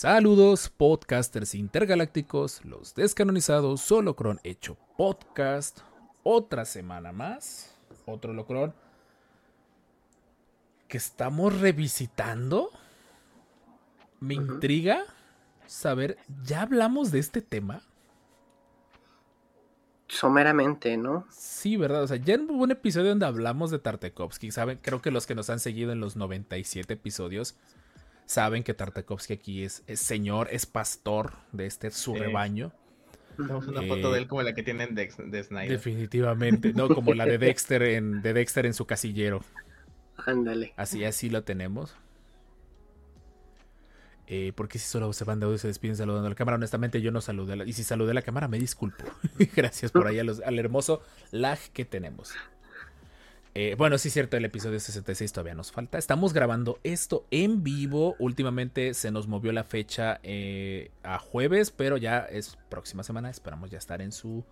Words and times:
Saludos, 0.00 0.70
podcasters 0.70 1.54
intergalácticos, 1.54 2.64
los 2.64 2.94
descanonizados, 2.94 3.82
Solocron 3.82 4.40
hecho 4.44 4.78
podcast. 4.96 5.80
Otra 6.22 6.64
semana 6.64 7.12
más, 7.12 7.76
otro 8.06 8.32
Locron 8.32 8.72
que 10.88 10.96
estamos 10.96 11.60
revisitando. 11.60 12.70
Me 14.20 14.32
intriga 14.32 15.04
saber, 15.66 16.16
¿ya 16.44 16.62
hablamos 16.62 17.12
de 17.12 17.18
este 17.18 17.42
tema? 17.42 17.82
Someramente, 20.08 20.96
¿no? 20.96 21.26
Sí, 21.30 21.76
¿verdad? 21.76 22.04
O 22.04 22.08
sea, 22.08 22.16
ya 22.16 22.36
hubo 22.36 22.62
un 22.62 22.70
episodio 22.70 23.10
donde 23.10 23.26
hablamos 23.26 23.70
de 23.70 23.78
Tartakovsky, 23.78 24.50
¿saben? 24.50 24.78
Creo 24.80 25.02
que 25.02 25.10
los 25.10 25.26
que 25.26 25.34
nos 25.34 25.50
han 25.50 25.60
seguido 25.60 25.92
en 25.92 26.00
los 26.00 26.16
97 26.16 26.94
episodios 26.94 27.54
saben 28.30 28.62
que 28.62 28.74
Tartakovsky 28.74 29.32
aquí 29.32 29.64
es, 29.64 29.82
es 29.88 29.98
señor, 29.98 30.46
es 30.52 30.64
pastor 30.64 31.32
de 31.50 31.66
este 31.66 31.90
su 31.90 32.12
Sí. 32.14 32.20
rebaño. 32.20 32.72
Tenemos 33.36 33.66
una 33.66 33.82
Eh, 33.82 33.88
foto 33.88 34.12
de 34.12 34.18
él 34.20 34.28
como 34.28 34.42
la 34.42 34.54
que 34.54 34.62
tienen 34.62 34.94
de, 34.94 35.12
de 35.26 35.42
Snyder. 35.42 35.70
Definitivamente, 35.70 36.72
¿no? 36.72 36.88
Como 36.88 37.12
la 37.14 37.26
de 37.26 37.38
Dexter 37.46 37.82
en, 37.82 38.22
de 38.22 38.32
Dexter 38.32 38.66
en 38.66 38.74
su 38.74 38.86
casillero. 38.86 39.42
Ándale. 40.26 40.74
Así, 40.76 41.04
así 41.04 41.28
lo 41.28 41.42
tenemos. 41.42 41.96
Eh, 44.28 44.52
porque 44.54 44.78
si 44.78 44.86
solo 44.86 45.12
se 45.12 45.24
van 45.24 45.40
de 45.40 45.46
audio 45.46 45.56
y 45.56 45.58
se 45.58 45.66
despiden 45.66 45.96
saludando 45.96 46.26
a 46.26 46.30
la 46.30 46.36
cámara, 46.36 46.54
honestamente 46.54 47.00
yo 47.02 47.10
no 47.10 47.20
saludé 47.20 47.54
a 47.54 47.56
la, 47.56 47.64
y 47.64 47.72
si 47.72 47.82
saludé 47.82 48.12
a 48.12 48.14
la 48.14 48.22
cámara 48.22 48.46
me 48.46 48.60
disculpo. 48.60 49.04
Gracias 49.56 49.90
por 49.90 50.06
ahí 50.06 50.20
a 50.20 50.24
los- 50.24 50.40
al 50.40 50.56
hermoso 50.58 51.02
lag 51.32 51.58
que 51.72 51.84
tenemos. 51.84 52.32
Eh, 53.54 53.74
bueno, 53.76 53.98
sí 53.98 54.08
es 54.08 54.14
cierto, 54.14 54.36
el 54.36 54.44
episodio 54.44 54.78
66 54.78 55.32
todavía 55.32 55.54
nos 55.54 55.72
falta. 55.72 55.98
Estamos 55.98 56.32
grabando 56.32 56.78
esto 56.84 57.26
en 57.30 57.64
vivo. 57.64 58.14
Últimamente 58.18 58.94
se 58.94 59.10
nos 59.10 59.26
movió 59.26 59.52
la 59.52 59.64
fecha 59.64 60.20
eh, 60.22 60.90
a 61.02 61.18
jueves, 61.18 61.70
pero 61.70 61.96
ya 61.96 62.20
es 62.20 62.56
próxima 62.68 63.02
semana. 63.02 63.28
Esperamos 63.28 63.70
ya 63.70 63.78
estar 63.78 64.02
en 64.02 64.12
su 64.12 64.44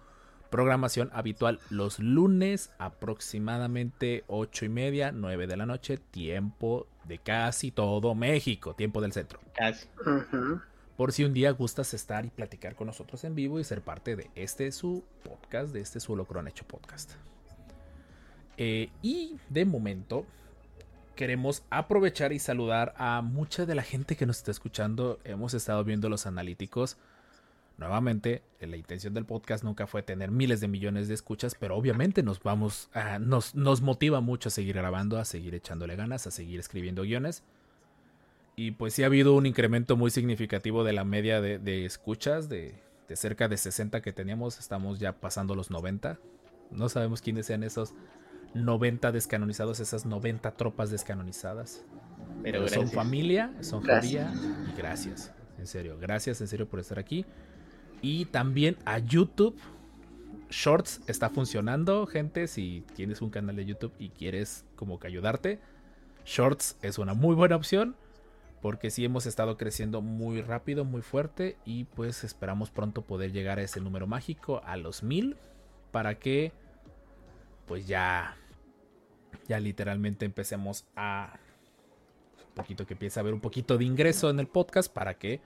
programación 0.50 1.10
habitual 1.12 1.60
los 1.70 1.98
lunes, 2.00 2.70
aproximadamente 2.78 4.24
8 4.26 4.64
y 4.64 4.68
media, 4.68 5.12
9 5.12 5.46
de 5.46 5.56
la 5.56 5.66
noche, 5.66 5.98
tiempo 5.98 6.86
de 7.04 7.18
casi 7.18 7.70
todo 7.70 8.14
México, 8.14 8.74
tiempo 8.74 9.00
del 9.00 9.12
centro. 9.12 9.40
Casi. 9.54 9.86
Por 10.96 11.12
si 11.12 11.24
un 11.24 11.32
día 11.32 11.52
gustas 11.52 11.94
estar 11.94 12.26
y 12.26 12.30
platicar 12.30 12.74
con 12.74 12.88
nosotros 12.88 13.22
en 13.22 13.36
vivo 13.36 13.60
y 13.60 13.64
ser 13.64 13.82
parte 13.82 14.16
de 14.16 14.30
este 14.34 14.72
su 14.72 15.04
podcast, 15.22 15.72
de 15.72 15.80
este 15.80 16.00
su 16.00 16.14
Holocron 16.14 16.48
hecho 16.48 16.66
podcast. 16.66 17.12
Eh, 18.58 18.90
y 19.02 19.36
de 19.48 19.64
momento 19.64 20.26
queremos 21.14 21.62
aprovechar 21.70 22.32
y 22.32 22.40
saludar 22.40 22.92
a 22.96 23.22
mucha 23.22 23.66
de 23.66 23.76
la 23.76 23.82
gente 23.82 24.16
que 24.16 24.26
nos 24.26 24.38
está 24.38 24.50
escuchando. 24.50 25.20
Hemos 25.24 25.54
estado 25.54 25.82
viendo 25.84 26.08
los 26.08 26.26
analíticos. 26.26 26.96
Nuevamente, 27.76 28.42
la 28.60 28.76
intención 28.76 29.14
del 29.14 29.24
podcast 29.24 29.62
nunca 29.62 29.86
fue 29.86 30.02
tener 30.02 30.32
miles 30.32 30.60
de 30.60 30.66
millones 30.66 31.06
de 31.06 31.14
escuchas, 31.14 31.54
pero 31.54 31.76
obviamente 31.76 32.24
nos 32.24 32.42
vamos 32.42 32.90
nos, 33.20 33.54
nos 33.54 33.80
motiva 33.80 34.20
mucho 34.20 34.48
a 34.48 34.52
seguir 34.52 34.74
grabando, 34.74 35.18
a 35.18 35.24
seguir 35.24 35.54
echándole 35.54 35.94
ganas, 35.94 36.26
a 36.26 36.32
seguir 36.32 36.58
escribiendo 36.58 37.02
guiones. 37.02 37.44
Y 38.56 38.72
pues 38.72 38.94
sí 38.94 39.04
ha 39.04 39.06
habido 39.06 39.34
un 39.34 39.46
incremento 39.46 39.96
muy 39.96 40.10
significativo 40.10 40.82
de 40.82 40.92
la 40.92 41.04
media 41.04 41.40
de, 41.40 41.84
escuchas, 41.84 42.48
de 42.48 42.74
cerca 43.14 43.46
de 43.46 43.56
60 43.56 44.02
que 44.02 44.12
teníamos, 44.12 44.58
estamos 44.58 44.98
ya 44.98 45.12
pasando 45.12 45.54
los 45.54 45.70
90. 45.70 46.18
No 46.72 46.88
sabemos 46.88 47.22
quiénes 47.22 47.46
sean 47.46 47.62
esos 47.62 47.94
90 48.54 49.12
descanonizados, 49.12 49.80
esas 49.80 50.06
90 50.06 50.50
tropas 50.52 50.90
descanonizadas. 50.90 51.84
Pero 52.42 52.64
Pero 52.64 52.68
son 52.68 52.88
familia, 52.88 53.52
son 53.60 53.82
Gracias. 53.82 54.30
familia 54.30 54.72
y 54.72 54.76
gracias. 54.76 55.32
En 55.58 55.66
serio, 55.66 55.98
gracias 56.00 56.40
en 56.40 56.48
serio 56.48 56.68
por 56.68 56.80
estar 56.80 56.98
aquí. 56.98 57.24
Y 58.00 58.26
también 58.26 58.76
a 58.84 58.98
YouTube. 58.98 59.56
Shorts 60.50 61.02
está 61.06 61.28
funcionando, 61.28 62.06
gente. 62.06 62.46
Si 62.46 62.84
tienes 62.94 63.20
un 63.20 63.30
canal 63.30 63.56
de 63.56 63.66
YouTube 63.66 63.92
y 63.98 64.10
quieres 64.10 64.64
como 64.76 64.98
que 64.98 65.06
ayudarte, 65.06 65.60
Shorts 66.24 66.78
es 66.80 66.98
una 66.98 67.14
muy 67.14 67.34
buena 67.34 67.56
opción. 67.56 67.96
Porque 68.62 68.90
sí 68.90 69.04
hemos 69.04 69.26
estado 69.26 69.56
creciendo 69.56 70.00
muy 70.00 70.42
rápido, 70.42 70.84
muy 70.84 71.02
fuerte. 71.02 71.56
Y 71.64 71.84
pues 71.84 72.24
esperamos 72.24 72.70
pronto 72.70 73.02
poder 73.02 73.32
llegar 73.32 73.58
a 73.58 73.62
ese 73.62 73.80
número 73.80 74.06
mágico, 74.06 74.62
a 74.64 74.76
los 74.76 75.02
mil. 75.02 75.36
Para 75.92 76.18
que 76.18 76.52
pues 77.68 77.86
ya, 77.86 78.34
ya 79.46 79.60
literalmente 79.60 80.24
empecemos 80.24 80.86
a 80.96 81.38
un 82.48 82.54
poquito 82.54 82.86
que 82.86 82.94
empiece 82.94 83.20
a 83.20 83.22
haber 83.22 83.34
un 83.34 83.40
poquito 83.40 83.78
de 83.78 83.84
ingreso 83.84 84.30
en 84.30 84.40
el 84.40 84.48
podcast 84.48 84.92
para 84.92 85.18
que 85.18 85.40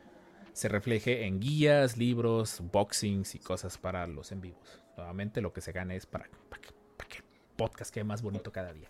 se 0.53 0.69
refleje 0.69 1.27
en 1.27 1.41
guías, 1.41 1.97
libros, 1.97 2.63
boxings 2.73 3.35
y 3.35 3.39
cosas 3.39 3.77
para 3.77 4.07
los 4.07 4.33
en 4.33 4.41
vivos. 4.41 4.83
Nuevamente 4.97 5.41
lo 5.41 5.53
que 5.53 5.61
se 5.61 5.73
gane 5.73 5.97
es 5.97 6.07
para, 6.07 6.29
para 6.49 6.63
que, 6.63 6.71
para 6.97 7.09
que 7.09 7.19
el 7.19 7.25
podcast 7.57 7.93
quede 7.93 8.05
más 8.05 8.23
bonito 8.23 8.53
cada 8.53 8.73
día. 8.73 8.89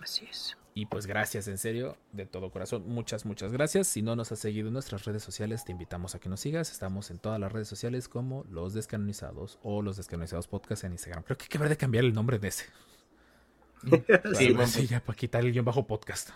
Así 0.00 0.26
es. 0.26 0.56
Y 0.78 0.86
pues 0.86 1.08
gracias, 1.08 1.48
en 1.48 1.58
serio, 1.58 1.96
de 2.12 2.24
todo 2.24 2.52
corazón. 2.52 2.84
Muchas, 2.86 3.26
muchas 3.26 3.50
gracias. 3.50 3.88
Si 3.88 4.00
no 4.00 4.14
nos 4.14 4.30
has 4.30 4.38
seguido 4.38 4.68
en 4.68 4.74
nuestras 4.74 5.06
redes 5.06 5.24
sociales, 5.24 5.64
te 5.64 5.72
invitamos 5.72 6.14
a 6.14 6.20
que 6.20 6.28
nos 6.28 6.38
sigas. 6.38 6.70
Estamos 6.70 7.10
en 7.10 7.18
todas 7.18 7.40
las 7.40 7.50
redes 7.50 7.66
sociales 7.66 8.08
como 8.08 8.44
Los 8.48 8.74
Descanonizados 8.74 9.58
o 9.64 9.82
Los 9.82 9.96
Descanonizados 9.96 10.46
Podcast 10.46 10.84
en 10.84 10.92
Instagram. 10.92 11.24
Creo 11.24 11.36
que 11.36 11.46
hay 11.46 11.48
que 11.48 11.58
ver 11.58 11.68
de 11.68 11.76
cambiar 11.76 12.04
el 12.04 12.12
nombre 12.12 12.38
de 12.38 12.46
ese. 12.46 12.66
Sí, 14.36 14.86
ya 14.86 15.00
para 15.00 15.16
quitar 15.16 15.44
el 15.44 15.50
guion 15.52 15.64
bajo 15.64 15.84
podcast. 15.84 16.30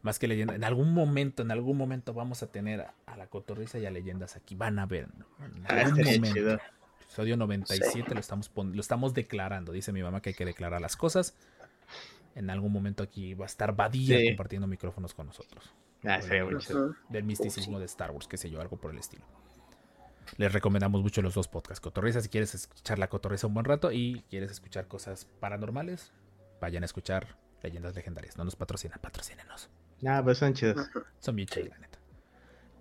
Más 0.00 0.18
que 0.18 0.26
leyenda. 0.26 0.54
En 0.54 0.64
algún 0.64 0.94
momento, 0.94 1.42
en 1.42 1.50
algún 1.50 1.76
momento 1.76 2.14
vamos 2.14 2.42
a 2.42 2.46
tener 2.46 2.80
a, 2.80 2.94
a 3.04 3.16
la 3.18 3.26
cotorriza 3.26 3.78
y 3.78 3.84
a 3.84 3.90
leyendas 3.90 4.36
aquí. 4.36 4.54
Van 4.54 4.78
a 4.78 4.86
ver. 4.86 5.06
En 5.38 5.66
Ah, 5.66 5.80
algún 5.80 5.98
estaría 6.00 6.18
momento. 6.18 6.34
chido. 6.34 6.58
Episodio 7.02 7.36
97 7.36 8.14
lo, 8.14 8.20
estamos 8.20 8.50
lo 8.54 8.80
estamos 8.80 9.12
declarando. 9.12 9.72
Dice 9.72 9.92
mi 9.92 10.02
mamá 10.02 10.22
que 10.22 10.30
hay 10.30 10.34
que 10.34 10.46
declarar 10.46 10.80
las 10.80 10.96
cosas. 10.96 11.34
En 12.34 12.50
algún 12.50 12.72
momento 12.72 13.02
aquí 13.02 13.34
va 13.34 13.44
a 13.44 13.46
estar 13.46 13.74
Badía 13.74 14.18
Sí. 14.18 14.28
compartiendo 14.28 14.66
micrófonos 14.66 15.14
con 15.14 15.26
nosotros. 15.26 15.72
Ah, 16.04 16.20
sería. 16.22 16.44
Ujú. 16.44 16.94
Del 17.08 17.24
misticismo 17.24 17.78
de 17.78 17.84
Star 17.86 18.10
Wars, 18.12 18.26
qué 18.28 18.36
sé 18.36 18.48
yo, 18.50 18.60
algo 18.60 18.76
por 18.78 18.90
el 18.92 18.98
estilo. 18.98 19.24
Les 20.36 20.52
recomendamos 20.52 21.02
mucho 21.02 21.22
los 21.22 21.34
dos 21.34 21.48
podcasts. 21.48 21.80
Cotorriza, 21.80 22.20
si 22.20 22.28
quieres 22.28 22.54
escuchar 22.54 22.98
la 22.98 23.08
cotorriza 23.08 23.46
un 23.48 23.54
buen 23.54 23.64
rato 23.64 23.90
y 23.90 24.24
quieres 24.30 24.50
escuchar 24.52 24.86
cosas 24.86 25.24
paranormales, 25.40 26.12
vayan 26.60 26.84
a 26.84 26.86
escuchar 26.86 27.36
Leyendas 27.62 27.94
Legendarias. 27.94 28.38
No 28.38 28.44
nos 28.44 28.54
patrocinan, 28.56 29.00
patrocínenos. 29.00 29.68
Ah, 30.06 30.20
pues 30.22 30.38
son 30.38 30.54
chidos. 30.54 30.88
Son 31.18 31.34
bien 31.36 31.48
chidos, 31.48 31.68
la 31.70 31.78
neta. 31.78 31.98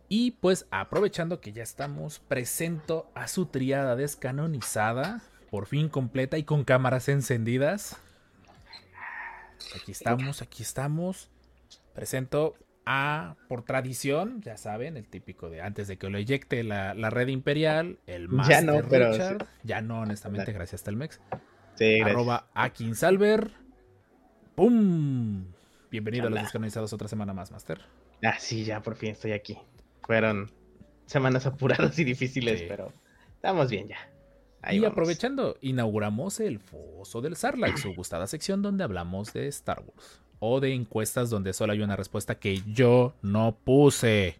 Y 0.07 0.31
pues 0.31 0.67
aprovechando 0.71 1.41
que 1.41 1.51
ya 1.51 1.63
estamos, 1.63 2.19
presento 2.19 3.11
a 3.15 3.27
su 3.27 3.47
triada 3.47 3.95
descanonizada, 3.95 5.21
por 5.49 5.65
fin 5.65 5.89
completa 5.89 6.37
y 6.37 6.43
con 6.43 6.63
cámaras 6.63 7.09
encendidas. 7.09 7.97
Aquí 9.75 9.91
estamos, 9.91 10.41
aquí 10.41 10.63
estamos. 10.63 11.29
Presento 11.93 12.55
a, 12.85 13.35
por 13.47 13.63
tradición, 13.63 14.41
ya 14.41 14.57
saben, 14.57 14.97
el 14.97 15.07
típico 15.07 15.49
de 15.49 15.61
antes 15.61 15.87
de 15.87 15.97
que 15.97 16.09
lo 16.09 16.17
eyecte 16.17 16.63
la, 16.63 16.93
la 16.93 17.09
red 17.09 17.27
imperial, 17.27 17.99
el 18.07 18.27
Ya 18.29 18.33
Master 18.33 18.63
no, 18.65 18.81
pero 18.89 19.11
Richard. 19.11 19.47
Ya 19.63 19.81
no, 19.81 20.01
honestamente, 20.01 20.51
gracias 20.53 20.83
Telmex. 20.83 21.19
Sí, 21.75 21.97
gracias. 21.99 22.07
Arroba 22.09 22.47
Akinsalver. 22.53 23.51
¡Pum! 24.55 25.45
Bienvenido 25.91 26.27
a 26.27 26.29
los 26.29 26.41
descanonizados 26.41 26.91
otra 26.93 27.07
semana 27.07 27.33
más, 27.33 27.51
Master. 27.51 27.81
Ah, 28.23 28.35
sí, 28.39 28.63
ya 28.65 28.81
por 28.81 28.95
fin 28.95 29.11
estoy 29.11 29.31
aquí. 29.31 29.57
Fueron 30.03 30.51
semanas 31.05 31.45
apuradas 31.45 31.97
y 31.99 32.03
difíciles, 32.03 32.59
Sí. 32.59 32.65
pero 32.67 32.91
estamos 33.35 33.69
bien 33.69 33.87
ya. 33.87 33.97
Ahí 34.61 34.77
y 34.77 34.79
vamos. 34.79 34.93
aprovechando, 34.93 35.57
inauguramos 35.61 36.39
el 36.39 36.59
Foso 36.59 37.21
del 37.21 37.35
Sarlacc, 37.35 37.77
su 37.77 37.93
gustada 37.93 38.27
sección 38.27 38.61
donde 38.61 38.83
hablamos 38.83 39.33
de 39.33 39.47
Star 39.47 39.79
Wars. 39.79 40.21
O 40.39 40.59
de 40.59 40.73
encuestas 40.73 41.29
donde 41.29 41.53
solo 41.53 41.73
hay 41.73 41.81
una 41.81 41.95
respuesta 41.95 42.35
que 42.35 42.61
yo 42.73 43.13
no 43.21 43.57
puse. 43.63 44.39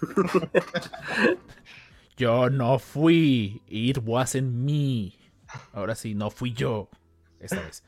yo 2.16 2.50
no 2.50 2.78
fui. 2.78 3.62
It 3.68 3.98
wasn't 4.04 4.52
me. 4.52 5.12
Ahora 5.72 5.94
sí, 5.94 6.14
no 6.14 6.30
fui 6.30 6.52
yo. 6.52 6.88
Esta 7.38 7.60
vez. 7.60 7.82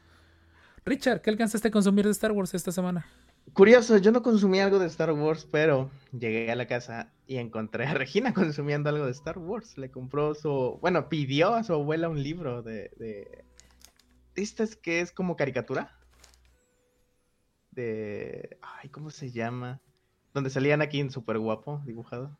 Richard, 0.84 1.22
¿qué 1.22 1.30
alcanzaste 1.30 1.68
a 1.68 1.70
consumir 1.70 2.04
de 2.04 2.12
Star 2.12 2.32
Wars 2.32 2.54
esta 2.54 2.72
semana? 2.72 3.06
Curioso, 3.52 3.98
yo 3.98 4.12
no 4.12 4.22
consumí 4.22 4.60
algo 4.60 4.78
de 4.78 4.86
Star 4.86 5.12
Wars, 5.12 5.46
pero 5.50 5.90
llegué 6.18 6.50
a 6.50 6.56
la 6.56 6.66
casa 6.66 7.12
y 7.26 7.36
encontré 7.36 7.86
a 7.86 7.94
Regina 7.94 8.32
consumiendo 8.34 8.88
algo 8.88 9.04
de 9.04 9.12
Star 9.12 9.38
Wars. 9.38 9.76
Le 9.76 9.90
compró 9.90 10.34
su, 10.34 10.78
bueno, 10.80 11.08
pidió 11.08 11.54
a 11.54 11.62
su 11.62 11.74
abuela 11.74 12.08
un 12.08 12.22
libro 12.22 12.62
de, 12.62 12.90
de, 12.96 13.44
¿Este 14.34 14.62
es 14.62 14.76
que 14.76 15.00
es 15.00 15.12
como 15.12 15.36
caricatura? 15.36 15.98
De, 17.70 18.58
ay, 18.62 18.88
¿cómo 18.88 19.10
se 19.10 19.30
llama? 19.30 19.82
Donde 20.32 20.48
salían 20.48 20.80
aquí 20.80 21.00
en 21.00 21.10
súper 21.10 21.38
guapo, 21.38 21.82
dibujado. 21.84 22.38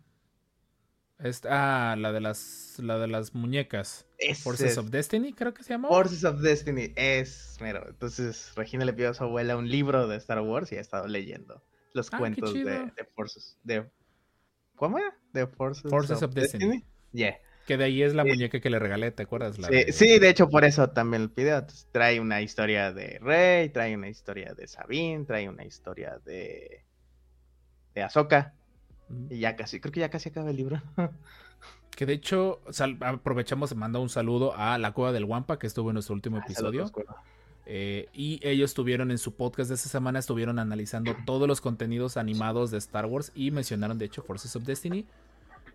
Ah, 1.49 1.97
la 1.99 2.13
de 2.13 2.21
las, 2.21 2.77
la 2.79 2.99
de 2.99 3.09
las 3.09 3.35
muñecas. 3.35 4.07
Forces 4.43 4.79
of 4.79 4.91
Destiny, 4.91 5.33
creo 5.33 5.55
que 5.55 5.63
se 5.63 5.71
llama. 5.71 5.89
Forces 5.89 6.25
of 6.25 6.41
Destiny, 6.41 6.93
es 6.97 7.57
mero. 7.61 7.87
Entonces, 7.89 8.53
Regina 8.57 8.85
le 8.85 8.93
pidió 8.93 9.11
a 9.11 9.15
su 9.15 9.25
abuela 9.25 9.57
un 9.57 9.69
libro 9.69 10.07
de 10.09 10.17
Star 10.17 10.41
Wars 10.41 10.73
y 10.73 10.77
ha 10.77 10.81
estado 10.81 11.07
leyendo 11.07 11.63
los 11.95 12.09
ah, 12.13 12.19
cuentos 12.19 12.55
de, 12.55 12.63
de, 12.65 13.05
Forces. 13.15 13.59
De, 13.63 13.91
¿Cómo 14.77 14.99
era? 14.99 15.17
De 15.33 15.47
Forces, 15.47 16.23
of, 16.23 16.35
Destiny. 16.35 16.85
Yeah. 17.13 17.39
Que 17.67 17.77
de 17.77 17.85
ahí 17.85 18.03
es 18.03 18.15
la 18.15 18.25
muñeca 18.25 18.61
que 18.61 18.71
le 18.71 18.79
regalé, 18.79 19.13
¿te 19.13 19.23
acuerdas? 19.23 19.55
sí, 19.55 19.63
de... 19.63 19.93
sí, 19.93 20.19
de 20.19 20.29
hecho, 20.29 20.49
por 20.49 20.65
eso 20.65 20.91
también 20.91 21.23
el 21.23 21.31
pidió. 21.31 21.65
trae 21.93 22.19
una 22.19 22.43
historia 22.43 22.93
de 22.93 23.21
Rey, 23.21 23.69
trae 23.69 23.95
una 23.95 24.09
historia 24.09 24.55
de 24.55 24.67
Sabine, 24.67 25.25
trae 25.25 25.49
una 25.49 25.65
historia 25.65 26.19
de. 26.25 26.85
de 27.95 28.03
Ahsoka. 28.03 28.55
Y 29.31 29.39
ya 29.39 29.57
casi, 29.57 29.81
creo 29.81 29.93
que 29.93 30.01
ya 30.01 30.11
casi 30.11 30.29
acaba 30.31 30.51
el 30.51 30.57
libro. 30.57 30.83
Que 31.95 32.07
de 32.07 32.15
hecho, 32.15 32.63
aprovechamos 33.01 33.71
y 33.71 33.75
manda 33.75 33.99
un 33.99 34.09
saludo 34.09 34.57
a 34.57 34.79
La 34.79 34.93
Cueva 34.93 35.13
del 35.13 35.27
Wampa, 35.27 35.59
que 35.59 35.67
estuvo 35.67 35.91
en 35.91 35.95
nuestro 35.95 36.15
último 36.15 36.39
ah, 36.39 36.43
episodio. 36.43 36.91
Eh, 37.67 38.09
y 38.13 38.41
ellos 38.43 38.75
tuvieron 38.75 39.11
en 39.11 39.19
su 39.19 39.35
podcast 39.35 39.69
de 39.69 39.75
esta 39.75 39.89
semana, 39.89 40.19
estuvieron 40.19 40.59
analizando 40.59 41.15
todos 41.27 41.47
los 41.47 41.61
contenidos 41.61 42.17
animados 42.17 42.71
de 42.71 42.79
Star 42.79 43.07
Wars 43.07 43.31
y 43.35 43.51
mencionaron, 43.51 43.99
de 43.99 44.07
hecho, 44.07 44.23
Forces 44.23 44.57
of 44.57 44.65
Destiny. 44.65 45.07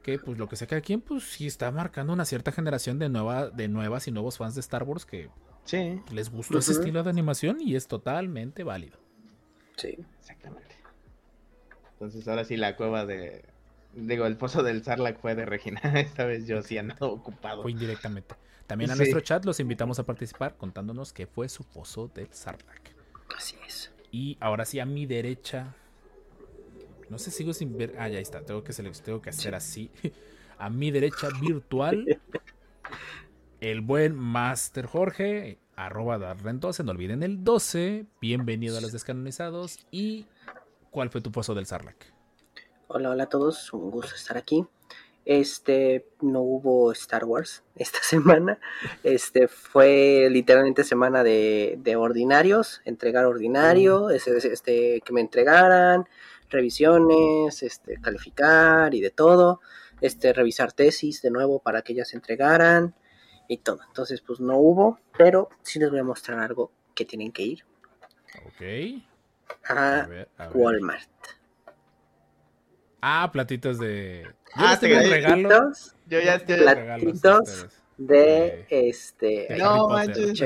Que 0.02 0.18
pues 0.18 0.38
lo 0.38 0.48
que 0.48 0.56
sea 0.56 0.68
cada 0.68 0.82
quien, 0.82 1.02
pues 1.02 1.24
sí 1.24 1.48
está 1.48 1.70
marcando 1.70 2.14
una 2.14 2.26
cierta 2.26 2.52
generación 2.52 2.98
de, 2.98 3.10
nueva, 3.10 3.50
de 3.50 3.68
nuevas 3.68 4.08
y 4.08 4.12
nuevos 4.12 4.38
fans 4.38 4.56
de 4.56 4.62
Star 4.62 4.84
Wars 4.84 5.06
que 5.06 5.30
sí. 5.66 6.02
les 6.12 6.32
gustó 6.32 6.60
ese 6.60 6.72
estilo 6.72 7.04
de 7.04 7.10
animación 7.10 7.58
y 7.60 7.76
es 7.76 7.88
totalmente 7.88 8.64
válido. 8.64 8.98
Sí, 9.76 9.98
exactamente. 10.20 10.77
Entonces 11.98 12.28
ahora 12.28 12.46
sí 12.46 12.58
la 12.58 12.76
cueva 12.76 13.06
de, 13.06 13.44
Digo, 13.98 14.28
el 14.28 14.38
pozo 14.38 14.62
del 14.62 14.84
Sarlacc 14.84 15.20
fue 15.20 15.34
de 15.34 15.46
Regina. 15.46 15.82
Esta 16.00 16.26
vez 16.26 16.46
yo 16.46 16.62
sí 16.62 16.78
ando 16.78 16.96
ocupado. 17.00 17.64
Fue 17.64 17.72
indirectamente. 17.72 18.36
También 18.68 18.92
a 18.92 18.96
nuestro 18.96 19.22
chat 19.22 19.44
los 19.46 19.60
invitamos 19.60 19.98
a 19.98 20.04
participar 20.04 20.56
contándonos 20.58 21.14
qué 21.14 21.26
fue 21.26 21.50
su 21.50 21.64
pozo 21.64 22.12
del 22.14 22.28
Sarlacc. 22.32 22.92
Así 23.36 23.56
es. 23.66 23.92
Y 24.12 24.38
ahora 24.40 24.66
sí 24.66 24.80
a 24.80 24.86
mi 24.86 25.06
derecha. 25.06 25.74
No 27.10 27.18
sé, 27.18 27.32
sigo 27.32 27.54
sin 27.54 27.78
ver. 27.78 27.96
Ah, 27.98 28.08
ya 28.08 28.20
está. 28.20 28.42
Tengo 28.42 28.64
que, 28.64 28.74
tengo 28.74 29.22
que 29.22 29.30
hacer 29.30 29.56
así. 29.56 29.90
A 30.60 30.72
mi 30.72 30.90
derecha 30.90 31.30
virtual. 31.40 32.20
el 33.62 33.82
buen 33.82 34.16
Master 34.16 34.88
Jorge. 34.88 35.60
Arroba 35.76 36.18
Darren 36.18 36.60
12. 36.60 36.84
No 36.84 36.92
olviden 36.92 37.22
el 37.22 37.44
12. 37.44 38.06
Bienvenido 38.20 38.78
a 38.78 38.82
los 38.82 38.92
descanonizados. 38.92 39.86
¿Y 39.92 40.26
cuál 40.98 41.12
fue 41.12 41.22
tu 41.22 41.32
pozo 41.32 41.54
del 41.54 41.68
Sarlacc? 41.68 42.06
Hola, 42.88 43.12
hola 43.12 43.26
a 43.26 43.30
todos, 43.30 43.72
un 43.72 43.92
gusto 43.92 44.16
estar 44.16 44.36
aquí. 44.36 44.66
Este, 45.26 46.08
no 46.22 46.42
hubo 46.42 46.92
Star 46.92 47.24
Wars 47.24 47.64
esta 47.76 48.00
semana. 48.02 48.58
Este 49.04 49.48
fue 49.48 50.28
literalmente 50.32 50.84
semana 50.84 51.24
de, 51.24 51.96
ordinarios, 51.96 52.82
entregar 52.84 53.26
ordinario, 53.26 54.10
este, 54.10 55.02
que 55.06 55.14
me 55.14 55.22
entregaran, 55.22 56.06
revisiones, 56.50 57.62
este, 57.62 58.02
calificar 58.02 58.96
y 58.96 59.02
de 59.02 59.12
todo. 59.12 59.60
Este, 60.02 60.34
revisar 60.34 60.74
tesis 60.74 61.22
de 61.22 61.30
nuevo 61.30 61.60
para 61.60 61.84
que 61.84 61.94
ellas 61.94 62.08
se 62.08 62.16
entregaran 62.16 62.96
y 63.48 63.58
todo. 63.58 63.82
Entonces, 63.88 64.22
pues 64.22 64.40
no 64.40 64.58
hubo, 64.58 65.00
pero 65.16 65.50
sí 65.62 65.78
les 65.78 65.92
voy 65.92 66.00
a 66.00 66.04
mostrar 66.04 66.40
algo 66.40 66.72
que 66.96 67.06
tienen 67.06 67.32
que 67.32 67.44
ir. 67.44 67.66
Ok. 68.48 69.04
A, 69.70 70.08
Walmart. 70.54 71.10
Ah, 73.02 73.30
platitos 73.32 73.80
de. 73.80 74.28
ah, 74.54 74.78
te 74.80 74.88
regalos. 74.88 75.96
Yo 76.08 76.20
ya 76.20 76.36
estoy 76.36 76.58
platitos 76.58 77.68
de 77.98 78.66
este. 78.70 79.48
no, 79.58 79.90
manches. 79.90 80.40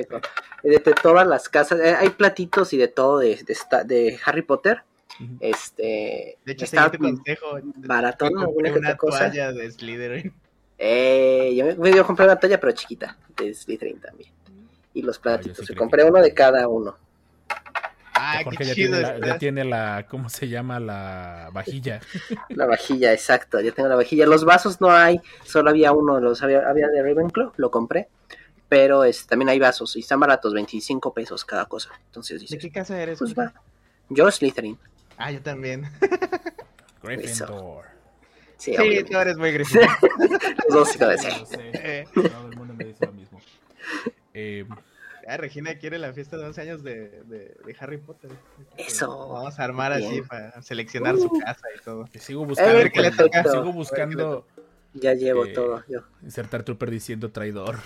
De, 0.64 0.80
todas 1.02 1.28
las 1.28 1.50
casas. 1.50 1.80
Eh, 1.80 1.96
hay 1.98 2.10
platitos 2.10 2.74
y 2.74 2.78
de 2.78 2.88
todo 2.88 3.20
de, 3.20 3.44
de, 3.44 3.84
de 3.86 4.20
Harry 4.26 4.42
Potter. 4.42 4.84
Este. 5.40 6.38
De 6.46 6.52
hecho, 6.52 6.66
está 6.66 6.92
consejo. 6.92 7.60
Baratón, 7.76 8.34
una, 8.38 8.74
una 8.74 8.98
toalla 8.98 9.52
de 9.52 9.72
Slytherin. 9.72 10.34
Eh, 10.84 11.54
yo 11.56 11.76
me, 11.78 11.92
dio 11.92 12.06
compré 12.06 12.26
una 12.26 12.40
toalla, 12.40 12.60
pero 12.60 12.72
chiquita, 12.72 13.18
de 13.38 13.54
Slytherin 13.54 14.00
también. 14.00 14.32
Y 14.94 15.04
los 15.04 15.20
platitos. 15.20 15.70
compré 15.78 16.04
uno 16.04 16.20
de 16.20 16.34
cada 16.34 16.68
uno. 16.68 16.98
Ah, 18.24 18.44
qué 18.56 18.64
ya, 18.64 18.76
tiene 18.76 19.02
la, 19.02 19.20
ya 19.20 19.38
tiene 19.40 19.66
la, 19.66 20.06
¿cómo 20.08 20.30
se 20.30 20.48
llama? 20.48 20.80
La 20.80 21.50
vajilla. 21.52 22.02
La 22.50 22.68
vajilla, 22.68 23.14
exacto, 23.14 23.60
ya 23.60 23.72
tengo 23.72 23.90
la 23.90 23.96
vajilla. 23.96 24.28
Los 24.28 24.46
vasos 24.46 24.80
no 24.80 24.92
hay, 24.92 25.20
solo 25.44 25.72
había 25.72 25.92
uno, 25.92 26.20
los 26.20 26.44
había, 26.44 26.70
había 26.70 26.88
de 26.88 27.02
Ravenclaw, 27.02 27.54
lo 27.58 27.72
compré. 27.72 28.10
Pero 28.70 29.04
es, 29.04 29.26
también 29.26 29.50
hay 29.50 29.58
vasos 29.58 29.96
y 29.96 30.02
están 30.02 30.20
baratos, 30.20 30.54
25 30.54 31.14
pesos 31.14 31.44
cada 31.46 31.66
cosa. 31.66 31.90
Entonces 32.06 32.48
¿De 32.48 32.58
qué 32.60 32.70
casa 32.70 33.02
eres? 33.02 33.18
Pues 33.18 33.34
va. 33.34 33.54
Yo 34.10 34.30
Slytherin. 34.30 34.78
Ah, 35.18 35.32
yo 35.32 35.42
también. 35.42 35.90
Gryffindor. 37.04 37.86
Sí, 38.58 38.76
sí 38.78 39.04
tú 39.04 39.18
eres 39.18 39.38
muy 39.38 39.52
Gryffindor. 39.54 39.90
Los 40.70 40.74
dos 40.74 40.90
sí 40.90 41.00
lo 41.00 41.08
Todo 42.30 42.50
el 42.50 42.56
mundo 42.56 42.74
me 42.76 42.86
dice 42.86 43.06
lo 43.08 43.14
mismo. 43.14 43.42
Eh, 44.34 44.66
Ah, 45.32 45.38
Regina 45.38 45.76
quiere 45.76 45.98
la 45.98 46.12
fiesta 46.12 46.36
de 46.36 46.44
11 46.44 46.62
años 46.62 46.84
de, 46.84 47.24
de, 47.24 47.76
Harry 47.80 47.98
Potter. 47.98 48.32
Eso. 48.76 49.30
Vamos 49.30 49.58
a 49.58 49.64
armar 49.64 49.94
así 49.94 50.22
para 50.24 50.62
seleccionar 50.62 51.16
su 51.16 51.28
uh. 51.28 51.40
casa 51.40 51.68
y 51.74 51.82
todo. 51.82 52.06
sigo 52.20 52.46
buscando. 52.46 52.82
sigo 53.50 53.72
buscando. 53.72 54.46
Ya 54.94 55.14
llevo 55.14 55.46
eh, 55.46 55.54
todo 55.54 55.82
yo. 55.88 56.02
Insertar 56.22 56.64
Trooper 56.64 56.92
diciendo 56.92 57.32
traidor. 57.32 57.78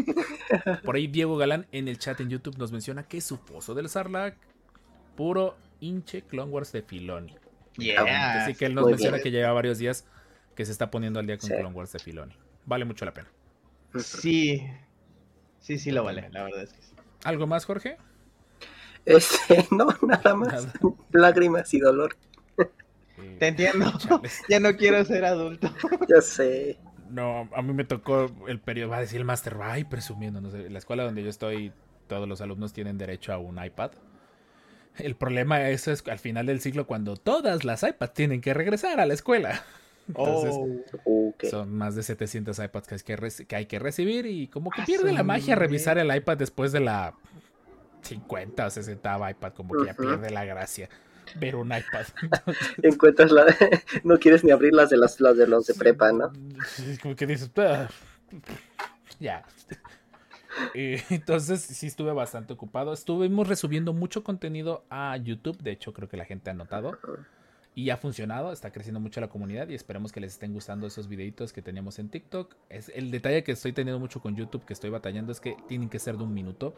Por 0.84 0.96
ahí 0.96 1.06
Diego 1.06 1.38
Galán 1.38 1.66
en 1.72 1.88
el 1.88 1.98
chat 1.98 2.20
en 2.20 2.28
YouTube 2.28 2.58
nos 2.58 2.70
menciona 2.70 3.02
que 3.02 3.22
su 3.22 3.38
pozo 3.40 3.74
del 3.74 3.88
Sarlacc, 3.88 4.36
puro 5.16 5.56
hinche 5.80 6.20
Clone 6.20 6.52
Wars 6.52 6.70
de 6.72 6.82
Filoni. 6.82 7.34
Yeah, 7.78 8.44
Así 8.44 8.54
que 8.54 8.66
él 8.66 8.74
nos 8.74 8.86
menciona 8.86 9.20
que 9.20 9.30
lleva 9.30 9.52
varios 9.52 9.78
días 9.78 10.04
que 10.54 10.66
se 10.66 10.72
está 10.72 10.90
poniendo 10.90 11.18
al 11.18 11.26
día 11.26 11.38
con 11.38 11.48
Clone 11.48 11.74
Wars 11.74 11.92
de 11.92 11.98
Filoni. 11.98 12.34
Vale 12.66 12.84
mucho 12.84 13.06
la 13.06 13.14
pena. 13.14 13.28
Sí, 13.96 14.62
Sí, 15.60 15.78
sí 15.78 15.90
lo 15.90 16.04
vale, 16.04 16.28
la 16.30 16.44
verdad 16.44 16.62
es 16.62 16.72
que 16.72 16.82
sí. 16.82 16.94
¿Algo 17.24 17.46
más, 17.46 17.64
Jorge? 17.64 17.96
Este, 19.04 19.66
no, 19.70 19.88
nada 20.06 20.34
más. 20.34 20.68
Lágrimas 21.12 21.72
y 21.74 21.80
dolor. 21.80 22.16
Te 23.38 23.48
entiendo. 23.48 23.92
ya 24.48 24.60
no 24.60 24.76
quiero 24.76 25.04
ser 25.04 25.24
adulto. 25.24 25.72
ya 26.08 26.20
sé. 26.20 26.78
No, 27.10 27.48
a 27.54 27.62
mí 27.62 27.72
me 27.72 27.84
tocó 27.84 28.26
el 28.46 28.60
periodo, 28.60 28.90
va 28.90 28.98
a 28.98 29.00
decir 29.00 29.18
el 29.18 29.24
máster, 29.24 29.56
ay, 29.62 29.84
presumiendo, 29.84 30.40
no 30.40 30.50
sé, 30.50 30.68
la 30.68 30.78
escuela 30.78 31.04
donde 31.04 31.22
yo 31.22 31.30
estoy, 31.30 31.72
todos 32.06 32.28
los 32.28 32.42
alumnos 32.42 32.74
tienen 32.74 32.98
derecho 32.98 33.32
a 33.32 33.38
un 33.38 33.62
iPad. 33.64 33.92
El 34.98 35.16
problema 35.16 35.68
es, 35.70 35.88
es 35.88 36.06
al 36.06 36.18
final 36.18 36.46
del 36.46 36.60
ciclo 36.60 36.86
cuando 36.86 37.16
todas 37.16 37.64
las 37.64 37.82
iPads 37.82 38.14
tienen 38.14 38.40
que 38.40 38.52
regresar 38.52 39.00
a 39.00 39.06
la 39.06 39.14
escuela. 39.14 39.64
Oh, 40.14 40.66
son 41.50 41.74
más 41.74 41.94
de 41.94 42.02
700 42.02 42.58
iPads 42.58 42.86
que 42.86 42.94
hay 42.94 43.00
que, 43.02 43.46
que, 43.46 43.56
hay 43.56 43.66
que 43.66 43.78
recibir 43.78 44.26
y 44.26 44.48
como 44.48 44.70
que 44.70 44.82
ah, 44.82 44.84
pierde 44.86 45.12
la 45.12 45.22
magia 45.22 45.54
revisar 45.54 45.98
el 45.98 46.14
iPad 46.14 46.38
después 46.38 46.72
de 46.72 46.80
la 46.80 47.14
50 48.02 48.66
o 48.66 48.70
60 48.70 49.30
iPad, 49.30 49.52
como 49.52 49.74
que 49.74 49.86
ya 49.86 49.94
pierde 49.94 50.30
la 50.30 50.44
gracia 50.44 50.88
ver 51.36 51.56
un 51.56 51.66
iPad. 51.66 52.06
Encuentras 52.82 53.30
la... 53.30 53.44
no 54.04 54.18
quieres 54.18 54.44
ni 54.44 54.50
abrir 54.50 54.72
las 54.72 54.90
de, 54.90 54.96
las, 54.96 55.18
de 55.18 55.46
los 55.46 55.66
de 55.66 55.74
prepa, 55.74 56.12
¿no? 56.12 56.32
Como 57.02 57.16
que 57.16 57.26
dices, 57.26 57.50
ah, 57.56 57.88
ya. 59.20 59.44
entonces 60.74 61.60
sí 61.60 61.86
estuve 61.86 62.12
bastante 62.12 62.52
ocupado. 62.52 62.92
Estuvimos 62.92 63.48
resubiendo 63.48 63.92
mucho 63.92 64.24
contenido 64.24 64.84
a 64.90 65.16
YouTube. 65.16 65.58
De 65.58 65.72
hecho, 65.72 65.92
creo 65.92 66.08
que 66.08 66.16
la 66.16 66.24
gente 66.24 66.50
ha 66.50 66.54
notado. 66.54 66.98
Y 67.78 67.90
ha 67.90 67.96
funcionado, 67.96 68.50
está 68.52 68.72
creciendo 68.72 68.98
mucho 68.98 69.20
la 69.20 69.28
comunidad 69.28 69.68
y 69.68 69.74
esperemos 69.76 70.10
que 70.10 70.18
les 70.18 70.32
estén 70.32 70.52
gustando 70.52 70.88
esos 70.88 71.06
videitos 71.06 71.52
que 71.52 71.62
teníamos 71.62 72.00
en 72.00 72.08
TikTok. 72.08 72.56
Es 72.68 72.88
el 72.92 73.12
detalle 73.12 73.44
que 73.44 73.52
estoy 73.52 73.72
teniendo 73.72 74.00
mucho 74.00 74.20
con 74.20 74.34
YouTube, 74.34 74.64
que 74.64 74.72
estoy 74.72 74.90
batallando, 74.90 75.30
es 75.30 75.38
que 75.38 75.56
tienen 75.68 75.88
que 75.88 76.00
ser 76.00 76.16
de 76.16 76.24
un 76.24 76.34
minuto. 76.34 76.74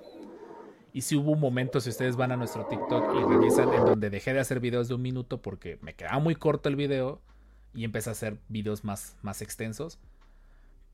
Y 0.92 1.00
si 1.00 1.16
hubo 1.16 1.30
un 1.30 1.40
momento, 1.40 1.80
si 1.80 1.88
ustedes 1.88 2.16
van 2.16 2.32
a 2.32 2.36
nuestro 2.36 2.66
TikTok 2.66 3.14
y 3.14 3.24
revisan, 3.24 3.72
en 3.72 3.86
donde 3.86 4.10
dejé 4.10 4.34
de 4.34 4.40
hacer 4.40 4.60
videos 4.60 4.88
de 4.88 4.94
un 4.94 5.00
minuto 5.00 5.40
porque 5.40 5.78
me 5.80 5.94
quedaba 5.94 6.18
muy 6.18 6.34
corto 6.34 6.68
el 6.68 6.76
video 6.76 7.22
y 7.72 7.84
empecé 7.84 8.10
a 8.10 8.12
hacer 8.12 8.36
videos 8.48 8.84
más, 8.84 9.16
más 9.22 9.40
extensos. 9.40 9.98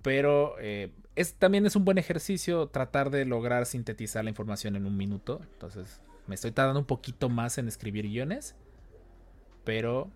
Pero 0.02 0.54
eh, 0.60 0.92
es, 1.16 1.34
también 1.34 1.66
es 1.66 1.74
un 1.74 1.84
buen 1.84 1.98
ejercicio 1.98 2.68
tratar 2.68 3.10
de 3.10 3.24
lograr 3.24 3.66
sintetizar 3.66 4.22
la 4.22 4.30
información 4.30 4.76
en 4.76 4.86
un 4.86 4.96
minuto. 4.96 5.40
Entonces 5.54 6.00
me 6.28 6.36
estoy 6.36 6.52
tardando 6.52 6.78
un 6.78 6.86
poquito 6.86 7.28
más 7.28 7.58
en 7.58 7.66
escribir 7.66 8.06
guiones. 8.06 8.54
Pero 9.66 10.08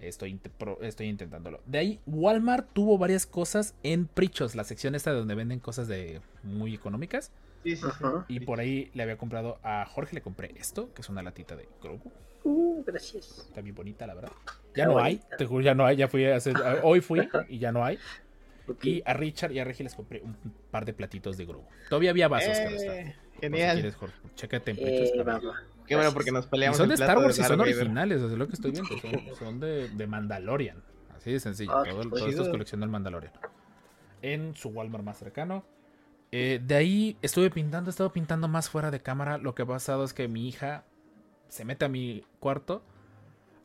estoy, 0.00 0.38
estoy 0.82 1.06
intentándolo. 1.08 1.60
De 1.64 1.78
ahí, 1.78 2.00
Walmart 2.06 2.68
tuvo 2.74 2.98
varias 2.98 3.26
cosas 3.26 3.74
en 3.82 4.06
Prichos, 4.06 4.54
la 4.54 4.64
sección 4.64 4.94
esta 4.94 5.12
donde 5.12 5.34
venden 5.34 5.60
cosas 5.60 5.88
de 5.88 6.20
muy 6.42 6.74
económicas. 6.74 7.32
Y 8.28 8.40
por 8.40 8.60
ahí 8.60 8.90
le 8.92 9.02
había 9.02 9.16
comprado 9.16 9.58
a 9.62 9.86
Jorge, 9.86 10.14
le 10.14 10.20
compré 10.20 10.52
esto, 10.56 10.92
que 10.92 11.00
es 11.00 11.08
una 11.08 11.22
latita 11.22 11.56
de 11.56 11.66
Grogu. 11.82 12.12
Uh, 12.44 12.84
gracias. 12.84 13.46
Está 13.48 13.62
bien 13.62 13.74
bonita, 13.74 14.06
la 14.06 14.12
verdad. 14.12 14.32
Ya 14.76 14.84
no 14.84 14.98
hay, 14.98 15.22
te 15.38 15.46
juro, 15.46 15.62
ya 15.62 15.74
no 15.74 15.86
hay, 15.86 15.96
ya 15.96 16.08
fui 16.08 16.26
a 16.26 16.36
hacer, 16.36 16.54
hoy 16.82 17.00
fui 17.00 17.26
y 17.48 17.58
ya 17.58 17.72
no 17.72 17.82
hay. 17.82 17.98
Y 18.82 19.02
a 19.06 19.14
Richard 19.14 19.52
y 19.52 19.58
a 19.60 19.64
Regi 19.64 19.82
les 19.82 19.94
compré 19.94 20.20
un 20.20 20.36
par 20.70 20.84
de 20.84 20.92
platitos 20.92 21.38
de 21.38 21.46
Grogu. 21.46 21.66
Todavía 21.88 22.10
había 22.10 22.28
vasos, 22.28 22.58
eh, 22.58 23.14
Genial. 23.40 23.76
Si 23.76 23.82
quieres, 23.82 23.96
Jorge, 23.96 24.16
chécate 24.34 24.70
en 24.72 24.76
eh, 24.80 25.12
Qué 25.86 25.96
bueno, 25.96 26.12
porque 26.12 26.32
nos 26.32 26.46
peleamos. 26.46 26.76
Y 26.76 26.78
son 26.78 26.88
de 26.88 26.94
Star 26.94 27.18
Wars 27.18 27.38
y 27.38 27.42
son 27.42 27.60
originales, 27.60 28.22
es 28.22 28.32
lo 28.32 28.46
que 28.46 28.54
estoy 28.54 28.70
viendo. 28.70 28.90
Son, 29.36 29.60
de, 29.60 29.88
de, 29.88 30.06
Mandalorian. 30.06 30.82
Así 31.14 31.32
de 31.32 31.40
sencillo. 31.40 31.72
Ah, 31.76 31.84
todo, 31.88 32.08
todo 32.08 32.26
esto 32.26 32.42
es 32.42 32.48
colección 32.48 32.80
del 32.80 32.90
Mandalorian. 32.90 33.32
En 34.22 34.54
su 34.54 34.70
Walmart 34.70 35.04
más 35.04 35.18
cercano. 35.18 35.64
Eh, 36.32 36.60
de 36.64 36.74
ahí 36.74 37.16
estuve 37.22 37.50
pintando, 37.50 37.90
he 37.90 37.92
estado 37.92 38.12
pintando 38.12 38.48
más 38.48 38.68
fuera 38.68 38.90
de 38.90 39.00
cámara. 39.00 39.38
Lo 39.38 39.54
que 39.54 39.62
ha 39.62 39.66
pasado 39.66 40.04
es 40.04 40.12
que 40.12 40.26
mi 40.26 40.48
hija 40.48 40.84
se 41.48 41.64
mete 41.64 41.84
a 41.84 41.88
mi 41.88 42.24
cuarto, 42.40 42.82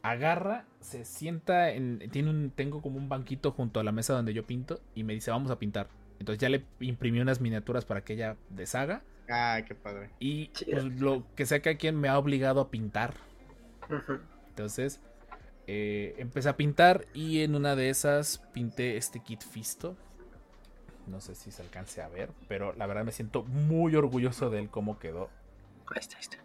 agarra, 0.04 0.66
se 0.80 1.06
sienta 1.06 1.72
en. 1.72 2.00
Tiene 2.12 2.30
un, 2.30 2.52
tengo 2.52 2.82
como 2.82 2.98
un 2.98 3.10
banquito 3.10 3.52
junto 3.52 3.80
a 3.80 3.84
la 3.84 3.92
mesa 3.92 4.14
donde 4.14 4.34
yo 4.34 4.46
pinto 4.46 4.82
y 4.94 5.04
me 5.04 5.14
dice, 5.14 5.32
vamos 5.32 5.50
a 5.50 5.58
pintar. 5.58 5.88
Entonces 6.20 6.40
ya 6.40 6.50
le 6.50 6.66
imprimí 6.82 7.20
unas 7.20 7.42
miniaturas 7.42 7.86
para 7.86 8.04
que 8.04 8.14
ella 8.14 8.36
deshaga 8.50 9.02
Ah, 9.30 9.62
qué 9.66 9.76
padre. 9.76 10.10
Y 10.20 10.48
pues, 10.48 10.84
lo 10.84 11.24
que 11.36 11.46
sea 11.46 11.62
que 11.62 11.70
a 11.70 11.78
quien 11.78 11.96
me 11.96 12.08
ha 12.08 12.18
obligado 12.18 12.62
a 12.62 12.72
pintar. 12.72 13.14
Entonces, 14.50 15.02
eh, 15.68 16.16
empecé 16.18 16.50
a 16.50 16.58
pintar 16.58 17.06
y 17.14 17.42
en 17.44 17.56
una 17.56 17.76
de 17.76 17.90
esas 17.90 18.40
pinté 18.54 18.98
este 18.98 19.20
kit 19.20 19.44
Fisto. 19.44 19.96
No 21.08 21.22
sé 21.22 21.36
si 21.36 21.52
se 21.52 21.62
alcance 21.62 22.02
a 22.02 22.08
ver, 22.08 22.30
pero 22.48 22.74
la 22.74 22.86
verdad 22.88 23.04
me 23.04 23.12
siento 23.12 23.44
muy 23.44 23.96
orgulloso 23.96 24.50
de 24.50 24.60
él 24.60 24.70
cómo 24.70 25.00
quedó. 25.00 25.30
Ahí 25.88 26.00
está, 26.00 26.18
ahí 26.18 26.22
está. 26.22 26.38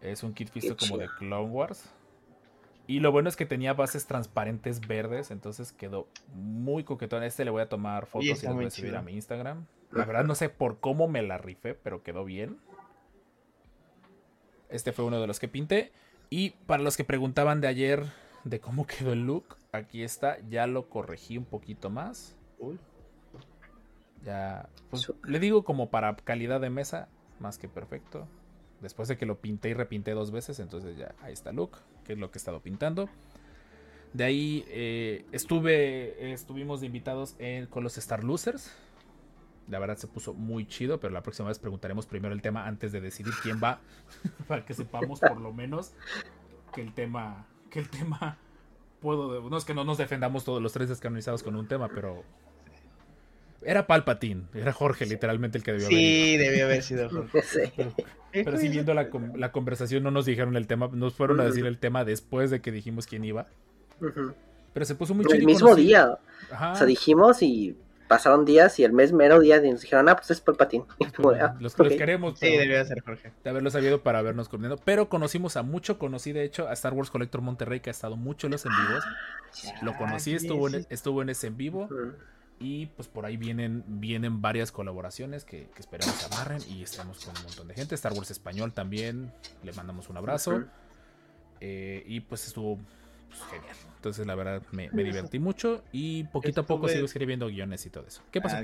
Es 0.00 0.22
un 0.22 0.32
kit 0.32 0.50
Fisto 0.50 0.76
como 0.76 0.98
de 0.98 1.08
Clone 1.18 1.50
Wars. 1.50 1.90
Y 2.88 3.00
lo 3.00 3.10
bueno 3.10 3.28
es 3.28 3.34
que 3.34 3.46
tenía 3.46 3.74
bases 3.74 4.06
transparentes 4.06 4.86
verdes, 4.86 5.32
entonces 5.32 5.72
quedó 5.72 6.06
muy 6.34 6.84
coquetón. 6.84 7.24
Este 7.24 7.44
le 7.44 7.50
voy 7.50 7.62
a 7.62 7.68
tomar 7.68 8.06
fotos 8.06 8.26
y 8.26 8.28
las 8.28 8.54
voy 8.54 8.66
a 8.66 8.70
subir 8.70 8.94
a 8.94 9.02
mi 9.02 9.12
Instagram. 9.12 9.66
La 9.92 10.04
verdad 10.04 10.24
no 10.24 10.34
sé 10.34 10.48
por 10.48 10.80
cómo 10.80 11.08
me 11.08 11.22
la 11.22 11.38
rifé, 11.38 11.74
pero 11.74 12.02
quedó 12.02 12.24
bien. 12.24 12.58
Este 14.68 14.92
fue 14.92 15.04
uno 15.04 15.20
de 15.20 15.26
los 15.26 15.38
que 15.38 15.48
pinté. 15.48 15.92
Y 16.28 16.50
para 16.50 16.82
los 16.82 16.96
que 16.96 17.04
preguntaban 17.04 17.60
de 17.60 17.68
ayer 17.68 18.04
de 18.44 18.60
cómo 18.60 18.86
quedó 18.86 19.12
el 19.12 19.26
look, 19.26 19.56
aquí 19.72 20.02
está. 20.02 20.38
Ya 20.48 20.66
lo 20.66 20.88
corregí 20.88 21.38
un 21.38 21.44
poquito 21.44 21.90
más. 21.90 22.36
Ya, 24.24 24.68
pues, 24.90 25.12
le 25.24 25.38
digo 25.38 25.64
como 25.64 25.90
para 25.90 26.16
calidad 26.16 26.60
de 26.60 26.70
mesa, 26.70 27.08
más 27.38 27.58
que 27.58 27.68
perfecto. 27.68 28.26
Después 28.80 29.08
de 29.08 29.16
que 29.16 29.24
lo 29.24 29.40
pinté 29.40 29.70
y 29.70 29.74
repinté 29.74 30.12
dos 30.12 30.32
veces, 30.32 30.58
entonces 30.58 30.96
ya 30.96 31.14
ahí 31.22 31.32
está 31.32 31.50
el 31.50 31.56
look, 31.56 31.78
que 32.04 32.14
es 32.14 32.18
lo 32.18 32.30
que 32.30 32.38
he 32.38 32.40
estado 32.40 32.60
pintando. 32.60 33.08
De 34.12 34.24
ahí 34.24 34.64
eh, 34.68 35.24
estuve, 35.32 36.32
estuvimos 36.32 36.82
invitados 36.82 37.36
con 37.70 37.84
los 37.84 37.98
Star 37.98 38.24
Losers. 38.24 38.72
La 39.68 39.78
verdad 39.78 39.96
se 39.96 40.06
puso 40.06 40.32
muy 40.34 40.66
chido, 40.66 41.00
pero 41.00 41.12
la 41.12 41.22
próxima 41.22 41.48
vez 41.48 41.58
preguntaremos 41.58 42.06
primero 42.06 42.34
el 42.34 42.42
tema 42.42 42.66
antes 42.66 42.92
de 42.92 43.00
decidir 43.00 43.32
quién 43.42 43.60
va, 43.62 43.80
para 44.48 44.64
que 44.64 44.74
sepamos 44.74 45.20
por 45.20 45.40
lo 45.40 45.52
menos 45.52 45.92
que 46.72 46.82
el 46.82 46.92
tema, 46.94 47.46
que 47.70 47.80
el 47.80 47.88
tema 47.88 48.38
puedo, 49.00 49.48
no 49.48 49.56
es 49.56 49.64
que 49.64 49.74
no 49.74 49.84
nos 49.84 49.98
defendamos 49.98 50.44
todos 50.44 50.62
los 50.62 50.72
tres 50.72 50.88
descanonizados 50.88 51.42
con 51.42 51.56
un 51.56 51.66
tema, 51.66 51.88
pero 51.88 52.22
era 53.62 53.86
Palpatine, 53.86 54.44
era 54.54 54.72
Jorge 54.72 55.06
literalmente 55.06 55.58
el 55.58 55.64
que 55.64 55.72
debió 55.72 55.86
haber 55.86 55.98
Sí, 55.98 56.36
debió 56.36 56.64
haber 56.66 56.82
sido 56.82 57.10
Jorge. 57.10 57.72
Pero, 58.32 58.58
si 58.58 58.68
viendo 58.68 58.92
la, 58.92 59.08
la, 59.34 59.50
conversación 59.50 60.02
no 60.02 60.10
nos 60.10 60.26
dijeron 60.26 60.56
el 60.56 60.66
tema, 60.66 60.90
nos 60.92 61.14
fueron 61.14 61.40
a 61.40 61.44
decir 61.44 61.64
el 61.64 61.78
tema 61.78 62.04
después 62.04 62.50
de 62.50 62.60
que 62.60 62.70
dijimos 62.70 63.06
quién 63.06 63.24
iba. 63.24 63.46
Pero 64.74 64.84
se 64.84 64.94
puso 64.94 65.14
muy 65.14 65.24
chido. 65.24 65.38
El 65.38 65.46
mismo 65.46 65.74
día. 65.74 66.18
O 66.50 66.76
sea, 66.76 66.84
dijimos 66.84 67.42
y 67.42 67.76
pasaron 68.08 68.44
días 68.44 68.78
y 68.78 68.84
el 68.84 68.92
mes 68.92 69.12
mero 69.12 69.40
día 69.40 69.60
nos 69.60 69.80
dijeron, 69.80 70.08
ah, 70.08 70.16
pues 70.16 70.30
es 70.30 70.40
Palpatine. 70.40 70.84
Ah, 71.40 71.56
los, 71.60 71.76
los 71.78 71.88
queremos. 71.88 72.38
Sí, 72.38 72.56
debió 72.56 72.84
ser 72.84 73.00
Jorge. 73.00 73.32
De 73.42 73.50
haberlo 73.50 73.70
sabido 73.70 74.02
para 74.02 74.18
habernos 74.18 74.48
coordinado. 74.48 74.78
Pero 74.84 75.08
conocimos 75.08 75.56
a 75.56 75.62
mucho, 75.62 75.98
conocí 75.98 76.32
de 76.32 76.44
hecho 76.44 76.68
a 76.68 76.72
Star 76.74 76.92
Wars 76.92 77.10
Collector 77.10 77.40
Monterrey, 77.40 77.80
que 77.80 77.90
ha 77.90 77.92
estado 77.92 78.16
mucho 78.16 78.46
en 78.46 78.52
los 78.52 78.64
en 78.66 78.72
vivos. 78.72 79.04
Lo 79.82 79.96
conocí, 79.96 80.34
estuvo, 80.34 80.68
en, 80.68 80.86
estuvo 80.90 81.22
en 81.22 81.30
ese 81.30 81.48
en 81.48 81.56
vivo. 81.56 81.88
Y 82.58 82.86
pues 82.86 83.08
por 83.08 83.26
ahí 83.26 83.36
vienen, 83.36 83.84
vienen 83.86 84.40
varias 84.40 84.72
colaboraciones 84.72 85.44
que, 85.44 85.68
que 85.74 85.80
esperamos 85.80 86.24
amarren 86.32 86.62
y 86.68 86.82
estamos 86.82 87.24
con 87.24 87.36
un 87.36 87.42
montón 87.42 87.68
de 87.68 87.74
gente. 87.74 87.94
Star 87.94 88.12
Wars 88.12 88.30
Español 88.30 88.72
también, 88.72 89.32
le 89.62 89.72
mandamos 89.72 90.08
un 90.08 90.16
abrazo. 90.16 90.64
Eh, 91.60 92.04
y 92.06 92.20
pues 92.20 92.46
estuvo 92.46 92.78
pues, 93.38 93.50
genial. 93.50 93.76
Entonces, 93.96 94.26
la 94.26 94.34
verdad, 94.34 94.62
me, 94.70 94.88
divertí 94.88 95.38
mucho 95.38 95.82
y 95.92 96.24
poquito 96.24 96.60
a 96.60 96.66
poco 96.66 96.88
sigo 96.88 97.06
escribiendo 97.06 97.48
guiones 97.48 97.84
y 97.86 97.90
todo 97.90 98.06
eso. 98.06 98.22
¿Qué 98.30 98.40
pasó? 98.40 98.56
Ah, 98.56 98.62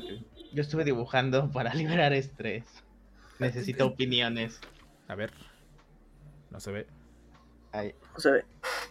yo 0.52 0.62
estuve 0.62 0.84
dibujando 0.84 1.50
para 1.50 1.74
liberar 1.74 2.12
estrés. 2.12 2.64
Necesito 3.38 3.86
opiniones. 3.86 4.60
A 5.08 5.14
ver. 5.14 5.32
No 6.50 6.60
se 6.60 6.70
ve. 6.70 6.86
Ahí. 7.72 7.94
No 8.14 8.20
se 8.20 8.30
ve. 8.30 8.44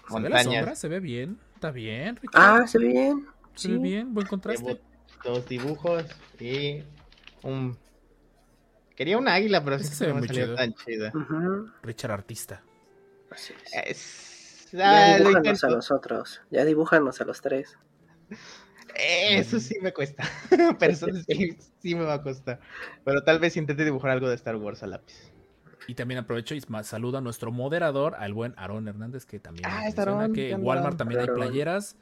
¿Se 0.10 0.20
ve 0.20 0.30
la 0.30 0.44
sombra? 0.44 0.76
¿Se 0.76 0.88
ve 0.88 1.00
bien? 1.00 1.40
¿Está 1.56 1.72
bien, 1.72 2.20
Ah, 2.34 2.66
se 2.68 2.80
ve 2.80 2.88
bien. 2.88 3.28
Se 3.54 3.68
ve 3.70 3.78
bien, 3.78 4.14
buen 4.14 4.26
contraste. 4.26 4.82
dos 5.24 5.48
dibujos 5.48 6.04
y 6.40 6.84
un... 7.44 7.78
Quería 8.96 9.18
una 9.18 9.36
águila, 9.36 9.64
pero 9.64 9.80
sí 9.80 9.86
se 9.86 10.08
ve 10.08 10.14
muy 10.14 10.28
chido. 10.28 10.56
tan 10.56 10.74
chida. 10.74 11.14
Richard 11.84 12.12
Artista. 12.12 12.64
Así 13.30 13.54
es. 13.86 14.31
Ya 14.72 15.18
dibújanos 15.18 15.64
a 15.64 15.70
los 15.70 15.92
otros. 15.92 16.42
Ya 16.50 16.66
dibújanos 16.66 17.22
a 17.22 17.26
los 17.26 17.42
tres. 17.42 17.78
Eso 18.96 19.60
sí 19.60 19.78
me 19.82 19.94
cuesta. 19.94 20.24
Pero 20.80 20.94
eso 20.94 21.08
sí, 21.28 21.58
sí, 21.80 21.96
me 21.96 22.04
va 22.04 22.16
a 22.16 22.22
costar. 22.22 22.60
Pero 23.04 23.24
tal 23.24 23.40
vez 23.40 23.58
intente 23.58 23.86
dibujar 23.86 24.12
algo 24.12 24.30
de 24.30 24.36
Star 24.36 24.56
Wars 24.56 24.84
a 24.84 24.88
lápiz. 24.88 25.32
Y 25.88 25.96
también 25.96 26.20
aprovecho 26.20 26.56
y 26.56 26.62
saludo 26.84 27.18
a 27.18 27.22
nuestro 27.22 27.52
moderador, 27.52 28.16
al 28.16 28.34
buen 28.34 28.54
Aaron 28.58 28.88
Hernández, 28.88 29.26
que 29.26 29.40
también 29.40 29.68
ah, 29.68 29.82
menciona 29.84 30.30
que 30.32 30.52
en 30.52 30.64
Walmart 30.64 30.98
también 30.98 31.22
hay 31.22 31.28
playeras. 31.28 31.96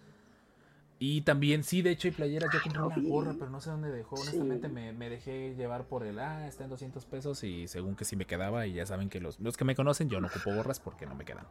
Y 1.01 1.21
también, 1.21 1.63
sí, 1.63 1.81
de 1.81 1.91
hecho 1.91 2.09
hay 2.09 2.11
playeras. 2.11 2.53
Yo 2.53 2.59
compré 2.61 2.81
una 2.81 3.09
gorra, 3.09 3.33
pero 3.39 3.49
no 3.49 3.61
sé 3.61 3.69
dónde 3.69 3.89
dejó. 3.89 4.15
Honestamente 4.15 4.67
me, 4.67 4.91
me, 4.91 5.09
dejé 5.09 5.55
llevar 5.55 5.85
por 5.85 6.05
el, 6.05 6.19
ah, 6.19 6.45
está 6.45 6.65
en 6.65 6.69
200 6.69 7.05
pesos 7.05 7.41
y 7.45 7.69
según 7.69 7.95
que 7.95 8.03
sí 8.03 8.17
me 8.17 8.25
quedaba. 8.25 8.67
Y 8.67 8.73
ya 8.73 8.85
saben 8.85 9.09
que 9.09 9.21
los, 9.21 9.39
los 9.39 9.55
que 9.55 9.63
me 9.63 9.75
conocen, 9.75 10.09
yo 10.09 10.19
no 10.19 10.27
ocupo 10.27 10.53
gorras 10.53 10.81
porque 10.81 11.05
no 11.05 11.15
me 11.15 11.23
quedan. 11.23 11.45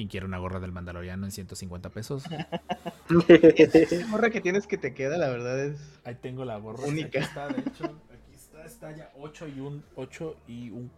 ¿Quién 0.00 0.08
quiere 0.08 0.24
una 0.24 0.38
gorra 0.38 0.60
del 0.60 0.72
Mandaloriano 0.72 1.26
en 1.26 1.30
150 1.30 1.90
pesos? 1.90 2.24
La 3.10 4.06
gorra 4.10 4.30
que 4.30 4.40
tienes 4.40 4.66
que 4.66 4.78
te 4.78 4.94
queda, 4.94 5.18
la 5.18 5.28
verdad 5.28 5.62
es. 5.62 5.78
Ahí 6.04 6.14
tengo 6.14 6.46
la 6.46 6.56
gorra. 6.56 6.86
Única. 6.86 7.18
Aquí 7.18 7.28
está, 7.28 7.48
de 7.48 7.60
hecho, 7.60 7.84
aquí 7.84 8.34
está, 8.34 8.64
está 8.64 8.96
ya 8.96 9.12
8 9.18 9.48
y 9.48 9.60
un 9.60 9.84
8 9.96 10.36
y 10.48 10.70
un 10.70 10.90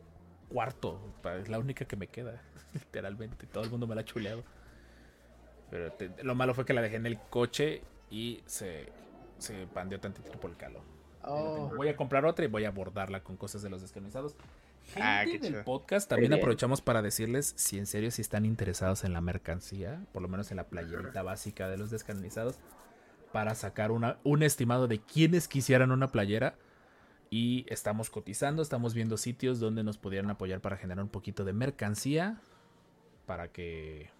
cuarto. 0.49 1.01
Es 1.37 1.49
la 1.49 1.59
única 1.59 1.85
que 1.85 1.97
me 1.97 2.07
queda, 2.07 2.41
literalmente. 2.75 3.49
Todo 3.49 3.65
el 3.65 3.71
mundo 3.71 3.89
me 3.89 3.97
la 3.97 4.03
ha 4.03 4.05
chuleado. 4.05 4.45
Pero 5.69 5.93
lo 6.23 6.37
malo 6.37 6.55
fue 6.55 6.65
que 6.65 6.73
la 6.73 6.81
dejé 6.81 6.95
en 6.95 7.07
el 7.07 7.19
coche 7.19 7.83
y 8.09 8.41
se, 8.47 8.87
se 9.39 9.67
pandeó 9.67 9.99
tantito 9.99 10.31
por 10.39 10.49
el 10.49 10.57
calor. 10.57 10.83
Oh. 11.25 11.73
Voy 11.75 11.89
a 11.89 11.97
comprar 11.97 12.25
otra 12.25 12.45
y 12.45 12.49
voy 12.49 12.67
a 12.67 12.71
bordarla 12.71 13.25
con 13.25 13.37
cosas 13.37 13.63
de 13.63 13.71
los 13.71 13.83
descanonizados. 13.83 14.37
Ah, 14.97 15.25
gente 15.27 15.51
del 15.51 15.65
podcast, 15.65 16.09
también 16.09 16.33
aprovechamos 16.35 16.81
para 16.81 17.03
decirles 17.03 17.55
si 17.57 17.79
en 17.79 17.87
serio 17.87 18.11
si 18.11 18.21
están 18.21 18.45
interesados 18.45 19.05
en 19.05 19.13
la 19.13 19.21
mercancía, 19.21 20.05
por 20.13 20.23
lo 20.23 20.29
menos 20.29 20.51
en 20.51 20.59
la 20.59 20.69
playerita 20.69 21.23
básica 21.23 21.69
de 21.69 21.79
los 21.79 21.91
descanonizados, 21.91 22.59
para 23.33 23.55
sacar 23.55 23.91
una, 23.91 24.19
un 24.25 24.43
estimado 24.43 24.89
de 24.89 25.01
quienes 25.01 25.49
quisieran 25.49 25.91
una 25.91 26.13
playera. 26.13 26.57
Y 27.31 27.65
estamos 27.69 28.11
cotizando, 28.11 28.61
estamos 28.61 28.93
viendo 28.93 29.17
sitios 29.17 29.59
donde 29.59 29.83
nos 29.83 29.97
pudieran 29.97 30.29
apoyar 30.29 30.61
para 30.61 30.77
generar 30.77 31.03
un 31.03 31.11
poquito 31.11 31.45
de 31.45 31.55
mercancía. 31.55 32.43
Para 33.25 33.49
que 33.49 34.11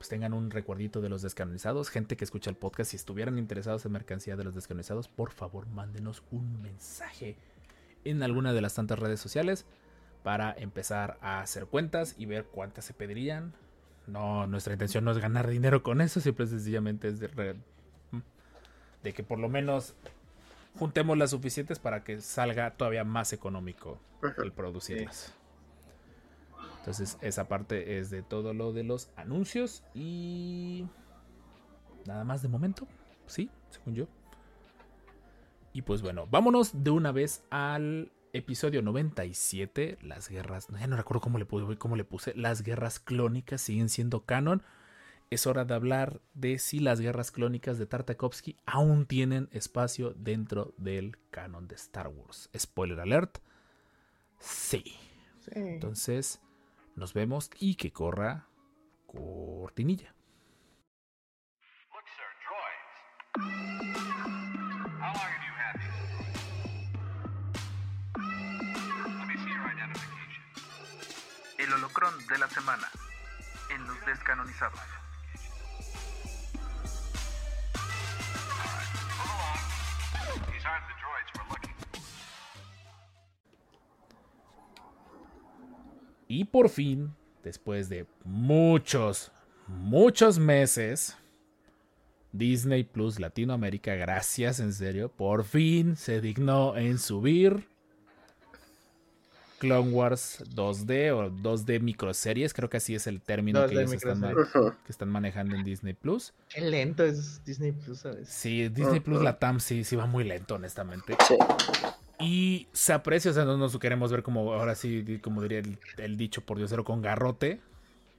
pues 0.00 0.08
tengan 0.08 0.32
un 0.32 0.50
recuerdito 0.50 1.02
de 1.02 1.10
los 1.10 1.20
descanonizados. 1.20 1.90
Gente 1.90 2.16
que 2.16 2.24
escucha 2.24 2.48
el 2.48 2.56
podcast, 2.56 2.90
si 2.90 2.96
estuvieran 2.96 3.38
interesados 3.38 3.84
en 3.84 3.92
mercancía 3.92 4.34
de 4.34 4.44
los 4.44 4.54
descanonizados, 4.54 5.08
por 5.08 5.30
favor 5.30 5.66
mándenos 5.66 6.22
un 6.30 6.60
mensaje 6.62 7.36
en 8.04 8.22
alguna 8.22 8.52
de 8.52 8.60
las 8.60 8.74
tantas 8.74 8.98
redes 8.98 9.20
sociales 9.20 9.66
para 10.22 10.52
empezar 10.52 11.18
a 11.20 11.40
hacer 11.40 11.66
cuentas 11.66 12.14
y 12.18 12.26
ver 12.26 12.44
cuántas 12.44 12.84
se 12.84 12.94
pedirían. 12.94 13.52
No, 14.06 14.46
nuestra 14.46 14.72
intención 14.72 15.04
no 15.04 15.12
es 15.12 15.18
ganar 15.18 15.48
dinero 15.48 15.82
con 15.82 16.00
eso, 16.00 16.20
simple 16.20 16.46
sencillamente 16.46 17.08
es 17.08 17.20
de 17.20 17.28
de 19.02 19.12
que 19.12 19.22
por 19.22 19.38
lo 19.38 19.48
menos 19.48 19.94
juntemos 20.78 21.16
las 21.16 21.30
suficientes 21.30 21.78
para 21.78 22.04
que 22.04 22.20
salga 22.20 22.72
todavía 22.72 23.04
más 23.04 23.32
económico 23.32 23.98
el 24.38 24.52
producirlas. 24.52 25.34
Entonces, 26.78 27.18
esa 27.20 27.48
parte 27.48 27.98
es 27.98 28.10
de 28.10 28.22
todo 28.22 28.54
lo 28.54 28.72
de 28.72 28.84
los 28.84 29.10
anuncios 29.16 29.82
y 29.94 30.86
nada 32.06 32.24
más 32.24 32.42
de 32.42 32.48
momento, 32.48 32.86
sí, 33.26 33.50
según 33.70 33.94
yo. 33.94 34.06
Y 35.72 35.82
pues 35.82 36.02
bueno, 36.02 36.26
vámonos 36.26 36.82
de 36.82 36.90
una 36.90 37.12
vez 37.12 37.44
al 37.50 38.10
episodio 38.32 38.82
97, 38.82 39.98
las 40.02 40.28
guerras, 40.28 40.68
ya 40.68 40.86
no 40.86 40.96
recuerdo 40.96 41.20
cómo 41.20 41.38
le, 41.38 41.44
puse, 41.44 41.76
cómo 41.78 41.96
le 41.96 42.04
puse, 42.04 42.34
las 42.34 42.62
guerras 42.62 42.98
clónicas 42.98 43.60
siguen 43.60 43.88
siendo 43.88 44.24
canon. 44.24 44.62
Es 45.30 45.46
hora 45.46 45.64
de 45.64 45.74
hablar 45.74 46.20
de 46.34 46.58
si 46.58 46.80
las 46.80 47.00
guerras 47.00 47.30
clónicas 47.30 47.78
de 47.78 47.86
Tartakovsky 47.86 48.56
aún 48.66 49.06
tienen 49.06 49.48
espacio 49.52 50.12
dentro 50.16 50.74
del 50.76 51.18
canon 51.30 51.68
de 51.68 51.76
Star 51.76 52.08
Wars. 52.08 52.50
Spoiler 52.56 52.98
alert. 52.98 53.38
Sí. 54.40 54.82
Sí. 55.38 55.52
Entonces, 55.54 56.40
nos 56.96 57.14
vemos 57.14 57.48
y 57.60 57.76
que 57.76 57.92
corra 57.92 58.48
cortinilla. 59.06 60.14
Look, 61.92 62.04
sir, 62.16 62.26
droids. 62.42 63.80
How 65.00 65.12
long 65.12 65.16
have 65.16 65.44
you 65.46 65.49
El 71.70 71.74
holocrón 71.74 72.12
de 72.26 72.36
la 72.36 72.48
semana 72.48 72.90
en 73.72 73.86
los 73.86 74.04
descanonizados. 74.04 74.80
Y 86.26 86.44
por 86.46 86.70
fin, 86.70 87.14
después 87.44 87.88
de 87.88 88.08
muchos, 88.24 89.30
muchos 89.68 90.40
meses, 90.40 91.16
Disney 92.32 92.82
Plus 92.82 93.20
Latinoamérica, 93.20 93.94
gracias 93.94 94.58
en 94.58 94.72
serio, 94.72 95.08
por 95.08 95.44
fin 95.44 95.94
se 95.94 96.20
dignó 96.20 96.76
en 96.76 96.98
subir 96.98 97.68
Clone 99.60 99.90
Wars 99.90 100.42
2D 100.54 101.12
o 101.12 101.30
2D 101.30 101.80
microseries, 101.80 102.54
creo 102.54 102.70
que 102.70 102.78
así 102.78 102.94
es 102.94 103.06
el 103.06 103.20
término 103.20 103.64
que 103.66 103.74
2D 103.74 103.78
ellos 103.78 103.92
están, 103.92 104.20
que 104.22 104.90
están 104.90 105.10
manejando 105.10 105.54
en 105.54 105.62
Disney 105.62 105.92
Plus. 105.92 106.32
Qué 106.48 106.62
lento 106.62 107.04
es 107.04 107.44
Disney 107.44 107.72
Plus, 107.72 107.98
¿sabes? 107.98 108.28
Sí, 108.28 108.70
Disney 108.70 109.00
Plus 109.00 109.22
Latam 109.22 109.60
sí, 109.60 109.84
sí 109.84 109.96
va 109.96 110.06
muy 110.06 110.24
lento, 110.24 110.54
honestamente. 110.54 111.14
Sí. 111.28 111.36
Y 112.18 112.68
se 112.72 112.94
aprecia, 112.94 113.30
o 113.30 113.34
sea, 113.34 113.44
no 113.44 113.58
nos 113.58 113.78
queremos 113.78 114.10
ver 114.10 114.22
como, 114.22 114.54
ahora 114.54 114.74
sí, 114.74 115.20
como 115.22 115.42
diría 115.42 115.58
el, 115.58 115.78
el 115.98 116.16
dicho 116.16 116.40
por 116.40 116.56
Diosero, 116.56 116.82
con 116.82 117.02
garrote. 117.02 117.60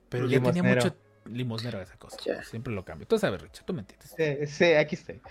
Pero 0.09 0.27
ya 0.27 0.41
tenía 0.43 0.61
mucho 0.61 0.95
limosnero 1.25 1.81
esa 1.81 1.97
cosa. 1.97 2.17
Ya. 2.23 2.43
Siempre 2.43 2.71
lo 2.71 2.85
cambio. 2.85 3.07
Tú 3.07 3.17
sabes, 3.17 3.41
Richard, 3.41 3.65
tú 3.65 3.73
me 3.73 3.81
entiendes. 3.81 4.13
Sí, 4.15 4.45
sí, 4.45 4.73
aquí 4.73 4.95
estoy. 4.95 5.21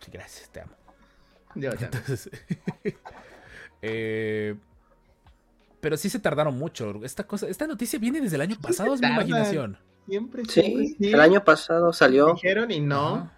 Sí, 0.00 0.10
gracias, 0.12 0.50
te 0.50 0.62
amo. 0.62 0.72
Yo 1.54 1.72
ya. 1.74 1.86
Entonces, 1.86 2.28
eh, 3.82 4.56
pero 5.80 5.96
sí 5.96 6.08
se 6.10 6.18
tardaron 6.18 6.58
mucho. 6.58 7.02
Esta 7.04 7.26
cosa, 7.26 7.48
esta 7.48 7.66
noticia 7.66 7.98
viene 7.98 8.20
desde 8.20 8.36
el 8.36 8.42
año 8.42 8.56
pasado, 8.60 8.94
es 8.94 9.00
mi 9.00 9.08
imaginación. 9.08 9.78
Siempre, 10.06 10.44
siempre, 10.44 10.86
Sí, 10.98 11.12
el 11.12 11.20
año 11.20 11.44
pasado 11.44 11.92
salió. 11.92 12.34
Dijeron 12.34 12.70
y 12.70 12.80
no. 12.80 13.16
Ajá. 13.16 13.32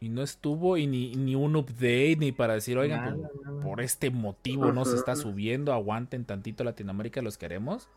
Y 0.00 0.10
no 0.10 0.22
estuvo 0.22 0.76
y 0.76 0.86
ni, 0.86 1.14
ni 1.14 1.34
un 1.34 1.56
update 1.56 2.16
ni 2.18 2.30
para 2.32 2.54
decir, 2.54 2.76
oigan, 2.76 3.00
Nada, 3.04 3.30
nada. 3.44 3.62
por 3.62 3.80
este 3.80 4.10
motivo 4.10 4.70
no 4.72 4.84
se 4.84 4.96
está 4.96 5.16
subiendo, 5.16 5.72
aguanten 5.72 6.24
tantito 6.26 6.62
Latinoamérica, 6.62 7.22
los 7.22 7.38
queremos. 7.38 7.88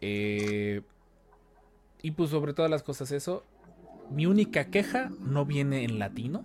Eh, 0.00 0.82
y 2.02 2.10
pues 2.12 2.30
sobre 2.30 2.52
todas 2.52 2.70
las 2.70 2.82
cosas 2.82 3.12
eso, 3.12 3.44
mi 4.10 4.26
única 4.26 4.66
queja 4.70 5.10
no 5.20 5.44
viene 5.46 5.84
en 5.84 5.98
latino. 5.98 6.44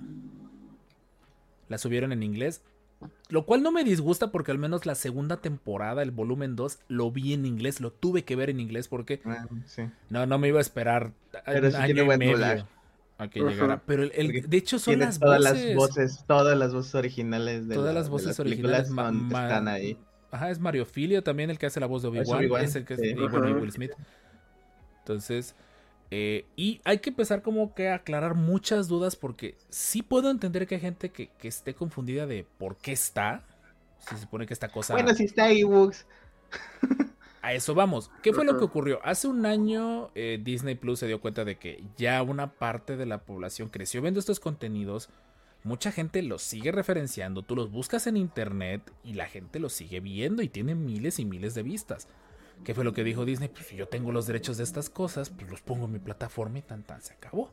La 1.68 1.78
subieron 1.78 2.12
en 2.12 2.22
inglés. 2.24 2.62
Lo 3.30 3.46
cual 3.46 3.64
no 3.64 3.72
me 3.72 3.84
disgusta 3.84 4.32
porque 4.32 4.52
al 4.52 4.58
menos 4.58 4.86
la 4.86 4.96
segunda 4.96 5.38
temporada, 5.38 6.04
el 6.04 6.12
volumen 6.12 6.56
2, 6.56 6.80
lo 6.88 7.12
vi 7.12 7.34
en 7.34 7.46
inglés. 7.46 7.80
Lo 7.82 7.92
tuve 7.92 8.24
que 8.26 8.36
ver 8.36 8.50
en 8.50 8.60
inglés 8.60 8.88
porque 8.88 9.22
Ah, 9.26 9.46
sí. 9.66 9.84
no, 10.10 10.26
no 10.26 10.38
me 10.38 10.48
iba 10.50 10.60
a 10.60 10.62
esperar 10.62 11.14
a- 11.34 11.42
Pero 11.52 11.72
sí 11.72 11.78
año 11.78 12.04
y 12.04 12.18
medio 12.18 12.66
a 13.18 13.28
que 13.30 13.40
llegara. 13.40 13.82
Pero 13.86 14.04
el, 14.04 14.42
de 14.50 14.58
hecho 14.58 14.80
son 14.80 15.00
las 15.00 15.20
todas 15.20 15.40
voces. 15.40 15.66
las 15.68 15.76
voces, 15.76 16.24
todas 16.28 16.58
las 16.58 16.74
voces 16.74 16.96
originales 16.96 17.68
de, 17.68 17.76
Todas 17.76 17.94
la- 17.94 18.00
las 18.00 18.08
de 18.08 18.12
voces 18.12 18.40
originales 18.40 18.88
son- 18.88 19.26
están 19.28 19.68
ahí. 19.68 19.98
Ajá, 20.32 20.50
es 20.50 20.60
Mario 20.60 20.86
Filio 20.86 21.22
también 21.24 21.50
el 21.50 21.58
que 21.60 21.66
hace 21.68 21.80
la 21.80 21.88
voz 21.88 22.02
de 22.02 22.08
Obi-Wan. 22.10 22.40
Obi-Wan, 22.40 22.64
es 22.64 22.76
el 22.76 22.86
que 22.86 22.94
es- 22.96 23.00
sí. 23.02 23.08
y 23.10 23.14
bueno, 23.14 23.50
y. 23.50 23.54
Will 23.54 23.72
Smith. 23.72 23.92
Entonces, 25.00 25.56
eh, 26.14 26.46
y 26.58 26.82
hay 26.84 27.00
que 27.00 27.12
empezar 27.12 27.42
como 27.42 27.74
que 27.74 27.88
a 27.88 27.96
aclarar 27.96 28.36
muchas 28.36 28.90
dudas 28.90 29.16
porque 29.16 29.56
sí 29.70 30.04
puedo 30.04 30.30
entender 30.30 30.68
que 30.68 30.76
hay 30.76 30.82
gente 30.82 31.10
que, 31.10 31.30
que 31.40 31.48
esté 31.48 31.74
confundida 31.74 32.28
de 32.28 32.46
por 32.58 32.76
qué 32.76 32.92
está. 32.92 33.46
Se 34.00 34.18
supone 34.18 34.46
que 34.46 34.54
esta 34.54 34.68
cosa... 34.68 34.94
Bueno, 34.94 35.14
si 35.14 35.24
está 35.24 35.50
ebooks. 35.52 36.06
A 37.42 37.54
eso 37.54 37.74
vamos. 37.74 38.12
¿Qué 38.22 38.34
fue 38.34 38.46
lo 38.46 38.58
que 38.58 38.66
ocurrió? 38.66 39.00
Hace 39.04 39.28
un 39.28 39.46
año 39.46 40.12
eh, 40.14 40.40
Disney 40.44 40.76
Plus 40.76 41.00
se 41.00 41.08
dio 41.08 41.22
cuenta 41.22 41.46
de 41.46 41.58
que 41.58 41.84
ya 41.98 42.22
una 42.22 42.52
parte 42.52 42.98
de 42.98 43.06
la 43.06 43.24
población 43.24 43.70
creció 43.70 44.02
viendo 44.02 44.20
estos 44.20 44.40
contenidos. 44.40 45.10
Mucha 45.64 45.92
gente 45.92 46.22
los 46.22 46.42
sigue 46.42 46.72
referenciando. 46.72 47.42
Tú 47.42 47.56
los 47.56 47.72
buscas 47.72 48.06
en 48.06 48.18
internet 48.18 48.92
y 49.04 49.14
la 49.14 49.28
gente 49.28 49.60
los 49.60 49.74
sigue 49.74 50.02
viendo 50.02 50.44
y 50.44 50.50
tiene 50.50 50.76
miles 50.76 51.20
y 51.20 51.26
miles 51.26 51.56
de 51.56 51.64
vistas. 51.64 52.08
¿Qué 52.64 52.74
fue 52.76 52.84
lo 52.84 52.94
que 52.94 53.04
dijo 53.04 53.26
Disney? 53.26 53.50
Pues 53.50 53.66
si 53.68 53.76
yo 53.76 53.88
tengo 53.88 54.12
los 54.12 54.28
derechos 54.28 54.58
de 54.58 54.64
estas 54.64 54.90
cosas, 54.90 55.30
pues 55.30 55.50
los 55.50 55.62
pongo 55.62 55.86
en 55.86 55.94
mi 55.94 56.00
plataforma 56.00 56.60
y 56.60 56.62
tan 56.62 56.84
tan 56.84 57.02
se 57.02 57.14
acabó. 57.14 57.52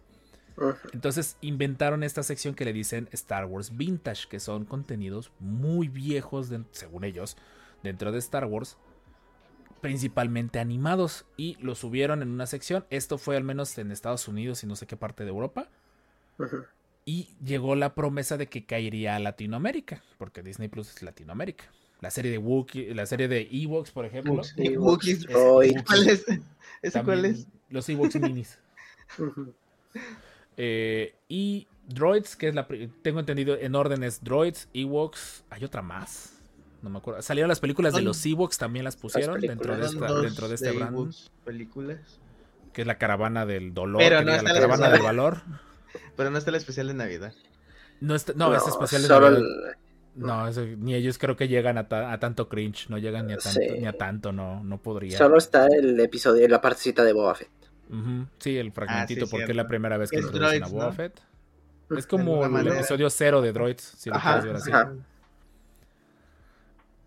Entonces 0.92 1.36
inventaron 1.40 2.02
esta 2.02 2.22
sección 2.22 2.54
que 2.54 2.64
le 2.64 2.72
dicen 2.72 3.08
Star 3.12 3.46
Wars 3.46 3.76
Vintage, 3.76 4.28
que 4.28 4.40
son 4.40 4.64
contenidos 4.64 5.30
muy 5.38 5.88
viejos, 5.88 6.48
de- 6.48 6.64
según 6.72 7.04
ellos, 7.04 7.36
dentro 7.82 8.10
de 8.12 8.18
Star 8.18 8.44
Wars, 8.44 8.76
principalmente 9.80 10.58
animados, 10.58 11.24
y 11.36 11.56
lo 11.62 11.74
subieron 11.76 12.22
en 12.22 12.30
una 12.30 12.46
sección. 12.46 12.84
Esto 12.90 13.16
fue 13.18 13.36
al 13.36 13.44
menos 13.44 13.78
en 13.78 13.92
Estados 13.92 14.26
Unidos 14.26 14.64
y 14.64 14.66
no 14.66 14.74
sé 14.76 14.86
qué 14.86 14.96
parte 14.96 15.22
de 15.24 15.30
Europa. 15.30 15.68
Y 17.04 17.36
llegó 17.42 17.74
la 17.74 17.94
promesa 17.94 18.36
de 18.36 18.48
que 18.48 18.66
caería 18.66 19.16
a 19.16 19.18
Latinoamérica, 19.20 20.02
porque 20.18 20.42
Disney 20.42 20.68
Plus 20.68 20.90
es 20.94 21.02
Latinoamérica. 21.02 21.66
La 22.00 22.10
serie 22.10 22.30
de 22.30 22.38
Wookiee, 22.38 22.94
la 22.94 23.06
serie 23.06 23.26
de 23.28 23.48
Ewoks, 23.50 23.90
por 23.90 24.04
ejemplo. 24.04 24.34
Ewoks, 24.34 24.54
Sí, 24.56 24.76
Wookiees. 24.76 25.20
Droid. 25.26 25.76
¿Ese 25.76 25.84
¿Cuál 25.84 26.08
es? 26.08 26.24
¿Ese 26.82 27.02
cuál 27.02 27.24
es? 27.24 27.46
Los 27.70 27.88
Ewoks 27.88 28.16
minis. 28.20 28.58
Eh, 30.56 31.14
y 31.28 31.66
Droids, 31.86 32.36
que 32.36 32.48
es 32.48 32.54
la. 32.54 32.66
Tengo 33.02 33.20
entendido 33.20 33.56
en 33.56 33.74
orden 33.74 34.02
es 34.02 34.22
Droids, 34.22 34.68
Ewoks. 34.74 35.44
Hay 35.50 35.64
otra 35.64 35.82
más. 35.82 36.34
No 36.82 36.90
me 36.90 36.98
acuerdo. 36.98 37.22
Salieron 37.22 37.48
las 37.48 37.60
películas 37.60 37.94
de 37.94 38.02
los 38.02 38.24
Ewoks, 38.26 38.58
también 38.58 38.84
las 38.84 38.96
pusieron 38.96 39.36
películas. 39.40 39.58
dentro 39.58 39.76
de, 39.76 39.86
esta- 40.06 40.20
dentro 40.20 40.48
de 40.48 40.54
este 40.56 40.72
brand. 40.72 40.94
ebooks, 40.94 41.30
películas. 41.44 41.98
Que 42.72 42.82
es 42.82 42.86
la 42.86 42.98
caravana 42.98 43.46
del 43.46 43.72
dolor. 43.74 44.00
Pero 44.02 44.22
no 44.22 44.30
está 44.32 44.42
la 44.42 44.48
la 44.50 44.54
caravana 44.54 44.86
especial. 44.86 44.92
del 44.92 45.02
valor. 45.02 45.42
Pero 46.16 46.30
no 46.30 46.38
está 46.38 46.50
el 46.50 46.56
especial 46.56 46.88
de 46.88 46.94
Navidad. 46.94 47.32
No, 48.00 48.14
está- 48.14 48.32
no, 48.36 48.54
es 48.54 48.66
especial 48.66 49.02
de 49.02 49.08
solo 49.08 49.30
Navidad. 49.30 49.48
el- 49.70 49.76
No, 50.26 50.48
eso- 50.48 50.64
ni 50.64 50.94
ellos 50.94 51.18
creo 51.18 51.36
que 51.36 51.48
llegan 51.48 51.78
a, 51.78 51.88
ta- 51.88 52.12
a 52.12 52.18
tanto 52.18 52.48
cringe. 52.48 52.88
No 52.90 52.98
llegan 52.98 53.26
ni 53.26 53.32
a 53.34 53.38
tanto, 53.38 53.60
Sí. 53.60 53.66
ni 53.80 53.86
a 53.86 53.92
tanto 53.92 54.32
no, 54.32 54.62
no 54.64 54.78
podría. 54.82 55.16
Solo 55.16 55.38
está 55.38 55.66
el 55.66 55.98
episodio, 56.00 56.46
la 56.48 56.60
partecita 56.60 57.04
de 57.04 57.12
Boba 57.12 57.34
Fett. 57.34 57.48
Sí, 58.38 58.56
el 58.58 58.70
fragmentito, 58.72 59.24
Ah, 59.24 59.26
sí, 59.26 59.30
porque 59.30 59.50
es 59.52 59.56
la 59.56 59.66
primera 59.66 59.96
vez 59.96 60.10
que 60.10 60.16
Es 60.18 60.24
introducen 60.24 60.62
a 60.62 60.68
Boba 60.68 60.86
¿no? 60.86 60.92
Fett. 60.92 61.20
Es 61.90 61.96
De 62.04 62.08
como 62.08 62.44
el 62.44 62.50
manera. 62.50 62.74
episodio 62.76 63.08
cero 63.08 63.40
de 63.40 63.52
Droids, 63.52 63.82
si 63.82 64.10
lo 64.10 64.18
quieres 64.20 64.44
ver 64.44 64.56
así. 64.56 64.70
ajá. 64.70 64.92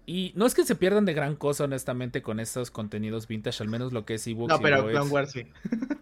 Y 0.08 0.34
no 0.36 0.45
es 0.45 0.56
que 0.56 0.63
se 0.65 0.76
pierdan 0.76 1.06
de 1.06 1.13
gran 1.13 1.36
cosa, 1.36 1.65
honestamente, 1.65 2.21
con 2.21 2.39
estos 2.39 2.71
contenidos 2.71 3.28
vintage, 3.28 3.62
al 3.63 3.69
menos 3.69 3.93
lo 3.93 4.04
que 4.06 4.15
es 4.15 4.26
Ewoks 4.28 4.50
No, 4.50 4.60
y 4.60 4.62
pero 4.63 4.78
Droids. 4.78 4.97
Clone 4.97 5.12
Wars 5.12 5.32
sí. 5.32 5.47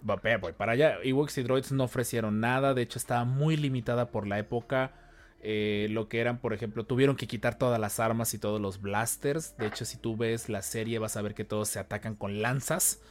Va, 0.09 0.15
ve, 0.15 0.37
voy 0.37 0.53
para 0.53 0.71
allá. 0.71 0.95
Ewoks 1.03 1.37
y 1.37 1.43
Droids 1.43 1.71
no 1.73 1.83
ofrecieron 1.83 2.39
nada, 2.39 2.73
de 2.73 2.81
hecho 2.81 2.97
estaba 2.97 3.25
muy 3.25 3.57
limitada 3.57 4.09
por 4.09 4.25
la 4.25 4.39
época. 4.39 4.93
Eh, 5.41 5.87
lo 5.91 6.09
que 6.09 6.19
eran, 6.19 6.39
por 6.39 6.53
ejemplo, 6.53 6.85
tuvieron 6.85 7.15
que 7.15 7.27
quitar 7.27 7.57
todas 7.57 7.79
las 7.79 7.99
armas 7.99 8.33
y 8.33 8.39
todos 8.39 8.59
los 8.61 8.81
blasters. 8.81 9.55
De 9.57 9.67
hecho, 9.67 9.85
si 9.85 9.97
tú 9.97 10.17
ves 10.17 10.49
la 10.49 10.61
serie, 10.61 10.99
vas 10.99 11.17
a 11.17 11.21
ver 11.21 11.33
que 11.35 11.45
todos 11.45 11.69
se 11.69 11.79
atacan 11.79 12.15
con 12.15 12.41
lanzas. 12.41 13.01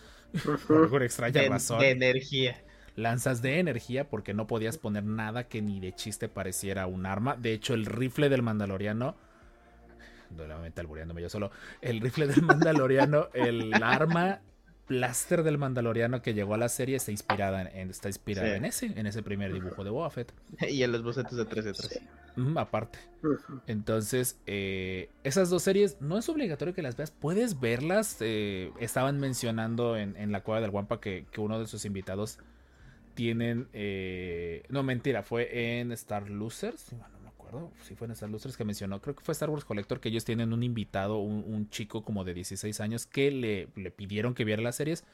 Por 0.67 0.83
alguna 0.85 1.05
extraña 1.07 1.43
De, 1.43 1.49
razón. 1.49 1.79
de 1.79 1.91
energía. 1.91 2.63
lanzas 2.97 3.41
de 3.43 3.59
energía 3.61 4.09
porque 4.11 4.35
no 4.35 4.47
podías 4.47 4.77
poner 4.79 5.05
nada 5.05 5.49
que 5.49 5.63
ni 5.63 5.81
de 5.81 5.95
chiste 5.95 6.29
pareciera 6.29 6.87
un 6.87 7.07
arma. 7.07 7.37
De 7.37 7.53
hecho, 7.53 7.75
el 7.75 7.87
rifle 7.87 8.29
del 8.29 8.43
Mandaloriano. 8.43 9.17
Nuevamente 10.31 10.81
albureándome 10.81 11.23
yo 11.23 11.29
solo. 11.31 11.51
El 11.81 12.01
rifle 12.01 12.27
del 12.27 12.43
Mandaloriano, 12.43 13.29
el 13.33 13.73
arma 13.83 14.43
blaster 14.89 15.43
del 15.43 15.59
Mandaloriano 15.59 16.23
que 16.23 16.35
llegó 16.35 16.55
a 16.55 16.59
la 16.59 16.69
serie 16.69 16.97
está 16.97 17.11
inspirada 17.11 17.63
en, 17.63 17.91
está 17.91 18.09
inspirada 18.09 18.49
Sí. 18.49 18.55
en 18.55 18.65
ese, 18.65 18.87
en 18.87 19.07
ese 19.07 19.23
primer 19.23 19.53
dibujo 19.53 19.85
de 19.85 19.91
Boba 19.91 20.11
Fett. 20.11 20.33
Y 20.69 20.83
en 20.83 20.93
los 20.93 21.03
bocetos 21.03 21.37
de 21.37 21.45
3 21.45 21.65
de 21.67 21.73
3. 21.73 22.01
Ujú, 22.37 22.59
aparte. 22.59 22.99
Entonces, 23.67 24.39
eh, 24.47 25.11
esas 25.25 25.51
dos 25.51 25.63
series 25.65 26.01
no 26.01 26.19
es 26.19 26.29
obligatorio 26.29 26.73
que 26.75 26.83
las 26.83 26.97
veas, 26.97 27.11
puedes 27.11 27.59
verlas. 27.61 28.17
eh, 28.21 28.71
estaban 28.81 29.19
mencionando 29.19 29.97
en, 29.97 30.17
en 30.17 30.31
la 30.33 30.43
cueva 30.43 30.61
del 30.61 30.71
Guampa 30.71 31.01
que, 31.01 31.27
que 31.33 31.41
uno 31.41 31.59
de 31.59 31.67
sus 31.67 31.85
invitados 31.85 32.39
tienen. 33.15 33.69
eh, 33.73 34.63
no, 34.69 34.83
mentira, 34.85 35.23
fue 35.23 35.81
en 35.81 35.91
Star 35.93 36.31
Losers. 36.31 36.93
Acuerdo 37.49 37.71
si 37.83 37.95
fue 37.95 38.07
en 38.07 38.13
Star 38.13 38.31
Losers 38.31 38.57
que 38.57 38.65
mencionó. 38.65 39.01
Creo 39.01 39.17
que 39.17 39.25
fue 39.25 39.33
Star 39.33 39.51
Wars 39.51 39.65
Collector 39.65 40.01
que 40.01 40.09
ellos 40.09 40.25
tienen 40.25 40.53
un 40.53 40.63
invitado, 40.63 41.19
un, 41.19 41.45
un 41.47 41.69
chico 41.71 42.03
como 42.05 42.25
de 42.25 42.35
16 42.35 42.81
años 42.81 43.07
que 43.07 43.31
le, 43.31 43.69
le 43.77 43.91
pidieron 43.91 44.35
que 44.35 44.45
viera 44.45 44.63
las 44.63 44.77
series. 44.77 45.05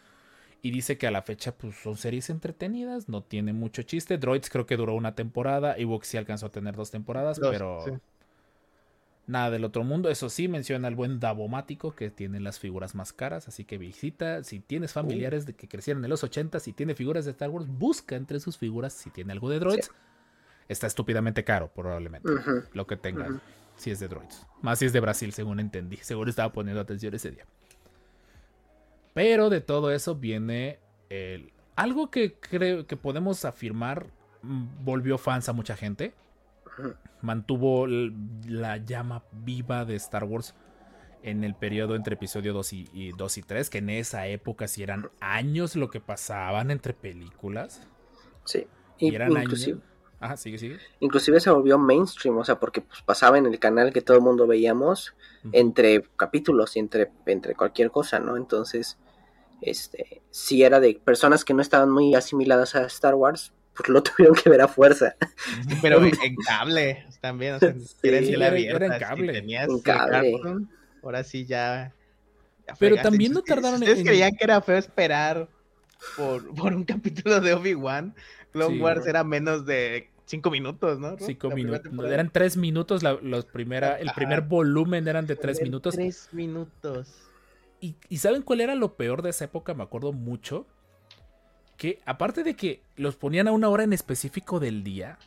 Y 0.63 0.71
dice 0.71 0.97
que 0.97 1.07
a 1.07 1.11
la 1.11 1.21
fecha 1.21 1.55
pues, 1.55 1.77
son 1.77 1.97
series 1.99 2.31
entretenidas, 2.31 3.09
no 3.11 3.23
tiene 3.23 3.53
mucho 3.53 3.83
chiste. 3.83 4.17
Droids 4.17 4.49
creo 4.49 4.65
que 4.65 4.79
duró 4.79 4.95
una 4.95 5.15
temporada. 5.15 5.77
Ewoks 5.77 6.09
sí 6.09 6.17
alcanzó 6.17 6.47
a 6.47 6.51
tener 6.51 6.75
dos 6.75 6.91
temporadas, 6.91 7.39
Dos, 7.39 7.51
pero 7.51 7.83
sí. 7.85 7.91
nada 9.27 9.51
del 9.51 9.65
otro 9.65 9.85
mundo. 9.85 10.09
Eso 10.09 10.31
sí, 10.31 10.49
menciona 10.49 10.89
el 10.89 10.95
buen 10.95 11.21
Davomático 11.21 11.95
que 11.95 12.11
tiene 12.11 12.41
las 12.41 12.59
figuras 12.59 12.95
más 12.95 13.13
caras. 13.13 13.47
Así 13.47 13.67
que 13.67 13.77
visita, 13.77 14.43
si 14.43 14.59
tienes 14.59 14.95
familiares 14.95 15.45
de 15.45 15.53
que 15.53 15.69
crecieron 15.69 16.03
en 16.03 16.09
los 16.09 16.25
80 16.25 16.59
si 16.61 16.73
tiene 16.73 16.95
figuras 16.95 17.27
de 17.27 17.33
Star 17.33 17.51
Wars, 17.51 17.67
busca 17.69 18.17
entre 18.17 18.41
sus 18.41 18.57
figuras 18.57 18.95
si 18.95 19.11
tiene 19.11 19.33
algo 19.33 19.51
de 19.51 19.59
droids. 19.59 19.91
Está 20.69 20.87
estúpidamente 20.87 21.45
caro, 21.45 21.71
probablemente. 21.75 22.29
Lo 22.73 22.87
que 22.87 22.97
tenga, 22.97 23.29
Ujú. 23.29 23.41
si 23.77 23.91
es 23.91 24.01
de 24.01 24.09
droids. 24.09 24.47
Más 24.63 24.79
si 24.79 24.87
es 24.87 24.93
de 24.93 25.01
Brasil, 25.01 25.33
según 25.33 25.61
entendí. 25.61 25.97
Seguro 26.03 26.31
estaba 26.31 26.53
poniendo 26.53 26.81
atención 26.81 27.15
ese 27.15 27.31
día. 27.31 27.45
Pero 29.13 29.51
de 29.51 29.61
todo 29.61 29.91
eso 29.91 30.17
viene 30.17 30.81
el- 31.09 31.53
algo 31.77 32.11
que 32.11 32.35
creo 32.35 32.87
que 32.87 32.97
podemos 32.97 33.45
afirmar 33.45 34.07
mm, 34.43 34.85
volvió 34.85 35.19
fans 35.19 35.49
a 35.49 35.53
mucha 35.53 35.77
gente. 35.77 36.15
Mantuvo 37.23 37.87
la 37.87 38.77
llama 38.79 39.23
viva 39.33 39.85
de 39.85 39.95
Star 39.97 40.25
Wars 40.25 40.55
en 41.23 41.45
el 41.45 41.55
periodo 41.55 41.95
entre 41.95 42.15
episodio 42.17 42.53
2 42.53 42.73
y, 42.73 42.89
y 42.93 43.13
2 43.13 43.39
y 43.39 43.43
3, 43.43 43.71
que 43.71 43.79
en 43.79 43.91
esa 43.91 44.27
época 44.27 44.67
sí 44.69 44.83
eran 44.83 45.09
años 45.21 45.77
lo 45.77 45.89
que 45.89 46.01
pasaban 46.01 46.71
entre 46.73 46.93
películas. 46.93 47.87
Sí. 48.45 48.67
Y, 48.99 49.13
Y 49.13 49.15
eran 49.15 49.31
inclusive, 49.33 49.75
años. 49.79 49.85
Ajá, 50.25 50.37
sigue, 50.39 50.57
sigue. 50.59 50.79
inclusive 51.01 51.39
se 51.41 51.51
volvió 51.51 51.79
mainstream, 51.79 52.39
o 52.39 52.45
sea, 52.45 52.59
porque 52.59 52.81
pues, 52.81 53.03
pasaba 53.03 53.37
en 53.37 53.45
el 53.47 53.59
canal 53.59 53.93
que 53.93 54.01
todo 54.01 54.17
el 54.17 54.23
mundo 54.23 54.47
veíamos 54.47 55.15
entre 55.53 56.03
capítulos 56.17 56.77
y 56.77 56.79
entre, 56.79 57.11
entre 57.27 57.55
cualquier 57.55 57.91
cosa, 57.91 58.19
¿no? 58.21 58.37
Entonces, 58.39 58.97
este, 59.61 60.23
si 60.31 60.63
era 60.63 60.81
de 60.81 60.99
personas 61.05 61.45
que 61.45 61.53
no 61.55 61.61
estaban 61.63 61.91
muy 61.91 62.15
asimiladas 62.15 62.75
a 62.75 62.85
Star 62.87 63.15
Wars, 63.15 63.53
pues 63.77 63.89
lo 63.89 64.03
tuvieron 64.03 64.35
que 64.35 64.49
ver 64.49 64.63
a 64.63 64.69
fuerza. 64.69 65.15
Pero 65.83 66.03
en 66.03 66.13
cable 66.47 67.05
también, 67.21 67.55
o 67.55 67.59
sea, 67.59 67.75
Sí, 67.75 67.97
era 68.09 68.19
en 68.19 68.35
era- 68.83 68.87
en 68.95 68.99
cable. 69.01 69.27
Si 69.35 69.41
tenías 69.41 69.69
En 69.69 69.81
cable. 69.81 70.35
Ahora 71.03 71.23
sí 71.23 71.45
ya. 71.45 71.93
ya 72.67 72.75
Pero 72.79 72.95
fregaste. 72.97 73.11
también 73.11 73.33
no 73.33 73.43
tardaron 73.43 73.79
si 73.79 73.85
ustedes 73.85 73.99
en- 74.01 74.07
creían 74.07 74.31
que 74.37 74.45
era 74.45 74.61
feo 74.63 74.79
esperar 74.79 75.49
por, 76.17 76.55
por 76.55 76.73
un 76.73 76.85
capítulo 76.85 77.41
de 77.41 77.53
Obi-Wan. 77.53 78.15
Clone 78.53 78.77
Sí. 78.77 78.81
Wars 78.81 79.07
era 79.07 79.25
menos 79.25 79.67
de 79.67 80.09
cinco 80.27 80.51
minutos, 80.51 80.99
¿no? 80.99 81.17
Cinco 81.19 81.51
minutos. 81.51 81.93
Eran 82.11 82.31
tres 82.31 82.57
minutos. 82.57 83.03
la- 83.03 83.19
los 83.21 83.45
primera, 83.45 83.99
el 83.99 84.09
Ajá. 84.09 84.15
primer 84.17 84.41
volumen 84.43 85.07
eran 85.09 85.27
de 85.27 85.37
tres 85.37 85.59
Eran 85.59 85.69
minutos. 85.71 85.95
Tres 85.95 86.29
minutos. 86.33 87.15
Y, 87.81 87.97
y 88.09 88.17
¿saben 88.19 88.43
cuál 88.43 88.61
era 88.63 88.75
lo 88.75 88.95
peor 88.97 89.23
de 89.23 89.31
esa 89.31 89.45
época? 89.45 89.75
Me 89.75 89.83
acuerdo 89.83 90.13
mucho. 90.13 90.67
Que 91.77 92.01
aparte 92.07 92.45
de 92.45 92.55
que 92.55 92.83
los 92.97 93.17
ponían 93.17 93.49
a 93.49 93.53
una 93.53 93.69
hora 93.69 93.83
en 93.85 93.93
específico 93.93 94.61
del 94.61 94.85
día, 94.85 95.19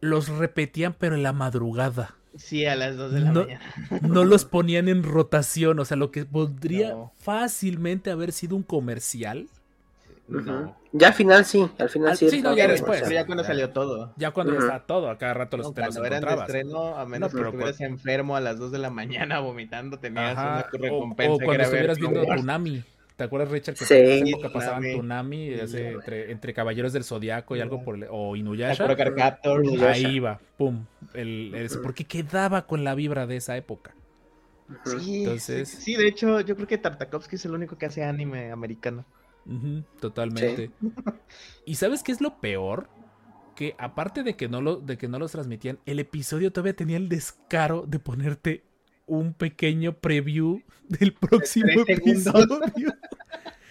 los 0.00 0.28
repetían 0.28 0.94
pero 0.98 1.14
en 1.14 1.22
la 1.22 1.32
madrugada. 1.32 2.16
Sí, 2.36 2.64
a 2.64 2.76
las 2.76 2.96
dos 2.96 3.12
de 3.12 3.20
la 3.20 3.32
No- 3.32 3.42
mañana. 3.44 3.60
No 4.02 4.24
los 4.24 4.44
ponían 4.44 4.88
en 4.88 5.02
rotación. 5.02 5.78
O 5.78 5.84
sea, 5.84 5.96
lo 5.96 6.10
que 6.10 6.24
podría 6.24 6.90
No. 6.90 7.12
fácilmente 7.18 8.10
haber 8.10 8.32
sido 8.32 8.56
un 8.56 8.62
comercial. 8.62 9.48
No. 10.40 10.76
Ya 10.92 11.08
al 11.08 11.14
final 11.14 11.44
sí, 11.44 11.68
al 11.78 11.88
final 11.88 12.10
Al- 12.10 12.16
sí. 12.16 12.28
sí, 12.30 12.42
no, 12.42 12.54
ya 12.56 12.68
después. 12.68 13.00
o 13.00 13.04
Pero 13.04 13.14
ya 13.14 13.26
cuando 13.26 13.44
salió 13.44 13.70
todo. 13.70 14.12
Ya 14.16 14.30
cuando 14.30 14.52
ya 14.52 14.58
Ujú. 14.58 14.66
estaba 14.66 14.86
todo, 14.86 15.10
a 15.10 15.18
cada 15.18 15.34
rato 15.34 15.56
los, 15.56 15.66
No, 15.68 15.72
te 15.72 15.80
los 15.80 15.94
cuando 15.94 16.02
de 16.10 16.16
encontrabas. 16.16 16.48
estreno, 16.48 16.96
a 16.98 17.06
menos 17.06 17.20
No, 17.32 17.36
que 17.36 17.36
pero 17.36 17.48
estuvieras 17.48 17.80
enfermo 17.80 18.36
a 18.36 18.40
las 18.40 18.58
2 18.58 18.72
de 18.72 18.78
la 18.78 18.90
mañana 19.28 19.40
vomitando, 19.40 19.98
tenías 19.98 20.36
Ajá, 20.36 20.48
una 20.50 20.60
o- 20.60 20.82
recompensa 20.82 21.32
O, 21.34 21.38
que 21.38 21.44
cuando 21.44 21.62
era 21.62 21.70
ver 21.70 21.90
estuvieras 21.90 21.98
Clone 21.98 22.12
viendo 22.14 22.28
Wars. 22.30 22.40
Tunami. 22.40 22.84
¿Te 23.16 23.24
acuerdas, 23.24 23.50
Richard? 23.50 23.74
Que 23.76 23.84
Sí. 23.84 23.94
en 23.94 24.26
esa 24.26 24.26
época 24.36 24.52
pasaban 24.52 24.84
ese, 24.84 25.88
entre, 25.92 26.32
entre 26.32 26.54
Caballeros 26.54 26.92
del 26.92 27.04
Zodiaco 27.04 27.54
y 27.56 27.60
algo 27.60 27.84
por 27.84 27.94
el- 27.96 28.06
o 28.10 28.34
Inuyasha. 28.36 28.84
Inuyasha. 28.84 29.90
Ahí 29.90 30.06
iba, 30.16 30.40
pum. 30.56 30.86
El, 31.14 31.52
el- 31.54 31.70
porque 31.82 32.04
quedaba 32.04 32.66
con 32.66 32.84
la 32.84 32.94
vibra 32.94 33.26
de 33.26 33.36
esa 33.36 33.56
época. 33.56 33.94
Sí, 34.86 35.24
Entonces- 35.24 35.68
sí, 35.68 35.82
sí, 35.82 35.94
de 35.96 36.08
hecho, 36.08 36.40
yo 36.40 36.54
creo 36.56 36.66
que 36.66 36.78
Tartakovsky 36.78 37.36
es 37.36 37.44
el 37.44 37.52
único 37.52 37.76
que 37.76 37.86
hace 37.86 38.02
anime 38.04 38.50
americano. 38.50 39.04
Totalmente. 40.00 40.70
¿Y 41.64 41.74
sabes 41.76 42.02
qué 42.02 42.12
es 42.12 42.20
lo 42.20 42.40
peor? 42.40 42.88
Que 43.56 43.74
aparte 43.78 44.22
de 44.22 44.36
que, 44.36 44.48
no 44.48 44.60
lo, 44.60 44.76
de 44.76 44.96
que 44.96 45.08
no 45.08 45.18
los 45.18 45.32
transmitían, 45.32 45.78
el 45.86 45.98
episodio 45.98 46.52
todavía 46.52 46.74
tenía 46.74 46.96
el 46.96 47.08
descaro 47.08 47.84
de 47.86 47.98
ponerte 47.98 48.64
un 49.06 49.34
pequeño 49.34 49.94
preview 49.94 50.62
del 50.88 51.12
próximo 51.12 51.84
episodio. 51.86 52.62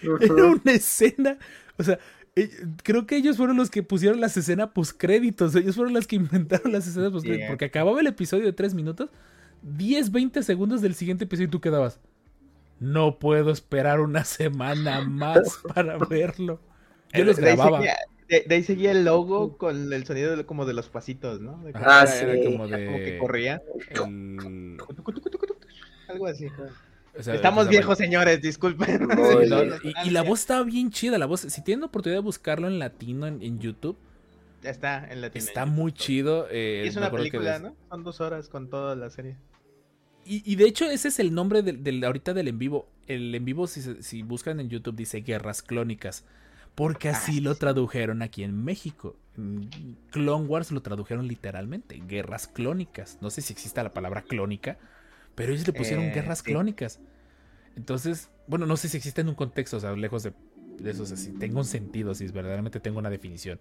Era 0.20 0.44
una 0.46 0.72
escena. 0.72 1.38
O 1.78 1.82
sea, 1.82 1.98
eh, 2.34 2.50
creo 2.82 3.06
que 3.06 3.16
ellos 3.16 3.36
fueron 3.36 3.56
los 3.56 3.70
que 3.70 3.82
pusieron 3.82 4.20
las 4.20 4.36
escenas 4.36 4.70
postcréditos. 4.70 5.54
Ellos 5.54 5.76
fueron 5.76 5.94
los 5.94 6.06
que 6.06 6.16
inventaron 6.16 6.72
las 6.72 6.86
escenas 6.86 7.10
postcréditos. 7.10 7.40
Yeah. 7.40 7.48
Porque 7.48 7.66
acababa 7.66 8.00
el 8.00 8.06
episodio 8.06 8.44
de 8.44 8.52
3 8.52 8.74
minutos, 8.74 9.10
10, 9.62 10.10
20 10.10 10.42
segundos 10.42 10.80
del 10.80 10.94
siguiente 10.94 11.24
episodio 11.24 11.48
y 11.48 11.50
tú 11.50 11.60
quedabas. 11.60 12.00
No 12.82 13.18
puedo 13.18 13.50
esperar 13.52 14.00
una 14.00 14.24
semana 14.24 15.00
más 15.02 15.60
para 15.74 15.96
verlo. 15.98 16.60
Yo 17.14 17.24
los 17.24 17.36
De 17.36 17.50
ahí 17.50 17.56
grababa. 17.56 17.78
seguía- 17.78 17.96
De, 18.28 18.44
de 18.48 18.54
ahí 18.54 18.62
seguía 18.64 18.90
el 18.92 19.04
logo 19.04 19.56
con 19.58 19.92
el 19.92 20.04
sonido 20.06 20.36
de- 20.36 20.46
como 20.46 20.64
de 20.66 20.72
los 20.74 20.88
pasitos, 20.88 21.40
¿no? 21.40 21.62
De 21.62 21.72
Ah, 21.74 22.02
era- 22.02 22.06
sí. 22.06 22.24
era 22.24 22.44
como 22.44 22.66
de- 22.66 22.86
como 22.86 22.98
que 22.98 23.18
corría. 23.18 23.62
El- 23.90 24.78
Algo 26.08 26.26
así. 26.26 26.46
o 27.18 27.22
sea, 27.22 27.34
Estamos 27.34 27.68
viejos, 27.68 27.98
señores, 27.98 28.40
disculpen. 28.40 29.08
Y, 30.04 30.08
y 30.08 30.10
la 30.10 30.22
voz 30.22 30.40
estaba 30.40 30.62
bien 30.64 30.90
chida. 30.90 31.18
La 31.18 31.26
voz, 31.26 31.40
si 31.42 31.62
tienen 31.62 31.84
oportunidad 31.84 32.20
de 32.20 32.24
buscarlo 32.24 32.66
en 32.68 32.78
latino 32.78 33.26
en, 33.26 33.42
en 33.42 33.58
YouTube, 33.60 33.96
Ya 34.62 34.70
está 34.70 35.06
en 35.10 35.20
latino. 35.20 35.44
está 35.44 35.66
muy 35.66 35.92
chido. 35.92 36.46
eh, 36.50 36.82
Y 36.84 36.88
es 36.88 36.96
una 36.96 37.10
que 37.10 37.16
película, 37.16 37.58
¿no? 37.58 37.76
Son 37.90 38.02
dos 38.02 38.20
horas 38.20 38.48
con 38.48 38.68
toda 38.70 38.96
la 38.96 39.10
serie. 39.10 39.36
Y, 40.24 40.42
y 40.50 40.56
de 40.56 40.64
hecho, 40.66 40.88
ese 40.88 41.08
es 41.08 41.18
el 41.18 41.34
nombre 41.34 41.62
del, 41.62 41.82
del- 41.82 42.04
ahorita 42.04 42.32
del 42.34 42.48
en 42.48 42.58
vivo. 42.58 42.88
El 43.06 43.34
en 43.34 43.44
vivo, 43.44 43.66
si, 43.66 44.22
buscan 44.22 44.60
en 44.60 44.68
YouTube, 44.68 44.94
dice 44.96 45.20
Guerras 45.20 45.62
Clónicas. 45.62 46.24
Porque 46.74 47.10
así 47.10 47.40
lo 47.40 47.54
tradujeron 47.54 48.22
aquí 48.22 48.44
en 48.44 48.64
México. 48.64 49.16
Clone 50.10 50.46
Wars 50.46 50.70
lo 50.72 50.80
tradujeron 50.80 51.26
literalmente. 51.28 52.00
Guerras 52.06 52.46
Clónicas. 52.46 53.18
No 53.20 53.28
sé 53.30 53.42
si 53.42 53.52
existe 53.52 53.82
la 53.82 53.92
palabra 53.92 54.22
clónica. 54.22 54.78
Pero 55.34 55.52
ellos 55.52 55.66
le 55.66 55.72
pusieron 55.74 56.04
Eh, 56.06 56.12
Guerras 56.14 56.38
sí. 56.38 56.44
Clónicas. 56.44 57.00
Entonces, 57.76 58.30
bueno, 58.46 58.64
no 58.66 58.76
sé 58.76 58.88
si 58.88 58.96
existe 58.96 59.20
en 59.22 59.28
un 59.28 59.34
contexto, 59.34 59.78
o 59.78 59.80
sea, 59.80 59.92
lejos 59.96 60.22
de, 60.22 60.32
de 60.78 60.90
eso, 60.90 61.02
o 61.02 61.06
sea, 61.06 61.16
si 61.16 61.32
tengo 61.32 61.58
un 61.58 61.64
sentido, 61.64 62.14
si 62.14 62.26
verdaderamente 62.28 62.80
tengo 62.80 62.98
una 62.98 63.10
definición. 63.10 63.58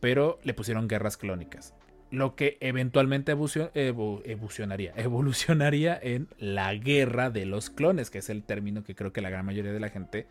Pero 0.00 0.38
le 0.44 0.54
pusieron 0.54 0.88
guerras 0.88 1.16
clónicas. 1.16 1.74
Lo 2.10 2.34
que 2.34 2.58
eventualmente 2.60 3.32
evolucion- 3.36 3.70
evo- 3.74 4.20
evolucionaría, 4.24 4.92
evolucionaría 4.96 5.98
en 6.02 6.28
la 6.38 6.74
guerra 6.74 7.30
de 7.30 7.46
los 7.46 7.70
clones, 7.70 8.10
que 8.10 8.18
es 8.18 8.30
el 8.30 8.42
término 8.42 8.82
que 8.82 8.94
creo 8.94 9.12
que 9.12 9.20
la 9.20 9.30
gran 9.30 9.46
mayoría 9.46 9.72
de 9.72 9.80
la 9.80 9.90
gente 9.90 10.26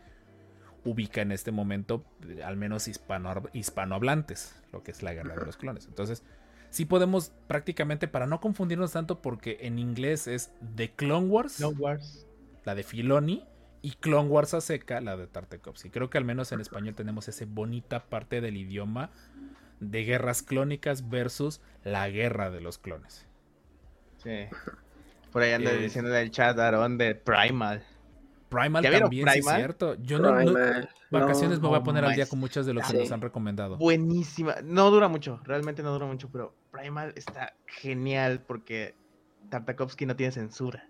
ubica 0.85 1.21
en 1.21 1.31
este 1.31 1.51
momento, 1.51 2.03
al 2.43 2.57
menos 2.57 2.87
hispano, 2.87 3.43
hispanohablantes, 3.53 4.55
lo 4.71 4.81
que 4.83 4.91
es 4.91 5.03
la 5.03 5.13
guerra 5.13 5.35
de 5.35 5.45
los 5.45 5.57
clones. 5.57 5.85
Entonces, 5.87 6.23
sí 6.69 6.85
podemos 6.85 7.31
prácticamente, 7.47 8.07
para 8.07 8.27
no 8.27 8.39
confundirnos 8.39 8.93
tanto, 8.93 9.21
porque 9.21 9.57
en 9.61 9.77
inglés 9.79 10.27
es 10.27 10.51
The 10.75 10.91
Clone 10.91 11.27
Wars 11.27 11.59
No 11.59 11.69
Wars. 11.69 12.25
la 12.65 12.75
de 12.75 12.83
Filoni, 12.83 13.45
y 13.81 13.91
Clone 13.91 14.27
Wars 14.27 14.53
a 14.53 14.59
seca, 14.61 14.99
la 14.99 15.15
de 15.15 15.27
Tartakovsky. 15.27 15.89
Creo 15.89 16.09
que 16.09 16.17
al 16.17 16.25
menos 16.25 16.51
en 16.51 16.59
español 16.59 16.95
tenemos 16.95 17.29
esa 17.29 17.45
bonita 17.47 18.03
parte 18.03 18.41
del 18.41 18.57
idioma 18.57 19.09
de 19.79 20.03
guerras 20.03 20.41
clónicas 20.43 21.09
versus 21.09 21.61
la 21.83 22.09
guerra 22.09 22.49
de 22.49 22.61
los 22.61 22.77
clones. 22.77 23.25
Sí. 24.23 24.47
Por 25.31 25.43
ahí 25.43 25.53
anda 25.53 25.71
Eh, 25.71 25.77
diciendo 25.77 26.09
en 26.13 26.17
el 26.17 26.31
chat 26.31 26.57
Aaron 26.59 26.97
de 26.97 27.15
Primal. 27.15 27.83
Primal 28.49 28.83
¿Ya 28.83 28.89
vieron 28.89 29.09
también, 29.09 29.27
sí 29.29 29.39
es 29.39 29.45
Primal? 29.45 29.55
cierto. 29.57 29.95
Yo 30.01 30.17
no, 30.19 30.31
no- 30.31 30.37
Primal, 30.53 30.89
vacaciones 31.11 31.59
no. 31.59 31.63
me 31.63 31.67
voy 31.69 31.75
a 31.75 31.79
no 31.79 31.83
poner 31.85 32.03
al 32.05 32.15
día 32.15 32.25
con 32.25 32.39
muchas 32.39 32.65
de 32.65 32.73
los 32.73 32.83
que 32.87 32.93
Sí. 32.93 32.97
nos 32.97 33.11
han 33.11 33.21
recomendado. 33.21 33.77
Buenísima. 33.77 34.55
No 34.63 34.89
dura 34.89 35.07
mucho, 35.07 35.39
realmente 35.43 35.83
no 35.83 35.91
dura 35.93 36.07
mucho, 36.07 36.29
pero 36.31 36.55
Primal 36.71 37.13
está 37.15 37.53
genial 37.67 38.41
porque 38.45 38.95
Tartakovsky 39.49 40.05
no 40.05 40.15
tiene 40.15 40.31
censura. 40.31 40.87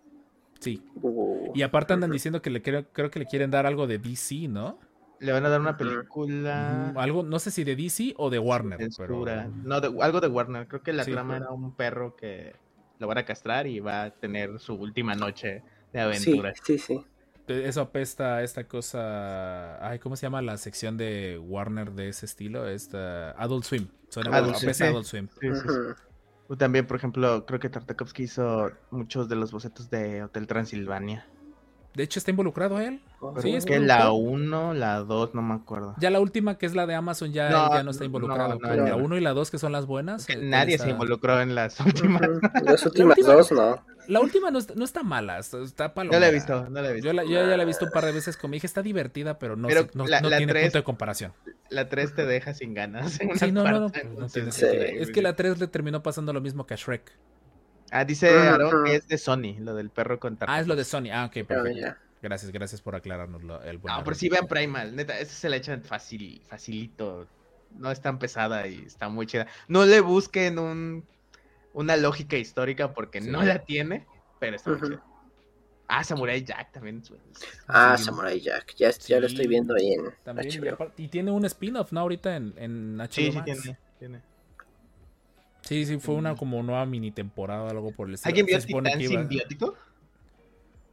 Sí. 0.60 0.84
Uh, 1.02 1.52
Y 1.56 1.62
aparte 1.62 1.94
andan 1.94 2.12
diciendo 2.12 2.42
que 2.42 2.50
le 2.50 2.62
creo, 2.62 2.86
creo 2.92 3.10
que 3.12 3.20
le 3.20 3.26
quieren 3.26 3.52
dar 3.52 3.66
algo 3.66 3.88
de 3.88 3.98
DC, 4.00 4.48
¿no? 4.48 4.80
Le 5.20 5.32
van 5.34 5.46
a 5.46 5.50
dar 5.50 5.60
una 5.60 5.76
película. 5.78 6.90
Ujú, 6.92 7.00
Algo, 7.00 7.24
no 7.24 7.40
sé 7.40 7.52
si 7.52 7.64
de 7.64 7.76
DC 7.76 8.14
o 8.18 8.30
de 8.30 8.40
Warner, 8.40 8.80
pero. 8.98 9.26
No, 9.64 9.82
de- 9.82 10.02
algo 10.02 10.22
de 10.22 10.28
Warner. 10.28 10.68
Creo 10.68 10.82
que 10.82 10.94
la 10.94 11.04
Sí. 11.04 11.12
trama 11.12 11.38
era 11.38 11.50
un 11.52 11.76
perro 11.76 12.16
que 12.16 12.56
lo 13.00 13.08
van 13.08 13.18
a 13.18 13.26
castrar 13.26 13.68
y 13.68 13.80
va 13.80 14.04
a 14.04 14.10
tener 14.12 14.60
su 14.60 14.74
última 14.76 15.16
noche 15.16 15.64
de 15.94 16.00
Sí, 16.16 16.30
aventura. 16.32 16.54
sí, 16.64 16.78
sí. 16.78 17.06
eso 17.48 17.82
apesta 17.82 18.36
a 18.36 18.44
esta 18.44 18.66
cosa. 18.68 19.84
Ay, 19.88 19.98
¿cómo 20.00 20.16
se 20.16 20.28
llama 20.28 20.42
la 20.42 20.56
sección 20.58 20.98
de 20.98 21.40
Warner 21.42 21.92
de 21.94 22.10
ese 22.10 22.26
estilo? 22.28 22.68
Esta 22.68 23.32
Adult 23.32 23.64
Swim. 23.66 23.88
Suena 24.10 24.38
Adult 24.38 24.56
apesta 24.58 24.74
Swim, 24.74 24.74
sí. 24.74 24.84
Adult 24.84 25.06
Swim. 25.06 25.28
Sí, 25.42 25.48
sí, 25.56 25.68
sí. 25.68 26.56
También, 26.58 26.86
por 26.88 26.98
ejemplo, 26.98 27.46
creo 27.46 27.60
que 27.60 27.70
Tartakovsky 27.70 28.24
hizo 28.24 28.72
muchos 28.92 29.28
de 29.30 29.36
los 29.36 29.52
bocetos 29.52 29.90
de 29.90 30.24
Hotel 30.24 30.46
Transilvania. 30.48 31.28
De 32.00 32.06
hecho, 32.06 32.18
está 32.18 32.32
involucrado 32.32 32.80
él. 32.80 33.02
Sí, 33.42 33.54
es 33.54 33.66
que 33.66 33.78
la 33.78 34.12
1, 34.14 34.74
la 34.74 35.00
2, 35.00 35.36
no 35.36 35.42
me 35.42 35.54
acuerdo. 35.54 35.96
Ya 36.00 36.10
la 36.10 36.22
última, 36.22 36.58
que 36.58 36.66
es 36.66 36.74
la 36.74 36.88
de 36.88 36.96
Amazon, 36.96 37.34
ya, 37.34 37.50
No, 37.50 37.66
él 37.66 37.72
ya 37.74 37.84
no 37.84 37.92
está 37.92 38.06
involucrado. 38.06 38.54
no, 38.54 38.60
pero 38.60 38.84
no. 38.84 38.88
la 38.88 38.96
1 38.96 39.18
y 39.18 39.20
la 39.20 39.34
2, 39.34 39.52
que 39.52 39.58
son 39.58 39.74
las 39.74 39.86
buenas. 39.86 40.30
Él 40.30 40.50
nadie 40.50 40.76
está- 40.76 40.86
se 40.86 40.92
involucró 40.92 41.42
en 41.42 41.56
las 41.56 41.78
últimas. 41.82 42.22
Las 42.64 42.86
últimas 42.86 43.18
última- 43.18 43.34
dos, 43.34 43.52
no. 43.52 43.84
La 44.08 44.22
última 44.22 44.50
no 44.50 44.58
está, 44.60 44.74
no 44.76 44.86
está 44.86 45.04
mala, 45.04 45.38
está, 45.40 45.62
está 45.62 45.90
No 45.90 45.94
palomera. 45.94 46.20
la 46.22 46.28
he 46.30 46.32
visto, 46.32 46.70
no 46.70 46.82
la 46.82 46.90
he 46.90 46.94
visto. 46.94 47.08
Yo, 47.10 47.14
la- 47.14 47.24
yo 47.26 47.32
ya 47.32 47.58
la 47.58 47.64
he 47.64 47.66
visto 47.66 47.84
un 47.86 47.92
par 47.92 48.06
de 48.06 48.14
veces 48.14 48.38
con 48.38 48.50
mi 48.50 48.56
hija, 48.58 48.66
está 48.66 48.82
divertida, 48.82 49.38
pero 49.38 49.58
no, 49.58 49.68
Pero 49.68 49.82
se- 49.84 49.90
no, 49.94 50.08
la- 50.08 50.22
no 50.22 50.30
la 50.30 50.38
tiene 50.38 50.54
tres- 50.54 50.64
punto 50.68 50.78
de 50.80 50.84
comparación. 50.86 51.34
La 51.70 51.90
3 51.90 52.16
te 52.16 52.26
deja 52.26 52.54
sin 52.54 52.74
ganas. 52.74 53.12
Sí, 53.12 53.52
no, 53.52 53.64
no, 53.66 53.80
no, 53.82 53.92
pues 53.92 54.32
tiene 54.32 54.52
Sí. 54.54 54.66
Es 54.72 55.12
que 55.12 55.22
la 55.22 55.36
3 55.36 55.60
le 55.60 55.68
terminó 55.68 56.02
pasando 56.02 56.32
lo 56.32 56.40
mismo 56.40 56.66
que 56.66 56.74
a 56.76 56.78
Shrek. 56.78 57.12
Ah, 57.92 58.06
dice. 58.06 58.30
Aaron 58.30 58.84
que 58.86 58.96
es 58.96 59.08
de 59.08 59.18
Sony, 59.18 59.56
lo 59.60 59.74
del 59.76 59.90
perro 59.90 60.20
con 60.20 60.38
Ah, 60.42 60.60
es 60.60 60.68
lo 60.68 60.76
de 60.76 60.84
Sony. 60.84 61.10
Ah, 61.12 61.26
ok, 61.26 61.46
perfecto. 61.46 61.96
Gracias, 62.22 62.52
gracias 62.52 62.82
por 62.82 62.96
aclararnos 62.96 63.44
lo- 63.44 63.62
el 63.64 63.78
buen 63.78 63.96
No, 63.96 64.04
pero 64.04 64.14
sí 64.16 64.28
vean 64.28 64.46
Primal, 64.48 64.94
neta, 64.96 65.18
esa 65.20 65.34
se 65.34 65.48
la 65.50 65.56
echan 65.56 65.82
fácil, 65.82 66.42
facilito. 66.48 67.28
No 67.78 67.92
es 67.92 68.02
tan 68.02 68.20
pesada 68.20 68.68
y 68.68 68.84
está 68.86 69.08
muy 69.10 69.26
chida. 69.26 69.48
No 69.70 69.86
le 69.86 70.02
busquen 70.02 70.60
un, 70.60 71.06
una 71.74 71.96
lógica 71.96 72.36
histórica 72.36 72.94
porque 72.94 73.22
Sí. 73.22 73.30
no 73.30 73.42
la 73.44 73.60
tiene, 73.60 74.06
pero 74.40 74.56
está 74.58 74.72
muy 74.72 74.82
chida. 74.90 75.04
Ah, 75.88 76.04
Samurai 76.04 76.44
Jack 76.44 76.72
también. 76.74 77.02
Ah, 77.68 77.96
sí. 77.98 78.04
Samurai 78.04 78.40
Jack. 78.40 78.76
Ya, 78.76 78.92
ya 78.92 79.20
lo 79.20 79.28
Sí. 79.28 79.36
estoy 79.36 79.48
viendo 79.48 79.74
ahí 79.76 79.94
en 79.94 80.12
También, 80.24 80.50
y, 80.52 80.58
HBO. 80.60 80.74
aparte- 80.74 81.02
y 81.02 81.08
tiene 81.08 81.32
un 81.32 81.46
spin-off, 81.46 81.92
¿no? 81.94 82.02
Ahorita 82.02 82.36
en, 82.36 82.54
en 82.58 82.98
HBO 83.02 83.12
Sí, 83.14 83.32
sí, 83.32 83.38
Max. 83.38 83.46
tiene. 83.46 83.78
tiene. 83.98 84.22
Sí, 85.70 85.86
sí, 85.86 86.00
fue 86.00 86.16
una 86.16 86.36
como 86.36 86.64
nueva 86.64 86.84
mini 86.88 87.12
temporada 87.12 87.62
o 87.64 87.70
algo 87.70 87.92
por 87.92 88.08
el 88.08 88.16
estilo. 88.16 88.30
¿Alguien 88.30 88.46
vio 88.48 88.60
Titán 88.60 89.00
Simbiótico? 89.00 89.76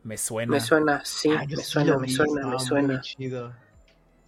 Me 0.05 0.19
suena. 0.19 0.53
Me 0.53 0.61
suena, 0.61 1.03
sí, 1.03 1.31
Ah, 1.35 1.45
me 1.49 1.57
sí 1.57 1.63
suena, 1.63 1.97
me 1.97 2.09
suena, 2.09 2.33
me 2.35 2.41
estaba 2.41 2.59
suena. 2.59 2.89
Muy 2.95 3.01
chido. 3.01 3.53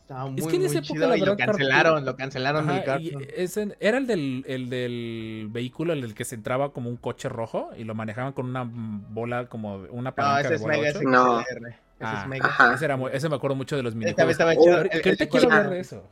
Estaba 0.01 0.25
muy, 0.25 0.41
que 0.51 0.57
en 0.57 0.63
muy 0.63 0.67
esa 0.71 0.79
época, 0.79 0.93
chido 0.95 1.09
la 1.09 1.17
y 1.19 1.21
lo 1.21 1.37
cancelaron, 1.37 1.93
Cartoon- 2.03 2.05
lo 2.07 2.17
cancelaron 2.17 2.71
Ajá, 2.71 2.95
el 2.97 3.03
y 3.03 3.29
ese- 3.37 3.77
era 3.79 3.99
el 3.99 4.07
del, 4.07 4.43
el 4.49 4.71
del 4.71 5.49
vehículo 5.51 5.93
en 5.93 5.99
el 6.03 6.15
que 6.15 6.25
se 6.25 6.35
entraba 6.35 6.73
como 6.73 6.89
un 6.89 6.97
coche 6.97 7.29
rojo 7.29 7.69
y 7.77 7.85
lo 7.85 7.95
manejaban 7.95 8.33
con 8.33 8.47
una 8.47 8.67
bola 8.67 9.49
como 9.51 9.77
una 9.91 10.11
No, 10.11 10.15
palanca 10.17 10.41
ese 10.41 10.49
de 10.49 10.55
es 10.55 10.63
bola 10.63 10.79
Mega. 10.79 11.01
No. 11.03 11.41
Ese 11.41 11.59
Ah, 12.01 12.21
es 12.23 12.29
Mega. 12.29 12.47
Ajá. 12.47 12.73
Ese, 12.75 12.85
era 12.87 12.97
muy- 12.97 13.11
ese 13.13 13.29
me 13.29 13.37
acuerdo 13.37 13.55
mucho 13.55 13.77
de 13.77 13.83
los 13.83 13.95
minijuegos. 13.95 14.27
vez 14.27 14.33
estaba 14.35 14.57
chido. 14.57 14.77
ahorita- 14.79 15.27
quiero 15.29 15.47
hablar 15.53 15.69
de 15.71 15.81
eso. 15.81 16.03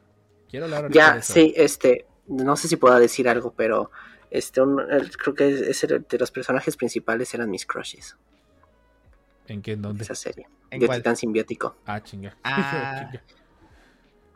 Quiero 0.50 0.66
hablar 0.66 0.90
Ya, 0.92 1.14
de 1.14 1.18
eso. 1.20 1.32
sí, 1.32 1.54
este, 1.56 2.04
no 2.26 2.54
sé 2.56 2.68
si 2.68 2.76
puedo 2.76 2.98
decir 2.98 3.28
algo, 3.30 3.54
pero 3.56 3.90
este, 4.30 4.60
un- 4.60 4.80
el- 4.90 5.16
creo 5.16 5.34
que 5.34 5.44
de 5.46 6.18
los 6.18 6.30
personajes 6.30 6.76
principales 6.76 7.32
eran 7.34 7.50
mis 7.50 7.66
crushes, 7.66 8.16
¿En 9.48 9.62
qué? 9.62 9.72
¿En 9.72 9.82
dónde? 9.82 10.02
esa 10.02 10.14
serie. 10.16 10.48
¿En 10.70 10.80
de 10.80 10.86
cuál? 10.86 10.98
Titán 10.98 11.16
Simbiótico. 11.16 11.76
Ah, 11.86 12.02
chinga. 12.02 12.36
Ah. 12.44 13.10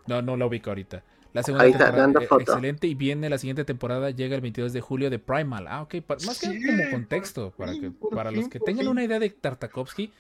No, 0.07 0.23
no 0.23 0.37
la 0.37 0.47
ubico 0.47 0.71
ahorita. 0.71 1.05
La 1.33 1.43
segunda 1.45 1.63
Ahorita, 1.65 1.79
temporada 1.79 2.03
dando 2.03 2.21
eh, 2.21 2.27
foto. 2.27 2.41
excelente 2.43 2.87
y 2.89 2.95
viene 2.97 3.29
la 3.31 3.39
siguiente 3.39 3.65
temporada, 3.65 4.11
llega 4.11 4.35
el 4.35 4.41
22 4.41 4.73
de 4.73 4.81
julio 4.81 5.09
de 5.11 5.21
Primal. 5.21 5.69
Ah, 5.69 5.83
ok, 5.83 5.97
pa- 6.05 6.17
más 6.27 6.41
que 6.41 6.47
como 6.67 6.91
contexto, 6.91 7.53
para, 7.57 7.73
que, 7.73 7.93
para 8.11 8.33
los 8.33 8.49
que 8.49 8.59
tengan 8.59 8.81
fin. 8.85 8.89
una 8.89 9.05
idea 9.05 9.21
de 9.21 9.31
Tartakovsky, 9.31 10.13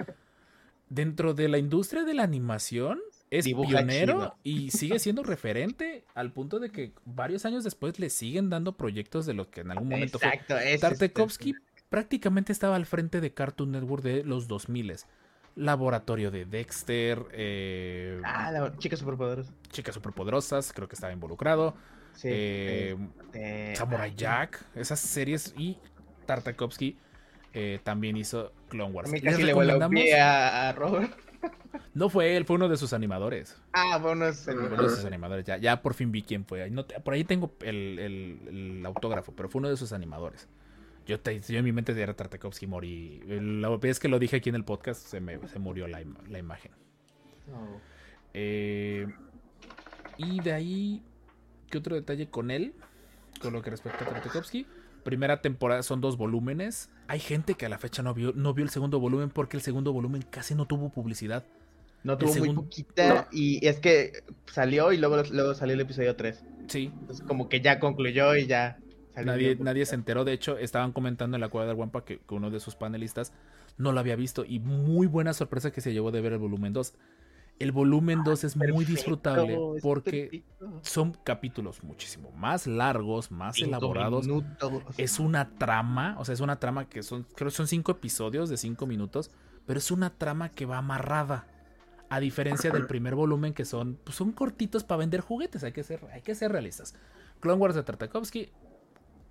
dentro 0.88 1.34
de 1.34 1.48
la 1.48 1.58
industria 1.58 2.04
de 2.04 2.14
la 2.14 2.22
animación 2.22 3.00
es 3.30 3.44
Dibuja 3.44 3.68
pionero 3.78 4.12
chido. 4.14 4.36
y 4.42 4.70
sigue 4.70 4.98
siendo 4.98 5.22
referente 5.22 6.04
al 6.14 6.32
punto 6.32 6.58
de 6.58 6.70
que 6.70 6.92
varios 7.04 7.44
años 7.44 7.62
después 7.64 7.98
le 7.98 8.10
siguen 8.10 8.50
dando 8.50 8.76
proyectos 8.76 9.24
de 9.26 9.34
los 9.34 9.46
que 9.48 9.60
en 9.60 9.70
algún 9.70 9.88
momento 9.88 10.18
fue. 10.18 10.28
Exacto, 10.28 10.58
es- 10.58 10.80
Tartakovsky 10.80 11.54
prácticamente 11.88 12.52
estaba 12.52 12.76
al 12.76 12.86
frente 12.86 13.20
de 13.20 13.32
Cartoon 13.32 13.72
Network 13.72 14.02
de 14.02 14.24
los 14.24 14.48
2000 14.48 14.94
Laboratorio 15.56 16.30
de 16.30 16.44
Dexter, 16.44 17.24
eh, 17.32 18.20
Ah, 18.24 18.50
la 18.52 18.76
chica 18.78 18.96
superpoderosa. 18.96 19.52
Chicas 19.70 19.94
Superpoderosas, 19.94 20.72
creo 20.72 20.88
que 20.88 20.94
estaba 20.94 21.12
involucrado. 21.12 21.74
Sí. 22.14 22.28
eh, 22.30 22.96
eh, 23.34 23.74
Samurai 23.76 24.12
Jack, 24.14 24.64
esas 24.74 25.00
series 25.00 25.52
y 25.56 25.78
Tartakovsky 26.26 26.96
eh, 27.52 27.80
también 27.82 28.16
hizo 28.16 28.52
Clone 28.68 28.90
A 28.90 28.94
Wars. 28.94 29.10
mí 29.10 29.18
Les 29.20 29.32
casi 29.34 29.44
le 29.44 29.52
a, 30.20 30.68
a 30.68 30.72
Robert. 30.72 31.12
No 31.94 32.08
fue 32.08 32.36
él, 32.36 32.44
fue 32.44 32.56
uno 32.56 32.68
de 32.68 32.76
sus 32.76 32.92
animadores. 32.92 33.60
Ah, 33.72 33.98
bueno, 33.98 34.26
es 34.26 34.46
el 34.46 34.54
Fue 34.54 34.62
mejor. 34.64 34.78
uno 34.80 34.88
de 34.90 34.96
sus 34.96 35.04
animadores. 35.04 35.44
Ya, 35.46 35.56
ya 35.56 35.82
por 35.82 35.94
fin 35.94 36.12
vi 36.12 36.22
quién 36.22 36.44
fue. 36.44 36.70
No 36.70 36.84
por 36.86 37.14
ahí 37.14 37.24
tengo 37.24 37.52
el, 37.62 37.98
el- 37.98 38.48
el 38.48 38.86
autógrafo, 38.86 39.32
pero 39.34 39.48
fue 39.48 39.58
uno 39.60 39.68
de 39.70 39.76
sus 39.76 39.92
animadores. 39.92 40.48
Yo, 41.06 41.18
te- 41.18 41.40
yo 41.40 41.58
en 41.58 41.64
mi 41.64 41.72
mente 41.72 42.00
era 42.00 42.14
Tartakovsky 42.14 42.66
morí. 42.66 43.20
La 43.26 43.68
vez 43.76 43.98
que 43.98 44.08
lo 44.08 44.18
dije 44.18 44.36
aquí 44.36 44.48
en 44.50 44.54
el 44.54 44.64
podcast 44.64 45.00
se 45.04 45.20
me 45.20 45.38
se 45.48 45.58
murió 45.58 45.88
la, 45.88 46.00
la 46.28 46.38
imagen. 46.38 46.70
No. 47.50 47.80
Eh, 48.34 49.08
y 50.18 50.40
de 50.40 50.52
ahí, 50.52 51.02
¿qué 51.70 51.78
otro 51.78 51.96
detalle 51.96 52.28
con 52.30 52.50
él? 52.50 52.74
Con 53.42 53.52
lo 53.52 53.62
que 53.62 53.70
respecta 53.70 54.04
a 54.04 54.08
Tartakovsky. 54.08 54.66
Primera 55.02 55.40
temporada 55.40 55.82
son 55.82 56.00
dos 56.00 56.16
volúmenes. 56.16 56.90
Hay 57.10 57.18
gente 57.18 57.54
que 57.54 57.66
a 57.66 57.68
la 57.68 57.76
fecha 57.76 58.04
no 58.04 58.14
vio, 58.14 58.32
no 58.36 58.54
vio 58.54 58.64
el 58.64 58.70
segundo 58.70 59.00
volumen 59.00 59.30
porque 59.30 59.56
el 59.56 59.64
segundo 59.64 59.92
volumen 59.92 60.24
casi 60.30 60.54
no 60.54 60.66
tuvo 60.66 60.90
publicidad. 60.90 61.44
No 62.04 62.16
tuvo 62.16 62.32
muy 62.36 62.54
poquita 62.54 63.08
No. 63.08 63.26
y 63.32 63.66
es 63.66 63.80
que 63.80 64.22
salió 64.46 64.92
y 64.92 64.96
luego, 64.96 65.20
luego 65.32 65.54
salió 65.54 65.74
el 65.74 65.80
episodio 65.80 66.14
3. 66.14 66.44
Sí, 66.68 66.92
Entonces 67.00 67.26
como 67.26 67.48
que 67.48 67.60
ya 67.60 67.80
concluyó 67.80 68.36
y 68.36 68.46
ya 68.46 68.78
salió 69.12 69.32
nadie, 69.32 69.56
nadie 69.58 69.86
se 69.86 69.96
enteró. 69.96 70.24
De 70.24 70.32
hecho, 70.32 70.56
estaban 70.56 70.92
comentando 70.92 71.36
en 71.36 71.40
la 71.40 71.48
cueva 71.48 71.66
del 71.66 71.74
Wampa 71.76 72.04
que, 72.04 72.20
que 72.20 72.34
uno 72.34 72.48
de 72.48 72.60
sus 72.60 72.76
panelistas 72.76 73.32
no 73.76 73.90
lo 73.90 73.98
había 73.98 74.14
visto. 74.14 74.44
Y 74.44 74.60
muy 74.60 75.08
buena 75.08 75.32
sorpresa 75.32 75.72
que 75.72 75.80
se 75.80 75.92
llevó 75.92 76.12
de 76.12 76.20
ver 76.20 76.34
el 76.34 76.38
volumen 76.38 76.72
2. 76.72 76.94
El 77.60 77.72
volumen 77.72 78.24
2 78.24 78.44
es 78.44 78.56
muy 78.56 78.66
Perfecto, 78.68 78.90
disfrutable 78.90 79.58
porque 79.82 80.42
son 80.80 81.12
capítulos 81.22 81.84
muchísimo 81.84 82.30
más 82.32 82.66
largos, 82.66 83.30
más 83.30 83.54
Cinco 83.56 83.68
elaborados. 83.68 84.26
minutos. 84.26 84.82
es 84.96 85.18
una 85.20 85.50
trama, 85.58 86.16
o 86.18 86.24
sea, 86.24 86.32
es 86.32 86.40
una 86.40 86.58
trama 86.58 86.88
que 86.88 87.02
son, 87.02 87.24
creo 87.36 87.50
que 87.50 87.54
son 87.56 87.68
cinco 87.68 87.92
episodios 87.92 88.48
de 88.48 88.56
cinco 88.56 88.86
minutos, 88.86 89.30
pero 89.66 89.78
es 89.78 89.90
una 89.90 90.08
trama 90.10 90.48
que 90.48 90.64
va 90.64 90.78
amarrada. 90.78 91.46
A 92.08 92.18
diferencia 92.18 92.70
del 92.72 92.86
primer 92.86 93.14
volumen, 93.14 93.52
que 93.52 93.64
son, 93.66 93.96
pues 94.02 94.16
son 94.16 94.32
cortitos 94.32 94.82
para 94.82 94.98
vender 94.98 95.20
juguetes, 95.20 95.62
hay 95.62 95.72
que 95.72 95.84
ser, 95.84 96.00
hay 96.12 96.22
que 96.22 96.34
ser 96.34 96.50
realistas. 96.50 96.94
Clone 97.40 97.60
Wars 97.60 97.74
de 97.74 97.82
Tartakovsky, 97.82 98.48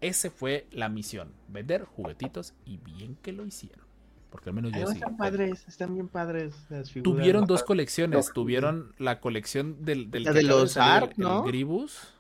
ese 0.01 0.29
fue 0.29 0.67
la 0.71 0.87
misión, 0.87 1.33
vender 1.47 1.83
juguetitos 1.83 2.53
y 2.63 2.77
bien 2.77 3.17
que 3.23 3.33
lo 3.33 3.45
hicieron. 3.45 3.88
Porque 4.29 4.49
al 4.49 4.55
menos 4.55 4.71
yo 4.73 4.85
sí. 4.87 4.93
están 4.93 5.17
padres, 5.17 5.67
están 5.67 5.93
bien 5.95 6.07
padres 6.07 6.53
las 6.69 6.91
figuras. 6.91 7.15
Tuvieron 7.17 7.45
dos 7.45 7.63
colecciones, 7.63 8.27
No. 8.27 8.33
tuvieron 8.33 8.93
la 8.99 9.19
colección 9.19 9.83
del, 9.83 10.11
del 10.11 10.23
La 10.25 10.33
de 10.33 10.43
los 10.43 10.77
el- 10.77 10.83
el 10.83 11.13
¿no? 11.17 11.43
Gribus. 11.43 12.13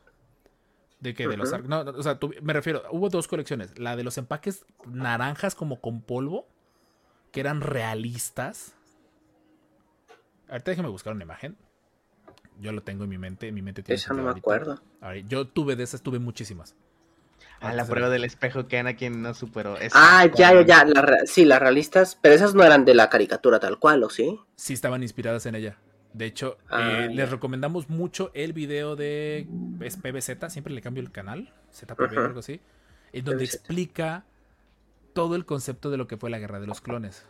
De 0.99 1.13
que 1.13 1.27
de 1.27 1.37
los. 1.37 1.53
Ark. 1.53 1.65
No, 1.65 1.81
o 1.81 2.03
sea, 2.03 2.19
me 2.41 2.51
refiero, 2.51 2.81
hubo 2.91 3.09
dos 3.09 3.27
colecciones. 3.27 3.77
La 3.79 3.95
de 3.95 4.03
los 4.03 4.17
empaques 4.17 4.65
naranjas 4.87 5.55
como 5.55 5.79
con 5.79 6.01
polvo, 6.01 6.47
que 7.31 7.39
eran 7.39 7.61
realistas. 7.61 8.73
Ahorita 10.49 10.71
déjeme 10.71 10.89
buscar 10.89 11.13
una 11.13 11.23
imagen. 11.23 11.55
Yo 12.59 12.71
lo 12.73 12.81
tengo 12.83 13.03
en 13.05 13.09
mi 13.11 13.17
mente, 13.17 13.47
en 13.47 13.55
mi 13.55 13.61
mente 13.61 13.83
tiene 13.83 13.95
Eso 13.95 14.13
no 14.13 14.23
me 14.23 14.29
ahorita. 14.29 14.39
acuerdo. 14.39 14.81
A 14.99 15.09
ver, 15.11 15.25
yo 15.27 15.47
tuve 15.47 15.75
de 15.77 15.83
esas, 15.83 16.01
tuve 16.01 16.19
muchísimas. 16.19 16.75
A 17.61 17.73
la 17.73 17.85
prueba 17.85 18.09
del 18.09 18.23
espejo 18.23 18.67
que 18.67 18.77
Anakin 18.79 19.21
no 19.21 19.33
superó. 19.33 19.73
Ah, 19.73 20.23
Exacto. 20.25 20.37
ya, 20.37 20.53
ya, 20.53 20.61
ya. 20.65 20.85
la 20.85 21.17
sí, 21.25 21.43
las 21.45 21.59
realistas, 21.59 22.17
pero 22.21 22.33
esas 22.35 22.55
no 22.55 22.63
eran 22.63 22.85
de 22.85 22.95
la 22.95 23.09
caricatura 23.09 23.59
tal 23.59 23.79
cual, 23.79 24.03
¿o 24.03 24.09
sí? 24.09 24.39
sí 24.55 24.73
estaban 24.73 25.03
inspiradas 25.03 25.45
en 25.45 25.55
ella. 25.55 25.77
De 26.13 26.25
hecho, 26.25 26.57
Ah, 26.69 27.01
eh, 27.03 27.07
ya. 27.09 27.15
les 27.15 27.29
recomendamos 27.29 27.89
mucho 27.89 28.31
el 28.33 28.53
video 28.53 28.95
de 28.95 29.47
es 29.81 29.97
PBZ, 29.97 30.49
siempre 30.51 30.73
le 30.73 30.81
cambio 30.81 31.03
el 31.03 31.11
canal, 31.11 31.53
ZPB 31.73 32.17
o 32.17 32.25
algo 32.25 32.39
así, 32.39 32.61
en 33.13 33.25
donde 33.25 33.43
PBZ. 33.45 33.53
explica 33.55 34.25
todo 35.13 35.35
el 35.35 35.45
concepto 35.45 35.89
de 35.91 35.97
lo 35.97 36.07
que 36.07 36.17
fue 36.17 36.29
la 36.29 36.39
guerra 36.39 36.59
de 36.59 36.67
los 36.67 36.81
clones. 36.81 37.25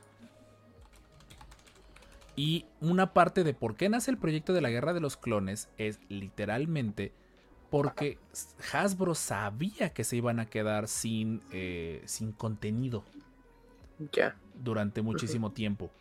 Y 2.36 2.66
una 2.80 3.14
parte 3.14 3.44
de 3.44 3.54
por 3.54 3.76
qué 3.76 3.90
nace 3.90 4.12
el 4.12 4.18
proyecto 4.18 4.54
de 4.54 4.62
la 4.62 4.70
guerra 4.70 4.94
de 4.94 5.02
los 5.02 5.18
clones 5.18 5.68
es 5.78 6.00
literalmente 6.08 7.12
porque 7.70 8.18
Hasbro 8.74 9.16
sabía 9.16 9.94
que 9.94 10.04
se 10.04 10.16
iban 10.18 10.40
a 10.40 10.46
quedar 10.48 10.88
sin, 10.88 11.42
eh, 11.52 12.02
sin 12.06 12.32
contenido. 12.32 13.04
Ya. 14.14 14.36
durante 14.56 15.02
muchísimo 15.02 15.52
tiempo. 15.52 15.92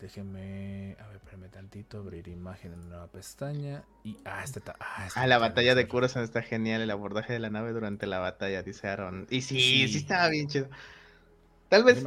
Déjenme, 0.00 0.94
a 1.00 1.06
ver, 1.06 1.16
espérame 1.16 1.48
tantito, 1.50 1.98
abrir 1.98 2.28
imagen 2.28 2.74
en 2.74 2.80
una 2.80 2.88
nueva 2.88 3.06
pestaña. 3.06 3.82
Y, 4.04 4.18
ah, 4.26 4.42
este 4.44 4.58
está. 4.58 4.76
Ah, 4.78 5.06
este 5.06 5.18
Ah, 5.18 5.26
la 5.26 5.38
batalla 5.38 5.74
de 5.74 5.88
Coruscant 5.88 6.22
está 6.24 6.42
genial, 6.42 6.82
el 6.82 6.90
abordaje 6.90 7.32
de 7.32 7.38
la 7.38 7.48
nave 7.48 7.72
durante 7.72 8.06
la 8.06 8.18
batalla, 8.18 8.62
dice 8.62 8.88
Aaron. 8.88 9.26
Y 9.30 9.40
sí, 9.40 9.88
sí, 9.88 9.88
Sí. 9.88 9.98
estaba 9.98 10.28
bien 10.28 10.48
chido. 10.48 10.68
Tal 11.68 11.82
vez 11.84 12.04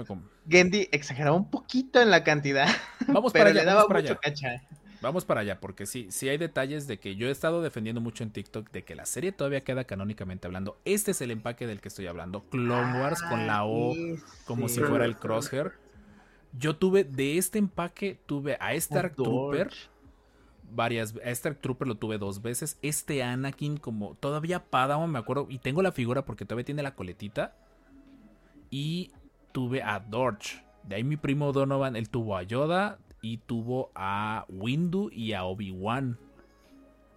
Gendy 0.48 0.88
exageraba 0.92 1.36
un 1.36 1.50
poquito 1.50 2.02
en 2.02 2.12
la 2.12 2.24
cantidad, 2.24 2.68
Vamos 3.08 3.34
pero 3.34 3.46
para 3.46 3.50
allá, 3.50 3.62
le 3.62 3.66
daba 3.66 3.84
vamos 3.84 3.88
para 3.88 4.02
mucho 4.02 4.14
allá. 4.14 4.22
cacha. 4.22 4.62
Vamos 5.02 5.24
para 5.24 5.42
allá, 5.42 5.62
porque 5.62 5.86
sí, 5.86 6.08
sí 6.10 6.28
hay 6.28 6.38
detalles 6.38 6.86
de 6.86 7.00
que 7.00 7.16
yo 7.16 7.28
he 7.28 7.32
estado 7.32 7.62
defendiendo 7.62 8.02
mucho 8.02 8.24
en 8.24 8.32
TikTok 8.32 8.70
de 8.72 8.84
que 8.84 8.96
la 8.96 9.06
serie 9.06 9.32
todavía 9.32 9.62
queda 9.62 9.86
canónicamente 9.86 10.46
hablando. 10.46 10.78
Este 10.84 11.12
es 11.12 11.22
el 11.22 11.32
empaque 11.32 11.68
del 11.68 11.80
que 11.80 11.88
estoy 11.88 12.08
hablando. 12.08 12.44
Clone 12.50 13.00
Wars 13.00 13.22
con 13.24 13.48
la 13.48 13.64
O 13.64 13.96
como 14.46 14.68
si 14.68 14.82
fuera 14.82 15.06
el 15.06 15.18
crosshair. 15.18 15.72
Yo 16.58 16.76
tuve 16.76 17.06
de 17.06 17.38
este 17.38 17.60
empaque, 17.60 18.20
tuve 18.26 18.58
a 18.60 18.74
Star 18.74 19.14
Trooper, 19.14 19.72
varias 20.72 21.16
a 21.24 21.30
Star 21.30 21.56
Trooper 21.56 21.88
lo 21.88 21.96
tuve 21.96 22.18
dos 22.18 22.42
veces. 22.42 22.78
Este 22.82 23.24
Anakin 23.24 23.78
como 23.78 24.16
todavía 24.16 24.66
Padawan, 24.66 25.10
me 25.10 25.20
acuerdo, 25.20 25.48
y 25.50 25.60
tengo 25.60 25.82
la 25.82 25.92
figura 25.92 26.26
porque 26.26 26.46
todavía 26.46 26.66
tiene 26.66 26.84
la 26.84 26.96
coletita. 26.96 27.56
Y 28.70 29.12
tuve 29.54 29.82
a 29.82 30.00
Dorch. 30.00 30.62
De 30.84 30.96
ahí 30.96 31.04
mi 31.04 31.18
primo 31.18 31.54
Donovan, 31.54 31.96
él 31.96 32.10
tuvo 32.10 32.36
a 32.36 32.44
Yoda 32.44 33.00
y 33.22 33.38
tuvo 33.38 33.92
a 33.96 34.46
Windu 34.50 35.10
y 35.12 35.34
a 35.34 35.44
Obi-Wan. 35.44 36.18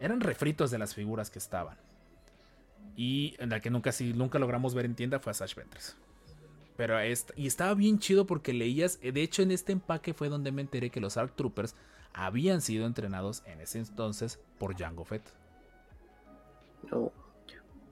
Eran 0.01 0.21
refritos 0.21 0.71
de 0.71 0.79
las 0.79 0.95
figuras 0.95 1.31
que 1.31 1.39
estaban. 1.39 1.77
Y 2.97 3.37
la 3.39 3.61
que 3.61 3.71
nunca, 3.71 3.93
sí, 3.93 4.13
nunca 4.13 4.39
logramos 4.39 4.75
ver 4.75 4.85
en 4.85 4.95
tienda 4.95 5.21
fue 5.21 5.31
a 5.31 5.35
Sash 5.35 5.55
Ventress. 5.55 5.97
Pero 6.77 6.99
esta- 6.99 7.33
y 7.37 7.47
estaba 7.47 7.75
bien 7.75 7.99
chido 7.99 8.27
porque 8.27 8.53
leías. 8.53 8.99
De 9.01 9.23
hecho, 9.23 9.43
en 9.43 9.51
este 9.53 9.73
empaque 9.73 10.15
fue 10.15 10.29
donde 10.29 10.53
me 10.53 10.63
enteré 10.63 10.91
que 10.91 11.01
los 11.01 11.17
ARC 11.17 11.35
Troopers 11.37 11.75
habían 12.13 12.61
sido 12.61 12.87
entrenados 12.87 13.43
en 13.47 13.61
ese 13.61 13.79
entonces 13.79 14.41
por 14.59 14.77
Jango 14.77 15.05
Fett. 15.05 15.23
No. 16.91 17.13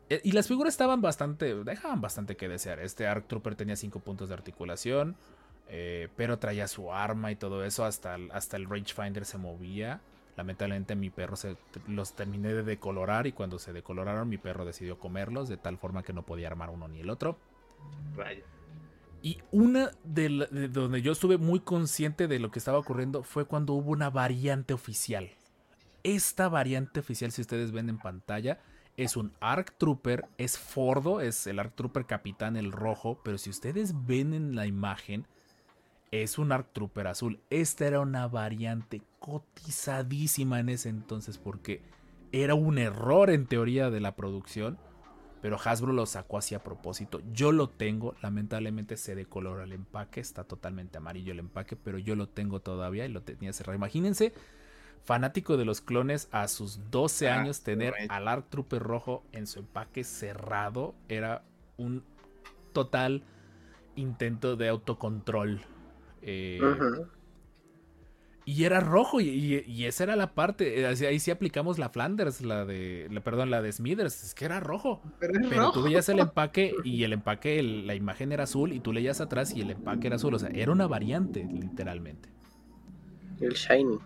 Eh, 0.09 0.20
Y 0.25 0.33
las 0.33 0.49
figuras 0.49 0.75
estaban 0.75 1.01
bastante. 1.01 1.55
dejaban 1.62 2.01
bastante 2.01 2.37
que 2.37 2.49
desear. 2.49 2.81
Este 2.81 3.07
ARC 3.07 3.29
Trooper 3.29 3.55
tenía 3.55 3.77
5 3.77 4.01
puntos 4.01 4.29
de 4.29 4.35
articulación. 4.35 5.16
Eh, 5.70 6.09
pero 6.16 6.38
traía 6.38 6.66
su 6.68 6.92
arma 6.92 7.30
y 7.33 7.37
todo 7.37 7.64
eso. 7.64 7.85
Hasta 7.85 8.16
el, 8.16 8.30
hasta 8.33 8.56
el 8.56 8.68
Rangefinder 8.68 9.24
se 9.24 9.38
movía. 9.38 10.00
Lamentablemente 10.37 10.94
mi 10.96 11.11
perro 11.11 11.37
se, 11.37 11.56
los 11.87 12.14
terminé 12.14 12.52
de 12.52 12.62
decolorar. 12.62 13.26
Y 13.26 13.33
cuando 13.33 13.59
se 13.59 13.72
decoloraron, 13.72 14.28
mi 14.28 14.37
perro 14.38 14.64
decidió 14.64 14.98
comerlos. 14.98 15.48
De 15.48 15.56
tal 15.56 15.78
forma 15.78 16.02
que 16.02 16.12
no 16.12 16.24
podía 16.24 16.48
armar 16.48 16.70
uno 16.70 16.88
ni 16.88 17.00
el 17.00 17.11
otro. 17.11 17.38
Y 19.22 19.38
una 19.52 19.90
de, 20.02 20.30
la- 20.30 20.46
de 20.46 20.68
donde 20.68 21.02
yo 21.02 21.12
estuve 21.12 21.37
muy 21.37 21.61
consciente 21.61 22.26
de 22.26 22.38
lo 22.38 22.50
que 22.50 22.59
estaba 22.59 22.78
ocurriendo 22.78 23.22
fue 23.22 23.44
cuando 23.44 23.74
hubo 23.74 23.90
una 23.92 24.09
variante 24.11 24.72
oficial. 24.72 25.30
Esta 26.02 26.48
variante 26.48 27.00
oficial, 27.00 27.30
si 27.30 27.42
ustedes 27.42 27.72
ven 27.72 27.90
en 27.90 27.98
pantalla, 27.98 28.61
es 28.96 29.16
un 29.16 29.33
ARC 29.40 29.76
Trooper, 29.76 30.24
es 30.38 30.59
Fordo, 30.59 31.20
es 31.20 31.46
el 31.46 31.59
ARC 31.59 31.74
Trooper 31.74 32.06
capitán, 32.06 32.56
el 32.56 32.72
rojo, 32.72 33.20
pero 33.22 33.37
si 33.37 33.50
ustedes 33.50 34.06
ven 34.06 34.33
en 34.33 34.54
la 34.54 34.66
imagen, 34.66 35.26
es 36.11 36.38
un 36.38 36.53
ARC 36.53 36.73
Trooper 36.73 37.07
azul. 37.07 37.40
Esta 37.51 37.87
era 37.87 38.01
una 38.01 38.27
variante 38.29 39.03
cotizadísima 39.18 40.61
en 40.61 40.68
ese 40.70 40.88
entonces 40.88 41.38
porque 41.38 41.83
era 42.33 42.55
un 42.55 42.79
error 42.79 43.31
en 43.31 43.46
teoría 43.46 43.90
de 43.90 44.01
la 44.01 44.16
producción 44.16 44.79
pero 45.42 45.57
Hasbro 45.62 45.92
lo 45.94 46.05
sacó 46.05 46.37
así 46.37 46.55
a 46.55 46.62
propósito. 46.62 47.23
Yo 47.33 47.51
lo 47.51 47.70
tengo, 47.70 48.14
lamentablemente 48.20 48.99
se 48.99 49.14
decolora 49.14 49.64
el 49.64 49.73
empaque, 49.73 50.20
está 50.20 50.44
totalmente 50.44 50.99
amarillo 50.99 51.33
el 51.33 51.38
empaque, 51.38 51.77
pero 51.77 51.96
yo 51.99 52.14
lo 52.14 52.29
tengo 52.29 52.61
todavía 52.61 53.07
y 53.07 53.09
lo 53.09 53.23
tenía 53.23 53.53
cerrado. 53.55 53.75
Imagínense, 53.77 54.35
fanático 55.03 55.57
de 55.57 55.64
los 55.64 55.81
clones 55.81 56.29
a 56.31 56.46
sus 56.46 56.90
12 56.90 57.31
Ah, 57.31 57.40
años, 57.40 57.62
tener 57.62 57.92
correcto. 57.92 58.14
al 58.14 58.29
Arc 58.29 58.51
Trooper 58.51 58.83
rojo 58.83 59.25
en 59.33 59.46
su 59.46 59.61
empaque 59.61 60.05
cerrado 60.05 60.94
era 61.09 61.42
un 61.79 62.05
total 62.75 63.23
intento 63.96 64.57
de 64.57 64.68
autocontrol. 64.68 65.62
Eh, 66.22 66.61
y 68.46 68.64
era 68.64 68.80
rojo, 68.80 69.20
y, 69.20 69.28
y- 69.28 69.64
y 69.70 69.85
esa 69.85 70.04
era 70.04 70.16
la 70.16 70.35
parte. 70.35 70.80
eh, 70.80 70.87
así- 70.87 71.06
Ahí 71.06 71.20
sí 71.20 71.30
aplicamos 71.30 71.78
la 71.78 71.88
Flanders, 71.90 72.40
la 72.40 72.64
de. 72.64 73.06
la- 73.11 73.20
perdón, 73.20 73.50
la 73.50 73.62
de 73.62 73.70
Smithers. 73.70 74.24
Es 74.24 74.35
que 74.35 74.44
era 74.46 74.59
rojo. 74.61 75.00
Pero 75.20 75.35
es 75.38 75.46
Pero 75.48 75.61
rojo. 75.62 75.72
tú 75.74 75.83
veías 75.85 76.09
el 76.09 76.18
empaque 76.18 76.74
y 76.83 77.04
el 77.04 77.12
empaque, 77.12 77.59
el- 77.61 77.87
la 77.87 77.94
imagen 77.94 78.33
era 78.33 78.44
azul 78.44 78.72
y 78.72 78.80
tú 78.80 78.92
leías 78.92 79.20
atrás 79.20 79.54
y 79.54 79.61
el 79.61 79.70
empaque 79.70 80.09
era 80.09 80.16
azul. 80.16 80.35
O 80.35 80.38
sea, 80.38 80.48
era 80.50 80.72
una 80.72 80.87
variante, 80.88 81.44
literalmente. 81.44 82.28
El 83.40 83.52
Shiny. 83.54 83.98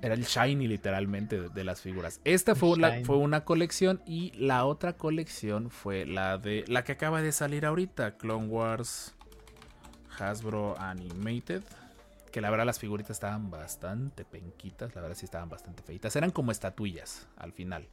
Era 0.00 0.14
el 0.14 0.24
shiny, 0.24 0.66
literalmente, 0.66 1.40
de, 1.40 1.48
de 1.48 1.62
las 1.62 1.80
figuras. 1.80 2.20
Esta 2.24 2.56
fue, 2.56 2.76
la- 2.76 3.04
fue 3.04 3.18
una 3.18 3.44
colección 3.44 4.02
y 4.04 4.32
la 4.36 4.64
otra 4.64 4.94
colección 4.94 5.70
fue 5.70 6.06
la 6.06 6.38
de 6.38 6.64
la 6.66 6.82
que 6.82 6.90
acaba 6.92 7.22
de 7.22 7.30
salir 7.30 7.64
ahorita, 7.64 8.16
Clone 8.16 8.48
Wars 8.48 9.14
Hasbro 10.22 10.78
Animated. 10.78 11.62
Que 12.30 12.40
la 12.40 12.48
verdad 12.50 12.64
las 12.64 12.78
figuritas 12.78 13.10
estaban 13.10 13.50
bastante 13.50 14.24
penquitas, 14.24 14.94
la 14.94 15.02
verdad 15.02 15.16
sí 15.16 15.26
estaban 15.26 15.50
bastante 15.50 15.82
feitas. 15.82 16.16
Eran 16.16 16.30
como 16.30 16.50
estatuillas 16.50 17.26
al 17.36 17.52
final. 17.52 17.86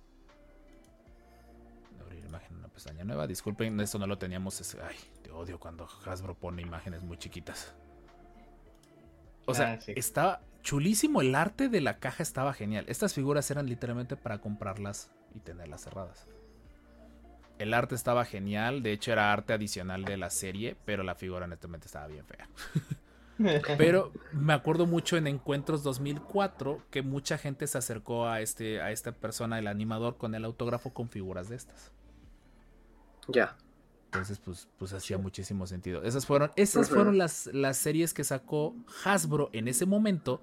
Abrir 2.01 2.23
imagen 2.23 2.53
en 2.53 2.59
una 2.59 2.69
pestaña 2.69 3.03
nueva. 3.03 3.27
Disculpen, 3.27 3.79
esto 3.81 3.99
no 3.99 4.07
lo 4.07 4.17
teníamos. 4.17 4.61
es- 4.61 4.75
ay, 4.81 4.95
te 5.23 5.31
odio 5.31 5.59
cuando 5.59 5.87
Hasbro 6.05 6.35
pone 6.35 6.61
imágenes 6.61 7.03
muy 7.03 7.17
chiquitas. 7.17 7.73
O 9.45 9.53
sea, 9.53 9.73
Ah, 9.73 9.81
sí. 9.81 9.93
estaba 9.95 10.41
chulísimo. 10.61 11.19
El 11.21 11.35
arte 11.35 11.67
de 11.69 11.81
la 11.81 11.99
caja 11.99 12.23
estaba 12.23 12.53
genial. 12.53 12.85
Estas 12.87 13.13
figuras 13.13 13.49
eran 13.51 13.65
literalmente 13.67 14.15
para 14.15 14.39
comprarlas 14.39 15.09
y 15.35 15.39
tenerlas 15.39 15.81
cerradas. 15.81 16.25
El 17.59 17.73
arte 17.73 17.93
estaba 17.93 18.25
genial. 18.25 18.81
De 18.81 18.91
hecho, 18.91 19.11
era 19.11 19.31
arte 19.31 19.53
adicional 19.53 20.03
de 20.05 20.17
la 20.17 20.31
serie. 20.31 20.75
Pero 20.85 21.03
la 21.03 21.13
figura 21.13 21.45
honestamente 21.45 21.85
estaba 21.85 22.07
bien 22.07 22.25
fea. 22.25 22.49
Pero 23.77 24.11
me 24.33 24.53
acuerdo 24.53 24.85
mucho 24.85 25.15
en 25.15 25.27
Encuentros 25.27 25.81
2004 25.83 26.81
que 26.89 27.01
mucha 27.01 27.37
gente 27.37 27.67
se 27.67 27.77
acercó 27.77 28.27
a, 28.27 28.41
este, 28.41 28.81
a 28.81 28.91
esta 28.91 29.13
persona, 29.13 29.59
el 29.59 29.67
animador, 29.67 30.17
con 30.17 30.35
el 30.35 30.43
autógrafo 30.43 30.93
con 30.93 31.09
figuras 31.09 31.47
de 31.47 31.55
estas. 31.55 31.93
Ya. 33.29 33.55
Entonces, 34.05 34.39
pues, 34.39 34.67
pues 34.77 34.91
hacía 34.91 35.17
muchísimo 35.17 35.67
sentido. 35.67 36.03
Esas 36.03 36.25
fueron, 36.25 36.51
esas 36.55 36.89
fueron 36.89 37.17
las, 37.17 37.45
las 37.53 37.77
series 37.77 38.13
que 38.13 38.23
sacó 38.23 38.75
Hasbro 39.05 39.49
en 39.53 39.67
ese 39.67 39.85
momento 39.85 40.41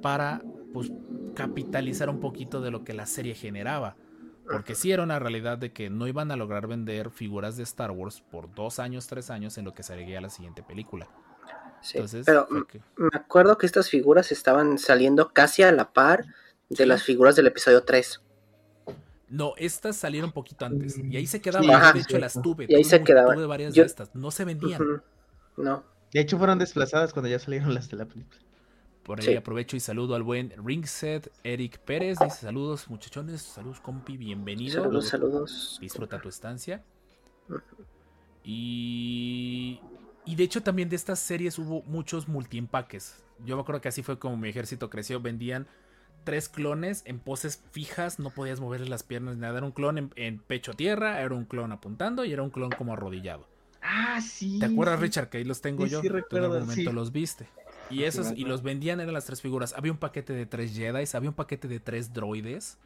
para 0.00 0.42
pues, 0.72 0.90
capitalizar 1.34 2.08
un 2.08 2.20
poquito 2.20 2.60
de 2.60 2.70
lo 2.70 2.84
que 2.84 2.94
la 2.94 3.06
serie 3.06 3.34
generaba. 3.34 3.96
Porque 4.50 4.74
sí 4.74 4.92
era 4.92 5.02
una 5.02 5.18
realidad 5.18 5.58
de 5.58 5.72
que 5.72 5.90
no 5.90 6.06
iban 6.06 6.30
a 6.30 6.36
lograr 6.36 6.66
vender 6.66 7.10
figuras 7.10 7.56
de 7.56 7.62
Star 7.64 7.90
Wars 7.90 8.22
por 8.30 8.54
dos 8.54 8.78
años, 8.78 9.06
tres 9.06 9.30
años 9.30 9.58
en 9.58 9.64
lo 9.64 9.74
que 9.74 9.82
salía 9.82 10.20
la 10.20 10.30
siguiente 10.30 10.62
película. 10.62 11.08
Sí. 11.82 11.98
Entonces, 11.98 12.24
Pero 12.26 12.46
me 12.96 13.08
acuerdo 13.12 13.58
que 13.58 13.66
estas 13.66 13.90
figuras 13.90 14.32
estaban 14.32 14.78
saliendo 14.78 15.32
casi 15.32 15.62
a 15.62 15.72
la 15.72 15.92
par 15.92 16.24
de 16.68 16.86
las 16.86 17.02
figuras 17.02 17.36
del 17.36 17.46
episodio 17.48 17.82
3. 17.84 18.22
No, 19.28 19.54
estas 19.56 19.96
salieron 19.96 20.28
un 20.28 20.32
poquito 20.32 20.64
antes. 20.64 20.98
Y 20.98 21.16
ahí 21.16 21.26
se 21.26 21.38
Sí, 21.38 21.42
quedaban. 21.42 21.70
ajá. 21.70 21.92
de 21.92 22.00
hecho, 22.00 22.18
las 22.18 22.40
tuve. 22.40 22.66
Y 22.68 22.74
ahí 22.76 22.84
se 22.84 23.02
quedaban. 23.02 23.34
Tuve 23.36 23.46
varias 23.46 23.74
Yo- 23.74 23.82
de 23.82 23.86
estas. 23.86 24.14
No 24.14 24.30
se 24.30 24.44
vendían. 24.44 25.02
No. 25.56 25.84
De 26.12 26.20
hecho, 26.20 26.38
fueron 26.38 26.58
desplazadas 26.58 27.12
cuando 27.12 27.28
ya 27.28 27.38
salieron 27.38 27.74
las 27.74 27.88
de 27.90 27.96
la 27.96 28.04
película. 28.06 28.40
Por 29.06 29.20
ahí 29.20 29.26
Sí. 29.26 29.36
aprovecho 29.36 29.76
y 29.76 29.80
saludo 29.80 30.16
al 30.16 30.24
buen 30.24 30.52
Ringset 30.64 31.30
Eric 31.44 31.78
Pérez. 31.78 32.18
Dice 32.18 32.38
saludos 32.40 32.90
muchachones, 32.90 33.40
saludos 33.40 33.78
compi, 33.80 34.16
bienvenido. 34.16 34.82
Saludos, 34.82 34.92
Luego 34.92 35.02
saludos. 35.08 35.78
Disfruta 35.80 36.20
tu 36.20 36.28
estancia. 36.28 36.82
Y, 38.42 39.80
y 40.24 40.34
de 40.34 40.42
hecho 40.44 40.62
también 40.62 40.88
de 40.88 40.96
estas 40.96 41.18
series 41.20 41.58
hubo 41.58 41.82
muchos 41.84 42.28
multiempaques. 42.28 43.22
Yo 43.44 43.56
me 43.56 43.62
acuerdo 43.62 43.80
que 43.80 43.88
así 43.88 44.02
fue 44.02 44.18
como 44.18 44.36
mi 44.36 44.48
ejército 44.48 44.90
creció. 44.90 45.20
Vendían 45.20 45.66
tres 46.24 46.48
clones 46.48 47.02
en 47.06 47.20
poses 47.20 47.62
fijas, 47.70 48.18
no 48.18 48.30
podías 48.30 48.58
moverle 48.60 48.88
las 48.88 49.02
piernas 49.04 49.36
ni 49.36 49.42
nada. 49.42 49.58
Era 49.58 49.66
un 49.66 49.72
clon 49.72 49.98
en, 49.98 50.12
en 50.16 50.38
pecho 50.40 50.74
tierra, 50.74 51.20
era 51.20 51.34
un 51.34 51.44
clon 51.44 51.70
apuntando 51.72 52.24
y 52.24 52.32
era 52.32 52.42
un 52.42 52.50
clon 52.50 52.70
como 52.70 52.94
arrodillado. 52.94 53.46
Ah, 53.82 54.20
sí. 54.20 54.58
¿Te 54.58 54.66
acuerdas, 54.66 54.98
sí. 54.98 55.04
Richard? 55.04 55.28
Que 55.28 55.38
ahí 55.38 55.44
los 55.44 55.60
tengo 55.60 55.84
Sí, 55.84 55.92
yo. 55.92 56.00
sí, 56.00 56.08
Tú 56.28 56.36
en 56.38 56.42
algún 56.44 56.60
momento 56.60 56.90
sí. 56.90 56.92
los 56.92 57.12
viste. 57.12 57.46
Y 57.90 58.02
esos, 58.04 58.32
y 58.36 58.44
los 58.44 58.62
vendían, 58.62 59.00
eran 59.00 59.14
las 59.14 59.26
tres 59.26 59.40
figuras. 59.40 59.74
Había 59.76 59.92
un 59.92 59.98
paquete 59.98 60.32
de 60.32 60.46
tres 60.46 60.74
Jedi, 60.74 61.04
había 61.14 61.30
un 61.30 61.36
paquete 61.36 61.68
de 61.68 61.80
tres 61.80 62.12
droides. 62.12 62.78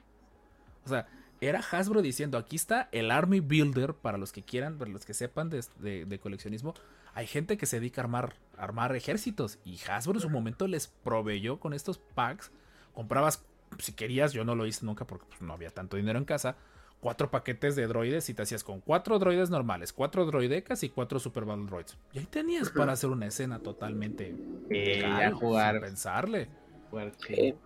O 0.85 0.89
sea, 0.89 1.07
era 1.41 1.61
Hasbro 1.61 2.03
diciendo, 2.03 2.37
aquí 2.37 2.57
está 2.57 2.89
el 2.93 3.11
Army 3.11 3.41
Builder, 3.41 3.95
para 3.95 4.19
los 4.19 4.31
que 4.33 4.43
quieran, 4.43 4.77
para 4.79 4.91
los 4.91 5.05
que 5.07 5.15
sepan 5.15 5.49
de, 5.49 5.65
de- 5.79 6.05
de 6.05 6.19
coleccionismo. 6.19 6.75
Hay 7.15 7.27
gente 7.27 7.57
que 7.57 7.67
se 7.67 7.81
dedica 7.81 8.03
a 8.03 8.05
armar, 8.05 8.35
a 8.59 8.63
armar 8.63 8.95
ejércitos. 8.95 9.59
Y 9.65 9.79
Hasbro 9.89 10.15
en 10.15 10.21
su 10.21 10.31
momento 10.31 10.67
les 10.69 10.87
proveyó 10.89 11.59
con 11.59 11.73
estos 11.73 11.99
packs. 11.99 12.51
Comprabas, 12.95 13.43
si 13.79 13.93
querías, 13.93 14.33
yo 14.33 14.45
no 14.45 14.55
lo 14.55 14.67
hice 14.67 14.85
nunca 14.85 15.07
porque 15.07 15.27
pues, 15.29 15.41
no 15.41 15.53
había 15.55 15.71
tanto 15.71 15.97
dinero 15.97 16.19
en 16.19 16.25
casa. 16.25 16.57
Cuatro 17.01 17.31
paquetes 17.31 17.77
de 17.77 17.87
droides 17.87 18.29
y 18.29 18.35
te 18.35 18.43
hacías 18.43 18.63
con 18.63 18.81
cuatro 18.81 19.19
droides 19.19 19.51
normales, 19.51 19.93
cuatro 19.93 20.27
droidecas 20.27 20.83
y 20.83 20.91
cuatro 20.91 21.19
Super 21.19 21.45
Battle 21.45 21.67
Droids. 21.67 21.97
Y 22.13 22.19
ahí 22.21 22.27
tenías 22.27 22.71
para 22.71 22.93
hacer 22.93 23.11
una 23.11 23.27
escena 23.27 23.59
totalmente 23.61 24.35
Eh, 24.71 25.01
ya 25.01 25.33
jugar. 25.33 25.75
sin 25.77 25.83
pensarle. 25.83 26.49
fuerte. 26.91 27.49
Eh, 27.49 27.57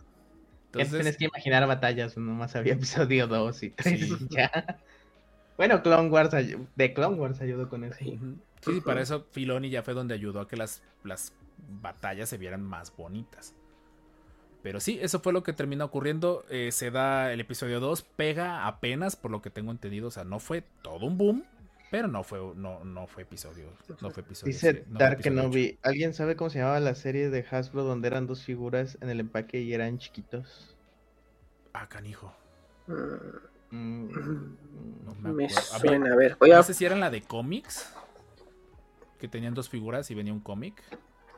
Tienes 0.70 0.92
Entonces, 0.92 1.16
que 1.16 1.24
imaginar 1.26 1.66
batallas, 1.68 2.16
nomás 2.16 2.56
había 2.56 2.72
episodio 3.08 3.26
2 3.28 3.62
y 3.62 3.70
3 3.70 4.00
Sí. 4.00 4.26
ya. 4.30 4.78
Bueno, 5.56 5.82
Clone 5.82 6.08
Wars, 6.10 6.30
de 6.32 6.94
Clone 6.94 7.16
Wars 7.16 7.40
ayudó 7.40 7.68
con 7.68 7.84
eso. 7.84 8.04
ujú. 8.04 8.36
sí, 8.60 8.80
para 8.80 9.00
eso 9.00 9.24
Filoni 9.30 9.70
ya 9.70 9.82
fue 9.84 9.94
donde 9.94 10.14
ayudó 10.14 10.40
a 10.40 10.48
que 10.48 10.56
las, 10.56 10.82
las 11.04 11.32
batallas 11.80 12.28
se 12.28 12.38
vieran 12.38 12.62
más 12.62 12.94
bonitas. 12.96 13.54
Pero 14.64 14.80
sí, 14.80 14.98
eso 15.02 15.20
fue 15.20 15.34
lo 15.34 15.42
que 15.42 15.52
termina 15.52 15.84
ocurriendo. 15.84 16.46
eh, 16.48 16.72
se 16.72 16.90
da 16.90 17.30
el 17.34 17.40
episodio 17.40 17.80
2, 17.80 18.00
pega 18.00 18.66
apenas, 18.66 19.14
por 19.14 19.30
lo 19.30 19.42
que 19.42 19.50
tengo 19.50 19.70
entendido. 19.70 20.08
O 20.08 20.10
sea, 20.10 20.24
no 20.24 20.38
fue 20.40 20.64
todo 20.80 21.04
un 21.04 21.18
boom, 21.18 21.44
pero 21.90 22.08
no 22.08 22.24
fue, 22.24 22.38
no, 22.56 22.82
no 22.82 23.06
fue 23.06 23.24
episodio. 23.24 23.66
No 24.00 24.10
fue 24.10 24.22
episodio. 24.22 24.54
Dice 24.54 24.86
no 24.88 24.98
Dark. 24.98 25.20
Kenobi, 25.20 25.78
¿alguien 25.82 26.14
sabe 26.14 26.34
cómo 26.34 26.48
se 26.48 26.60
llamaba 26.60 26.80
la 26.80 26.94
serie 26.94 27.28
de 27.28 27.44
Hasbro 27.48 27.84
donde 27.84 28.08
eran 28.08 28.26
dos 28.26 28.42
figuras 28.42 28.96
en 29.02 29.10
el 29.10 29.20
empaque 29.20 29.60
y 29.60 29.74
eran 29.74 29.98
chiquitos? 29.98 30.74
Ah, 31.74 31.86
canijo. 31.86 32.32
mm, 33.70 34.08
No 35.22 35.34
me 35.34 35.50
suena, 35.50 36.10
a 36.10 36.16
ver, 36.16 36.38
voy 36.40 36.52
a... 36.52 36.56
No 36.56 36.62
sé 36.62 36.72
si 36.72 36.86
eran 36.86 37.00
la 37.00 37.10
de 37.10 37.20
cómics. 37.20 37.92
Que 39.20 39.28
tenían 39.28 39.52
dos 39.52 39.68
figuras 39.68 40.10
y 40.10 40.14
venía 40.14 40.32
un 40.32 40.40
cómic. 40.40 40.82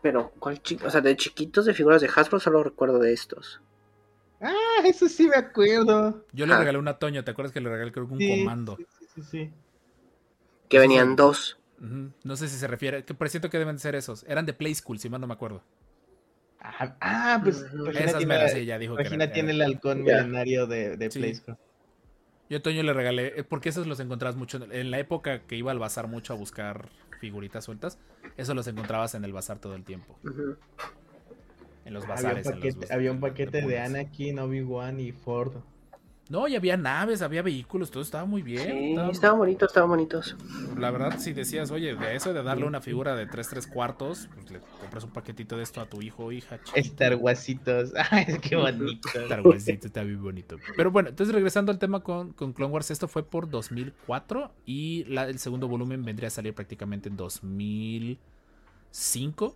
Pero, 0.06 0.30
¿cuál 0.38 0.62
chico? 0.62 0.86
O 0.86 0.90
sea, 0.90 1.00
de 1.00 1.16
chiquitos 1.16 1.64
de 1.64 1.74
figuras 1.74 2.00
de 2.00 2.08
Hasbro 2.14 2.38
solo 2.38 2.62
recuerdo 2.62 3.00
de 3.00 3.12
estos. 3.12 3.60
Ah, 4.40 4.54
eso 4.84 5.08
sí 5.08 5.26
me 5.26 5.34
acuerdo. 5.34 6.24
Yo 6.32 6.46
le 6.46 6.54
Ah. 6.54 6.58
regalé 6.60 6.78
una 6.78 6.92
a 6.92 6.98
Toño, 7.00 7.24
¿te 7.24 7.32
acuerdas 7.32 7.52
que 7.52 7.60
le 7.60 7.68
regalé 7.68 7.90
creo 7.90 8.06
que 8.06 8.12
un 8.12 8.18
Sí, 8.20 8.38
comando? 8.38 8.76
Sí, 8.76 8.86
sí, 9.00 9.06
sí, 9.16 9.22
sí. 9.24 9.50
Que 10.68 10.78
venían 10.78 11.16
dos. 11.16 11.58
No 12.22 12.36
sé 12.36 12.46
si 12.46 12.56
se 12.56 12.68
refiere, 12.68 13.04
que 13.04 13.14
presiento 13.14 13.50
que 13.50 13.58
deben 13.58 13.80
ser 13.80 13.96
esos. 13.96 14.22
Eran 14.28 14.46
de 14.46 14.52
Play 14.52 14.76
School, 14.76 15.00
si 15.00 15.08
mal 15.10 15.20
no 15.20 15.26
me 15.26 15.34
acuerdo. 15.34 15.64
Ah, 16.60 16.96
ah, 17.00 17.40
pues. 17.42 17.62
Regina, 17.72 18.04
Esas 18.04 18.18
tiene, 18.18 18.26
meras, 18.32 18.52
sí, 18.52 18.64
ya 18.64 18.78
dijo 18.78 18.94
que 18.94 19.02
Regina 19.02 19.24
era- 19.24 19.32
tiene 19.32 19.50
el 19.50 19.60
halcón 19.62 20.04
Ya. 20.04 20.18
milenario 20.22 20.68
de, 20.68 20.96
de 20.96 21.10
Sí. 21.10 21.18
PlayStation. 21.18 21.58
Yo 22.48 22.58
a 22.58 22.62
Toño 22.62 22.84
le 22.84 22.92
regalé, 22.92 23.40
eh, 23.40 23.42
porque 23.42 23.70
esos 23.70 23.88
los 23.88 23.98
encontrabas 23.98 24.36
mucho 24.36 24.58
en, 24.58 24.70
en 24.70 24.92
la 24.92 25.00
época 25.00 25.40
que 25.48 25.56
iba 25.56 25.72
al 25.72 25.80
bazar 25.80 26.06
mucho 26.06 26.32
a 26.32 26.36
buscar 26.36 26.90
figuritas 27.20 27.64
sueltas. 27.64 27.98
Esos 28.36 28.54
los 28.54 28.66
encontrabas 28.66 29.14
en 29.14 29.24
el 29.24 29.32
bazar 29.32 29.58
todo 29.58 29.74
el 29.74 29.84
tiempo. 29.84 30.18
En 31.84 31.94
los 31.94 32.04
Había 32.04 32.14
un 32.14 32.22
bazares. 32.42 32.46
en 32.46 32.80
los 32.80 32.90
había 32.90 33.12
un 33.12 33.20
paquete 33.20 33.62
de. 33.62 33.78
Anakin, 33.80 34.38
Obi-Wan 34.38 35.00
y 35.00 35.12
Ford. 35.12 35.56
No, 36.28 36.48
y 36.48 36.56
había 36.56 36.76
naves, 36.76 37.22
había 37.22 37.40
vehículos, 37.42 37.92
todo 37.92 38.02
estaba 38.02 38.24
muy 38.24 38.42
bien. 38.42 38.72
Sí, 38.72 38.88
estaba- 38.90 39.12
estaban 39.12 39.38
bonitos, 39.38 39.68
estaban 39.68 39.90
bonitos. 39.90 40.36
La 40.76 40.90
verdad, 40.90 41.20
si 41.20 41.32
decías, 41.32 41.70
oye, 41.70 41.94
de 41.94 42.16
eso 42.16 42.34
de 42.34 42.42
darle 42.42 42.64
una 42.66 42.80
figura 42.80 43.14
de 43.14 43.26
3 43.26 43.48
3 43.48 43.68
cuartos, 43.68 44.28
pues 44.34 44.50
le 44.50 44.58
compras 44.80 45.04
un 45.04 45.10
paquetito 45.10 45.56
de 45.56 45.62
esto 45.62 45.80
a 45.80 45.86
tu 45.86 46.02
hijo 46.02 46.24
o 46.24 46.32
hija. 46.32 46.58
Star 46.74 47.14
Warsitos. 47.14 47.92
Ay, 48.10 48.26
qué 48.42 48.56
bonito. 48.56 49.08
Star 49.14 49.46
Warsito 49.46 49.86
está 49.86 50.02
muy 50.02 50.16
bonito. 50.16 50.56
Pero 50.76 50.90
bueno, 50.90 51.10
entonces 51.10 51.32
regresando 51.32 51.70
al 51.70 51.78
tema 51.78 52.00
con, 52.00 52.32
con 52.32 52.52
Clone 52.52 52.72
Wars, 52.72 52.90
esto 52.90 53.06
fue 53.06 53.22
por 53.22 53.48
2004 53.48 54.50
y 54.66 55.04
la- 55.04 55.28
el 55.28 55.38
segundo 55.38 55.68
volumen 55.68 56.04
vendría 56.04 56.26
a 56.26 56.30
salir 56.30 56.54
prácticamente 56.54 57.08
en 57.08 57.16
2005. 57.16 59.54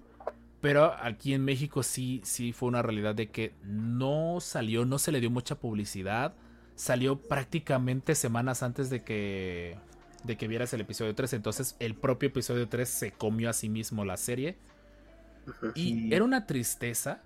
Pero 0.60 0.92
aquí 1.02 1.32
en 1.34 1.44
México 1.44 1.82
sí, 1.82 2.20
sí 2.22 2.52
fue 2.52 2.68
una 2.68 2.82
realidad 2.82 3.14
de 3.14 3.28
que 3.30 3.54
no 3.64 4.38
salió, 4.40 4.84
no 4.84 4.98
se 4.98 5.10
le 5.10 5.20
dio 5.20 5.30
mucha 5.30 5.54
publicidad. 5.56 6.34
Salió 6.80 7.20
prácticamente 7.20 8.14
semanas 8.14 8.62
antes 8.62 8.88
de 8.88 9.02
que, 9.02 9.76
de 10.24 10.38
que 10.38 10.48
vieras 10.48 10.72
el 10.72 10.80
episodio 10.80 11.14
3. 11.14 11.34
Entonces 11.34 11.76
el 11.78 11.94
propio 11.94 12.30
episodio 12.30 12.70
3 12.70 12.88
se 12.88 13.12
comió 13.12 13.50
a 13.50 13.52
sí 13.52 13.68
mismo 13.68 14.02
la 14.06 14.16
serie. 14.16 14.56
Y 15.74 16.14
era 16.14 16.24
una 16.24 16.46
tristeza 16.46 17.20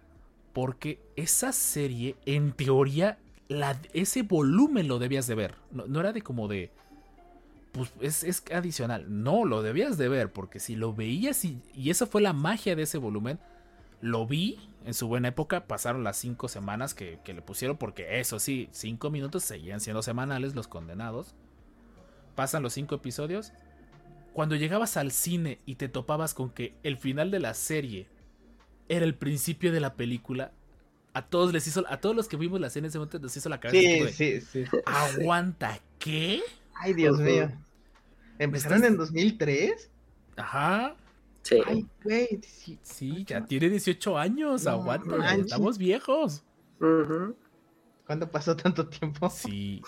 porque 0.53 0.99
esa 1.15 1.53
serie, 1.53 2.17
en 2.27 2.51
teoría, 2.51 3.17
la, 3.47 3.79
ese 3.93 4.23
volumen 4.23 4.89
lo 4.89 4.99
debías 4.99 5.29
de 5.29 5.37
ver. 5.37 5.55
No, 5.71 5.87
no 5.87 6.01
era 6.01 6.13
de 6.13 6.23
como 6.23 6.49
de... 6.49 6.73
Pues 7.71 7.93
es, 8.01 8.25
es 8.25 8.43
adicional. 8.53 9.05
No, 9.07 9.45
lo 9.45 9.63
debías 9.63 9.97
de 9.99 10.09
ver 10.09 10.33
porque 10.33 10.59
si 10.59 10.75
lo 10.75 10.95
veías 10.95 11.45
y, 11.45 11.63
y 11.73 11.91
esa 11.91 12.07
fue 12.07 12.23
la 12.23 12.33
magia 12.33 12.75
de 12.75 12.83
ese 12.83 12.99
volumen, 12.99 13.39
lo 14.01 14.27
vi 14.27 14.59
en 14.85 14.95
su 14.95 15.09
buena 15.09 15.29
época, 15.29 15.67
pasaron 15.67 16.05
las 16.05 16.17
cinco 16.17 16.49
semanas 16.49 16.95
que, 16.95 17.19
que 17.25 17.33
le 17.33 17.43
pusieron 17.43 17.77
porque 17.79 18.21
eso 18.21 18.39
sí, 18.39 18.69
cinco 18.73 19.11
minutos 19.11 19.43
seguían 19.43 19.81
siendo 19.81 20.03
semanales 20.03 20.55
los 20.55 20.69
condenados. 20.69 21.35
Pasan 22.35 22.63
los 22.63 22.73
cinco 22.75 22.95
episodios. 22.97 23.53
Cuando 24.33 24.57
llegabas 24.57 24.97
al 24.97 25.11
cine 25.13 25.61
y 25.65 25.77
te 25.77 25.89
topabas 25.89 26.35
con 26.35 26.51
que 26.51 26.75
el 26.83 26.97
final 26.99 27.31
de 27.31 27.39
la 27.41 27.55
serie 27.55 28.09
era 28.89 29.05
el 29.05 29.15
principio 29.15 29.73
de 29.73 29.81
la 29.81 29.95
película, 29.95 30.53
a 31.15 31.23
todos 31.23 31.53
les 31.53 31.67
hizo, 31.69 31.85
a 31.89 32.01
todos 32.01 32.17
los 32.17 32.27
que 32.29 32.37
vimos 32.37 32.61
la 32.61 32.69
serie 32.69 32.87
en 32.87 32.89
ese 32.91 32.99
momento 32.99 33.21
nos 33.21 33.37
hizo 33.37 33.49
la 33.49 33.61
cabeza. 33.61 33.81
Sí, 33.81 34.01
de, 34.01 34.41
sí, 34.43 34.65
sí. 34.65 34.65
Aguanta, 34.85 35.79
¿qué? 36.01 36.43
Ay, 36.75 36.93
Dios 36.93 37.15
Ujú. 37.15 37.23
mío. 37.23 37.51
¿Empezaron 38.41 38.79
estás- 38.79 38.91
en 38.91 38.97
2003? 38.99 39.91
Ajá. 40.37 40.97
Sí. 41.45 41.61
Ay, 41.67 41.87
güey. 42.03 42.41
sí. 42.83 43.25
Ya 43.27 43.45
tiene 43.45 43.69
18 43.69 44.19
años, 44.19 44.65
No 44.65 44.71
aguanta, 44.71 45.35
estamos 45.37 45.79
viejos. 45.79 46.43
¿Cuándo 48.07 48.31
pasó 48.31 48.57
tanto 48.57 48.89
tiempo? 48.89 49.31
Sí. 49.31 49.83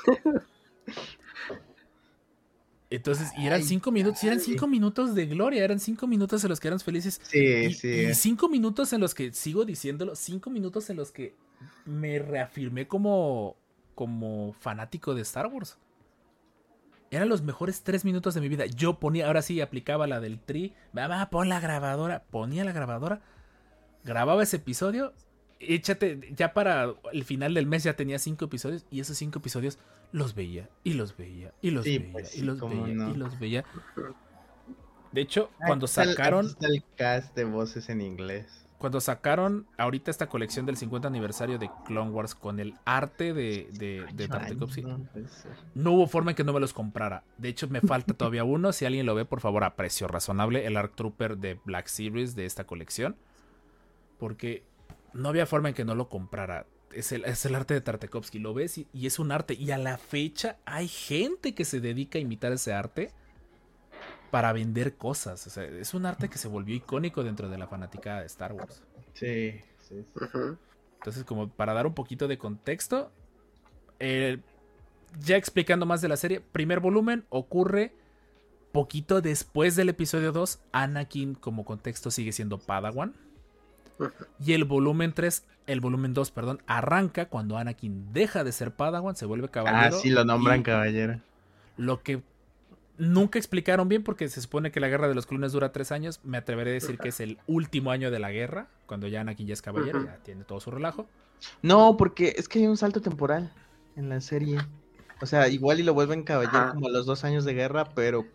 Entonces, 2.89 3.31
y 3.37 3.47
eran 3.47 3.65
cinco 3.65 3.91
minutos, 3.91 4.23
y 4.23 4.29
eran 4.29 4.39
cinco 4.39 4.69
minutos 4.69 5.15
de 5.15 5.27
gloria, 5.27 5.65
eran 5.65 5.81
cinco 5.81 6.07
minutos 6.07 6.45
en 6.45 6.51
los 6.51 6.61
que 6.61 6.69
eran 6.69 6.79
felices. 6.79 7.21
Sí, 7.25 7.39
Y, 7.39 7.75
sí. 7.75 7.89
y 7.89 8.15
cinco 8.15 8.49
minutos 8.49 8.93
en 8.93 9.01
los 9.01 9.13
que, 9.13 9.33
sigo 9.33 9.65
diciéndolo, 9.65 10.15
cinco 10.15 10.51
minutos 10.51 10.89
en 10.91 10.97
los 10.97 11.11
que 11.11 11.35
me 11.85 12.21
reafirmé 12.21 12.87
como, 12.87 13.57
como 13.97 14.53
fanático 14.61 15.15
de 15.15 15.23
Star 15.23 15.49
Wars. 15.49 15.79
Eran 17.11 17.29
los 17.29 17.43
mejores 17.43 17.83
tres 17.83 18.05
minutos 18.05 18.35
de 18.35 18.41
mi 18.41 18.49
vida. 18.49 18.67
Yo 18.67 18.99
ponía, 18.99 19.27
ahora 19.27 19.43
sí, 19.43 19.61
aplicaba 19.61 20.07
la 20.07 20.21
del 20.21 20.41
tri. 20.41 20.75
Va, 20.97 21.31
pon 21.31 21.49
la 21.49 21.61
grabadora. 21.61 22.25
Ponía 22.31 22.65
la 22.65 22.73
grabadora. 22.73 23.21
Grababa 24.05 24.43
ese 24.43 24.57
episodio. 24.57 25.13
Échate, 25.61 26.33
ya 26.37 26.53
para 26.53 26.95
el 27.13 27.25
final 27.25 27.55
del 27.55 27.67
mes 27.67 27.85
ya 27.85 27.95
tenía 27.95 28.19
cinco 28.19 28.47
episodios. 28.47 28.85
Y 28.91 29.01
esos 29.01 29.17
cinco 29.17 29.39
episodios 29.39 29.79
los 30.13 30.35
veía. 30.35 30.69
Y 30.85 30.95
los 30.95 31.17
veía. 31.17 31.53
Y 31.63 31.71
los 31.71 31.85
Sí, 31.85 31.99
veía. 31.99 32.13
pues 32.13 32.37
y 32.37 32.43
los 32.43 32.61
veía. 32.61 32.95
no. 32.95 33.11
Y 33.11 33.15
los 33.15 33.39
veía. 33.39 33.65
De 35.13 35.21
hecho, 35.21 35.51
cuando 35.65 35.87
está 35.87 36.03
el- 36.03 36.11
sacaron 36.11 36.47
está 36.47 36.67
el 36.67 36.83
cast 36.97 37.35
de 37.37 37.45
voces 37.45 37.89
en 37.89 38.01
inglés. 38.01 38.66
Cuando 38.79 39.01
sacaron 39.01 39.67
ahorita 39.79 40.11
esta 40.11 40.29
colección 40.29 40.67
del 40.67 40.77
50 40.77 41.09
aniversario 41.09 41.59
de 41.59 41.71
Clone 41.87 42.11
Wars 42.11 42.35
con 42.35 42.61
el 42.61 42.75
arte 42.85 43.33
de, 43.33 43.69
de, 43.73 44.05
de 44.13 44.29
Tartakovsky, 44.29 44.85
no 45.75 45.93
hubo 45.93 46.07
forma 46.07 46.33
en 46.33 46.37
que 46.37 46.45
no 46.45 46.53
me 46.53 46.61
los 46.61 46.75
comprara. 46.75 47.25
De 47.39 47.49
hecho, 47.49 47.69
me 47.69 47.81
falta 47.81 48.13
todavía 48.15 48.45
uno. 48.45 48.73
Si 48.73 48.85
alguien 48.85 49.07
lo 49.07 49.15
ve, 49.15 49.25
por 49.25 49.41
favor, 49.41 49.65
a 49.65 49.77
precio 49.77 50.09
razonable, 50.09 50.67
el 50.67 50.77
Arc 50.77 50.95
Trooper 50.95 51.39
de 51.39 51.59
Black 51.65 51.87
Series 51.87 52.35
de 52.35 52.45
esta 52.45 52.65
colección. 52.65 53.17
Porque 54.19 54.63
no 55.15 55.31
había 55.31 55.47
forma 55.47 55.71
en 55.71 55.75
que 55.75 55.85
no 55.85 55.95
lo 55.95 56.09
comprara. 56.09 56.67
Es 56.93 57.13
el, 57.13 57.25
es 57.25 57.45
el 57.47 57.55
arte 57.55 57.75
de 57.75 57.81
Tartakovsky. 57.81 58.39
Lo 58.39 58.53
ves 58.53 58.77
y, 58.79 58.87
y 58.93 59.07
es 59.07 59.19
un 59.19 59.33
arte. 59.33 59.55
Y 59.55 59.71
a 59.71 59.79
la 59.79 59.97
fecha 59.97 60.59
hay 60.67 60.89
gente 60.89 61.55
que 61.55 61.65
se 61.65 61.81
dedica 61.81 62.19
a 62.19 62.23
imitar 62.23 62.53
ese 62.53 62.75
arte 62.75 63.13
para 64.31 64.53
vender 64.53 64.97
cosas. 64.97 65.47
O 65.47 65.51
sea, 65.51 65.65
es 65.65 65.95
un 65.95 66.07
arte 66.07 66.29
que 66.29 66.39
se 66.39 66.49
volvió 66.49 66.75
icónico 66.75 67.25
dentro 67.25 67.49
de 67.49 67.59
la 67.59 67.67
fanaticada 67.67 68.21
de 68.21 68.27
Star 68.27 68.53
Wars. 68.53 68.83
Sí, 69.15 69.61
sí. 69.89 70.05
Entonces, 70.99 71.25
como 71.25 71.49
para 71.49 71.73
dar 71.75 71.87
un 71.87 71.95
poquito 71.95 72.29
de 72.29 72.39
contexto, 72.39 73.11
eh, 74.01 74.39
ya 75.21 75.37
explicando 75.37 75.87
más 75.87 76.01
de 76.01 76.09
la 76.09 76.17
serie, 76.17 76.41
primer 76.41 76.81
volumen 76.81 77.25
ocurre 77.31 77.93
poquito 78.73 79.21
después 79.21 79.77
del 79.77 79.89
episodio 79.89 80.33
2. 80.33 80.59
Anakin, 80.73 81.35
como 81.35 81.65
contexto, 81.65 82.11
sigue 82.11 82.33
siendo 82.33 82.59
Padawan. 82.59 83.15
Y 84.45 84.53
el 84.53 84.65
volumen 84.65 85.15
3, 85.15 85.47
el 85.67 85.81
volumen 85.81 86.13
2, 86.13 86.31
perdón, 86.31 86.61
arranca 86.67 87.31
cuando 87.31 87.57
Anakin 87.57 88.13
deja 88.13 88.45
de 88.45 88.53
ser 88.53 88.75
Padawan, 88.75 89.17
se 89.17 89.25
vuelve 89.25 89.47
Ah, 89.47 89.51
caballero. 89.53 89.97
sí, 89.99 90.11
lo 90.11 90.25
nombran 90.25 90.63
caballero. 90.63 91.21
Lo 91.79 92.03
que 92.03 92.21
nunca 92.99 93.39
explicaron 93.39 93.89
bien, 93.89 94.03
porque 94.03 94.29
se 94.29 94.41
supone 94.41 94.71
que 94.71 94.81
la 94.81 94.89
guerra 94.89 95.09
de 95.09 95.15
los 95.15 95.27
clones 95.27 95.53
dura 95.53 95.73
tres 95.73 95.93
años, 95.93 96.21
me 96.25 96.39
atreveré 96.39 96.71
a 96.71 96.75
decir 96.75 96.99
que 96.99 97.09
es 97.09 97.21
el 97.21 97.39
último 97.47 97.91
año 97.91 98.11
de 98.11 98.19
la 98.19 98.31
guerra, 98.31 98.69
cuando 98.87 99.07
ya 99.07 99.21
Anakin 99.21 99.47
ya 99.47 99.53
es 99.55 99.63
caballero, 99.63 100.05
ya 100.05 100.17
tiene 100.23 100.45
todo 100.45 100.61
su 100.61 100.71
relajo. 100.71 101.07
No, 101.63 101.97
porque 101.97 102.35
es 102.37 102.49
que 102.49 102.61
hay 102.61 102.67
un 102.67 102.77
salto 102.77 103.01
temporal 103.01 103.53
en 103.97 104.09
la 104.09 104.21
serie. 104.21 104.59
O 105.21 105.27
sea, 105.27 105.49
igual 105.49 105.81
y 105.81 105.83
lo 105.83 105.95
vuelven 105.95 106.23
caballero 106.23 106.59
Ajá. 106.59 106.73
como 106.73 106.89
a 106.89 106.91
los 106.91 107.07
dos 107.07 107.25
años 107.25 107.45
de 107.45 107.55
guerra, 107.55 107.89
pero 107.95 108.27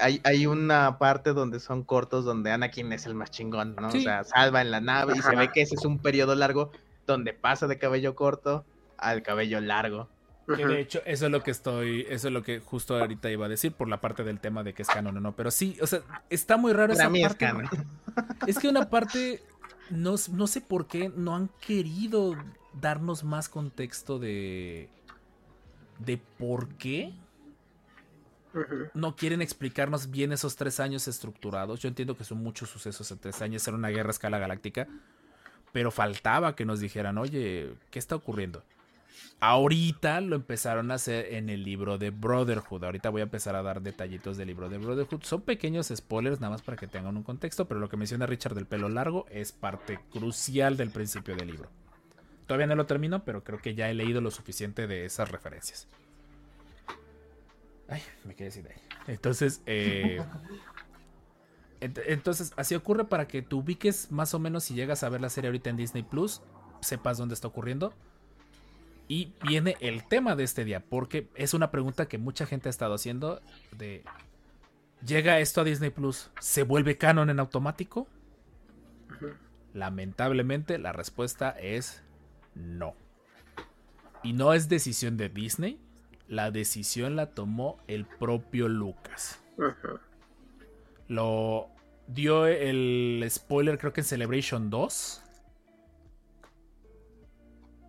hay, 0.00 0.20
hay 0.24 0.46
una 0.46 0.98
parte 0.98 1.32
donde 1.32 1.60
son 1.60 1.82
cortos 1.82 2.24
donde 2.24 2.50
Anakin 2.50 2.92
es 2.92 3.06
el 3.06 3.14
más 3.14 3.30
chingón, 3.30 3.76
¿no? 3.76 3.90
Sí. 3.90 3.98
O 3.98 4.02
sea, 4.02 4.24
salva 4.24 4.62
en 4.62 4.70
la 4.70 4.80
nave 4.80 5.14
y 5.16 5.22
se 5.22 5.36
ve 5.36 5.50
que 5.52 5.62
ese 5.62 5.74
es 5.74 5.84
un 5.84 5.98
periodo 5.98 6.34
largo 6.34 6.70
donde 7.06 7.32
pasa 7.32 7.66
de 7.66 7.78
cabello 7.78 8.14
corto 8.14 8.64
al 8.96 9.22
cabello 9.22 9.60
largo. 9.60 10.08
Que 10.46 10.66
de 10.66 10.80
hecho, 10.80 11.00
eso 11.06 11.26
es 11.26 11.32
lo 11.32 11.42
que 11.42 11.50
estoy, 11.50 12.06
eso 12.08 12.28
es 12.28 12.34
lo 12.34 12.42
que 12.42 12.60
justo 12.60 12.96
ahorita 12.96 13.30
iba 13.30 13.46
a 13.46 13.48
decir 13.48 13.72
por 13.72 13.88
la 13.88 14.00
parte 14.00 14.24
del 14.24 14.40
tema 14.40 14.62
de 14.62 14.74
que 14.74 14.82
es 14.82 14.88
canon 14.88 15.16
o 15.16 15.20
no. 15.20 15.36
Pero 15.36 15.50
sí, 15.50 15.76
o 15.80 15.86
sea, 15.86 16.02
está 16.30 16.56
muy 16.56 16.72
raro 16.72 16.92
Para 16.92 17.04
esa 17.04 17.10
mí 17.10 17.24
es 17.24 17.34
canon. 17.34 17.68
Es 18.46 18.58
que 18.58 18.68
una 18.68 18.90
parte, 18.90 19.42
no, 19.90 20.16
no 20.32 20.46
sé 20.46 20.60
por 20.60 20.86
qué 20.88 21.12
no 21.14 21.36
han 21.36 21.48
querido 21.60 22.36
darnos 22.80 23.22
más 23.22 23.48
contexto 23.48 24.18
de, 24.18 24.88
de 25.98 26.18
por 26.38 26.68
qué 26.74 27.14
no 28.94 29.16
quieren 29.16 29.40
explicarnos 29.40 30.10
bien 30.10 30.32
esos 30.32 30.56
tres 30.56 30.80
años 30.80 31.08
estructurados. 31.08 31.80
Yo 31.80 31.88
entiendo 31.88 32.16
que 32.16 32.24
son 32.24 32.38
muchos 32.38 32.68
sucesos 32.68 33.10
en 33.10 33.18
tres 33.18 33.40
años, 33.42 33.66
era 33.66 33.76
una 33.76 33.88
guerra 33.88 34.08
a 34.08 34.12
escala 34.12 34.38
galáctica, 34.38 34.88
pero 35.72 35.90
faltaba 35.90 36.54
que 36.54 36.64
nos 36.64 36.80
dijeran, 36.80 37.18
oye, 37.18 37.74
¿qué 37.90 37.98
está 37.98 38.14
ocurriendo? 38.16 38.62
Ahorita 39.40 40.20
lo 40.20 40.36
empezaron 40.36 40.90
a 40.90 40.94
hacer 40.94 41.34
en 41.34 41.50
el 41.50 41.64
libro 41.64 41.98
de 41.98 42.10
Brotherhood. 42.10 42.84
Ahorita 42.84 43.10
voy 43.10 43.20
a 43.22 43.24
empezar 43.24 43.56
a 43.56 43.62
dar 43.62 43.82
detallitos 43.82 44.36
del 44.36 44.48
libro 44.48 44.68
de 44.68 44.78
Brotherhood. 44.78 45.22
Son 45.24 45.42
pequeños 45.42 45.92
spoilers, 45.94 46.40
nada 46.40 46.52
más 46.52 46.62
para 46.62 46.76
que 46.76 46.86
tengan 46.86 47.16
un 47.16 47.22
contexto, 47.24 47.66
pero 47.66 47.80
lo 47.80 47.88
que 47.88 47.96
menciona 47.96 48.26
Richard 48.26 48.54
del 48.54 48.66
pelo 48.66 48.88
largo 48.88 49.26
es 49.30 49.52
parte 49.52 49.98
crucial 50.12 50.76
del 50.76 50.90
principio 50.90 51.34
del 51.36 51.48
libro. 51.48 51.68
Todavía 52.46 52.66
no 52.66 52.74
lo 52.76 52.86
termino, 52.86 53.24
pero 53.24 53.42
creo 53.44 53.58
que 53.60 53.74
ya 53.74 53.88
he 53.90 53.94
leído 53.94 54.20
lo 54.20 54.30
suficiente 54.30 54.86
de 54.86 55.04
esas 55.06 55.30
referencias. 55.30 55.88
Ay, 57.88 58.02
me 58.24 58.34
quedé 58.34 58.50
sin 58.50 58.66
aire. 58.66 58.80
Entonces, 59.06 59.60
eh, 59.66 60.22
ent- 61.80 62.02
entonces, 62.06 62.52
así 62.56 62.74
ocurre 62.74 63.04
para 63.04 63.26
que 63.28 63.42
tú 63.42 63.58
ubiques 63.60 64.10
más 64.10 64.34
o 64.34 64.38
menos 64.38 64.64
si 64.64 64.74
llegas 64.74 65.02
a 65.02 65.08
ver 65.08 65.20
la 65.20 65.30
serie 65.30 65.48
ahorita 65.48 65.70
en 65.70 65.76
Disney 65.76 66.02
Plus, 66.02 66.42
sepas 66.80 67.18
dónde 67.18 67.34
está 67.34 67.48
ocurriendo. 67.48 67.94
Y 69.12 69.34
viene 69.46 69.76
el 69.80 70.08
tema 70.08 70.36
de 70.36 70.44
este 70.44 70.64
día, 70.64 70.80
porque 70.80 71.28
es 71.34 71.52
una 71.52 71.70
pregunta 71.70 72.08
que 72.08 72.16
mucha 72.16 72.46
gente 72.46 72.70
ha 72.70 72.70
estado 72.70 72.94
haciendo 72.94 73.42
de 73.76 74.04
¿Llega 75.06 75.38
esto 75.38 75.60
a 75.60 75.64
Disney 75.64 75.90
Plus? 75.90 76.30
¿Se 76.40 76.62
vuelve 76.62 76.96
canon 76.96 77.28
en 77.28 77.38
automático? 77.38 78.08
Lamentablemente 79.74 80.78
la 80.78 80.92
respuesta 80.92 81.50
es 81.50 82.02
no. 82.54 82.94
Y 84.22 84.32
no 84.32 84.54
es 84.54 84.70
decisión 84.70 85.18
de 85.18 85.28
Disney, 85.28 85.78
la 86.26 86.50
decisión 86.50 87.14
la 87.14 87.34
tomó 87.34 87.80
el 87.88 88.06
propio 88.06 88.66
Lucas. 88.66 89.44
Lo 91.08 91.68
dio 92.06 92.46
el 92.46 93.22
spoiler 93.28 93.76
creo 93.76 93.92
que 93.92 94.00
en 94.00 94.06
Celebration 94.06 94.70
2. 94.70 95.22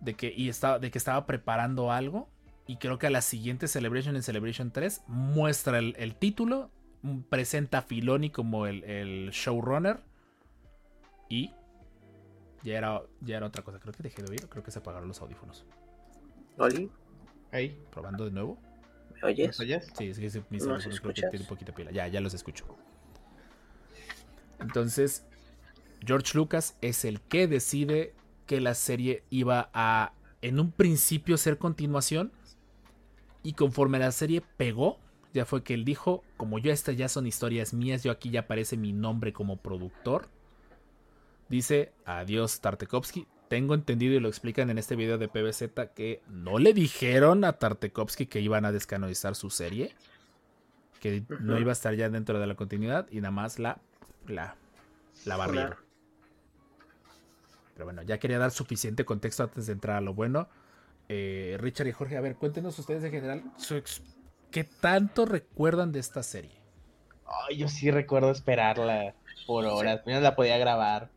De 0.04 0.14
que, 0.14 0.32
y 0.36 0.48
estaba, 0.48 0.78
de 0.78 0.90
que 0.90 0.98
estaba 0.98 1.26
preparando 1.26 1.90
algo. 1.92 2.28
Y 2.66 2.76
creo 2.78 2.98
que 2.98 3.06
a 3.08 3.10
la 3.10 3.22
siguiente 3.22 3.68
Celebration 3.68 4.16
en 4.16 4.22
Celebration 4.22 4.70
3 4.72 5.02
muestra 5.06 5.78
el, 5.78 5.94
el 5.98 6.14
título. 6.16 6.70
mm, 7.02 7.20
Presenta 7.22 7.78
a 7.78 7.82
Filoni 7.82 8.30
como 8.30 8.66
el, 8.66 8.84
el 8.84 9.30
showrunner. 9.32 10.00
Y 11.28 11.54
ya 12.62 12.78
era, 12.78 13.02
ya 13.20 13.36
era 13.38 13.46
otra 13.46 13.62
cosa. 13.62 13.78
Creo 13.80 13.92
que 13.94 14.02
dejé 14.02 14.22
de 14.22 14.30
oír. 14.30 14.48
Creo 14.48 14.62
que 14.62 14.70
se 14.70 14.78
apagaron 14.78 15.08
los 15.08 15.20
audífonos. 15.20 15.66
Oli, 16.58 16.90
Ahí, 17.52 17.78
Probando 17.90 18.24
de 18.24 18.30
nuevo. 18.32 18.60
¿me 19.10 19.22
¿me 19.22 19.28
oyes? 19.28 19.60
oyes? 19.60 19.90
Sí, 19.94 20.08
es 20.08 20.18
que 20.18 20.44
mis 20.50 20.66
¿Nos 20.66 20.86
audífonos 20.86 21.00
creo 21.00 21.14
que 21.14 21.22
tienen 21.22 21.46
poquita 21.46 21.72
pila. 21.74 21.90
Ya, 21.92 22.08
ya 22.08 22.20
los 22.20 22.34
escucho. 22.34 22.66
Entonces, 24.60 25.24
George 26.04 26.36
Lucas 26.36 26.76
es 26.80 27.04
el 27.04 27.20
que 27.22 27.46
decide 27.48 28.14
que 28.46 28.60
la 28.60 28.74
serie 28.74 29.24
iba 29.30 29.70
a, 29.72 30.12
en 30.42 30.60
un 30.60 30.70
principio, 30.72 31.36
ser 31.36 31.58
continuación. 31.58 32.32
Y 33.42 33.54
conforme 33.54 33.98
la 33.98 34.12
serie 34.12 34.42
pegó, 34.56 34.98
ya 35.34 35.44
fue 35.44 35.62
que 35.62 35.74
él 35.74 35.84
dijo, 35.84 36.22
como 36.36 36.58
yo 36.58 36.72
estas 36.72 36.96
ya 36.96 37.08
son 37.08 37.26
historias 37.26 37.74
mías, 37.74 38.04
yo 38.04 38.12
aquí 38.12 38.30
ya 38.30 38.40
aparece 38.40 38.76
mi 38.76 38.92
nombre 38.92 39.32
como 39.32 39.56
productor. 39.56 40.28
Dice, 41.48 41.92
adiós 42.04 42.60
Tartakovsky. 42.60 43.26
Tengo 43.48 43.74
entendido 43.74 44.14
y 44.14 44.20
lo 44.20 44.28
explican 44.28 44.70
en 44.70 44.78
este 44.78 44.96
video 44.96 45.18
de 45.18 45.28
PBZ 45.28 45.64
que 45.94 46.22
no 46.28 46.58
le 46.58 46.72
dijeron 46.72 47.44
a 47.44 47.54
Tartakovsky 47.54 48.26
que 48.26 48.40
iban 48.40 48.64
a 48.64 48.72
descanonizar 48.72 49.34
su 49.34 49.50
serie. 49.50 49.94
Que 51.00 51.22
no 51.40 51.58
iba 51.58 51.70
a 51.70 51.74
estar 51.74 51.94
ya 51.94 52.08
dentro 52.08 52.38
de 52.38 52.46
la 52.46 52.54
continuidad 52.54 53.06
y 53.10 53.20
nada 53.20 53.32
más 53.32 53.58
la, 53.58 53.80
la, 54.26 54.56
la 55.26 55.36
barrieron. 55.36 55.76
Pero 57.74 57.84
bueno, 57.84 58.02
ya 58.02 58.18
quería 58.18 58.38
dar 58.38 58.50
suficiente 58.50 59.04
contexto 59.04 59.42
antes 59.42 59.66
de 59.66 59.72
entrar 59.72 59.96
a 59.96 60.00
lo 60.00 60.14
bueno. 60.14 60.48
Eh, 61.08 61.56
Richard 61.60 61.88
y 61.88 61.92
Jorge, 61.92 62.16
a 62.16 62.20
ver, 62.20 62.36
cuéntenos 62.36 62.78
ustedes 62.78 63.04
en 63.04 63.10
general 63.10 63.42
su 63.56 63.82
qué 64.50 64.64
tanto 64.64 65.26
recuerdan 65.26 65.90
de 65.92 65.98
esta 65.98 66.22
serie. 66.22 66.52
Ay, 67.26 67.56
yo 67.56 67.68
sí 67.68 67.90
recuerdo 67.90 68.30
esperarla 68.30 69.14
por 69.46 69.64
horas. 69.64 70.00
Yo 70.06 70.12
no 70.12 70.20
la 70.20 70.36
podía 70.36 70.56
grabar. 70.58 71.10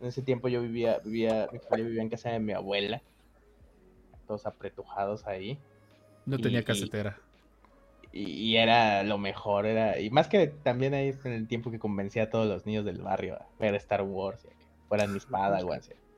En 0.00 0.08
ese 0.08 0.22
tiempo 0.22 0.48
yo 0.48 0.62
vivía, 0.62 0.98
vivía, 1.04 1.48
mi 1.52 1.58
familia 1.58 1.86
vivía 1.86 2.02
en 2.02 2.08
casa 2.08 2.30
de 2.30 2.40
mi 2.40 2.54
abuela. 2.54 3.02
Todos 4.26 4.46
apretujados 4.46 5.26
ahí. 5.26 5.58
No 6.24 6.38
tenía 6.38 6.64
casetera. 6.64 7.18
Y, 8.12 8.22
y 8.22 8.56
era 8.56 9.02
lo 9.02 9.18
mejor, 9.18 9.66
era. 9.66 10.00
Y 10.00 10.08
más 10.08 10.28
que 10.28 10.46
también 10.46 10.94
ahí 10.94 11.14
en 11.24 11.32
el 11.32 11.46
tiempo 11.46 11.70
que 11.70 11.78
convencía 11.78 12.24
a 12.24 12.30
todos 12.30 12.46
los 12.46 12.64
niños 12.64 12.84
del 12.84 13.02
barrio 13.02 13.34
a 13.34 13.46
ver 13.58 13.74
Star 13.74 14.02
Wars, 14.02 14.44
y 14.44 14.48
a 14.48 14.59
fueran 14.90 15.14
mis 15.14 15.26
a 15.32 15.46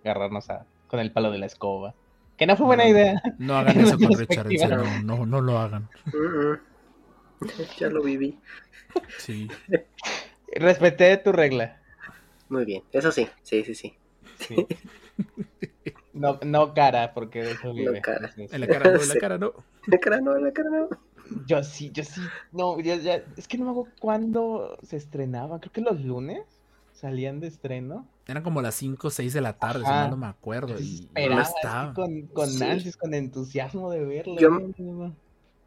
agarrarnos 0.03 0.51
a, 0.51 0.67
con 0.89 0.99
el 0.99 1.13
palo 1.13 1.31
de 1.31 1.39
la 1.39 1.47
escoba. 1.47 1.95
Que 2.39 2.47
no 2.47 2.57
fue 2.57 2.67
buena 2.67 2.85
No. 2.85 2.91
idea. 2.91 3.23
No 3.39 3.55
hagan 3.59 3.79
eso 3.79 3.97
con 3.99 4.11
En 4.13 4.19
Richard, 4.19 4.51
en 4.51 4.59
serio, 4.59 4.85
no, 5.05 5.27
no 5.27 5.41
lo 5.43 5.59
hagan. 5.59 5.89
Ya 7.79 7.89
lo 7.89 8.03
viví. 8.03 8.39
Sí. 9.19 9.49
Respeté 10.55 11.17
tu 11.19 11.33
regla. 11.33 11.81
Muy 12.49 12.65
bien. 12.65 12.83
Eso 12.93 13.11
sí, 13.13 13.29
sí, 13.43 13.65
sí, 13.65 13.75
sí. 13.75 13.95
Sí. 14.39 14.67
No, 16.13 16.39
no 16.45 16.73
cara, 16.73 17.13
porque 17.15 17.43
de 17.43 17.51
eso 17.53 17.73
vive. 17.75 18.01
cara. 18.01 18.29
Entonces, 18.29 18.53
En 18.53 18.61
la 18.61 18.67
cara 18.69 18.91
no, 18.93 19.01
en 19.03 19.09
la 19.09 19.15
cara 19.17 19.39
no. 19.39 19.53
La 19.87 19.99
cara 19.99 20.21
no, 20.21 20.39
la 20.39 20.53
cara 20.53 20.71
no. 20.71 20.89
Yo 21.47 21.63
sí, 21.65 21.91
yo 21.93 22.05
sí. 22.05 22.21
No, 22.53 22.79
ya, 22.81 22.97
ya- 22.97 23.25
es 23.37 23.49
que 23.49 23.59
no 23.59 23.65
me 23.65 23.71
hago 23.71 23.89
cuándo 23.99 24.79
se 24.83 24.97
estrenaba. 24.97 25.59
Creo 25.61 25.73
que 25.73 25.81
los 25.81 26.01
lunes 26.01 26.43
salían 26.93 27.41
de 27.41 27.49
estreno. 27.49 28.07
Eran 28.27 28.43
como 28.43 28.63
las 28.63 28.75
5 28.77 29.09
o 29.09 29.11
6 29.11 29.33
de 29.33 29.41
la 29.41 29.55
tarde, 29.59 29.81
si 29.85 29.91
Ajá. 29.91 30.09
no 30.09 30.17
me 30.17 30.27
acuerdo. 30.27 30.79
Y 30.79 31.09
no 31.29 31.41
estaba. 31.41 31.93
con, 31.95 32.23
con 32.29 32.49
Sí. 32.49 32.63
ansias, 32.63 32.97
con 32.97 33.15
entusiasmo 33.15 33.91
de 33.91 34.05
verlo. 34.05 34.37
Yo- 34.39 34.51
No. 34.79 35.15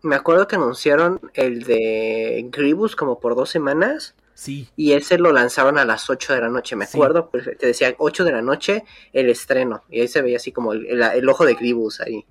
Me 0.01 0.15
acuerdo 0.15 0.47
que 0.47 0.55
anunciaron 0.55 1.19
el 1.33 1.63
de 1.63 2.47
Gribus 2.51 2.95
como 2.95 3.19
por 3.19 3.35
dos 3.35 3.49
semanas 3.49 4.13
Sí, 4.35 4.67
y 4.75 4.91
ese 4.91 5.17
lo 5.17 5.31
lanzaron 5.31 5.77
a 5.79 5.85
las 5.85 6.09
8 6.09 6.33
de 6.33 6.41
la 6.41 6.49
noche, 6.49 6.75
me 6.75 6.85
Sí. 6.85 6.95
acuerdo, 6.97 7.29
pues, 7.31 7.45
te 7.57 7.67
decía 7.67 7.95
8 7.97 8.23
de 8.23 8.31
la 8.33 8.41
noche 8.43 8.83
el 9.13 9.29
estreno 9.29 9.81
y 9.89 10.01
ahí 10.01 10.07
se 10.07 10.21
veía 10.21 10.37
así 10.37 10.51
como 10.51 10.73
el, 10.73 10.85
el- 10.85 11.01
el 11.01 11.29
ojo 11.29 11.43
de 11.45 11.55
Gribus 11.55 12.01
ahí. 12.01 12.23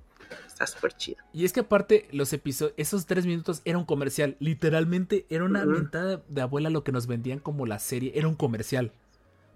Está 0.46 0.68
súper 0.68 0.92
chido. 0.92 1.18
Y 1.32 1.44
es 1.44 1.52
que 1.52 1.60
aparte, 1.60 2.06
los 2.12 2.32
episodios, 2.32 2.74
esos 2.76 3.06
tres 3.06 3.26
minutos 3.26 3.60
era 3.64 3.76
un 3.76 3.84
comercial. 3.84 4.36
Literalmente 4.38 5.26
era 5.28 5.42
una 5.44 5.62
Ujú. 5.64 5.70
mentada 5.72 6.22
de 6.28 6.40
abuela 6.42 6.70
lo 6.70 6.84
que 6.84 6.92
nos 6.92 7.08
vendían 7.08 7.40
como 7.40 7.66
la 7.66 7.80
serie. 7.80 8.12
Era 8.14 8.28
un 8.28 8.36
comercial. 8.36 8.92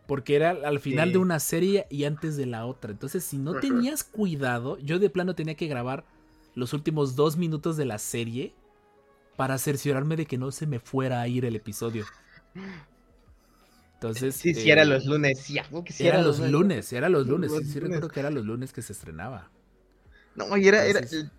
Porque 0.08 0.34
era 0.34 0.50
al 0.50 0.80
final 0.80 1.10
Sí. 1.10 1.12
de 1.12 1.18
una 1.18 1.38
serie 1.38 1.86
y 1.90 2.02
antes 2.04 2.36
de 2.36 2.46
la 2.46 2.66
otra. 2.66 2.90
Entonces, 2.90 3.22
si 3.24 3.38
no 3.38 3.60
tenías 3.60 4.02
cuidado, 4.02 4.76
yo 4.78 4.98
de 4.98 5.10
plano 5.10 5.36
tenía 5.36 5.54
que 5.54 5.68
grabar 5.68 6.04
los 6.56 6.72
últimos 6.72 7.14
dos 7.14 7.36
minutos 7.36 7.76
de 7.76 7.84
la 7.84 7.98
serie 8.00 8.54
para 9.36 9.58
cerciorarme 9.58 10.16
de 10.16 10.26
que 10.26 10.38
no 10.38 10.50
se 10.50 10.66
me 10.66 10.80
fuera 10.80 11.20
a 11.20 11.28
ir 11.28 11.44
el 11.44 11.54
episodio. 11.54 12.06
Entonces. 13.94 14.34
Sí, 14.36 14.54
sí, 14.54 14.68
eh, 14.68 14.72
era 14.72 14.84
los 14.84 15.04
lunes. 15.06 15.40
Sí, 15.40 15.58
algo 15.58 15.84
que 15.84 15.92
sí 15.92 16.06
Era 16.06 16.22
los 16.22 16.38
lunes, 16.40 16.92
era 16.92 17.08
los 17.08 17.26
lunes. 17.26 17.50
Los 17.50 17.60
Sí, 17.60 17.66
sí 17.66 17.74
lunes. 17.80 17.96
recuerdo 17.96 18.08
que 18.14 18.20
era 18.20 18.30
los 18.30 18.44
lunes 18.44 18.72
que 18.72 18.82
se 18.82 18.92
estrenaba. 18.92 19.50
No, 20.36 20.56
y 20.56 20.68
era, 20.68 20.84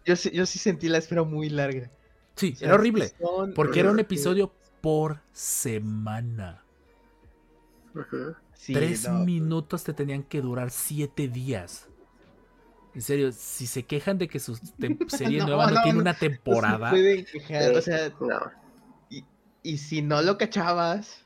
yo, 0.06 0.16
sí- 0.16 0.30
yo 0.32 0.46
sí 0.46 0.60
sentí 0.60 0.90
la 0.90 0.98
espera 0.98 1.24
muy 1.24 1.50
larga. 1.50 1.90
Sí, 2.36 2.54
O 2.56 2.60
sea, 2.60 2.68
era 2.68 2.76
horrible. 2.76 3.12
son- 3.20 3.54
Porque 3.54 3.80
era 3.80 3.92
un 3.92 4.00
episodio 4.00 4.54
por 4.82 5.22
semana. 5.32 6.64
Ujú. 7.96 8.36
Sí, 8.60 8.74
Tres 8.74 9.08
no, 9.08 9.26
minutos 9.26 9.84
te 9.84 9.94
tenían 9.94 10.24
que 10.24 10.42
durar 10.42 10.70
siete 10.72 11.28
días. 11.30 11.90
En 12.94 13.02
serio, 13.02 13.32
si 13.32 13.68
se 13.68 13.86
quejan 13.86 14.18
de 14.18 14.28
que 14.28 14.40
su 14.40 14.56
serie 15.08 15.42
No, 15.42 15.46
nueva 15.46 15.68
no, 15.68 15.76
no, 15.76 15.82
tiene 15.82 16.00
no, 16.00 16.02
una 16.02 16.14
no 16.48 16.56
se 16.56 16.70
temporada, 16.70 16.90
pueden 16.90 17.26
quejar, 17.26 17.74
o 17.76 17.82
sea, 17.82 18.10
No, 18.20 18.40
y 19.64 19.78
si 19.78 20.02
no 20.02 20.22
lo 20.22 20.38
cachabas 20.38 21.26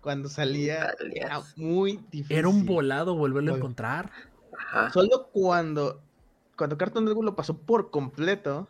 cuando 0.00 0.28
salía, 0.28 0.94
era 1.14 1.40
muy 1.56 1.98
difícil. 2.10 2.36
era 2.36 2.48
un 2.48 2.64
volado 2.66 3.14
volverlo 3.16 3.50
a 3.52 3.54
encontrar. 3.54 4.12
ajá. 4.58 4.90
Solo 4.92 5.30
cuando, 5.32 6.02
cuando 6.56 6.76
Cartoon 6.78 7.04
Network 7.04 7.24
lo 7.26 7.36
pasó 7.36 7.58
por 7.58 7.90
completo, 7.90 8.68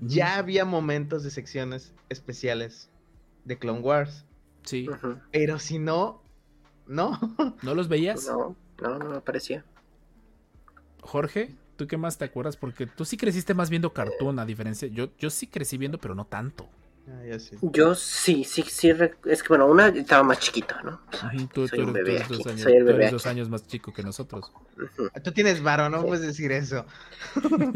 ya 0.00 0.36
había 0.36 0.64
momentos 0.64 1.22
de 1.24 1.30
secciones 1.30 1.94
especiales 2.08 2.90
de 3.44 3.58
Clone 3.58 3.80
Wars. 3.80 4.26
Sí. 4.64 4.88
Pero 5.30 5.58
si 5.58 5.78
no, 5.78 6.21
no. 6.86 7.18
¿no 7.62 7.74
los 7.74 7.88
veías? 7.88 8.26
No, 8.26 8.56
no, 8.80 8.98
no 8.98 9.10
me 9.10 9.20
parecía. 9.20 9.64
Jorge, 11.02 11.54
¿Tú 11.76 11.86
qué 11.86 11.96
más 11.96 12.18
te 12.18 12.24
acuerdas? 12.24 12.56
Porque 12.56 12.86
tú 12.86 13.04
sí 13.04 13.16
creciste 13.16 13.54
más 13.54 13.70
viendo 13.70 13.92
cartoon, 13.92 14.38
a 14.38 14.44
diferencia. 14.46 14.88
Yo, 14.88 15.08
yo 15.18 15.30
sí 15.30 15.46
crecí 15.46 15.78
viendo, 15.78 15.98
pero 15.98 16.14
no 16.14 16.26
tanto. 16.26 16.68
Ah, 17.08 17.24
ya 17.26 17.38
sí. 17.38 17.56
Yo 17.62 17.94
sí, 17.94 18.44
sí, 18.44 18.62
sí. 18.62 18.90
Es 19.24 19.42
que 19.42 19.48
bueno, 19.48 19.66
una 19.66 19.88
estaba 19.88 20.22
más 20.22 20.38
chiquito, 20.38 20.74
¿no? 20.84 21.00
Tú, 21.52 21.66
Soy 21.66 21.78
tú 21.80 21.84
un 21.86 21.96
eres- 21.96 22.04
bebé 22.04 22.04
tú 22.04 22.10
eres 22.12 22.28
dos 22.28 22.46
años, 22.46 22.60
soy 22.60 22.72
el 22.74 22.78
tú 22.80 22.86
bebé 22.86 22.94
eres 22.98 23.06
aquí. 23.06 23.12
dos 23.14 23.26
años 23.26 23.48
más 23.48 23.66
chico 23.66 23.92
que 23.92 24.02
nosotros. 24.02 24.52
Ujú. 24.76 25.08
Tú 25.24 25.32
tienes 25.32 25.62
varo, 25.62 25.88
no 25.88 26.02
puedes 26.02 26.24
decir 26.24 26.52
eso. 26.52 26.84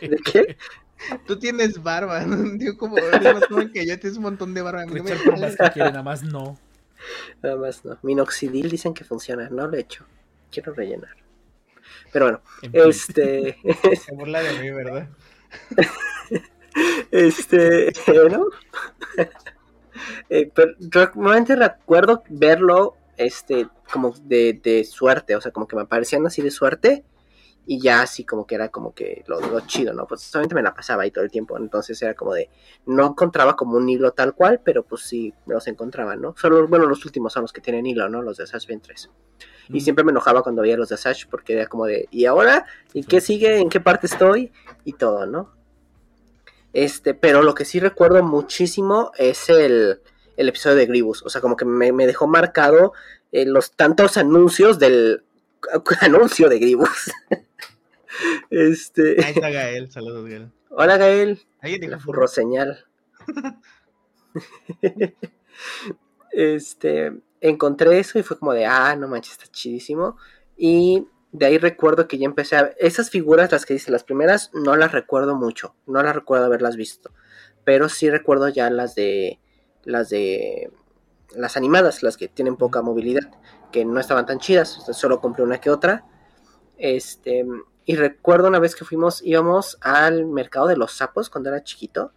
¿De 0.00 0.16
qué? 0.24 0.56
Tú 1.26 1.38
tienes 1.38 1.82
barba, 1.82 2.20
¿no? 2.26 2.36
Digo, 2.56 2.76
como 2.76 2.98
eres 2.98 3.32
más 3.32 3.46
joven 3.48 3.72
que 3.72 3.84
yo, 3.86 3.98
tienes 3.98 4.16
un 4.18 4.22
montón 4.24 4.54
de 4.54 4.62
barba. 4.62 4.82
A 4.82 4.86
mí 4.86 4.94
no 4.94 5.02
me 5.02 5.10
Richard, 5.10 5.30
por 5.30 5.40
más 5.40 5.56
que 5.56 5.70
quiere, 5.72 5.90
nada 5.90 6.04
más 6.04 6.22
no. 6.22 6.56
Nada 7.42 7.56
más 7.56 7.84
no. 7.84 7.98
Minoxidil 8.02 8.70
dicen 8.70 8.94
que 8.94 9.04
funciona, 9.04 9.48
no 9.50 9.66
lo 9.66 9.76
he 9.76 9.80
hecho. 9.80 10.06
Quiero 10.50 10.72
rellenar. 10.72 11.16
Pero 12.12 12.26
bueno, 12.26 12.42
este. 12.72 13.58
Se 14.04 14.14
burla 14.14 14.42
de 14.42 14.58
mí, 14.60 14.70
¿verdad? 14.70 15.08
Este, 17.12 17.92
¿no? 18.30 18.46
Eh, 20.28 20.50
pero 20.52 20.72
realmente 20.80 21.54
recuerdo 21.54 22.24
verlo, 22.28 22.96
este, 23.16 23.68
como 23.92 24.12
de, 24.24 24.60
de 24.60 24.82
suerte, 24.82 25.36
o 25.36 25.40
sea, 25.40 25.52
como 25.52 25.68
que 25.68 25.76
me 25.76 25.82
aparecían 25.82 26.26
así 26.26 26.42
de 26.42 26.50
suerte 26.50 27.04
y 27.66 27.80
ya 27.80 28.02
así 28.02 28.24
como 28.24 28.46
que 28.46 28.54
era 28.54 28.68
como 28.68 28.94
que 28.94 29.24
lo, 29.26 29.40
lo 29.40 29.60
chido, 29.60 29.92
¿no? 29.94 30.06
Pues 30.06 30.20
solamente 30.20 30.54
me 30.54 30.62
la 30.62 30.74
pasaba 30.74 31.02
ahí 31.04 31.10
todo 31.10 31.24
el 31.24 31.30
tiempo, 31.30 31.56
entonces 31.56 32.00
era 32.02 32.14
como 32.14 32.34
de, 32.34 32.50
no 32.86 33.06
encontraba 33.06 33.56
como 33.56 33.76
un 33.76 33.88
hilo 33.88 34.12
tal 34.12 34.34
cual, 34.34 34.60
pero 34.62 34.82
pues 34.82 35.02
sí, 35.02 35.32
los 35.46 35.66
encontraba, 35.66 36.14
¿no? 36.16 36.34
Solo, 36.38 36.66
bueno, 36.68 36.86
los 36.86 37.04
últimos 37.04 37.32
son 37.32 37.42
los 37.42 37.52
que 37.52 37.60
tienen 37.60 37.86
hilo, 37.86 38.08
¿no? 38.08 38.20
Los 38.22 38.36
de 38.36 38.46
Sash 38.46 38.66
Ben 38.66 38.80
3. 38.80 39.10
Y 39.70 39.78
Mm. 39.78 39.80
siempre 39.80 40.04
me 40.04 40.10
enojaba 40.10 40.42
cuando 40.42 40.60
veía 40.60 40.76
los 40.76 40.90
de 40.90 40.98
Sash 40.98 41.24
porque 41.30 41.54
era 41.54 41.66
como 41.66 41.86
de, 41.86 42.06
¿y 42.10 42.26
ahora? 42.26 42.66
¿Y 42.92 43.04
qué 43.04 43.20
sigue? 43.22 43.58
¿En 43.58 43.70
qué 43.70 43.80
parte 43.80 44.06
estoy? 44.06 44.52
Y 44.84 44.92
todo, 44.92 45.24
¿no? 45.24 45.50
Este, 46.72 47.14
pero 47.14 47.42
lo 47.42 47.54
que 47.54 47.64
sí 47.64 47.80
recuerdo 47.80 48.22
muchísimo 48.22 49.12
es 49.16 49.48
el, 49.48 50.00
el 50.36 50.48
episodio 50.48 50.76
de 50.76 50.86
Gribus. 50.86 51.22
O 51.22 51.30
sea, 51.30 51.40
como 51.40 51.56
que 51.56 51.64
me, 51.64 51.92
me 51.92 52.06
dejó 52.06 52.26
marcado 52.26 52.92
eh, 53.32 53.46
los 53.46 53.72
tantos 53.72 54.16
anuncios 54.16 54.78
del 54.78 55.24
anuncio 56.00 56.48
de 56.48 56.58
Gribus. 56.58 57.12
este. 58.50 59.24
Ahí 59.24 59.32
está 59.34 59.50
Gael, 59.50 59.90
saludos, 59.90 60.28
Gael. 60.28 60.50
Hola 60.70 60.96
Gael, 60.96 61.40
Alguien 61.60 61.80
dijo 61.80 61.92
la 61.92 61.98
furro 61.98 62.26
señal. 62.26 62.84
este, 66.32 67.12
encontré 67.40 67.98
eso 67.98 68.18
y 68.18 68.22
fue 68.22 68.38
como 68.38 68.52
de, 68.52 68.66
ah, 68.66 68.96
no 68.96 69.08
manches, 69.08 69.32
está 69.32 69.46
chidísimo. 69.46 70.16
Y 70.56 71.06
de 71.32 71.46
ahí 71.46 71.58
recuerdo 71.58 72.06
que 72.08 72.18
ya 72.18 72.26
empecé 72.26 72.56
a... 72.56 72.72
Esas 72.78 73.10
figuras, 73.10 73.50
las 73.52 73.66
que 73.66 73.74
dice, 73.74 73.90
las 73.90 74.04
primeras, 74.04 74.50
no 74.52 74.76
las 74.76 74.92
recuerdo 74.92 75.36
mucho, 75.36 75.74
no 75.86 76.02
las 76.02 76.14
recuerdo 76.14 76.46
haberlas 76.46 76.76
visto. 76.76 77.10
Pero 77.64 77.88
sí 77.88 78.10
recuerdo 78.10 78.48
ya 78.48 78.70
las 78.70 78.94
de... 78.94 79.40
Las 79.84 80.10
de... 80.10 80.70
Las 81.36 81.56
animadas, 81.56 82.02
las 82.02 82.16
que 82.16 82.28
tienen 82.28 82.56
poca 82.56 82.82
movilidad, 82.82 83.30
que 83.72 83.84
no 83.84 84.00
estaban 84.00 84.26
tan 84.26 84.38
chidas, 84.38 84.68
solo 84.92 85.20
compré 85.20 85.42
una 85.42 85.60
que 85.60 85.70
otra. 85.70 86.04
Este, 86.76 87.46
y 87.84 87.96
recuerdo 87.96 88.48
una 88.48 88.58
vez 88.58 88.74
que 88.74 88.84
fuimos, 88.84 89.22
íbamos 89.22 89.78
al 89.80 90.26
mercado 90.26 90.66
de 90.66 90.76
los 90.76 90.92
sapos 90.92 91.30
cuando 91.30 91.50
era 91.50 91.62
chiquito. 91.62 92.12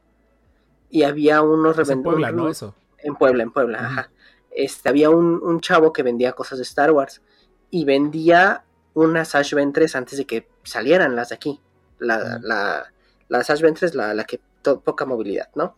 Y 0.89 1.03
había 1.03 1.41
unos 1.41 1.77
Es 1.77 1.89
en 1.89 2.03
Puebla, 2.03 2.27
revendedores. 2.27 2.61
¿no? 2.61 2.69
Eso. 2.69 2.75
En 2.99 3.15
Puebla, 3.15 3.43
en 3.43 3.51
Puebla, 3.51 3.79
ajá. 3.79 4.11
Este, 4.51 4.89
había 4.89 5.09
un, 5.09 5.41
un 5.43 5.59
chavo 5.59 5.93
que 5.93 6.03
vendía 6.03 6.33
cosas 6.33 6.57
de 6.57 6.63
Star 6.63 6.91
Wars. 6.91 7.21
Y 7.69 7.85
vendía 7.85 8.63
unas 8.93 9.35
Ash 9.35 9.53
Ventres 9.53 9.95
antes 9.95 10.17
de 10.17 10.25
que 10.25 10.47
salieran 10.63 11.15
las 11.15 11.29
de 11.29 11.35
aquí. 11.35 11.61
La, 11.99 12.39
la, 12.41 12.93
las 13.27 13.49
Ash 13.49 13.61
Ventres, 13.61 13.93
la, 13.93 14.13
la 14.13 14.23
que 14.23 14.39
poca 14.75 15.05
movilidad, 15.05 15.49
¿no? 15.55 15.75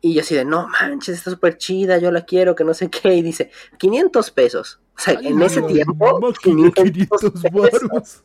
Y 0.00 0.14
yo 0.14 0.22
así 0.22 0.34
de, 0.34 0.44
no 0.44 0.66
manches, 0.68 1.18
está 1.18 1.30
súper 1.30 1.58
chida, 1.58 1.98
yo 1.98 2.10
la 2.10 2.24
quiero, 2.24 2.54
que 2.54 2.64
no 2.64 2.74
sé 2.74 2.88
qué. 2.88 3.14
Y 3.14 3.22
dice, 3.22 3.50
500 3.78 4.30
pesos. 4.30 4.80
O 4.96 5.00
sea, 5.00 5.14
en 5.14 5.40
ese 5.42 5.60
Ay, 5.60 5.74
tiempo, 5.74 6.20
máquina, 6.20 6.70
500 6.72 7.20
500 7.20 7.42
pesos. 7.42 8.22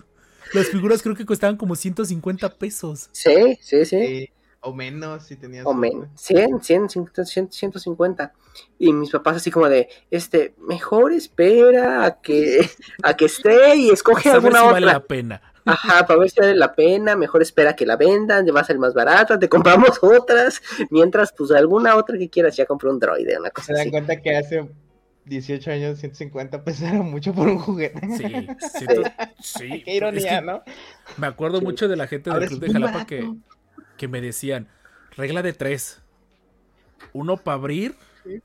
Las 0.53 0.67
figuras 0.67 1.01
creo 1.01 1.15
que 1.15 1.25
costaban 1.25 1.57
como 1.57 1.75
150 1.75 2.49
pesos. 2.57 3.09
Sí, 3.11 3.57
sí, 3.61 3.85
sí. 3.85 4.07
Sí, 4.07 4.29
o 4.61 4.73
menos 4.73 5.23
si 5.23 5.35
tenías. 5.35 5.65
O 5.65 5.73
menos, 5.73 6.07
100, 6.15 6.61
100, 6.61 6.89
100, 6.89 7.51
150. 7.51 8.33
Y 8.79 8.93
mis 8.93 9.11
papás 9.11 9.37
así 9.37 9.51
como 9.51 9.67
de, 9.67 9.89
este, 10.11 10.55
mejor 10.59 11.13
espera 11.13 12.05
a 12.05 12.21
que, 12.21 12.69
a 13.03 13.15
que 13.15 13.25
esté 13.25 13.75
y 13.75 13.89
escoge 13.89 14.29
alguna 14.29 14.59
si 14.59 14.65
otra. 14.65 14.73
vale 14.73 14.85
la 14.85 15.03
pena. 15.03 15.41
Ajá, 15.65 16.05
para 16.05 16.19
ver 16.19 16.29
si 16.29 16.39
vale 16.39 16.55
la 16.55 16.73
pena, 16.73 17.15
mejor 17.15 17.41
espera 17.41 17.75
que 17.75 17.85
la 17.85 17.95
vendan, 17.97 18.45
va 18.55 18.61
a 18.61 18.63
ser 18.63 18.77
más 18.77 18.93
barata, 18.93 19.39
te 19.39 19.49
compramos 19.49 19.97
otras, 20.03 20.61
mientras 20.91 21.33
pues 21.33 21.51
alguna 21.51 21.95
otra 21.95 22.17
que 22.17 22.29
quieras, 22.29 22.55
ya 22.55 22.65
compré 22.65 22.89
un 22.89 22.99
droide, 22.99 23.37
una 23.39 23.47
Se 23.49 23.53
cosa 23.53 23.73
dan 23.73 23.81
así. 23.81 23.91
cuenta 23.91 24.21
que 24.21 24.35
hace 24.37 24.69
18 25.25 25.71
años 25.71 25.97
150 25.99 26.63
pesos 26.63 26.83
era 26.83 27.01
mucho 27.01 27.33
por 27.33 27.47
un 27.47 27.57
juguete. 27.57 27.99
Sí, 28.15 28.47
siento- 28.77 29.01
sí. 29.41 29.81
Qué 29.83 29.95
ironía, 29.95 30.19
Es 30.19 30.39
que 30.39 30.45
¿no? 30.45 30.61
Me 31.17 31.27
acuerdo 31.27 31.57
Sí. 31.59 31.65
mucho 31.65 31.87
de 31.87 31.95
la 31.95 32.05
gente 32.07 32.29
del 32.29 32.47
Club 32.47 32.59
de 32.59 32.71
Jalapa 32.71 32.91
barato. 32.91 33.07
que, 33.07 33.33
que 33.97 34.07
me 34.07 34.21
decían, 34.21 34.67
regla 35.17 35.41
de 35.41 35.53
tres. 35.53 36.01
Uno 37.13 37.37
para 37.37 37.55
abrir, 37.55 37.95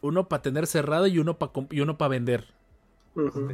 uno 0.01 0.29
para 0.29 0.43
tener 0.43 0.67
cerrado 0.67 1.07
y 1.07 1.19
uno 1.19 1.39
para 1.39 1.53
y 1.71 1.81
uno 1.81 1.99
para 1.99 2.09
vender. 2.09 2.45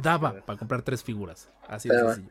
Daba 0.01 0.45
para 0.45 0.57
comprar 0.59 0.83
tres 0.83 1.03
figuras. 1.03 1.49
Así 1.67 1.89
de 1.89 1.97
sencillo. 1.99 2.29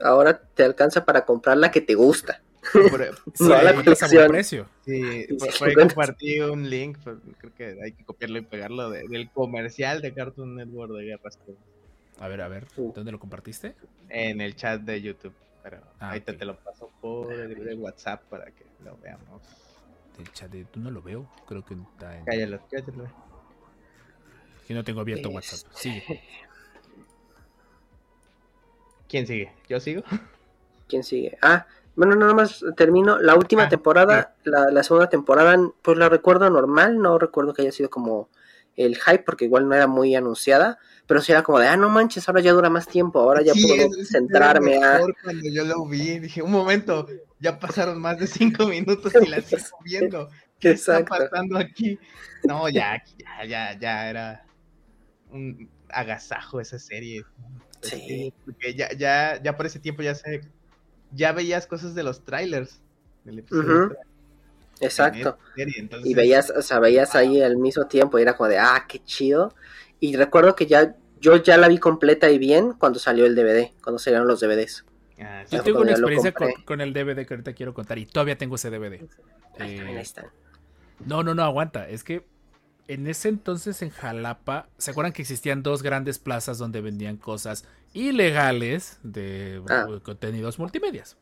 Ahora 0.00 0.38
te 0.38 0.62
alcanza 0.64 1.04
para 1.04 1.24
comprar 1.24 1.56
la 1.56 1.70
que 1.70 1.80
te 1.80 1.94
gusta. 1.94 2.42
Por, 2.72 3.04
Sí, 3.34 3.44
No, 3.44 3.62
la 3.62 3.74
colección. 3.74 4.28
precio. 4.28 4.68
sí, 4.84 5.26
por, 5.38 5.58
por 5.58 5.68
ahí 5.68 5.74
compartí 5.74 6.40
un 6.40 6.68
link, 6.68 6.98
pues, 7.04 7.16
creo 7.38 7.54
que 7.54 7.78
hay 7.82 7.92
que 7.92 8.04
copiarlo 8.04 8.38
y 8.38 8.42
pegarlo, 8.42 8.90
de- 8.90 9.06
del 9.08 9.30
comercial 9.30 10.02
de 10.02 10.12
Cartoon 10.12 10.56
Network 10.56 10.92
de 10.92 11.04
Guerras 11.04 11.38
A 12.18 12.28
ver, 12.28 12.40
a 12.40 12.48
ver. 12.48 12.66
¿dónde 12.76 13.12
lo 13.12 13.18
compartiste? 13.20 13.74
en 14.08 14.40
el 14.40 14.54
chat 14.56 14.80
de 14.82 15.00
YouTube. 15.02 15.34
Pero 15.62 15.78
Ah, 15.98 16.10
ahorita 16.10 16.32
ok. 16.32 16.38
te 16.38 16.44
lo 16.44 16.56
paso 16.58 16.90
por 17.00 17.32
el 17.32 17.78
WhatsApp 17.78 18.22
para 18.30 18.46
que 18.52 18.64
lo 18.84 18.96
veamos. 18.98 19.42
El 20.18 20.32
chat 20.32 20.50
de 20.50 20.64
tú 20.64 20.78
no 20.80 20.90
lo 20.90 21.02
veo. 21.02 21.28
Creo 21.46 21.64
que 21.64 21.74
está 21.74 22.16
en. 22.18 22.24
Cállalo, 22.24 22.60
cállalo. 22.70 23.06
Que 24.66 24.74
no 24.74 24.82
tengo 24.84 25.00
abierto 25.00 25.28
Es- 25.28 25.34
WhatsApp. 25.34 25.72
Sigue. 25.74 26.22
¿Quién 29.08 29.26
sigue? 29.26 29.52
¿Yo 29.68 29.80
sigo? 29.80 30.02
¿Quién 30.88 31.02
sigue? 31.04 31.38
Ah, 31.42 31.66
bueno, 31.94 32.14
nada 32.16 32.34
más 32.34 32.64
termino. 32.76 33.18
La 33.18 33.34
última 33.34 33.68
Ah, 33.68 33.68
temporada, 33.68 34.36
la, 34.44 34.70
la 34.70 34.82
segunda 34.82 35.08
temporada, 35.08 35.56
pues 35.82 35.98
la 35.98 36.08
recuerdo 36.08 36.48
normal, 36.50 36.98
no 37.00 37.18
recuerdo 37.18 37.54
que 37.54 37.62
haya 37.62 37.72
sido 37.72 37.90
como 37.90 38.30
el 38.76 38.96
hype, 38.96 39.20
porque 39.24 39.46
igual 39.46 39.68
no 39.68 39.74
era 39.74 39.86
muy 39.86 40.14
anunciada, 40.14 40.78
pero 41.06 41.20
sí 41.22 41.32
era 41.32 41.42
como 41.42 41.58
de, 41.58 41.68
ah, 41.68 41.76
no 41.76 41.88
manches, 41.88 42.28
ahora 42.28 42.42
ya 42.42 42.52
dura 42.52 42.68
más 42.70 42.88
tiempo, 42.88 43.20
ahora 43.20 43.42
ya 43.42 43.54
Sí, 43.54 43.60
puedo 43.60 43.90
centrarme 44.04 44.76
lo 44.76 44.84
a... 44.84 45.00
mejor 45.00 45.16
Cuando 45.22 45.48
yo 45.50 45.64
lo 45.64 45.86
vi, 45.86 46.18
dije, 46.18 46.42
un 46.42 46.50
momento, 46.50 47.06
ya 47.38 47.58
pasaron 47.58 48.00
más 48.00 48.18
de 48.18 48.26
cinco 48.26 48.66
minutos 48.66 49.20
y 49.20 49.26
la 49.26 49.40
sigo 49.42 49.64
viendo. 49.84 50.28
¿Qué 50.58 50.70
está 50.72 51.04
pasando 51.04 51.58
aquí? 51.58 51.98
No, 52.42 52.68
ya, 52.68 53.02
ya, 53.18 53.44
ya, 53.46 53.78
ya 53.78 54.10
era 54.10 54.46
un 55.30 55.70
agasajo 55.90 56.60
esa 56.60 56.78
serie. 56.78 57.28
Sí. 57.82 58.32
Porque 58.44 58.74
ya, 58.74 58.92
ya, 58.92 59.40
ya 59.42 59.56
por 59.56 59.66
ese 59.66 59.78
tiempo 59.78 60.02
ya 60.02 60.14
se, 60.14 60.42
ya 61.12 61.32
veías 61.32 61.66
cosas 61.66 61.94
de 61.94 62.02
los 62.02 62.24
trailers. 62.24 62.80
del 63.24 63.40
episodio 63.40 63.96
Exacto. 64.80 65.18
esa 65.30 65.54
serie, 65.56 65.74
entonces- 65.78 66.08
Y 66.10 66.14
veías, 66.14 66.50
o 66.50 66.62
sea, 66.62 66.78
veías 66.78 67.14
ahí 67.16 67.42
al 67.42 67.56
mismo 67.56 67.86
tiempo 67.86 68.18
y 68.18 68.22
era 68.22 68.36
como 68.36 68.48
de, 68.48 68.58
ah, 68.58 68.84
qué 68.88 69.02
chido. 69.04 69.52
Y 69.98 70.14
recuerdo 70.16 70.54
que 70.54 70.66
ya, 70.66 70.94
yo 71.20 71.36
ya 71.42 71.56
la 71.56 71.66
vi 71.68 71.78
completa 71.78 72.30
y 72.30 72.38
bien 72.38 72.72
cuando 72.74 72.98
salió 72.98 73.26
el 73.26 73.34
DVD, 73.34 73.72
cuando 73.82 73.98
salieron 73.98 74.28
los 74.28 74.40
DVDs. 74.40 74.84
Ah, 75.18 75.42
sí. 75.46 75.56
Yo 75.56 75.62
tengo 75.62 75.80
una 75.80 75.92
experiencia 75.92 76.32
con, 76.64 76.80
el 76.80 76.92
DVD 76.92 77.26
que 77.26 77.34
ahorita 77.34 77.52
quiero 77.54 77.72
contar 77.74 77.98
y 77.98 78.06
todavía 78.06 78.36
tengo 78.36 78.56
ese 78.56 78.70
DVD. 78.70 79.04
Ahí 79.58 79.76
Eh, 79.78 79.80
ahí 79.80 79.96
están. 79.96 80.26
No, 81.04 81.22
no, 81.22 81.34
no, 81.34 81.42
aguanta. 81.42 81.88
Es 81.88 82.04
que 82.04 82.24
en 82.88 83.06
ese 83.06 83.28
entonces 83.28 83.82
en 83.82 83.90
Jalapa, 83.90 84.68
¿se 84.78 84.90
acuerdan 84.90 85.12
que 85.12 85.22
existían 85.22 85.62
dos 85.62 85.82
grandes 85.82 86.18
plazas 86.18 86.58
donde 86.58 86.80
vendían 86.80 87.16
cosas 87.16 87.64
ilegales 87.94 88.98
de 89.02 89.62
Ah. 89.68 89.86
contenidos 90.02 90.58
multimedias? 90.58 91.16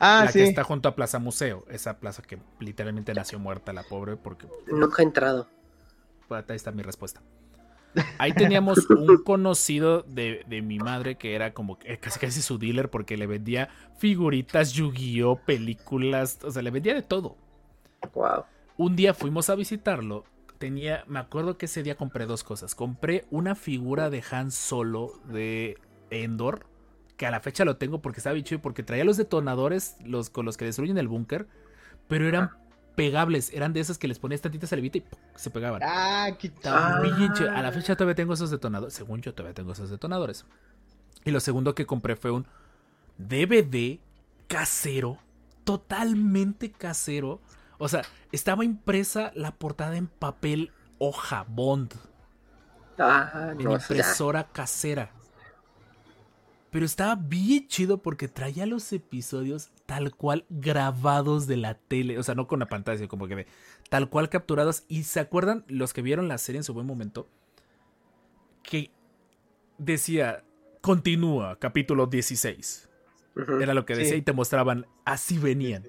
Ah, 0.00 0.22
la 0.24 0.32
sí. 0.32 0.38
que 0.38 0.44
está 0.46 0.64
junto 0.64 0.88
a 0.88 0.94
Plaza 0.96 1.18
Museo, 1.18 1.64
esa 1.68 1.98
plaza 1.98 2.22
que 2.22 2.38
literalmente 2.60 3.12
nació 3.14 3.38
muerta 3.38 3.72
la 3.72 3.82
pobre 3.82 4.16
porque 4.16 4.46
Nunca 4.66 5.02
he 5.02 5.04
entrado. 5.04 5.48
pues, 6.28 6.44
ahí 6.48 6.56
está 6.56 6.72
mi 6.72 6.82
respuesta. 6.82 7.20
Ahí 8.18 8.32
teníamos 8.32 8.88
un 8.90 9.06
conocido 9.24 10.02
de, 10.02 10.44
de 10.46 10.60
mi 10.62 10.78
madre 10.78 11.16
que 11.16 11.34
era 11.34 11.52
como 11.54 11.78
que 11.78 11.98
casi 11.98 12.18
casi 12.20 12.42
su 12.42 12.58
dealer 12.58 12.90
porque 12.90 13.16
le 13.16 13.26
vendía 13.26 13.68
figuritas, 13.98 14.72
Yu-Gi-Oh, 14.72 15.36
películas, 15.46 16.38
o 16.42 16.50
sea, 16.50 16.62
le 16.62 16.70
vendía 16.70 16.94
de 16.94 17.02
todo. 17.02 17.36
Wow. 18.14 18.44
Un 18.76 18.96
día 18.96 19.14
fuimos 19.14 19.48
a 19.50 19.54
visitarlo. 19.54 20.24
Tenía, 20.58 21.04
me 21.06 21.18
acuerdo 21.18 21.58
que 21.58 21.66
ese 21.66 21.82
día 21.82 21.96
compré 21.96 22.26
dos 22.26 22.44
cosas. 22.44 22.74
Compré 22.74 23.26
una 23.30 23.54
figura 23.54 24.10
de 24.10 24.22
Han 24.30 24.50
Solo 24.50 25.20
de 25.26 25.78
Endor, 26.10 26.66
que 27.16 27.26
a 27.26 27.30
la 27.30 27.40
fecha 27.40 27.64
lo 27.64 27.76
tengo 27.76 28.00
porque 28.00 28.20
estaba 28.20 28.34
bien 28.34 28.44
chido, 28.44 28.60
porque 28.62 28.82
traía 28.82 29.04
los 29.04 29.16
detonadores 29.16 29.96
los, 30.04 30.30
con 30.30 30.46
los 30.46 30.56
que 30.56 30.64
destruyen 30.64 30.98
el 30.98 31.08
búnker, 31.08 31.46
pero 32.08 32.26
eran 32.26 32.50
pegables, 32.94 33.52
eran 33.52 33.72
de 33.72 33.80
esas 33.80 33.98
que 33.98 34.08
les 34.08 34.18
ponías 34.18 34.40
tantita 34.40 34.66
salivita 34.66 34.98
y 34.98 35.00
¡pum! 35.02 35.20
se 35.36 35.50
pegaban. 35.50 35.82
Ah, 35.84 36.30
qué 36.38 36.50
Ah. 36.64 36.98
A 37.54 37.62
la 37.62 37.70
fecha 37.70 37.94
todavía 37.94 38.14
tengo 38.14 38.32
esos 38.34 38.50
detonadores. 38.50 38.94
Según 38.94 39.20
yo, 39.20 39.34
todavía 39.34 39.54
tengo 39.54 39.72
esos 39.72 39.90
detonadores. 39.90 40.44
Y 41.24 41.30
lo 41.30 41.40
segundo 41.40 41.74
que 41.74 41.86
compré 41.86 42.16
fue 42.16 42.30
un 42.30 42.46
DVD 43.18 43.98
casero. 44.48 45.18
Totalmente 45.64 46.70
casero. 46.70 47.40
O 47.78 47.88
sea, 47.88 48.02
estaba 48.32 48.64
impresa 48.64 49.32
la 49.34 49.52
portada 49.52 49.96
en 49.96 50.06
papel 50.06 50.72
hoja 50.98 51.44
bond. 51.48 51.94
Ah, 52.98 53.50
En 53.52 53.58
no, 53.58 53.70
ya. 53.76 53.82
impresora 53.82 54.44
casera. 54.52 55.10
Pero 56.70 56.84
estaba 56.84 57.14
bien 57.14 57.68
chido 57.68 58.02
porque 58.02 58.28
traía 58.28 58.66
los 58.66 58.92
episodios 58.92 59.70
tal 59.86 60.14
cual 60.14 60.44
grabados 60.50 61.46
de 61.46 61.56
la 61.56 61.74
tele. 61.74 62.18
O 62.18 62.22
sea, 62.22 62.34
no 62.34 62.46
con 62.48 62.58
la 62.60 62.66
pantalla, 62.68 62.98
sino 62.98 63.08
como 63.08 63.26
que 63.28 63.36
de 63.36 63.46
tal 63.88 64.08
cual 64.10 64.28
capturados. 64.28 64.84
Y 64.88 65.04
se 65.04 65.20
acuerdan 65.20 65.64
los 65.68 65.92
que 65.92 66.02
vieron 66.02 66.28
la 66.28 66.38
serie 66.38 66.58
en 66.58 66.64
su 66.64 66.74
buen 66.74 66.86
momento. 66.86 67.28
Que 68.62 68.90
decía, 69.78 70.44
continúa, 70.80 71.58
capítulo 71.58 72.06
16. 72.06 72.88
Ujú. 73.36 73.60
Era 73.60 73.74
lo 73.74 73.86
que 73.86 73.94
decía 73.94 74.12
Sí. 74.14 74.18
y 74.18 74.22
te 74.22 74.32
mostraban, 74.32 74.86
así 75.04 75.38
venían. 75.38 75.84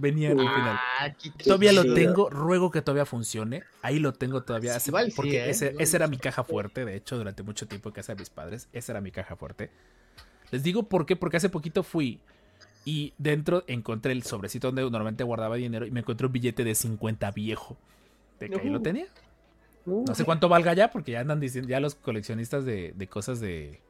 Venían 0.00 0.38
al 0.38 0.48
final. 0.48 0.78
Ah, 1.00 1.10
qué 1.12 1.30
Todavía 1.42 1.72
lo 1.72 1.92
tengo, 1.92 2.30
ruego 2.30 2.70
que 2.70 2.82
todavía 2.82 3.04
funcione. 3.04 3.64
Ahí 3.82 3.98
lo 3.98 4.12
tengo 4.12 4.42
todavía. 4.44 4.76
hace- 4.76 4.90
Igual 4.90 5.06
sí, 5.10 5.12
porque 5.16 5.44
¿eh? 5.46 5.50
ese, 5.50 5.66
Igual 5.70 5.82
esa 5.82 5.96
era 5.96 6.06
mi 6.06 6.18
caja 6.18 6.44
fuerte, 6.44 6.84
de 6.84 6.94
hecho, 6.94 7.16
durante 7.18 7.42
mucho 7.42 7.66
tiempo 7.66 7.88
en 7.88 7.94
casa 7.96 8.14
de 8.14 8.20
mis 8.20 8.30
padres. 8.30 8.68
Esa 8.72 8.92
era 8.92 9.00
mi 9.00 9.10
caja 9.10 9.34
fuerte. 9.34 9.70
Les 10.52 10.62
digo 10.62 10.84
por 10.84 11.04
qué, 11.04 11.16
porque 11.16 11.36
hace 11.38 11.48
poquito 11.48 11.82
fui 11.82 12.20
y 12.84 13.12
dentro 13.18 13.64
encontré 13.66 14.12
el 14.12 14.22
sobrecito 14.22 14.68
donde 14.68 14.82
normalmente 14.82 15.24
guardaba 15.24 15.56
dinero 15.56 15.84
y 15.84 15.90
me 15.90 16.00
encontré 16.00 16.26
un 16.28 16.32
billete 16.32 16.62
de 16.62 16.74
50 16.76 17.30
viejo. 17.32 17.76
De 18.38 18.48
que 18.48 18.60
ahí 18.60 18.70
lo 18.70 18.80
tenía. 18.80 19.06
Uh, 19.84 20.04
No 20.06 20.14
sé 20.14 20.24
cuánto 20.24 20.48
valga 20.48 20.74
ya, 20.74 20.90
porque 20.92 21.12
ya 21.12 21.20
andan 21.20 21.40
diciendo, 21.40 21.68
ya 21.68 21.80
los 21.80 21.96
coleccionistas 21.96 22.64
de, 22.64 22.92
de 22.96 23.06
cosas 23.08 23.40
de, 23.40 23.80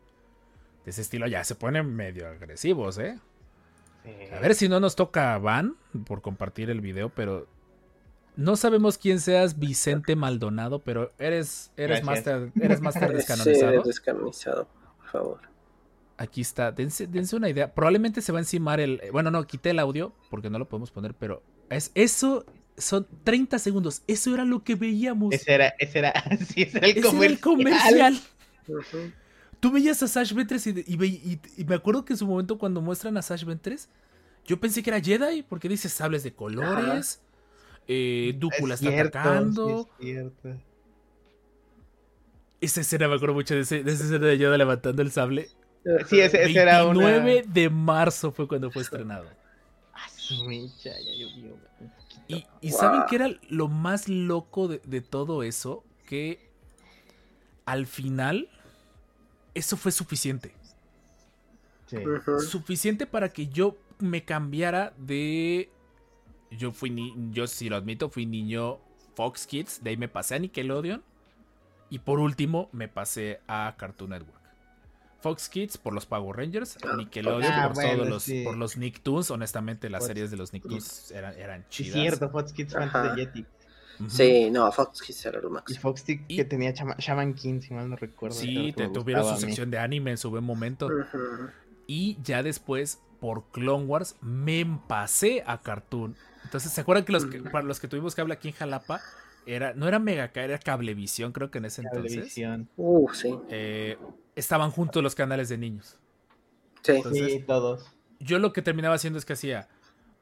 de 0.84 0.90
ese 0.90 1.02
estilo 1.02 1.26
ya 1.26 1.44
se 1.44 1.54
ponen 1.54 1.94
medio 1.94 2.28
agresivos, 2.28 2.96
¿eh? 2.98 3.18
Sí. 4.28 4.34
A 4.34 4.40
ver 4.40 4.54
si 4.54 4.68
no 4.68 4.80
nos 4.80 4.96
toca 4.96 5.36
Van 5.38 5.76
por 6.06 6.22
compartir 6.22 6.70
el 6.70 6.80
video, 6.80 7.08
pero 7.10 7.46
no 8.36 8.56
sabemos 8.56 8.98
quién 8.98 9.20
seas 9.20 9.58
Vicente 9.58 10.14
Maldonado, 10.16 10.78
pero 10.80 11.12
eres 11.18 11.72
eres 11.76 12.04
máster 12.04 12.52
eres 12.60 12.80
máster 12.80 13.08
Sí, 13.10 13.16
descanonizado. 13.16 13.82
descanonizado, 13.82 14.68
por 14.98 15.06
favor. 15.10 15.40
Aquí 16.16 16.40
está, 16.40 16.72
dense, 16.72 17.06
dense 17.06 17.36
una 17.36 17.48
idea. 17.48 17.72
Probablemente 17.74 18.20
se 18.22 18.32
va 18.32 18.38
a 18.38 18.42
encimar 18.42 18.80
el 18.80 19.00
bueno, 19.12 19.30
no, 19.30 19.44
quité 19.46 19.70
el 19.70 19.78
audio 19.78 20.12
porque 20.30 20.50
no 20.50 20.58
lo 20.58 20.68
podemos 20.68 20.90
poner, 20.90 21.14
pero 21.14 21.42
es 21.70 21.90
eso 21.94 22.44
son 22.76 23.06
30 23.24 23.58
segundos. 23.58 24.02
Eso 24.06 24.32
era 24.34 24.44
lo 24.44 24.62
que 24.62 24.74
veíamos. 24.76 25.34
Ese 25.34 25.52
era, 25.54 25.74
ese 25.78 25.98
era, 25.98 26.12
sí, 26.48 26.62
ese 26.62 26.78
era 26.78 26.86
el 26.86 26.98
Ese 26.98 27.00
era 27.24 27.40
comercial. 27.40 28.14
el 28.14 28.20
comercial. 28.66 29.14
Tú 29.60 29.72
veías 29.72 30.00
a 30.04 30.06
Sash 30.08 30.32
Ventress 30.32 30.68
y, 30.68 30.84
y 30.86 31.04
y- 31.04 31.40
y 31.56 31.64
me 31.64 31.74
acuerdo 31.74 32.04
que 32.04 32.12
en 32.12 32.16
su 32.16 32.26
momento 32.28 32.58
cuando 32.58 32.80
muestran 32.80 33.16
a 33.16 33.22
Sash 33.22 33.44
Ventress, 33.44 33.88
yo 34.48 34.58
pensé 34.58 34.82
que 34.82 34.90
era 34.90 35.00
Jedi, 35.00 35.42
porque 35.44 35.68
dice 35.68 35.88
sables 35.88 36.24
de 36.24 36.32
colores, 36.34 37.20
eh, 37.86 38.34
Dooku 38.36 38.66
la 38.66 38.74
Es 38.74 38.80
está 38.82 38.90
cierto, 38.92 39.18
atacando. 39.20 39.88
sí, 40.00 40.10
es 40.10 40.14
cierto. 40.14 40.60
Esa 42.60 42.80
escena 42.80 43.06
me 43.08 43.14
acuerdo 43.14 43.34
mucho 43.34 43.54
de, 43.54 43.60
ese- 43.60 43.84
de 43.84 43.92
esa 43.92 44.04
escena 44.04 44.26
de 44.26 44.38
Yoda 44.38 44.56
levantando 44.58 45.00
el 45.02 45.12
sable. 45.12 45.48
Sí, 46.08 46.18
ese, 46.20 46.42
ese 46.42 46.58
era 46.60 46.84
una... 46.84 47.06
29 47.06 47.44
de 47.46 47.70
marzo 47.70 48.32
fue 48.32 48.48
cuando 48.48 48.70
fue 48.70 48.82
estrenado. 48.82 49.26
Ah, 49.94 50.08
su 50.16 50.44
mecha, 50.44 50.90
ya 50.90 51.12
llovió 51.14 51.54
un 51.80 51.90
poquito. 51.90 52.22
Y, 52.26 52.46
y 52.60 52.70
Wow. 52.72 52.80
¿saben 52.80 53.02
qué 53.08 53.14
era 53.16 53.28
lo 53.48 53.68
más 53.68 54.08
loco 54.08 54.66
de, 54.66 54.80
de 54.84 55.00
todo 55.00 55.44
eso? 55.44 55.84
Que 56.06 56.50
al 57.64 57.86
final 57.86 58.48
eso 59.54 59.76
fue 59.76 59.92
suficiente. 59.92 60.52
Sí. 61.86 61.98
Suficiente 62.50 63.06
para 63.06 63.28
que 63.30 63.46
yo 63.46 63.76
me 64.00 64.24
cambiara 64.24 64.94
de. 64.98 65.70
Yo 66.50 66.72
fui 66.72 66.88
ni... 66.90 67.14
Yo 67.30 67.46
sí 67.46 67.68
lo 67.68 67.76
admito, 67.76 68.08
fui 68.08 68.24
niño 68.26 68.78
Fox 69.14 69.46
Kids. 69.46 69.82
De 69.82 69.90
ahí 69.90 69.96
me 69.96 70.08
pasé 70.08 70.36
a 70.36 70.38
Nickelodeon. 70.38 71.02
Y 71.90 71.98
por 72.00 72.18
último 72.20 72.68
me 72.72 72.88
pasé 72.88 73.40
a 73.48 73.74
Cartoon 73.78 74.10
Network. 74.10 74.38
Fox 75.20 75.48
Kids 75.48 75.76
por 75.78 75.92
los 75.92 76.06
Power 76.06 76.36
Rangers. 76.36 76.78
Nickelodeon 76.96 77.52
Ah, 77.52 77.66
por 77.68 77.74
bueno, 77.74 77.96
todos 77.96 78.08
los, 78.08 78.22
sí. 78.22 78.44
por 78.44 78.56
los 78.56 78.76
Nicktoons. 78.76 79.30
Honestamente, 79.30 79.90
las 79.90 80.00
Fox 80.00 80.06
series 80.08 80.30
de 80.30 80.36
los 80.36 80.52
Nicktoons 80.52 81.10
eran, 81.10 81.34
eran 81.36 81.66
chidas. 81.68 81.92
cierto, 81.94 82.30
Fox 82.30 82.52
Kids 82.52 82.72
fue 82.72 82.82
antes 82.84 83.02
de 83.02 83.16
Yeti. 83.24 83.46
Ujú. 84.00 84.10
Sí, 84.10 84.48
no, 84.50 84.70
Fox 84.70 85.02
Kids 85.02 85.26
era 85.26 85.40
lo 85.40 85.48
Y 85.48 85.52
máximo. 85.52 85.80
Fox 85.80 86.02
Kids 86.02 86.22
Y- 86.28 86.36
que 86.36 86.44
tenía 86.44 86.72
Shaman 86.72 87.34
King, 87.34 87.60
si 87.60 87.74
mal 87.74 87.90
no 87.90 87.96
recuerdo. 87.96 88.36
Sí, 88.36 88.72
te, 88.76 88.88
tuvieron 88.88 89.24
su 89.34 89.40
sección 89.40 89.70
de 89.70 89.78
anime 89.78 90.12
en 90.12 90.18
su 90.18 90.30
buen 90.30 90.44
momento. 90.44 90.88
Y 91.86 92.16
ya 92.22 92.42
después, 92.44 93.00
por 93.20 93.50
Clone 93.50 93.84
Wars, 93.84 94.16
me 94.20 94.64
pasé 94.86 95.42
a 95.46 95.60
Cartoon. 95.62 96.16
Entonces, 96.44 96.72
¿se 96.72 96.80
acuerdan 96.80 97.04
que 97.04 97.12
los 97.12 97.26
que, 97.26 97.40
para 97.40 97.64
los 97.64 97.80
que 97.80 97.88
tuvimos 97.88 98.14
cable 98.14 98.34
aquí 98.34 98.48
en 98.48 98.54
Jalapa, 98.54 99.00
era, 99.46 99.72
no 99.74 99.88
era 99.88 99.98
Megaca, 99.98 100.42
era 100.42 100.58
Cablevisión, 100.58 101.32
creo 101.32 101.50
que 101.50 101.58
en 101.58 101.64
ese 101.66 101.82
entonces. 101.82 102.12
Cablevisión. 102.12 102.68
Uh, 102.76 103.08
sí. 103.12 103.34
eh, 103.48 103.98
estaban 104.36 104.70
juntos 104.70 105.02
los 105.02 105.14
canales 105.14 105.48
de 105.48 105.58
niños. 105.58 105.98
Sí. 106.82 106.92
Entonces- 106.92 107.32
Sí, 107.32 107.40
todos. 107.40 107.92
Yo 108.20 108.38
lo 108.38 108.52
que 108.52 108.62
terminaba 108.62 108.94
haciendo 108.96 109.18
es 109.18 109.24
que 109.24 109.34
hacía 109.34 109.68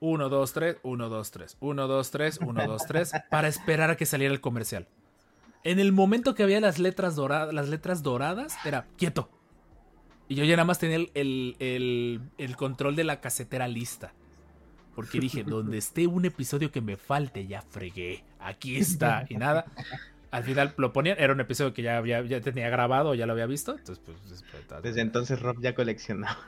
1, 0.01 0.29
2, 0.29 0.53
3, 0.53 0.77
1, 0.83 1.09
2, 1.09 1.31
3, 1.31 1.57
1, 1.61 1.87
2, 1.89 2.11
3, 2.11 2.39
1, 2.43 2.67
2, 2.67 2.83
3, 2.87 3.13
para 3.31 3.49
esperar 3.49 3.91
a 3.91 3.97
que 3.97 4.05
saliera 4.07 4.35
el 4.35 4.41
comercial. 4.41 4.87
En 5.65 5.81
el 5.81 5.93
momento 5.93 6.35
que 6.35 6.43
había 6.43 6.61
las 6.61 6.79
letras 6.79 7.17
doradas, 7.17 7.53
las 7.55 7.69
letras 7.69 8.03
doradas, 8.03 8.55
era 8.65 8.87
quieto. 8.97 9.31
Y 10.29 10.35
yo 10.35 10.45
ya 10.45 10.57
nada 10.57 10.65
más 10.65 10.79
tenía 10.79 10.97
el, 10.97 11.11
el- 11.15 11.57
el- 11.61 12.21
el 12.39 12.57
control 12.57 12.97
de 12.97 13.05
la 13.05 13.21
casetera 13.21 13.69
lista. 13.69 14.13
Porque 14.95 15.21
dije, 15.21 15.45
donde 15.47 15.79
esté 15.79 16.07
un 16.07 16.25
episodio 16.25 16.71
que 16.73 16.81
me 16.81 16.97
falte, 16.97 17.47
ya 17.47 17.63
fregué. 17.63 18.25
Aquí 18.41 18.77
está. 18.77 19.25
Y 19.29 19.37
nada. 19.37 19.67
Al 20.31 20.43
final 20.45 20.75
lo 20.77 20.93
ponían, 20.93 21.17
era 21.21 21.33
un 21.33 21.41
episodio 21.41 21.73
que 21.73 21.83
ya, 21.83 21.97
había, 21.99 22.23
ya 22.23 22.41
tenía 22.41 22.69
grabado, 22.69 23.15
ya 23.15 23.27
lo 23.27 23.33
había 23.33 23.47
visto. 23.47 23.73
Entonces, 23.79 24.03
pues, 24.05 24.45
pues, 24.51 24.83
Desde 24.83 25.01
entonces 25.01 25.41
Rob 25.41 25.61
ya 25.61 25.75
coleccionaba. 25.75 26.39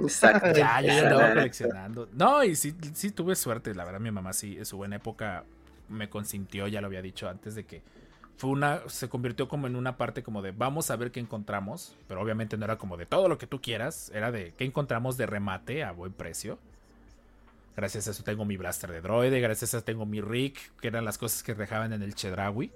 Exacto. 0.00 0.52
ya, 0.56 0.80
yo 0.80 0.86
ya 0.88 1.02
andaba 1.02 1.34
coleccionando. 1.34 2.08
No, 2.12 2.42
y 2.44 2.54
sí, 2.56 2.74
sí 2.94 3.10
tuve 3.10 3.34
suerte. 3.36 3.74
La 3.74 3.84
verdad, 3.84 4.00
mi 4.00 4.10
mamá 4.10 4.32
sí, 4.32 4.56
en 4.56 4.64
su 4.64 4.76
buena 4.76 4.96
época 4.96 5.44
me 5.88 6.08
consintió, 6.08 6.68
ya 6.68 6.80
lo 6.80 6.86
había 6.86 7.02
dicho 7.02 7.28
antes 7.28 7.54
de 7.54 7.64
que 7.64 7.82
fue 8.36 8.50
una, 8.50 8.82
se 8.88 9.08
convirtió 9.08 9.48
como 9.48 9.66
en 9.66 9.76
una 9.76 9.96
parte 9.96 10.22
como 10.22 10.42
de 10.42 10.50
vamos 10.52 10.90
a 10.90 10.96
ver 10.96 11.10
qué 11.12 11.20
encontramos. 11.20 11.94
Pero 12.08 12.20
obviamente 12.20 12.56
no 12.56 12.64
era 12.64 12.78
como 12.78 12.96
de 12.96 13.06
todo 13.06 13.28
lo 13.28 13.38
que 13.38 13.46
tú 13.46 13.60
quieras, 13.60 14.10
era 14.14 14.30
de 14.32 14.52
qué 14.56 14.64
encontramos 14.64 15.16
de 15.16 15.26
remate 15.26 15.84
a 15.84 15.92
buen 15.92 16.12
precio. 16.12 16.58
Gracias 17.76 18.06
a 18.06 18.12
eso 18.12 18.22
tengo 18.22 18.44
mi 18.44 18.56
blaster 18.56 18.90
de 18.90 19.00
droide, 19.00 19.40
gracias 19.40 19.74
a 19.74 19.78
eso 19.78 19.84
tengo 19.84 20.06
mi 20.06 20.20
Rick, 20.20 20.72
que 20.80 20.88
eran 20.88 21.04
las 21.04 21.18
cosas 21.18 21.42
que 21.42 21.54
dejaban 21.54 21.92
en 21.92 22.02
el 22.02 22.14
Chedrawi. 22.14 22.70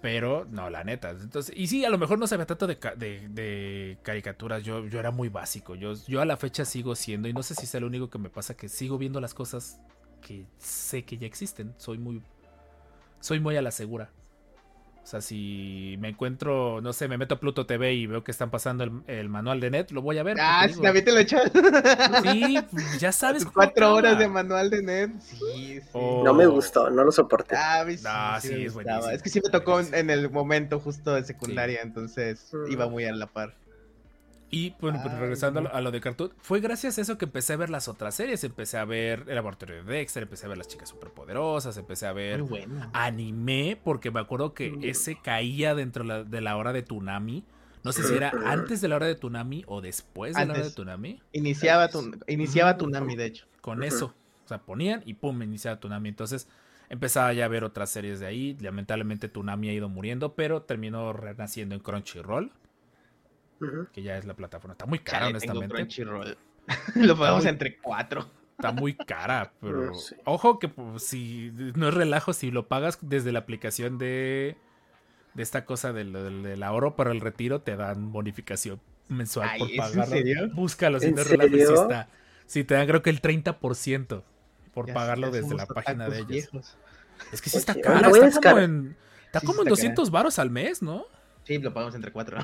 Pero, 0.00 0.46
no, 0.50 0.68
la 0.68 0.82
neta. 0.82 1.10
Entonces, 1.10 1.54
y 1.56 1.68
sí, 1.68 1.84
a 1.84 1.90
lo 1.90 1.96
mejor 1.98 2.18
no 2.18 2.26
sabía 2.26 2.44
tanto 2.46 2.66
de, 2.66 2.76
de- 2.96 3.28
de 3.28 3.98
caricaturas. 4.02 4.62
Yo, 4.64 4.86
yo 4.88 4.98
era 4.98 5.12
muy 5.12 5.28
básico. 5.28 5.76
Yo, 5.76 5.94
yo 6.08 6.20
a 6.20 6.24
la 6.24 6.36
fecha 6.36 6.64
sigo 6.64 6.96
siendo, 6.96 7.28
y 7.28 7.32
no 7.32 7.42
sé 7.44 7.54
si 7.54 7.64
es 7.66 7.74
lo 7.80 7.86
único 7.86 8.10
que 8.10 8.18
me 8.18 8.28
pasa, 8.28 8.54
que 8.56 8.68
sigo 8.68 8.98
viendo 8.98 9.20
las 9.20 9.32
cosas 9.34 9.78
que 10.20 10.44
sé 10.58 11.04
que 11.04 11.18
ya 11.18 11.26
existen. 11.26 11.74
Soy 11.78 11.98
muy. 11.98 12.20
Soy 13.22 13.38
muy 13.40 13.56
a 13.56 13.62
la 13.62 13.70
segura. 13.70 14.10
O 15.02 15.06
sea, 15.06 15.20
si 15.20 15.96
me 16.00 16.08
encuentro, 16.10 16.80
no 16.80 16.92
sé, 16.92 17.08
me 17.08 17.18
meto 17.18 17.34
a 17.34 17.40
Pluto 17.40 17.66
TV 17.66 17.92
y 17.94 18.06
veo 18.06 18.22
que 18.22 18.30
están 18.30 18.50
pasando 18.50 18.84
el, 18.84 18.92
el 19.06 19.28
manual 19.28 19.58
de 19.60 19.70
net, 19.70 19.90
lo 19.90 20.00
voy 20.02 20.18
a 20.18 20.22
ver. 20.22 20.36
Ah, 20.40 20.64
digo, 20.68 20.80
también 20.82 21.04
te 21.04 21.12
lo 21.12 21.18
he 21.18 21.22
hecho. 21.22 21.38
Sí, 22.22 22.58
pues, 22.70 23.00
ya 23.00 23.10
sabes. 23.12 23.44
Cuatro 23.44 23.94
horas 23.94 24.18
de 24.18 24.28
manual 24.28 24.70
de 24.70 24.82
net. 24.82 25.10
Sí, 25.20 25.80
sí. 25.80 25.88
Oh. 25.92 26.22
No 26.24 26.34
me 26.34 26.46
gustó, 26.46 26.88
no 26.90 27.02
lo 27.04 27.10
soporté. 27.10 27.56
Ah, 27.56 27.84
sí, 28.40 28.48
sí 28.48 28.48
sí, 28.48 28.54
me 28.60 28.64
es 28.66 28.74
buenísimo. 28.74 29.08
Es 29.10 29.22
que 29.22 29.28
sí 29.28 29.40
me 29.44 29.50
tocó 29.50 29.80
en- 29.80 29.94
en 29.94 30.10
el 30.10 30.30
momento 30.30 30.78
justo 30.78 31.14
de 31.14 31.24
secundaria, 31.24 31.80
entonces 31.82 32.48
Mm. 32.52 32.70
iba 32.72 32.88
muy 32.88 33.04
a 33.04 33.12
la 33.12 33.26
par. 33.26 33.54
Y 34.54 34.74
bueno, 34.80 35.00
pues 35.02 35.14
Ay, 35.14 35.20
regresando 35.20 35.60
a 35.60 35.62
lo, 35.62 35.74
a 35.74 35.80
lo 35.80 35.90
de 35.90 36.00
Cartoon, 36.02 36.30
fue 36.38 36.60
gracias 36.60 36.98
a 36.98 37.00
eso 37.00 37.16
que 37.16 37.24
empecé 37.24 37.54
a 37.54 37.56
ver 37.56 37.70
las 37.70 37.88
otras 37.88 38.14
series. 38.14 38.44
Empecé 38.44 38.76
a 38.76 38.84
ver 38.84 39.24
El 39.26 39.34
Laboratorio 39.36 39.82
de 39.82 39.92
Dexter, 39.94 40.22
empecé 40.24 40.44
a 40.44 40.50
ver 40.50 40.58
Las 40.58 40.68
Chicas 40.68 40.90
Superpoderosas, 40.90 41.76
empecé 41.78 42.06
a 42.06 42.12
ver 42.12 42.42
bueno. 42.42 42.90
anime, 42.92 43.80
porque 43.82 44.10
me 44.10 44.20
acuerdo 44.20 44.52
que 44.52 44.78
ese 44.82 45.18
caía 45.20 45.74
dentro 45.74 46.04
la- 46.04 46.22
de 46.22 46.40
la 46.42 46.56
hora 46.58 46.74
de 46.74 46.82
Tunami. 46.82 47.44
No 47.82 47.92
sé 47.92 48.02
si 48.04 48.14
era 48.14 48.30
antes 48.46 48.82
de 48.82 48.88
la 48.88 48.96
hora 48.96 49.06
de 49.06 49.14
Tunami 49.14 49.64
o 49.66 49.80
después 49.80 50.34
de 50.34 50.40
la 50.40 50.44
hora 50.44 50.52
de 50.52 50.58
Antes. 50.60 50.74
Tunami. 50.74 51.20
Iniciaba 51.32 51.88
tu, 51.88 52.14
iniciaba 52.28 52.76
Tunami, 52.76 53.16
de 53.16 53.24
hecho. 53.26 53.46
Con 53.62 53.82
eso. 53.82 54.14
O 54.44 54.48
sea, 54.48 54.58
ponían 54.58 55.02
y 55.06 55.14
pum, 55.14 55.42
iniciaba 55.42 55.80
Tunami. 55.80 56.10
Entonces 56.10 56.46
empezaba 56.90 57.32
ya 57.32 57.46
a 57.46 57.48
ver 57.48 57.64
otras 57.64 57.88
series 57.88 58.20
de 58.20 58.26
ahí. 58.26 58.56
Lamentablemente 58.60 59.30
Tunami 59.30 59.70
ha 59.70 59.72
ido 59.72 59.88
muriendo, 59.88 60.34
pero 60.34 60.60
terminó 60.62 61.14
renaciendo 61.14 61.74
en 61.74 61.80
Crunchyroll. 61.80 62.52
Que 63.92 64.02
ya 64.02 64.16
es 64.16 64.24
la 64.24 64.34
plataforma. 64.34 64.72
Está 64.72 64.86
muy 64.86 64.98
cara, 64.98 65.26
Chale, 65.26 65.38
tengo 65.40 65.58
honestamente. 65.58 65.74
Crunchyroll. 65.74 66.38
Lo 66.96 67.16
pagamos 67.18 67.44
entre 67.46 67.76
cuatro. 67.78 68.26
Está 68.58 68.72
muy 68.72 68.94
cara, 68.94 69.52
pero 69.60 69.94
sí. 69.94 70.14
ojo 70.24 70.58
que 70.58 70.68
pues, 70.68 71.02
si 71.04 71.50
no 71.74 71.88
es 71.88 71.94
relajo, 71.94 72.32
si 72.32 72.50
lo 72.52 72.68
pagas 72.68 72.98
desde 73.00 73.32
la 73.32 73.40
aplicación 73.40 73.98
de, 73.98 74.56
de 75.34 75.42
esta 75.42 75.64
cosa 75.64 75.92
del, 75.92 76.12
del, 76.12 76.42
del 76.44 76.62
ahorro 76.62 76.94
para 76.94 77.10
el 77.10 77.20
retiro, 77.20 77.60
te 77.62 77.74
dan 77.76 78.12
bonificación 78.12 78.80
mensual 79.08 79.48
Ay, 79.50 79.58
por 79.58 79.68
¿es 79.68 79.74
en 79.74 79.78
pagarlo. 79.78 80.06
serio? 80.16 80.50
Búscalo, 80.54 81.00
si 81.00 81.06
¿En 81.06 81.14
no 81.16 81.22
es 81.22 81.28
relajo, 81.28 81.50
serio? 81.50 81.82
está. 81.82 82.08
Te 82.46 82.64
dan 82.74 82.86
creo 82.86 83.02
que 83.02 83.10
el 83.10 83.20
30% 83.20 84.22
por 84.74 84.86
Ya- 84.86 84.94
pagarlo 84.94 85.28
ya 85.30 85.40
desde 85.40 85.54
la 85.56 85.66
página 85.66 86.08
de 86.08 86.16
ellos. 86.18 86.28
viejos. 86.28 86.76
Es 87.32 87.42
que 87.42 87.50
sí 87.50 87.56
está 87.58 87.72
Oye, 87.72 87.80
cara, 87.82 88.00
lo 88.02 88.10
voy 88.10 88.20
a 88.20 88.26
está 88.26 88.50
como 88.50 88.62
en, 88.62 88.96
está 89.26 89.40
Sí, 89.40 89.46
como 89.46 89.62
en 89.62 89.68
está 89.68 89.70
200 89.70 90.10
varos 90.10 90.38
al 90.38 90.50
mes, 90.50 90.82
¿no? 90.82 91.04
Sí, 91.44 91.58
lo 91.58 91.72
pagamos 91.74 91.94
entre 91.94 92.12
cuatro. 92.12 92.38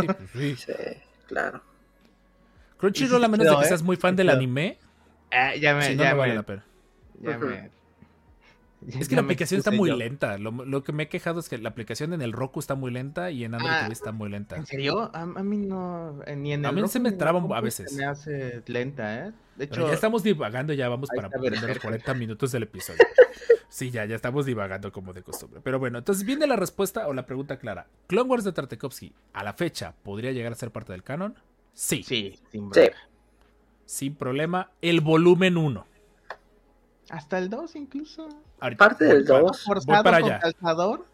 Sí, 0.00 0.06
pues 0.06 0.30
sí. 0.32 0.56
Sí, 0.56 0.72
claro. 1.26 1.62
Crunchyroll, 2.78 3.22
a 3.24 3.28
menos 3.28 3.46
de 3.46 3.56
que 3.56 3.62
¿eh? 3.64 3.68
seas 3.68 3.82
muy 3.82 3.96
fan 3.96 4.14
Sí 4.14 4.16
del 4.16 4.28
quedó. 4.28 4.36
anime, 4.36 4.78
Ah, 5.32 5.54
ya 5.54 5.74
me, 5.74 5.82
si 5.82 5.94
no, 5.94 6.02
ya 6.02 6.10
no 6.10 6.14
me, 6.16 6.20
vale 6.20 6.34
la 6.34 6.42
pena. 6.42 6.64
ya 7.20 7.38
me- 7.38 7.70
Es 8.98 9.08
que 9.08 9.14
la 9.14 9.20
aplicación 9.22 9.58
está 9.58 9.70
muy 9.70 9.90
yo. 9.90 9.96
lenta. 9.96 10.38
Lo, 10.38 10.50
lo 10.50 10.82
que 10.82 10.92
me 10.92 11.04
he 11.04 11.08
quejado 11.08 11.38
es 11.38 11.48
que 11.48 11.58
la 11.58 11.68
aplicación 11.68 12.12
en 12.14 12.22
el 12.22 12.32
Roku 12.32 12.58
está 12.58 12.74
muy 12.74 12.90
lenta 12.90 13.30
y 13.30 13.44
en 13.44 13.54
Android 13.54 13.72
Ah, 13.74 13.80
TV 13.82 13.92
está 13.92 14.10
muy 14.10 14.30
lenta. 14.30 14.56
¿En 14.56 14.66
serio? 14.66 15.10
A, 15.14 15.20
a 15.20 15.26
mí 15.26 15.58
no, 15.58 16.20
eh, 16.26 16.34
ni 16.34 16.54
en 16.54 16.64
A 16.64 16.70
el 16.70 16.74
mí 16.74 16.80
Roku 16.80 16.92
se 16.92 16.98
me 17.00 17.12
traba 17.12 17.40
a 17.56 17.60
veces. 17.60 17.90
Se 17.92 17.96
me 17.98 18.06
hace 18.06 18.62
lenta, 18.66 19.26
¿eh? 19.26 19.32
De 19.56 19.66
Pero 19.68 19.82
hecho, 19.82 19.88
ya 19.88 19.94
estamos 19.94 20.22
divagando, 20.24 20.72
ya 20.72 20.88
vamos 20.88 21.10
para 21.14 21.28
los 21.28 21.40
Berserker. 21.42 21.80
40 21.80 22.14
minutos 22.14 22.50
del 22.52 22.62
episodio. 22.64 23.04
Sí, 23.70 23.90
ya, 23.90 24.04
ya 24.04 24.16
estamos 24.16 24.44
divagando 24.46 24.90
como 24.92 25.12
de 25.12 25.22
costumbre. 25.22 25.60
Pero 25.62 25.78
bueno, 25.78 25.96
entonces 25.98 26.24
viene 26.24 26.46
la 26.46 26.56
respuesta 26.56 27.06
o 27.06 27.14
la 27.14 27.24
pregunta 27.24 27.58
clara. 27.58 27.86
¿Clone 28.08 28.28
Wars 28.28 28.44
de 28.44 28.52
Tartakovsky 28.52 29.14
a 29.32 29.44
la 29.44 29.52
fecha 29.54 29.94
podría 30.02 30.32
llegar 30.32 30.52
a 30.52 30.56
ser 30.56 30.70
parte 30.72 30.92
del 30.92 31.02
canon? 31.04 31.36
Sí, 31.72 32.02
sí, 32.02 32.38
sin 32.50 32.72
Sí. 32.74 32.80
bronca. 32.80 32.96
sin 33.86 34.14
problema. 34.14 34.70
El 34.82 35.00
volumen 35.00 35.56
1. 35.56 35.84
Hasta 37.10 37.38
el 37.38 37.50
2 37.50 37.74
incluso. 37.76 38.28
Ahorita 38.60 38.84
Parte 38.88 39.04
del 39.04 39.18
voy 39.18 39.26
para- 39.26 39.40
2. 39.40 39.64
Forzado 39.64 40.02
para 40.04 40.20
con 40.20 40.30
allá. 40.30 40.38
calzador, 40.40 41.06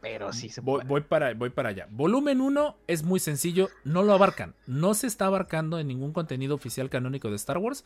pero 0.00 0.32
sí 0.32 0.48
se 0.48 0.60
Voy, 0.62 0.76
puede. 0.78 0.88
voy 0.88 1.00
para, 1.02 1.34
voy 1.34 1.50
para 1.50 1.68
allá. 1.70 1.88
Volumen 1.90 2.40
1 2.40 2.76
es 2.86 3.02
muy 3.02 3.20
sencillo, 3.20 3.68
no 3.84 4.02
lo 4.02 4.14
abarcan. 4.14 4.54
No 4.66 4.94
se 4.94 5.06
está 5.06 5.26
abarcando 5.26 5.78
en 5.78 5.88
ningún 5.88 6.12
contenido 6.12 6.54
oficial 6.54 6.88
canónico 6.88 7.28
de 7.28 7.36
Star 7.36 7.58
Wars. 7.58 7.84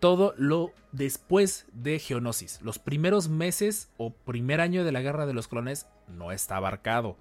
Todo 0.00 0.34
lo 0.36 0.72
después 0.92 1.66
de 1.72 1.98
Geonosis. 1.98 2.60
Los 2.62 2.78
primeros 2.78 3.28
meses 3.28 3.90
o 3.98 4.10
primer 4.10 4.60
año 4.60 4.84
de 4.84 4.92
la 4.92 5.02
Guerra 5.02 5.26
de 5.26 5.34
los 5.34 5.46
Clones 5.46 5.86
no 6.08 6.32
está 6.32 6.56
abarcado. 6.56 7.16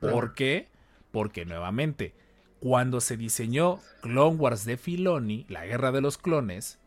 ¿Por 0.00 0.34
qué? 0.34 0.68
Porque 1.12 1.44
nuevamente, 1.44 2.14
cuando 2.58 3.00
se 3.00 3.16
diseñó 3.16 3.80
Clone 4.00 4.36
Wars 4.36 4.64
de 4.64 4.76
Filoni, 4.76 5.44
la 5.48 5.66
Guerra 5.66 5.92
de 5.92 6.00
los 6.00 6.16
Clones, 6.16 6.78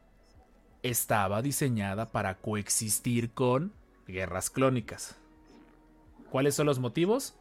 estaba 0.81 1.41
diseñada 1.41 2.11
para 2.11 2.35
coexistir 2.35 3.31
con 3.31 3.73
guerras 4.07 4.49
clónicas. 4.49 5.15
¿Cuáles 6.29 6.55
son 6.55 6.65
los 6.65 6.79
motivos? 6.79 7.35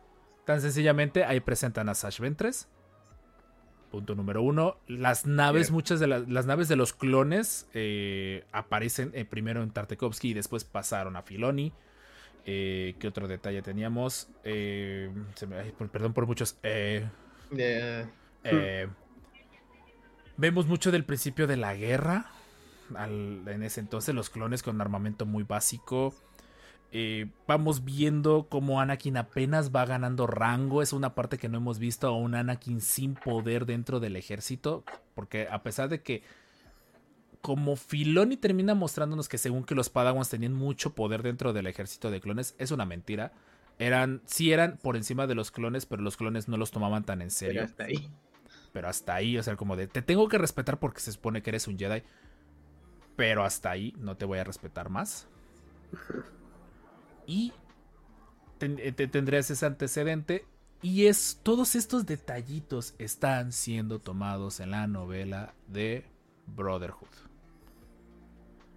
Tan 0.45 0.61
sencillamente, 0.61 1.25
ahí 1.25 1.41
presentan 1.41 1.89
a 1.89 1.95
Sash 1.95 2.21
Ventress. 2.21 2.69
Punto 3.93 4.15
número 4.17 4.43
uno. 4.43 4.79
Las 4.89 5.27
naves, 5.27 5.69
Bien. 5.69 5.75
muchas 5.75 6.01
de 6.01 6.07
las, 6.09 6.27
las 6.29 6.47
naves 6.47 6.67
de 6.67 6.77
los 6.77 6.93
clones 6.95 7.69
eh, 7.75 8.45
aparecen 8.51 9.13
eh, 9.15 9.25
primero 9.27 9.63
en 9.63 9.71
Tartakovsky 9.71 10.31
y 10.31 10.35
después 10.35 10.65
pasaron 10.65 11.15
a 11.15 11.23
Filoni. 11.23 11.73
Eh, 12.47 12.97
¿Qué 12.99 13.07
otro 13.07 13.29
detalle 13.29 13.61
teníamos? 13.63 14.29
Eh, 14.45 15.11
se 15.35 15.47
me- 15.47 15.57
ay, 15.57 15.73
por- 15.77 15.91
perdón 15.91 16.15
por 16.15 16.27
muchos. 16.27 16.57
Eh, 16.63 17.07
vemos 20.37 20.67
mucho 20.67 20.91
del 20.91 21.05
principio 21.05 21.47
de 21.47 21.57
la 21.57 21.75
guerra. 21.75 22.31
Al- 22.97 23.43
en 23.47 23.63
ese 23.63 23.81
entonces, 23.81 24.15
los 24.15 24.31
clones 24.31 24.63
con 24.63 24.81
armamento 24.81 25.27
muy 25.27 25.45
básico. 25.45 26.15
Eh, 26.95 27.31
vamos 27.49 27.85
viendo 27.85 28.49
cómo 28.51 28.79
Anakin 28.79 29.17
apenas 29.17 29.75
va 29.75 29.87
ganando 29.87 30.27
rango. 30.27 30.83
Es 30.83 30.93
una 30.93 31.15
parte 31.15 31.39
que 31.39 31.49
no 31.49 31.57
hemos 31.57 31.79
visto 31.79 32.07
a 32.07 32.17
un 32.17 32.35
Anakin 32.35 32.83
sin 32.83 33.15
poder 33.15 33.65
dentro 33.65 33.99
del 33.99 34.15
ejército. 34.15 34.85
Porque 35.15 35.49
a 35.51 35.63
pesar 35.63 35.89
de 35.89 36.03
que, 36.03 36.23
como 37.41 37.77
Filoni 37.77 38.37
termina 38.37 38.75
mostrándonos 38.75 39.31
que 39.31 39.39
según 39.39 39.65
que 39.65 39.75
los 39.75 39.89
Padawans 39.89 40.29
tenían 40.29 40.53
mucho 40.53 40.95
poder 40.95 41.23
dentro 41.23 41.55
del 41.55 41.67
ejército 41.67 42.11
de 42.11 42.21
clones, 42.21 42.55
es 42.59 42.71
una 42.71 42.85
mentira. 42.85 43.33
Eran, 43.79 44.21
sí 44.27 44.53
eran 44.53 44.77
por 44.77 44.97
encima 44.97 45.27
de 45.27 45.35
los 45.35 45.51
clones, 45.51 45.87
pero 45.87 46.03
los 46.03 46.19
clones 46.19 46.47
no 46.47 46.59
los 46.59 46.71
tomaban 46.73 47.05
tan 47.05 47.23
en 47.23 47.29
pero 47.29 47.37
serio 47.37 47.65
hasta 47.65 47.85
ahí. 47.85 48.11
pero 48.73 48.89
hasta 48.89 49.15
ahí, 49.15 49.39
o 49.39 49.43
sea, 49.43 49.57
como 49.57 49.77
de, 49.77 49.87
te 49.87 50.03
tengo 50.03 50.29
que 50.29 50.37
respetar 50.37 50.79
porque 50.79 51.01
se 51.01 51.11
supone 51.11 51.43
que 51.43 51.51
eres 51.51 51.67
un 51.69 51.79
Jedi, 51.79 52.03
pero 53.17 53.45
hasta 53.45 53.71
ahí 53.71 53.95
no 53.99 54.15
te 54.19 54.27
voy 54.27 54.39
a 54.39 54.45
respetar 54.45 54.91
más. 54.91 55.27
Y 57.27 57.53
ten- 58.59 58.79
eh, 58.79 58.93
te- 58.93 59.09
tendrías 59.09 59.51
ese 59.51 59.67
antecedente 59.67 60.45
y 60.83 61.07
es 61.07 61.41
todos 61.43 61.75
estos 61.77 62.07
detallitos 62.07 62.95
están 62.99 63.53
siendo 63.53 64.01
tomados 64.01 64.61
en 64.61 64.71
la 64.73 64.87
novela 64.87 65.55
de 65.69 66.05
Brotherhood. 66.47 67.09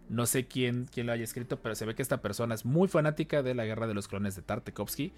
No 0.07 0.27
sé 0.27 0.45
quién, 0.45 0.87
quién 0.91 1.07
lo 1.07 1.13
haya 1.13 1.23
escrito, 1.23 1.59
pero 1.61 1.73
se 1.73 1.85
ve 1.85 1.95
que 1.95 2.03
esta 2.03 2.21
persona 2.21 2.53
es 2.53 2.63
muy 2.63 2.87
fanática 2.87 3.41
de 3.41 3.55
la 3.55 3.65
guerra 3.65 3.87
de 3.87 3.95
los 3.95 4.07
clones 4.07 4.35
de 4.35 4.43
Tartakovsky. 4.43 5.13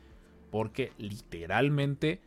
Porque 0.50 0.94
literalmente 0.98 2.22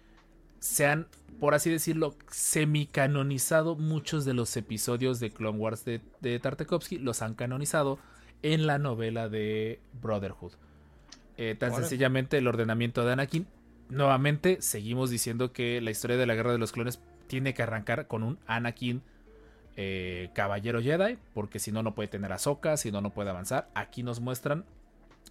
se 0.59 0.85
han, 0.87 1.09
por 1.39 1.55
así 1.55 1.71
decirlo, 1.71 2.17
semicanonizado 2.31 3.77
muchos 3.77 4.27
de 4.27 4.35
los 4.35 4.55
episodios 4.59 5.21
de 5.21 5.31
Clone 5.31 5.59
Wars 5.59 5.87
de, 5.87 6.03
de 6.21 6.39
Tartakovsky. 6.39 6.99
Los 6.99 7.23
han 7.23 7.35
canonizado 7.35 7.99
en 8.43 8.67
la 8.67 8.79
novela 8.79 9.31
de 9.31 9.81
Brotherhood. 10.03 10.53
Eh, 11.37 11.55
tan 11.59 11.75
sencillamente 11.75 12.39
el 12.39 12.47
ordenamiento 12.47 13.05
de 13.05 13.13
Anakin. 13.13 13.47
Nuevamente, 13.89 14.61
seguimos 14.61 15.11
diciendo 15.11 15.53
que 15.53 15.81
la 15.81 15.91
historia 15.91 16.17
de 16.17 16.27
la 16.27 16.35
guerra 16.35 16.53
de 16.53 16.59
los 16.59 16.73
clones 16.73 17.01
tiene 17.27 17.55
que 17.55 17.63
arrancar 17.63 18.07
con 18.07 18.23
un 18.23 18.39
Anakin 18.47 19.03
eh, 19.77 20.31
caballero 20.35 20.83
Jedi, 20.83 21.17
porque 21.33 21.59
si 21.59 21.73
no, 21.73 21.83
no 21.83 21.95
puede 21.95 22.09
tener 22.09 22.33
Ahsoka, 22.33 22.77
si 22.77 22.93
no, 22.93 23.01
no 23.01 23.11
puede 23.11 23.31
avanzar. 23.31 23.69
Aquí 23.75 24.03
nos 24.03 24.21
muestran 24.21 24.65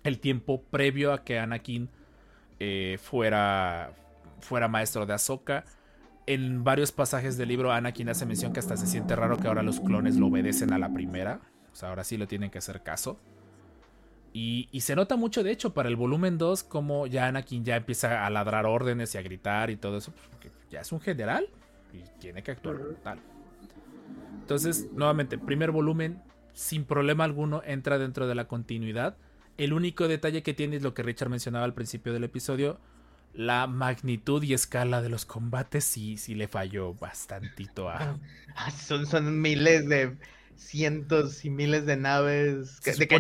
el 0.04 0.20
tiempo 0.20 0.62
previo 0.62 1.14
a 1.14 1.24
que 1.24 1.40
Anakin 1.40 1.90
eh, 2.60 2.98
fuera, 3.02 3.92
fuera 4.40 4.68
maestro 4.68 5.06
de 5.06 5.14
Ahsoka. 5.14 5.66
En 6.26 6.64
varios 6.64 6.92
pasajes 6.92 7.38
del 7.38 7.50
libro, 7.50 7.72
Anakin 7.72 8.10
hace 8.10 8.26
mención 8.26 8.54
que 8.54 8.60
hasta 8.60 8.78
se 8.78 8.88
siente 8.88 9.16
raro 9.16 9.38
que 9.38 9.48
ahora 9.48 9.64
los 9.64 9.80
clones 9.80 10.16
lo 10.16 10.28
obedecen 10.28 10.74
a 10.74 10.80
la 10.80 10.94
primera. 10.94 11.40
O 11.72 11.76
sea, 11.76 11.90
ahora 11.90 12.04
sí 12.04 12.18
lo 12.18 12.28
tienen 12.28 12.50
que 12.50 12.58
hacer 12.58 12.82
caso. 12.82 13.20
Y, 14.34 14.70
y 14.72 14.82
se 14.82 14.96
nota 14.96 15.16
mucho, 15.16 15.44
de 15.44 15.52
hecho, 15.52 15.74
para 15.74 15.90
el 15.90 15.96
volumen 15.96 16.38
2, 16.38 16.64
como 16.64 17.08
ya 17.08 17.28
Anakin 17.28 17.66
ya 17.66 17.78
empieza 17.78 18.26
a 18.26 18.30
ladrar 18.30 18.66
órdenes 18.66 19.16
y 19.16 19.18
a 19.18 19.22
gritar 19.22 19.70
y 19.70 19.76
todo 19.76 19.98
eso, 19.98 20.12
pues, 20.12 20.28
porque 20.30 20.52
ya 20.70 20.82
es 20.82 20.92
un 20.92 21.02
general 21.02 21.48
y 21.94 22.04
tiene 22.20 22.44
que 22.44 22.52
actuar 22.52 22.78
como 22.78 22.92
tal. 22.98 23.20
Entonces, 24.42 24.88
nuevamente, 24.94 25.38
primer 25.38 25.72
volumen, 25.72 26.22
sin 26.54 26.86
problema 26.86 27.24
alguno, 27.24 27.62
entra 27.66 27.98
dentro 27.98 28.28
de 28.28 28.36
la 28.36 28.48
continuidad. 28.48 29.18
El 29.58 29.74
único 29.74 30.08
detalle 30.08 30.44
que 30.44 30.54
tiene 30.54 30.78
es 30.78 30.84
lo 30.84 30.94
que 30.94 31.04
Richard 31.04 31.30
mencionaba 31.30 31.66
al 31.66 31.74
principio 31.74 32.14
del 32.14 32.24
episodio. 32.24 32.80
La 33.34 33.68
magnitud 33.68 34.42
y 34.44 34.54
escala 34.54 35.02
de 35.02 35.10
los 35.10 35.26
combates 35.26 35.84
sí, 35.84 36.18
sí 36.18 36.34
le 36.34 36.48
falló 36.48 36.94
bastantito 36.94 37.90
a... 37.90 38.18
Ah, 38.56 38.72
son, 38.72 39.06
son 39.06 39.40
miles 39.40 39.88
de 39.88 40.18
cientos 40.56 41.46
y 41.46 41.50
miles 41.50 41.86
de 41.86 41.96
naves 41.96 42.82
de 42.82 43.08
que 43.08 43.20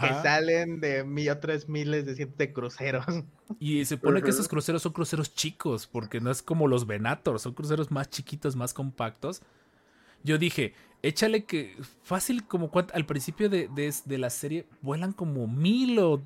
que, 0.00 0.08
salen 0.22 0.80
de 0.80 1.04
mi, 1.04 1.28
otras 1.28 1.68
miles 1.68 2.06
de 2.06 2.14
cientos 2.16 2.38
de 2.38 2.52
cruceros. 2.52 3.04
Y 3.58 3.84
se 3.84 3.96
supone 3.96 4.22
que 4.22 4.30
esos 4.30 4.48
cruceros 4.48 4.82
son 4.82 4.92
cruceros 4.92 5.34
chicos, 5.34 5.86
porque 5.86 6.20
no 6.20 6.30
es 6.30 6.42
como 6.42 6.68
los 6.68 6.86
Venator, 6.86 7.38
son 7.38 7.52
cruceros 7.52 7.90
más 7.90 8.08
chiquitos, 8.08 8.56
más 8.56 8.72
compactos. 8.72 9.42
Yo 10.24 10.38
dije, 10.38 10.74
échale 11.02 11.44
que 11.44 11.76
fácil 12.02 12.46
como 12.46 12.70
al 12.94 13.06
principio 13.06 13.50
de, 13.50 13.68
de- 13.68 13.94
de 14.04 14.18
la 14.18 14.30
serie 14.30 14.66
vuelan 14.80 15.12
como 15.12 15.46
mil 15.46 15.98
o... 15.98 16.22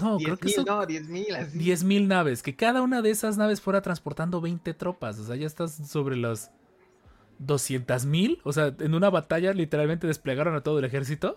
No, 0.00 0.22
creo 0.22 0.36
Diez 0.36 0.38
que 0.38 0.46
mil, 0.46 0.54
son 0.54 0.64
no, 0.66 0.86
diez 0.86 1.08
mil, 1.08 1.34
así. 1.34 1.58
10 1.58 1.84
mil 1.84 2.08
naves, 2.08 2.42
que 2.42 2.56
cada 2.56 2.82
una 2.82 3.02
de 3.02 3.10
esas 3.10 3.36
naves 3.36 3.60
fuera 3.60 3.82
transportando 3.82 4.40
20 4.40 4.74
tropas, 4.74 5.18
o 5.18 5.24
sea, 5.24 5.36
ya 5.36 5.46
estás 5.46 5.72
sobre 5.88 6.16
los 6.16 6.50
200 7.38 8.06
mil, 8.06 8.40
o 8.44 8.52
sea, 8.52 8.74
en 8.78 8.94
una 8.94 9.10
batalla 9.10 9.52
literalmente 9.52 10.06
desplegaron 10.06 10.54
a 10.54 10.62
todo 10.62 10.78
el 10.78 10.84
ejército. 10.86 11.36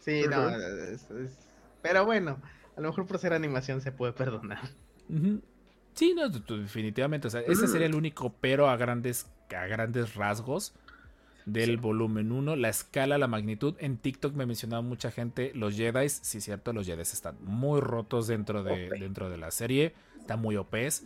Sí, 0.00 0.22
no, 0.30 0.46
Ujú. 0.46 0.56
es- 0.56 1.10
es- 1.10 1.38
pero 1.82 2.04
bueno, 2.04 2.38
a 2.76 2.80
lo 2.80 2.88
mejor 2.88 3.06
por 3.06 3.18
ser 3.18 3.32
animación 3.32 3.80
se 3.80 3.92
puede 3.92 4.12
perdonar. 4.12 4.60
Sí, 5.94 6.14
no, 6.14 6.28
definitivamente. 6.28 7.26
O 7.28 7.30
sea, 7.30 7.40
ese 7.40 7.66
sería 7.66 7.86
el 7.86 7.94
único 7.94 8.32
pero 8.40 8.68
a 8.68 8.76
grandes, 8.76 9.26
a 9.56 9.66
grandes 9.66 10.14
rasgos 10.14 10.74
del 11.44 11.76
volumen 11.78 12.30
1. 12.30 12.54
La 12.56 12.68
escala, 12.68 13.18
la 13.18 13.26
magnitud. 13.26 13.74
En 13.80 13.96
TikTok 13.96 14.34
me 14.34 14.46
mencionaba 14.46 14.82
mucha 14.82 15.10
gente 15.10 15.50
los 15.54 15.74
Jedi. 15.76 16.08
Sí, 16.08 16.40
cierto, 16.40 16.72
los 16.72 16.86
Jedi 16.86 17.02
están 17.02 17.36
muy 17.42 17.80
rotos 17.80 18.26
dentro 18.28 18.62
de, 18.62 18.90
dentro 18.90 19.28
de 19.30 19.38
la 19.38 19.50
serie. 19.50 19.94
Están 20.20 20.40
muy 20.40 20.56
OPs. 20.56 21.04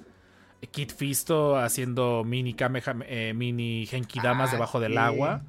Kid 0.70 0.90
Fisto 0.90 1.56
haciendo 1.56 2.22
mini 2.24 2.54
Kameha- 2.54 3.04
eh, 3.08 3.32
mini 3.34 3.86
Genkidamas 3.86 4.50
Ah, 4.50 4.52
debajo 4.52 4.78
del 4.78 4.92
sí. 4.92 4.98
agua. 4.98 5.42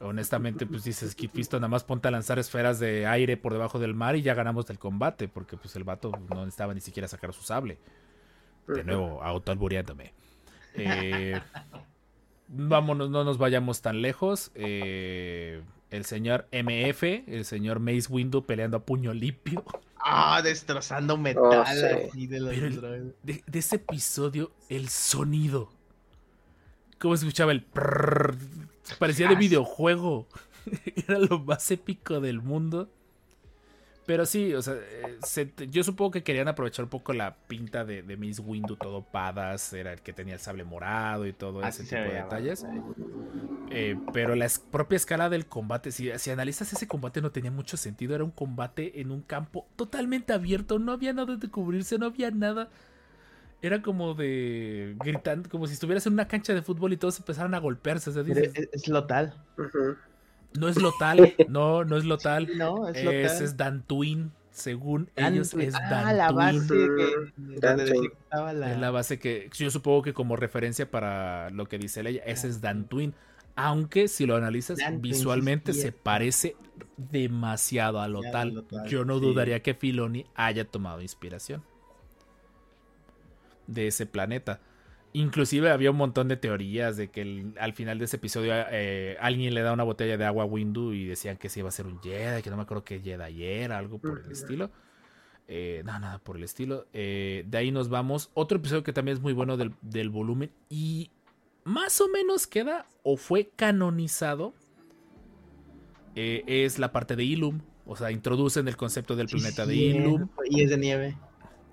Honestamente, 0.00 0.66
pues 0.66 0.82
dices, 0.84 1.14
Kid 1.14 1.30
Fisto, 1.30 1.56
nada 1.58 1.68
más 1.68 1.84
ponte 1.84 2.08
a 2.08 2.10
lanzar 2.10 2.38
esferas 2.38 2.78
de 2.80 3.06
aire 3.06 3.36
por 3.36 3.52
debajo 3.52 3.78
del 3.78 3.94
mar 3.94 4.16
y 4.16 4.22
ya 4.22 4.34
ganamos 4.34 4.68
el 4.70 4.78
combate, 4.78 5.28
porque 5.28 5.56
pues 5.56 5.76
el 5.76 5.84
vato 5.84 6.10
no 6.30 6.40
necesitaba 6.40 6.74
ni 6.74 6.80
siquiera 6.80 7.06
sacar 7.08 7.32
su 7.32 7.42
sable. 7.42 7.78
De 8.66 8.82
nuevo, 8.82 9.22
autoalbureándome. 9.22 10.12
Eh, 10.74 11.40
vámonos, 12.48 13.10
no 13.10 13.24
nos 13.24 13.38
vayamos 13.38 13.82
tan 13.82 14.02
lejos. 14.02 14.50
Eh, 14.54 15.62
el 15.90 16.04
señor 16.04 16.48
MF, 16.50 17.24
el 17.28 17.44
señor 17.44 17.78
Mace 17.78 18.06
Windu 18.10 18.44
peleando 18.44 18.78
a 18.78 18.80
puño 18.84 19.12
limpio. 19.14 19.64
Ah, 20.06 20.42
destrozando 20.42 21.16
metal 21.16 21.42
Oh, 21.44 21.64
sí. 21.66 21.86
así 22.08 22.26
de 22.26 22.40
los 22.40 22.52
el- 22.52 23.14
de, 23.22 23.42
de 23.46 23.58
ese 23.58 23.76
episodio, 23.76 24.50
el 24.68 24.88
sonido. 24.88 25.70
¿Cómo 26.98 27.16
se 27.16 27.26
escuchaba 27.26 27.52
el 27.52 27.62
prrrr? 27.62 28.34
Parecía 28.98 29.28
de 29.28 29.34
videojuego. 29.36 30.26
Era 31.08 31.18
lo 31.18 31.38
más 31.40 31.70
épico 31.70 32.20
del 32.20 32.40
mundo. 32.42 32.88
Pero 34.06 34.26
sí, 34.26 34.52
o 34.52 34.60
sea, 34.60 34.74
eh, 34.74 35.16
se- 35.22 35.50
yo 35.70 35.82
supongo 35.82 36.10
que 36.10 36.22
querían 36.22 36.46
aprovechar 36.46 36.84
un 36.84 36.90
poco 36.90 37.14
la 37.14 37.36
pinta 37.48 37.86
de, 37.86 38.02
de 38.02 38.16
Miss 38.18 38.38
Windu, 38.38 38.76
todo 38.76 39.02
padas, 39.02 39.72
era 39.72 39.94
el 39.94 40.02
que 40.02 40.12
tenía 40.12 40.34
el 40.34 40.40
sable 40.40 40.62
morado 40.64 41.26
y 41.26 41.32
todo 41.32 41.60
Así 41.64 41.82
ese 41.82 41.90
se 41.90 41.96
tipo 41.96 42.10
de 42.12 42.18
detalles. 42.22 42.66
Eh, 43.70 43.96
pero 44.12 44.34
la 44.34 44.46
propia 44.70 44.96
escala 44.96 45.30
del 45.30 45.46
combate, 45.46 45.90
si, 45.90 46.10
si 46.18 46.30
analizas 46.30 46.70
ese 46.72 46.86
combate 46.86 47.22
no 47.22 47.32
tenía 47.32 47.50
mucho 47.50 47.78
sentido, 47.78 48.14
era 48.14 48.24
un 48.24 48.30
combate 48.30 49.00
en 49.00 49.10
un 49.10 49.22
campo 49.22 49.66
totalmente 49.74 50.34
abierto, 50.34 50.78
no 50.78 50.92
había 50.92 51.14
nada 51.14 51.36
de 51.36 51.48
cubrirse, 51.48 51.98
no 51.98 52.06
había 52.06 52.30
nada. 52.30 52.68
Era 53.64 53.80
como 53.80 54.12
de 54.12 54.94
gritando, 55.02 55.48
como 55.48 55.66
si 55.66 55.72
estuvieras 55.72 56.06
en 56.06 56.12
una 56.12 56.28
cancha 56.28 56.52
de 56.52 56.60
fútbol 56.60 56.92
y 56.92 56.98
todos 56.98 57.18
empezaran 57.18 57.54
a 57.54 57.58
golpearse. 57.60 58.10
o 58.10 58.12
sea, 58.12 58.22
dices, 58.22 58.52
Es, 58.54 58.68
es 58.72 58.88
lotal. 58.88 59.32
No 60.58 60.68
es 60.68 60.76
lotal, 60.80 61.32
no, 61.48 61.82
no 61.84 61.96
es 61.96 62.04
lotal. 62.04 62.46
No, 62.58 62.88
es 62.88 63.02
lotal. 63.02 63.14
Ese 63.20 63.44
es 63.44 63.56
Dantooine, 63.56 64.32
según 64.50 65.08
ellos 65.16 65.52
Dantooine. 65.52 65.68
es 65.68 65.74
Ah, 65.90 66.12
la 66.12 66.30
base 66.30 66.68
que, 66.68 67.32
la... 68.52 68.72
Es 68.72 68.78
la 68.78 68.90
base 68.90 69.18
que 69.18 69.48
yo 69.54 69.70
supongo 69.70 70.02
que 70.02 70.12
como 70.12 70.36
referencia 70.36 70.90
para 70.90 71.48
lo 71.48 71.66
que 71.66 71.78
dice 71.78 72.02
ella, 72.02 72.22
ese 72.26 72.48
es 72.48 72.60
Dantooine. 72.60 73.14
Aunque 73.56 74.08
si 74.08 74.26
lo 74.26 74.36
analizas 74.36 74.78
sí 74.78 74.84
es 74.84 75.00
visualmente 75.00 75.72
se 75.72 75.90
parece 75.92 76.54
demasiado 76.98 78.00
a 78.00 78.08
lo 78.08 78.20
Demasiado 78.20 78.32
tal. 78.32 78.48
a 78.50 78.52
lo 78.52 78.62
tal, 78.64 78.88
Yo 78.90 79.04
no 79.06 79.18
sí. 79.20 79.24
dudaría 79.24 79.62
que 79.62 79.72
Filoni 79.74 80.26
haya 80.34 80.64
tomado 80.66 81.00
inspiración 81.00 81.62
de 83.66 83.86
ese 83.88 84.06
planeta. 84.06 84.60
Inclusive 85.12 85.70
había 85.70 85.92
un 85.92 85.96
montón 85.96 86.26
de 86.28 86.36
teorías 86.36 86.96
de 86.96 87.08
que 87.10 87.22
el- 87.22 87.54
al 87.60 87.72
final 87.72 87.98
de 88.00 88.06
ese 88.06 88.16
episodio 88.16 88.52
eh, 88.70 89.16
alguien 89.20 89.54
le 89.54 89.60
da 89.62 89.72
una 89.72 89.84
botella 89.84 90.16
de 90.16 90.24
agua 90.24 90.42
a 90.42 90.46
Windu 90.46 90.92
y 90.92 91.04
decían 91.06 91.36
que 91.36 91.48
se 91.48 91.60
iba 91.60 91.68
a 91.68 91.72
ser 91.72 91.86
un 91.86 92.00
Jedi, 92.02 92.42
que 92.42 92.50
no 92.50 92.56
me 92.56 92.62
acuerdo 92.62 92.84
qué 92.84 92.98
Jedi 93.00 93.44
era, 93.44 93.78
algo 93.78 93.98
por 93.98 94.22
el 94.24 94.32
estilo. 94.32 94.70
Eh, 95.46 95.82
no, 95.84 95.98
nada 96.00 96.18
por 96.18 96.36
el 96.36 96.42
estilo. 96.42 96.86
Eh, 96.92 97.44
de 97.46 97.58
ahí 97.58 97.70
nos 97.70 97.88
vamos. 97.90 98.30
Otro 98.34 98.58
episodio 98.58 98.82
que 98.82 98.92
también 98.92 99.16
es 99.18 99.22
muy 99.22 99.32
bueno 99.34 99.56
del, 99.56 99.72
del 99.82 100.10
volumen 100.10 100.50
y 100.68 101.10
más 101.64 102.00
o 102.00 102.08
menos 102.08 102.46
queda 102.48 102.86
o 103.04 103.16
fue 103.16 103.50
canonizado. 103.54 104.52
es 106.16 106.78
la 106.78 106.92
parte 106.92 107.16
de 107.16 107.24
Ilum. 107.24 107.60
O 107.86 107.96
sea, 107.96 108.10
introducen 108.10 108.66
el 108.68 108.76
concepto 108.76 109.14
del 109.16 109.28
Sí, 109.28 109.36
planeta 109.36 109.66
de 109.66 109.76
Ilum. 109.76 110.28
Y 110.48 110.62
es 110.62 110.70
de 110.70 110.78
nieve. 110.78 111.16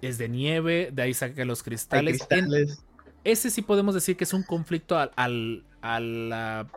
Es 0.02 0.18
de 0.18 0.30
nieve, 0.30 0.90
de 0.92 1.02
ahí 1.04 1.14
sacan 1.14 1.48
los 1.48 1.64
cristales. 1.64 2.18
Cristales. 2.26 2.84
ese 3.24 3.50
sí 3.52 3.62
podemos 3.62 3.94
decir 3.94 4.18
que 4.18 4.24
es 4.24 4.34
un 4.34 4.44
conflicto 4.44 4.98
al, 4.98 5.12
al- 5.16 5.64
a 5.82 6.00
la 6.00 6.68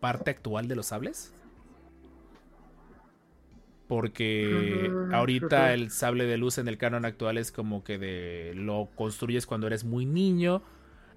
parte 0.00 0.30
actual 0.30 0.68
de 0.68 0.76
los 0.76 0.86
sables. 0.86 1.32
Porque 3.88 4.90
ahorita 5.12 5.72
el 5.72 5.90
sable 5.92 6.24
de 6.24 6.36
luz 6.38 6.58
en 6.58 6.66
el 6.66 6.76
canon 6.76 7.04
actual 7.04 7.38
es 7.38 7.52
como 7.52 7.84
que 7.84 7.98
de 7.98 8.52
lo 8.56 8.88
construyes 8.96 9.46
cuando 9.46 9.68
eres 9.68 9.84
muy 9.84 10.06
niño. 10.06 10.62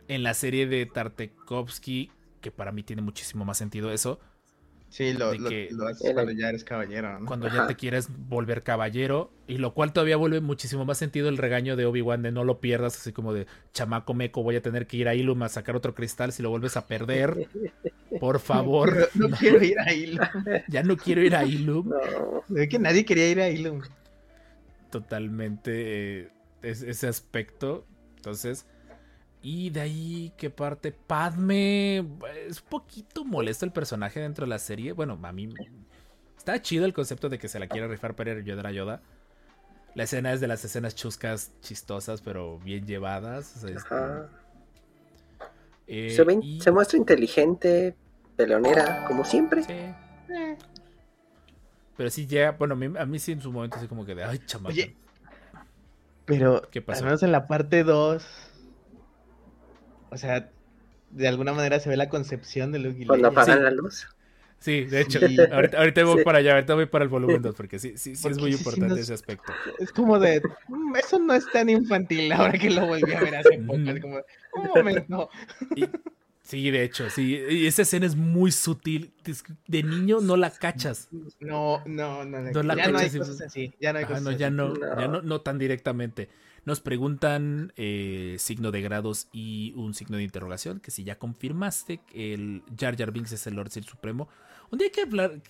En 0.07 0.21
la 0.23 0.33
serie 0.35 0.67
de 0.67 0.85
Tartakovsky, 0.85 2.11
que 2.41 2.51
para 2.51 2.71
mí 2.71 2.83
tiene 2.83 3.01
muchísimo 3.01 3.43
más 3.45 3.57
sentido 3.57 3.91
eso, 3.91 4.19
Sí, 4.89 5.13
lo, 5.13 5.33
lo, 5.35 5.49
que- 5.49 5.69
lo 5.71 5.87
haces 5.87 6.13
cuando 6.13 6.31
ya 6.31 6.49
eres 6.49 6.63
caballero, 6.63 7.19
¿no? 7.19 7.25
cuando 7.27 7.47
ya 7.47 7.67
te 7.67 7.75
quieres 7.75 8.07
volver 8.27 8.63
caballero, 8.63 9.31
y 9.47 9.59
lo 9.59 9.73
cual 9.75 9.93
todavía 9.93 10.17
vuelve 10.17 10.41
muchísimo 10.41 10.83
más 10.83 10.97
sentido 10.97 11.29
el 11.29 11.37
regaño 11.37 11.75
de 11.75 11.85
Obi-Wan 11.85 12.23
de 12.23 12.31
no 12.31 12.43
lo 12.43 12.59
pierdas, 12.59 12.97
así 12.97 13.13
como 13.13 13.31
de 13.33 13.45
chamaco 13.71 14.15
meco, 14.15 14.41
voy 14.41 14.55
a 14.55 14.61
tener 14.63 14.87
que 14.87 14.97
ir 14.97 15.07
a 15.07 15.13
Ilum 15.13 15.43
a 15.43 15.49
sacar 15.49 15.75
otro 15.75 15.93
cristal 15.93 16.31
si 16.31 16.41
lo 16.41 16.49
vuelves 16.49 16.75
a 16.75 16.87
perder. 16.87 17.47
Por 18.19 18.39
favor, 18.39 18.91
Pero 18.91 19.07
no 19.29 19.37
quiero 19.37 19.63
ir 19.63 19.79
a 19.79 19.93
Ilum. 19.93 20.25
ya 20.67 20.81
no 20.81 20.97
quiero 20.97 21.21
ir 21.21 21.35
a 21.35 21.45
Ilum. 21.45 21.89
No. 21.89 22.43
Ve 22.47 22.67
que 22.67 22.79
nadie 22.79 23.05
quería 23.05 23.29
ir 23.29 23.39
a 23.41 23.49
Ilum. 23.49 23.81
Totalmente 24.89 26.21
eh, 26.23 26.29
es- 26.63 26.81
ese 26.81 27.07
aspecto. 27.07 27.85
Entonces, 28.17 28.65
y 29.41 29.69
de 29.69 29.81
ahí 29.81 30.33
que 30.37 30.49
parte 30.49 30.91
Padme. 30.91 31.99
Es 32.47 32.61
un 32.61 32.67
poquito 32.69 33.23
molesto 33.25 33.65
el 33.65 33.71
personaje 33.71 34.19
dentro 34.19 34.45
de 34.45 34.49
la 34.49 34.59
serie. 34.59 34.91
Bueno, 34.93 35.17
a 35.21 35.31
mí 35.31 35.49
está 36.37 36.61
chido 36.61 36.85
el 36.85 36.93
concepto 36.93 37.29
de 37.29 37.39
que 37.39 37.47
se 37.47 37.59
la 37.59 37.67
quiere 37.67 37.87
rifar 37.87 38.15
para 38.15 38.39
Yoda 38.41 38.67
a 38.67 38.71
Yoda. 38.71 39.01
La 39.95 40.03
escena 40.03 40.33
es 40.33 40.39
de 40.39 40.47
las 40.47 40.63
escenas 40.63 40.93
chuscas, 40.95 41.51
chistosas, 41.61 42.21
pero 42.21 42.59
bien 42.59 42.85
llevadas. 42.85 43.55
o 43.57 43.59
sea, 43.67 43.69
este, 43.75 43.95
Ajá. 43.95 44.29
eh, 45.87 46.13
Se, 46.15 46.23
ve 46.23 46.39
y- 46.41 46.61
se 46.61 46.71
muestra 46.71 46.97
inteligente, 46.97 47.95
peleonera, 48.35 49.05
como 49.07 49.25
siempre. 49.25 49.63
Sí. 49.63 49.73
Pero 51.97 52.09
sí 52.09 52.27
llega, 52.27 52.51
bueno, 52.51 52.75
a 52.75 52.77
mí, 52.77 52.97
a 52.97 53.05
mí 53.05 53.19
sí 53.19 53.31
en 53.33 53.41
su 53.41 53.51
momento 53.51 53.77
así 53.77 53.87
como 53.87 54.05
que 54.05 54.15
de, 54.15 54.23
ay, 54.23 54.39
chamaco. 54.45 54.69
Oye, 54.73 54.95
Pero 56.25 56.61
¿Qué 56.71 56.81
pasó? 56.81 56.99
al 56.99 57.05
menos 57.05 57.23
en 57.23 57.31
la 57.31 57.47
parte 57.47 57.83
2, 57.83 58.23
o 60.11 60.17
sea, 60.17 60.49
de 61.11 61.27
alguna 61.27 61.53
manera 61.53 61.79
se 61.79 61.89
ve 61.89 61.97
la 61.97 62.09
concepción 62.09 62.71
de 62.71 62.79
Luke 62.79 63.01
y 63.01 63.05
Cuando 63.05 63.29
apagan 63.29 63.57
Sí. 63.57 63.63
la 63.63 63.71
luz. 63.71 64.07
Sí, 64.59 64.83
de 64.83 64.99
hecho, 65.01 65.19
Sí. 65.25 65.37
ahorita, 65.51 65.77
ahorita 65.79 66.03
voy 66.03 66.17
Sí. 66.19 66.23
para 66.25 66.39
allá, 66.39 66.53
ahorita 66.55 66.75
voy 66.75 66.85
para 66.85 67.03
el 67.03 67.09
volumen 67.09 67.41
2, 67.41 67.55
porque 67.55 67.79
sí, 67.79 67.93
sí, 67.95 68.15
sí 68.17 68.27
es 68.27 68.37
muy 68.37 68.51
sí, 68.51 68.57
sí 68.57 68.63
importante 68.63 68.89
nos- 68.89 68.99
ese 68.99 69.13
aspecto. 69.13 69.53
Es 69.79 69.91
como 69.93 70.19
de, 70.19 70.41
"Mm, 70.67 70.95
eso 70.97 71.17
no 71.17 71.33
es 71.33 71.49
tan 71.51 71.69
infantil 71.69 72.29
ahora 72.33 72.51
que 72.51 72.69
lo 72.69 72.85
volví 72.85 73.11
a 73.13 73.21
ver 73.21 73.35
hace 73.37 73.57
poco. 73.59 73.79
Es 73.79 74.01
como, 74.01 74.17
un 74.55 74.67
momento. 74.75 75.29
Y- 75.77 75.85
sí, 76.43 76.71
de 76.71 76.83
hecho, 76.83 77.09
sí, 77.09 77.39
y 77.49 77.67
esa 77.67 77.83
escena 77.83 78.05
es 78.05 78.17
muy 78.17 78.51
sutil. 78.51 79.13
De 79.65 79.81
niño 79.81 80.19
no 80.19 80.35
la 80.35 80.49
cachas. 80.51 81.07
No, 81.39 81.81
no, 81.85 82.25
no. 82.25 82.41
No 82.41 82.63
la 82.63 82.75
ya 82.75 82.89
no 82.91 82.97
hay 82.97 83.05
cachas 83.09 83.17
cosas 83.29 83.41
así. 83.41 83.73
Ya 83.79 83.93
no 83.93 83.99
hay 83.99 84.05
cosas 84.05 84.23
no, 84.23 84.31
así. 84.31 84.39
ya 84.39 84.49
no, 84.49 84.73
No. 84.73 84.99
ya 84.99 85.07
no, 85.07 85.21
no 85.21 85.39
tan 85.39 85.57
directamente. 85.57 86.27
Nos 86.65 86.79
preguntan 86.81 87.73
eh, 87.77 88.35
signo 88.39 88.71
de 88.71 88.81
grados 88.81 89.27
y 89.31 89.73
un 89.75 89.93
signo 89.93 90.17
de 90.17 90.23
interrogación, 90.23 90.79
que 90.79 90.91
si 90.91 91.03
ya 91.03 91.17
confirmaste 91.17 91.99
que 91.99 92.33
el 92.33 92.63
Jar 92.77 92.97
Jar 92.97 93.11
Binks 93.11 93.31
es 93.31 93.47
el 93.47 93.55
Lord 93.55 93.71
Sith 93.71 93.85
Supremo. 93.85 94.29
Un 94.71 94.77
día 94.77 94.85
hay 94.87 94.91
que 94.91 95.01
hablar, 95.01 95.41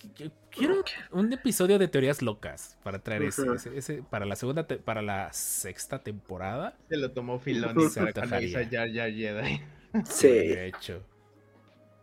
quiero 0.50 0.82
un 1.10 1.30
episodio 1.32 1.78
de 1.78 1.88
teorías 1.88 2.22
locas 2.22 2.78
para 2.82 3.00
traer 3.00 3.24
ese, 3.24 3.42
Ujú. 3.42 3.52
ese- 3.54 3.76
ese- 3.76 4.02
para 4.02 4.24
la 4.24 4.34
segunda, 4.34 4.66
te- 4.66 4.78
para 4.78 5.02
la 5.02 5.30
sexta 5.32 5.98
temporada. 6.02 6.74
Se 6.88 6.96
lo 6.96 7.10
tomó 7.10 7.38
Filoni 7.38 7.84
Jar 7.90 8.12
Jar 8.14 9.10
Jedi. 9.12 9.60
Sí, 9.92 10.02
Sí. 10.06 10.28
de 10.28 10.66
hecho. 10.68 11.02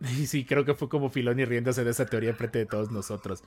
Y 0.22 0.26
sí, 0.28 0.44
creo 0.44 0.64
que 0.64 0.74
fue 0.74 0.88
como 0.88 1.10
Filoni 1.10 1.44
riéndose 1.44 1.82
de 1.82 1.90
esa 1.90 2.06
teoría 2.06 2.32
frente 2.34 2.60
de 2.60 2.66
todos 2.66 2.92
nosotros. 2.92 3.42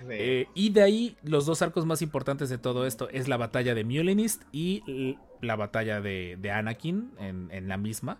Sí. 0.00 0.06
Eh, 0.10 0.48
y 0.54 0.70
de 0.70 0.82
ahí, 0.82 1.16
los 1.22 1.46
dos 1.46 1.62
arcos 1.62 1.86
más 1.86 2.02
importantes 2.02 2.48
de 2.48 2.58
todo 2.58 2.86
esto 2.86 3.08
es 3.10 3.28
la 3.28 3.36
batalla 3.36 3.74
de 3.74 3.84
Mulinist 3.84 4.42
y 4.52 5.16
la 5.40 5.56
batalla 5.56 6.00
de, 6.00 6.36
de 6.40 6.50
Anakin 6.50 7.12
en, 7.18 7.48
en 7.50 7.68
la 7.68 7.76
misma. 7.76 8.18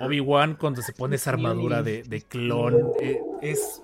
Obi-Wan 0.00 0.56
cuando 0.56 0.82
se 0.82 0.92
pone 0.92 1.16
esa 1.16 1.30
armadura 1.30 1.82
de, 1.82 2.02
de 2.02 2.22
clon. 2.22 2.92
eh, 3.00 3.20
es. 3.40 3.80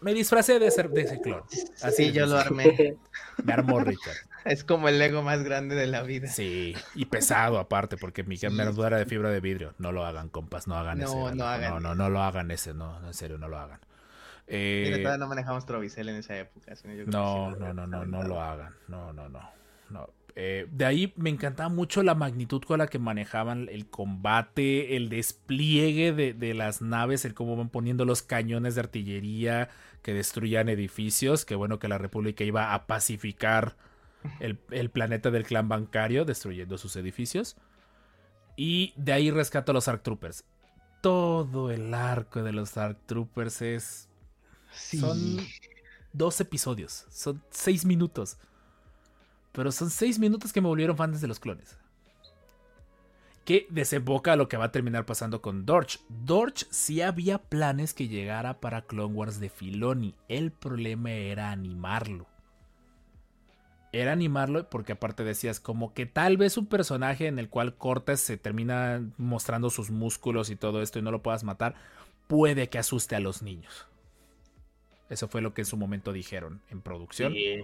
Me 0.00 0.14
disfracé 0.14 0.58
de, 0.58 0.70
ser, 0.70 0.90
de 0.90 1.02
ese 1.02 1.20
clon. 1.20 1.42
Así 1.82 2.06
sí, 2.06 2.12
yo 2.12 2.26
lo 2.26 2.38
armé. 2.38 2.96
Me 3.44 3.52
armó 3.52 3.80
Richard. 3.80 4.16
Es 4.44 4.64
como 4.64 4.88
el 4.88 4.98
Lego 4.98 5.22
más 5.22 5.42
grande 5.42 5.74
de 5.74 5.86
la 5.88 6.02
vida. 6.02 6.28
Sí, 6.28 6.74
y 6.94 7.04
pesado 7.06 7.58
aparte, 7.58 7.96
porque 7.96 8.22
mi 8.22 8.36
armadura 8.42 8.88
era 8.88 8.98
de 8.98 9.06
fibra 9.06 9.30
de 9.30 9.40
vidrio. 9.40 9.74
No 9.78 9.92
lo 9.92 10.06
hagan, 10.06 10.28
compas, 10.28 10.66
no 10.68 10.76
hagan 10.76 10.98
No, 10.98 11.04
ese. 11.04 11.14
no 11.16 11.34
no, 11.34 11.44
hagan. 11.46 11.70
no, 11.74 11.80
no, 11.80 11.94
no 11.94 12.08
lo 12.10 12.22
hagan 12.22 12.50
ese, 12.50 12.72
no, 12.74 13.00
no, 13.00 13.08
en 13.08 13.14
serio, 13.14 13.38
no 13.38 13.48
lo 13.48 13.58
hagan. 13.58 13.80
Eh, 14.48 14.84
Mira, 14.86 14.98
todavía 14.98 15.18
no 15.18 15.28
manejamos 15.28 15.66
Trovicel 15.66 16.08
en 16.08 16.16
esa 16.16 16.38
época. 16.38 16.74
sino 16.74 16.94
yo 16.94 17.04
No, 17.06 17.50
no, 17.56 17.74
no, 17.74 17.86
no, 17.86 18.04
no 18.04 18.22
lo 18.22 18.40
hagan. 18.40 18.74
No, 18.88 19.12
no, 19.12 19.28
no. 19.28 19.40
no. 19.90 20.08
Eh, 20.34 20.66
de 20.70 20.84
ahí 20.84 21.12
me 21.16 21.30
encantaba 21.30 21.68
mucho 21.68 22.02
la 22.02 22.14
magnitud 22.14 22.62
con 22.62 22.78
la 22.78 22.86
que 22.86 22.98
manejaban 22.98 23.68
el 23.70 23.90
combate, 23.90 24.96
el 24.96 25.08
despliegue 25.08 26.12
de, 26.12 26.32
de 26.32 26.54
las 26.54 26.80
naves, 26.80 27.24
el 27.24 27.34
cómo 27.34 27.56
van 27.56 27.70
poniendo 27.70 28.04
los 28.04 28.22
cañones 28.22 28.76
de 28.76 28.82
artillería 28.82 29.68
que 30.02 30.14
destruían 30.14 30.68
edificios. 30.68 31.44
Que 31.44 31.54
bueno 31.56 31.78
que 31.78 31.88
la 31.88 31.98
República 31.98 32.44
iba 32.44 32.72
a 32.72 32.86
pacificar 32.86 33.76
el, 34.40 34.58
el 34.70 34.90
planeta 34.90 35.30
del 35.30 35.44
clan 35.44 35.68
bancario, 35.68 36.24
destruyendo 36.24 36.78
sus 36.78 36.96
edificios. 36.96 37.56
Y 38.56 38.92
de 38.96 39.12
ahí 39.12 39.30
rescato 39.30 39.72
a 39.72 39.74
los 39.74 39.88
Arc 39.88 40.02
Troopers. 40.02 40.44
Todo 41.00 41.70
el 41.70 41.94
arco 41.94 42.42
de 42.42 42.52
los 42.52 42.76
Arc 42.76 42.98
Troopers 43.06 43.62
es. 43.62 44.07
Sí. 44.72 44.98
Son 44.98 45.38
dos 46.12 46.40
episodios. 46.40 47.06
Son 47.10 47.42
seis 47.50 47.84
minutos. 47.84 48.36
Pero 49.52 49.72
son 49.72 49.90
seis 49.90 50.18
minutos 50.18 50.52
que 50.52 50.60
me 50.60 50.68
volvieron 50.68 50.96
fans 50.96 51.20
de 51.20 51.28
los 51.28 51.40
clones. 51.40 51.76
Que 53.44 53.66
desemboca 53.70 54.34
a 54.34 54.36
lo 54.36 54.48
que 54.48 54.58
va 54.58 54.66
a 54.66 54.72
terminar 54.72 55.06
pasando 55.06 55.40
con 55.40 55.64
Dorch. 55.64 56.00
Dorch 56.08 56.66
sí 56.70 57.00
había 57.00 57.38
planes 57.38 57.94
que 57.94 58.08
llegara 58.08 58.60
para 58.60 58.82
Clone 58.82 59.14
Wars 59.14 59.40
de 59.40 59.48
Filoni. 59.48 60.14
El 60.28 60.52
problema 60.52 61.12
era 61.12 61.50
animarlo. 61.50 62.26
Era 63.90 64.12
animarlo 64.12 64.68
porque 64.68 64.92
aparte 64.92 65.24
decías 65.24 65.60
como 65.60 65.94
que 65.94 66.04
tal 66.04 66.36
vez 66.36 66.58
un 66.58 66.66
personaje 66.66 67.26
en 67.26 67.38
el 67.38 67.48
cual 67.48 67.74
Cortes 67.74 68.20
se 68.20 68.36
termina 68.36 69.02
mostrando 69.16 69.70
sus 69.70 69.90
músculos 69.90 70.50
y 70.50 70.56
todo 70.56 70.82
esto 70.82 70.98
y 70.98 71.02
no 71.02 71.10
lo 71.10 71.22
puedas 71.22 71.42
matar, 71.42 71.74
puede 72.26 72.68
que 72.68 72.78
asuste 72.78 73.16
a 73.16 73.20
los 73.20 73.40
niños. 73.40 73.86
Eso 75.10 75.28
fue 75.28 75.40
lo 75.40 75.54
que 75.54 75.62
en 75.62 75.66
su 75.66 75.76
momento 75.76 76.12
dijeron 76.12 76.60
en 76.70 76.80
producción. 76.80 77.32
Sí. 77.32 77.60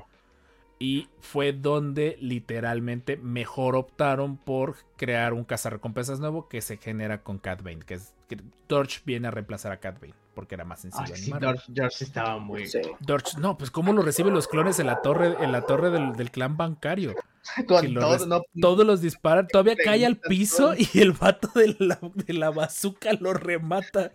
Y 0.81 1.09
fue 1.21 1.53
donde 1.53 2.17
literalmente 2.21 3.17
mejor 3.17 3.77
optaron 3.77 4.37
por 4.37 4.77
crear 4.97 5.33
un 5.33 5.45
cazarrecompensas 5.45 6.19
nuevo 6.21 6.49
que 6.49 6.61
se 6.61 6.77
genera 6.79 7.23
con 7.23 7.39
Cat 7.39 7.63
Bane. 7.63 7.81
Que 7.81 7.95
es 7.95 8.13
que 8.29 8.39
Torch 8.67 9.03
viene 9.05 9.29
a 9.29 9.31
reemplazar 9.31 9.71
a 9.73 9.79
Cat 9.79 10.01
Bane. 10.01 10.15
Porque 10.35 10.57
era 10.57 10.65
más 10.65 10.81
sencillo 10.81 11.05
Ay, 11.15 11.15
sí, 11.15 11.33
George 11.73 12.05
estaba 12.05 12.39
muy. 12.39 12.67
Sí. 12.67 12.81
Dorch, 12.99 13.37
no, 13.39 13.57
pues 13.57 13.71
cómo 13.71 13.93
lo 13.93 14.03
reciben 14.03 14.35
los 14.35 14.49
clones 14.49 14.81
en 14.81 14.87
la 14.87 15.01
torre, 15.01 15.37
en 15.45 15.53
la 15.53 15.63
torre 15.63 15.91
del, 15.91 16.15
del 16.15 16.33
clan 16.33 16.57
bancario. 16.57 17.15
Con 17.69 17.95
lo 17.95 18.01
todo, 18.01 18.13
res- 18.15 18.27
no, 18.27 18.43
Todos 18.61 18.85
los 18.85 19.01
disparan, 19.01 19.47
todavía 19.47 19.77
cae 19.77 20.05
al 20.05 20.17
piso 20.17 20.75
todo. 20.75 20.77
y 20.93 20.99
el 20.99 21.13
vato 21.13 21.49
de 21.55 21.77
la, 21.79 22.01
de 22.15 22.33
la 22.35 22.51
bazooka 22.51 23.13
lo 23.13 23.33
remata. 23.33 24.11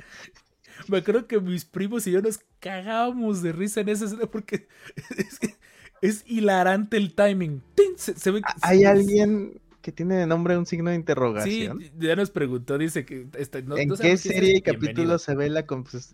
Me 0.88 0.98
acuerdo 1.00 1.28
que 1.28 1.40
mis 1.40 1.66
primos 1.66 2.08
y 2.08 2.12
yo 2.12 2.22
nos 2.22 2.40
cagábamos 2.60 3.42
de 3.42 3.52
risa 3.52 3.82
en 3.82 3.90
esa 3.90 4.06
escena 4.06 4.26
porque 4.28 4.68
es, 5.18 5.40
que 5.40 5.56
es 6.02 6.24
hilarante 6.28 6.98
el 6.98 7.14
timing. 7.14 7.62
¡Tin! 7.76 7.98
Se, 7.98 8.16
se 8.18 8.32
ve 8.32 8.42
que- 8.42 8.48
Hay 8.62 8.84
alguien 8.86 9.60
que 9.82 9.92
tiene 9.92 10.16
de 10.16 10.28
nombre 10.28 10.58
un 10.58 10.66
signo 10.66 10.90
de 10.90 10.96
Sí, 10.96 11.00
interrogación. 11.00 11.80
ya 11.98 12.16
nos 12.16 12.32
preguntó, 12.32 12.78
dice 12.78 13.06
que... 13.06 13.28
este, 13.38 13.62
no- 13.64 13.78
¿En 13.78 13.90
no 13.90 13.96
qué 13.96 14.18
serie 14.18 14.38
y 14.58 14.62
bienvenido. 14.62 14.80
capítulo 14.82 15.20
se 15.20 15.36
ve 15.36 15.50
la, 15.50 15.66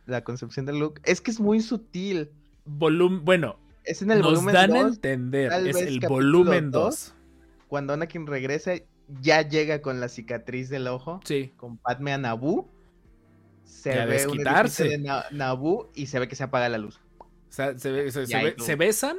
la 0.05 0.24
concepción 0.24 0.66
de 0.66 0.74
Luke? 0.74 1.01
Es 1.05 1.22
que 1.22 1.32
es 1.32 1.39
muy 1.39 1.61
sutil. 1.61 2.30
Volum- 2.68 3.22
bueno, 3.24 3.57
Es 3.84 4.01
en 4.01 4.11
el 4.11 4.20
nos 4.20 4.28
volumen 4.34 4.53
dan 4.53 4.76
a 4.76 4.84
2, 4.84 4.93
entender, 4.95 5.51
es 5.68 5.76
el 5.78 5.99
volumen 5.99 6.72
dos. 6.72 7.13
2. 7.13 7.16
cuando 7.68 7.93
Anakin 7.93 8.26
regresa, 8.28 8.74
ya 9.22 9.41
llega 9.47 9.82
con 9.82 9.99
la 9.99 10.09
cicatriz 10.09 10.70
del 10.70 10.88
ojo, 10.88 11.20
Sí, 11.24 11.53
con 11.57 11.78
Padme 11.78 12.13
a 12.13 12.18
Naboo. 12.18 12.72
Se 13.66 13.93
Y 13.95 13.97
a 13.97 14.05
ve 14.05 14.26
un 14.28 14.32
desquitarse. 14.38 14.84
de 14.86 14.97
Na- 14.99 15.26
Naboo 15.32 15.91
y 15.93 16.05
se 16.07 16.20
ve 16.20 16.28
que 16.28 16.36
se 16.36 16.43
apaga 16.43 16.70
la 16.70 16.78
luz. 16.78 16.99
o 17.20 17.26
sea, 17.49 17.78
se, 17.78 17.91
ve- 17.91 18.11
se- 18.11 18.26
se 18.26 18.32
Ya, 18.32 18.41
y 18.41 18.45
ve- 18.45 18.51
tú. 18.53 18.63
se 18.63 18.76
besan 18.76 19.18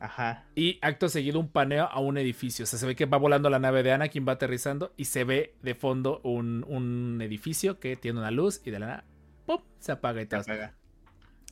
Ajá. 0.00 0.44
Y 0.54 0.78
acto 0.82 1.08
seguido 1.08 1.40
un 1.40 1.48
paneo 1.48 1.84
a 1.86 1.98
un 1.98 2.18
edificio. 2.18 2.64
O 2.64 2.66
sea, 2.66 2.78
se 2.78 2.84
ve 2.84 2.94
que 2.94 3.06
va 3.06 3.16
volando 3.16 3.48
la 3.48 3.58
nave 3.58 3.82
de 3.82 3.92
Anakin, 3.92 4.26
va 4.28 4.32
aterrizando 4.32 4.92
y 4.98 5.06
se 5.06 5.24
ve 5.24 5.54
de 5.62 5.74
fondo 5.74 6.20
un, 6.24 6.62
un 6.68 7.22
edificio 7.22 7.78
que 7.80 7.96
tiene 7.96 8.18
una 8.18 8.30
luz 8.30 8.60
y 8.66 8.70
de 8.70 8.80
la 8.80 8.86
nada, 8.86 9.04
¡pum! 9.46 9.60
se 9.78 9.92
apaga 9.92 10.20
y 10.20 10.24
Se 10.24 10.28
todo. 10.28 10.40
apaga. 10.40 10.74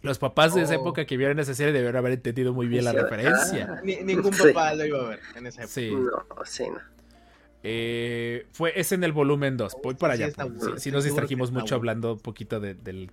Los 0.03 0.19
papás 0.19 0.55
de 0.55 0.63
esa 0.63 0.75
Oh. 0.77 0.81
época 0.83 1.07
que 1.07 1.17
vieron 1.17 1.39
esa 1.39 1.55
serie 1.55 1.73
debieron 1.73 1.97
haber 1.97 2.13
entendido 2.13 2.53
muy 2.53 2.67
bien 2.67 2.85
la 2.85 2.91
Sí, 2.91 2.97
referencia. 2.99 3.81
Ni- 3.85 4.03
ningún 4.03 4.35
Sí. 4.35 4.49
papá 4.49 4.75
lo 4.75 4.85
iba 4.85 4.99
a 4.99 5.09
ver 5.09 5.21
en 5.37 5.47
esa 5.47 5.63
época. 5.63 5.73
Sí. 5.73 5.91
No, 5.95 6.45
sí, 6.45 6.65
no. 6.69 6.79
Eh, 7.63 8.47
fue, 8.53 8.73
es 8.79 8.93
en 8.93 9.05
el 9.05 9.13
volumen 9.13 9.57
2. 9.57 9.77
Voy 9.83 9.95
para 9.95 10.17
Sí, 10.17 10.23
allá. 10.25 10.31
Estoy 10.77 10.93
nos 10.93 11.05
distrajimos 11.05 11.53
mucho 11.53 11.75
hablando 11.75 12.15
un 12.15 12.21
poquito 12.21 12.59
de- 12.61 12.75
del 12.75 13.11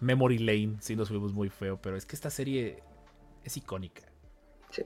Memory 0.00 0.38
Lane. 0.38 0.76
Sí 0.80 0.96
nos 0.96 1.08
fuimos 1.08 1.32
muy 1.32 1.50
feo, 1.50 1.78
pero 1.82 1.96
es 1.96 2.06
que 2.06 2.16
esta 2.16 2.30
serie 2.30 2.82
es 3.44 3.56
icónica. 3.56 4.02
Sí. 4.70 4.82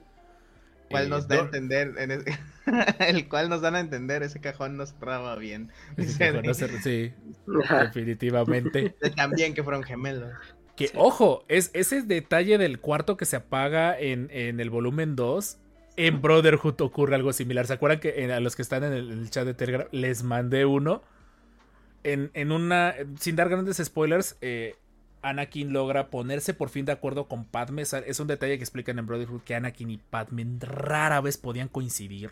cual 0.89 1.05
Eh, 1.05 1.09
nos 1.09 1.27
da 1.27 1.37
a 1.37 1.39
entender, 1.39 1.93
en 1.97 2.11
ese- 2.11 2.37
el 2.99 3.27
cual 3.29 3.49
nos 3.49 3.61
dan 3.61 3.75
a 3.75 3.79
entender, 3.79 4.21
ese 4.23 4.39
cajón 4.41 4.77
nos 4.77 4.93
traba 4.99 5.35
bien. 5.35 5.71
sí, 6.83 7.13
definitivamente. 7.81 8.95
También 9.15 9.53
que 9.53 9.63
fueron 9.63 9.83
gemelos. 9.83 10.31
Que, 10.75 10.91
ojo, 10.95 11.45
es 11.47 11.71
ese 11.73 12.01
detalle 12.01 12.57
del 12.57 12.79
cuarto 12.79 13.15
que 13.15 13.25
se 13.25 13.37
apaga 13.37 13.97
en, 13.97 14.27
en 14.31 14.59
el 14.59 14.69
volumen 14.69 15.15
2. 15.15 15.57
En 15.97 16.21
Brotherhood 16.21 16.81
ocurre 16.81 17.15
algo 17.15 17.31
similar. 17.31 17.67
¿Se 17.67 17.73
acuerdan 17.73 17.99
que 17.99 18.31
a 18.31 18.39
los 18.39 18.55
que 18.55 18.61
están 18.61 18.83
en 18.83 18.93
el, 18.93 19.29
chat 19.29 19.45
de 19.45 19.53
Telegram 19.53 19.87
les 19.91 20.23
mandé 20.23 20.65
uno? 20.65 21.01
En, 22.03 22.31
en 22.33 22.51
una. 22.51 22.95
Sin 23.19 23.35
dar 23.35 23.49
grandes 23.49 23.77
spoilers, 23.77 24.37
eh, 24.41 24.75
Anakin 25.21 25.71
logra 25.71 26.09
ponerse 26.09 26.53
por 26.53 26.69
fin 26.69 26.85
de 26.85 26.91
acuerdo 26.91 27.27
con 27.27 27.45
Padme. 27.45 27.83
Es 27.83 28.19
un 28.19 28.27
detalle 28.27 28.57
que 28.57 28.63
explican 28.63 28.99
en 28.99 29.07
Brotherhood 29.07 29.41
que 29.41 29.55
Anakin 29.55 29.89
y 29.89 29.97
Padme 29.97 30.45
rara 30.59 31.21
vez 31.21 31.37
podían 31.37 31.69
coincidir. 31.69 32.31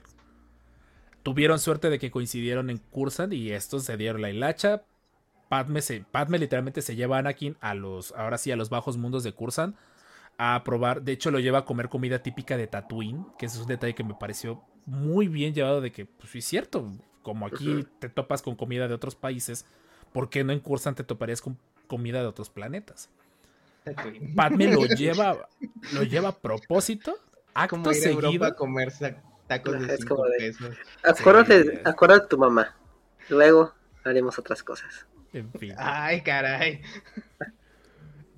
Tuvieron 1.23 1.57
suerte 1.57 1.89
de 1.89 1.99
que 1.99 2.11
coincidieron 2.11 2.69
en 2.69 2.79
Cursan 2.79 3.31
y 3.31 3.51
estos 3.51 3.85
se 3.85 3.95
dieron 3.95 4.21
la 4.21 4.29
hilacha. 4.29 4.83
Padme, 5.47 5.81
se, 5.81 6.01
Padme 6.01 6.37
literalmente 6.37 6.81
se 6.81 6.95
lleva 6.97 7.15
a 7.15 7.19
Anakin 7.19 7.55
a 7.61 7.73
los, 7.75 8.11
ahora 8.11 8.37
sí, 8.37 8.51
a 8.51 8.57
los 8.57 8.69
bajos 8.69 8.97
mundos 8.97 9.23
de 9.23 9.31
Cursan 9.31 9.75
a 10.37 10.61
probar. 10.63 11.01
De 11.01 11.11
hecho, 11.11 11.31
lo 11.31 11.39
lleva 11.39 11.59
a 11.59 11.65
comer 11.65 11.89
comida 11.89 12.19
típica 12.23 12.57
de 12.57 12.67
Tatooine, 12.67 13.25
que 13.37 13.45
ese 13.45 13.55
es 13.57 13.61
un 13.61 13.67
detalle 13.67 13.95
que 13.95 14.03
me 14.03 14.15
pareció 14.15 14.61
muy 14.85 15.27
bien 15.27 15.53
llevado 15.53 15.79
de 15.81 15.91
que, 15.91 16.05
pues 16.05 16.31
sí 16.31 16.39
es 16.39 16.45
cierto, 16.45 16.91
como 17.21 17.45
aquí 17.47 17.85
te 17.99 18.09
topas 18.09 18.41
con 18.41 18.55
comida 18.55 18.87
de 18.87 18.93
otros 18.93 19.15
países, 19.15 19.65
¿por 20.11 20.29
qué 20.29 20.43
no 20.43 20.51
en 20.53 20.59
Cursan 20.59 20.95
te 20.95 21.03
toparías 21.03 21.41
con 21.41 21.57
comida 21.87 22.19
de 22.21 22.27
otros 22.27 22.49
planetas? 22.49 23.09
Padme 24.35 24.67
lo 24.73 24.85
lleva, 24.97 25.47
lo 25.93 26.03
lleva 26.03 26.29
a 26.29 26.35
propósito, 26.37 27.15
acto 27.53 27.75
Como 27.77 27.91
ir 27.91 28.05
a 28.05 28.09
Europa 28.09 28.27
seguido. 28.27 28.45
a 28.45 28.55
comer 28.55 28.93
tacos 29.47 29.79
de 29.87 29.93
Es 29.93 29.99
5 30.01 30.15
como 30.15 30.27
de- 30.27 30.37
pesos. 30.37 30.75
Acuérdate, 31.03 31.63
Sí. 31.63 31.79
acuérdate 31.85 32.21
de 32.23 32.27
tu 32.29 32.37
mamá. 32.37 32.75
Luego 33.29 33.73
haremos 34.03 34.37
otras 34.39 34.63
cosas. 34.63 35.05
En 35.33 35.51
fin. 35.53 35.73
Ay, 35.77 36.21
caray. 36.21 36.81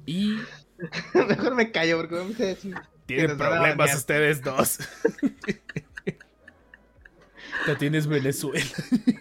Y 0.05 0.37
Mejor 1.13 1.55
me 1.55 1.71
callo 1.71 1.97
porque 1.97 2.15
vamos 2.15 2.39
a 2.39 2.45
decir. 2.45 2.75
tienen 3.05 3.37
problemas 3.37 3.95
ustedes 3.95 4.41
dos. 4.41 4.79
Te 7.65 7.75
tienes 7.75 8.05
Venezuela. 8.05 8.63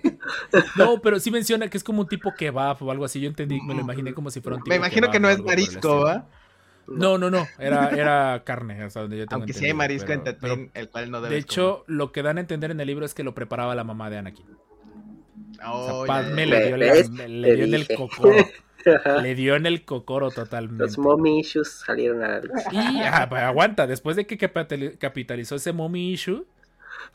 no, 0.76 1.00
pero 1.00 1.18
sí 1.18 1.30
menciona 1.30 1.68
que 1.68 1.78
es 1.78 1.84
como 1.84 2.02
un 2.02 2.08
tipo 2.08 2.34
kebab 2.34 2.82
o 2.82 2.90
algo 2.90 3.04
así. 3.04 3.20
Yo 3.20 3.28
entendí, 3.28 3.60
me 3.60 3.74
lo 3.74 3.80
imaginé 3.80 4.12
como 4.12 4.30
si 4.30 4.40
fuera 4.40 4.56
un 4.56 4.62
tipo 4.62 4.70
Me 4.70 4.76
imagino 4.76 5.06
kebab 5.06 5.12
que 5.12 5.20
no 5.20 5.28
o 5.28 5.30
es 5.30 5.42
marisco. 5.42 6.00
¿va? 6.00 6.26
No, 6.86 7.16
no, 7.16 7.30
no. 7.30 7.46
Era, 7.58 7.88
era 7.90 8.42
carne, 8.44 8.82
hasta 8.82 9.00
donde 9.00 9.18
yo 9.18 9.26
tengo 9.26 9.40
Aunque 9.42 9.54
sí 9.54 9.64
hay 9.66 9.72
marisco 9.72 10.08
pero- 10.08 10.18
en 10.18 10.24
Tatooine, 10.24 10.70
el 10.74 10.90
cual 10.90 11.10
no 11.10 11.20
debe 11.22 11.34
De 11.34 11.40
hecho, 11.40 11.84
lo 11.86 12.12
que 12.12 12.22
dan 12.22 12.36
a 12.36 12.40
entender 12.40 12.70
en 12.70 12.80
el 12.80 12.86
libro 12.86 13.06
es 13.06 13.14
que 13.14 13.22
lo 13.24 13.34
preparaba 13.34 13.74
la 13.74 13.84
mamá 13.84 14.10
de 14.10 14.18
Anakin. 14.18 14.46
O 15.66 16.04
sea, 16.04 16.14
Padme 16.14 16.46
le 16.46 16.66
dio, 16.66 16.76
la- 16.76 16.92
¿Ves? 16.92 17.08
le 17.10 17.48
Te 17.48 17.54
dio 17.56 17.64
en 17.64 17.74
el 17.74 17.86
dije. 17.86 17.96
Le 19.22 19.34
dio 19.34 19.56
en 19.56 19.66
el 19.66 19.84
cocoro 19.84 20.30
totalmente. 20.30 20.82
Los 20.84 20.98
mommy 20.98 21.40
issues 21.40 21.68
salieron 21.86 22.22
a 22.22 22.28
la 22.28 22.40
luz. 22.40 22.62
Y 22.72 22.76
ah, 23.02 23.26
pues, 23.28 23.42
aguanta, 23.42 23.86
después 23.86 24.16
de 24.16 24.26
que 24.26 24.38
capitali- 24.38 24.96
capitalizó 24.98 25.56
ese 25.56 25.72
mommy 25.72 26.12
issue, 26.12 26.46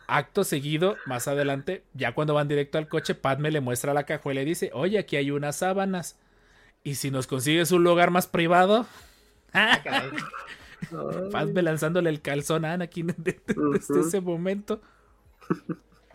acto 0.08 0.44
seguido, 0.44 0.98
más 1.06 1.28
adelante, 1.28 1.84
ya 1.94 2.14
cuando 2.14 2.34
van 2.34 2.48
directo 2.48 2.78
al 2.78 2.88
coche, 2.88 3.16
Padme 3.16 3.52
le 3.52 3.62
muestra 3.62 3.94
la 3.94 4.04
cajuela 4.06 4.42
y 4.42 4.46
le 4.46 4.50
dice, 4.50 4.72
oye, 4.74 4.98
aquí 5.00 5.16
hay 5.16 5.32
unas 5.32 5.58
sábanas. 5.58 6.18
Y 6.84 6.96
si 6.96 7.12
nos 7.12 7.28
consigues 7.28 7.72
un 7.72 7.84
lugar 7.84 8.12
más 8.12 8.28
privado, 8.28 8.86
Ah. 9.54 9.80
Padme 11.32 11.62
lanzándole 11.62 12.10
el 12.10 12.22
calzón 12.22 12.66
a 12.66 12.74
Anakin 12.74 13.14
desde 13.18 13.42
Ujú. 13.60 14.00
ese 14.00 14.22
momento. 14.22 14.82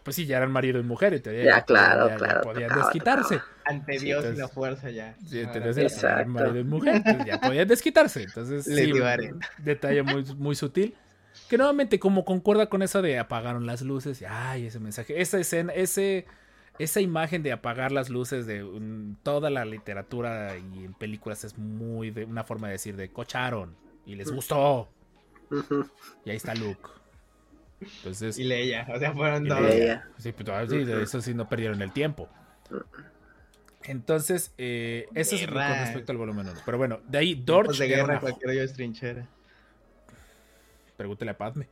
Pues 0.02 0.16
sí, 0.16 0.26
ya 0.26 0.36
eran 0.38 0.52
marido 0.52 0.78
y 0.78 0.82
mujer, 0.82 1.20
Ya, 1.22 1.62
claro, 1.62 2.06
ya- 2.08 2.12
ya 2.12 2.16
claro, 2.18 2.40
podían 2.42 2.68
tocaba, 2.68 2.84
desquitarse. 2.84 3.40
Ante 3.66 3.98
Sí, 3.98 4.06
Dios 4.06 4.24
y 4.24 4.26
entonces- 4.28 4.38
la 4.38 4.48
fuerza 4.48 4.90
ya. 4.90 5.16
Sí, 5.26 5.40
entonces 5.40 5.74
sí. 5.76 5.82
Exacto. 5.82 6.06
eran 6.20 6.28
marido 6.30 6.58
y 6.58 6.64
mujer, 6.64 6.96
entonces 6.96 7.26
ya 7.26 7.40
podían 7.40 7.68
desquitarse. 7.68 8.22
Entonces, 8.24 8.66
Les 8.66 8.84
sí, 8.86 8.92
un 8.92 9.40
detalle 9.58 10.02
muy, 10.02 10.24
muy 10.36 10.54
sutil. 10.54 10.94
Que 11.48 11.56
nuevamente, 11.58 11.98
como 11.98 12.24
concuerda 12.24 12.66
con 12.68 12.82
eso 12.82 13.02
de 13.02 13.18
apagaron 13.18 13.66
las 13.66 13.82
luces, 13.82 14.20
y, 14.22 14.24
ay, 14.28 14.66
ese 14.66 14.78
mensaje, 14.80 15.20
esa 15.20 15.38
escena, 15.40 15.72
ese, 15.72 16.26
esa 16.78 17.00
imagen 17.00 17.42
de 17.42 17.52
apagar 17.52 17.90
las 17.90 18.08
luces 18.10 18.46
de 18.46 18.62
un- 18.62 19.16
toda 19.22 19.50
la 19.50 19.64
literatura 19.64 20.56
y 20.56 20.84
en 20.84 20.94
películas 20.94 21.42
es 21.44 21.58
muy 21.58 22.10
de 22.10 22.24
una 22.24 22.44
forma 22.44 22.68
de 22.68 22.72
decir 22.74 22.96
de 22.96 23.08
cocharon 23.10 23.74
y 24.06 24.14
les 24.14 24.30
gustó. 24.30 24.88
Y 26.24 26.30
ahí 26.30 26.36
está 26.36 26.54
Luke. 26.54 26.88
Entonces, 27.80 28.38
Y 28.38 28.44
Leia, 28.44 28.86
o 28.94 28.98
sea, 28.98 29.12
fueron 29.12 29.44
y 29.46 29.48
dos. 29.48 29.60
Leia. 29.60 29.74
Leia. 29.74 30.08
Sí, 30.18 30.32
pues, 30.32 30.48
ah, 30.48 30.64
sí, 30.68 30.84
de 30.84 31.02
eso 31.02 31.20
sí 31.20 31.34
no 31.34 31.48
perdieron 31.48 31.82
el 31.82 31.92
tiempo. 31.92 32.28
Entonces, 33.84 34.52
eh, 34.58 35.06
eso 35.14 35.36
es 35.36 35.46
con 35.46 35.54
respecto 35.56 36.12
al 36.12 36.18
volumen 36.18 36.48
1. 36.48 36.60
Pero 36.64 36.78
bueno, 36.78 37.00
de 37.06 37.18
ahí 37.18 37.34
Dorch 37.34 37.76
de 37.76 37.86
era 37.86 37.96
guerra, 37.96 38.12
una- 38.14 38.20
cualquier 38.20 38.50
hoyo 38.50 38.62
es 38.62 38.72
trinchera. 38.72 39.26
Pregúntele 40.96 41.30
a 41.32 41.36
Padme. 41.38 41.68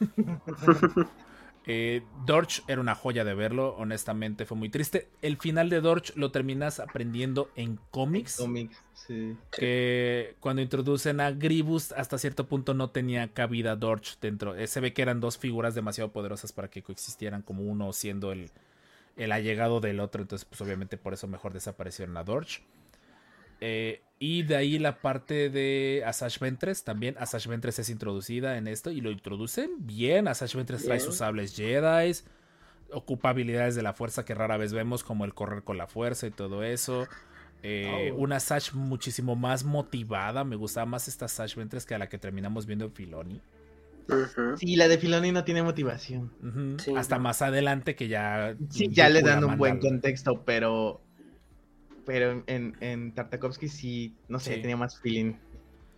Eh, 1.68 2.02
Dorch 2.24 2.62
era 2.68 2.80
una 2.80 2.94
joya 2.94 3.24
de 3.24 3.34
verlo, 3.34 3.74
honestamente 3.76 4.46
fue 4.46 4.56
muy 4.56 4.68
triste. 4.68 5.08
El 5.20 5.36
final 5.36 5.68
de 5.68 5.80
Dorch 5.80 6.12
lo 6.14 6.30
terminas 6.30 6.78
aprendiendo 6.78 7.50
en 7.56 7.80
cómics. 7.90 8.36
Cómics, 8.36 8.80
sí. 8.94 9.36
Que 9.50 10.36
cuando 10.38 10.62
introducen 10.62 11.20
a 11.20 11.32
Gribus, 11.32 11.90
hasta 11.90 12.18
cierto 12.18 12.46
punto 12.46 12.72
no 12.72 12.90
tenía 12.90 13.32
cabida 13.32 13.74
Dorch 13.74 14.20
dentro. 14.20 14.54
Eh, 14.54 14.68
se 14.68 14.78
ve 14.78 14.92
que 14.92 15.02
eran 15.02 15.18
dos 15.18 15.38
figuras 15.38 15.74
demasiado 15.74 16.12
poderosas 16.12 16.52
para 16.52 16.70
que 16.70 16.84
coexistieran, 16.84 17.42
como 17.42 17.64
uno 17.64 17.92
siendo 17.92 18.30
el, 18.30 18.52
el 19.16 19.32
allegado 19.32 19.80
del 19.80 20.00
otro. 20.00 20.22
Entonces, 20.22 20.44
pues 20.44 20.60
obviamente 20.60 20.96
por 20.96 21.12
eso 21.14 21.26
mejor 21.26 21.52
desaparecieron 21.52 22.16
a 22.16 22.24
Dorch. 22.24 22.62
Eh, 23.60 24.02
y 24.18 24.42
de 24.42 24.56
ahí 24.56 24.78
la 24.78 25.00
parte 25.00 25.50
de 25.50 26.02
Asash 26.06 26.38
Ventress 26.38 26.84
también. 26.84 27.16
Asash 27.18 27.46
Ventress 27.46 27.78
es 27.78 27.90
introducida 27.90 28.56
en 28.56 28.68
esto 28.68 28.90
y 28.90 29.00
lo 29.00 29.10
introducen 29.10 29.70
bien. 29.78 30.28
Asash 30.28 30.54
Ventress 30.54 30.84
trae 30.84 31.00
sus 31.00 31.16
sables 31.16 31.54
Jedi. 31.54 32.12
Ocupa 32.92 33.30
habilidades 33.30 33.74
de 33.74 33.82
la 33.82 33.92
fuerza 33.92 34.24
que 34.24 34.34
rara 34.34 34.56
vez 34.56 34.72
vemos, 34.72 35.02
como 35.02 35.24
el 35.24 35.34
correr 35.34 35.64
con 35.64 35.76
la 35.76 35.86
fuerza 35.86 36.26
y 36.26 36.30
todo 36.30 36.62
eso. 36.62 37.08
Eh, 37.62 38.12
Oh. 38.12 38.18
Una 38.18 38.38
Sash 38.38 38.72
muchísimo 38.72 39.34
más 39.34 39.64
motivada. 39.64 40.44
Me 40.44 40.56
gustaba 40.56 40.86
más 40.86 41.08
esta 41.08 41.26
Sash 41.26 41.56
Ventress 41.56 41.84
que 41.84 41.94
a 41.94 41.98
la 41.98 42.08
que 42.08 42.18
terminamos 42.18 42.66
viendo 42.66 42.84
en 42.84 42.92
Filoni. 42.92 43.40
Ujú. 44.08 44.56
Sí, 44.56 44.76
la 44.76 44.88
de 44.88 44.98
Filoni 44.98 45.32
no 45.32 45.44
tiene 45.44 45.62
motivación. 45.62 46.30
Sí. 46.78 46.94
Hasta 46.96 47.18
más 47.18 47.42
adelante 47.42 47.96
que 47.96 48.08
ya. 48.08 48.56
Sí, 48.70 48.88
ya 48.90 49.08
le 49.08 49.22
dan 49.22 49.44
un 49.44 49.56
buen 49.56 49.78
contexto, 49.78 50.42
pero. 50.44 51.00
Pero 52.04 52.44
en, 52.46 52.76
en 52.80 53.12
Tartakovsky 53.14 53.68
sí, 53.68 54.14
no 54.28 54.38
sé, 54.38 54.54
Sí. 54.54 54.60
tenía 54.60 54.76
más 54.76 55.00
feeling. 55.00 55.34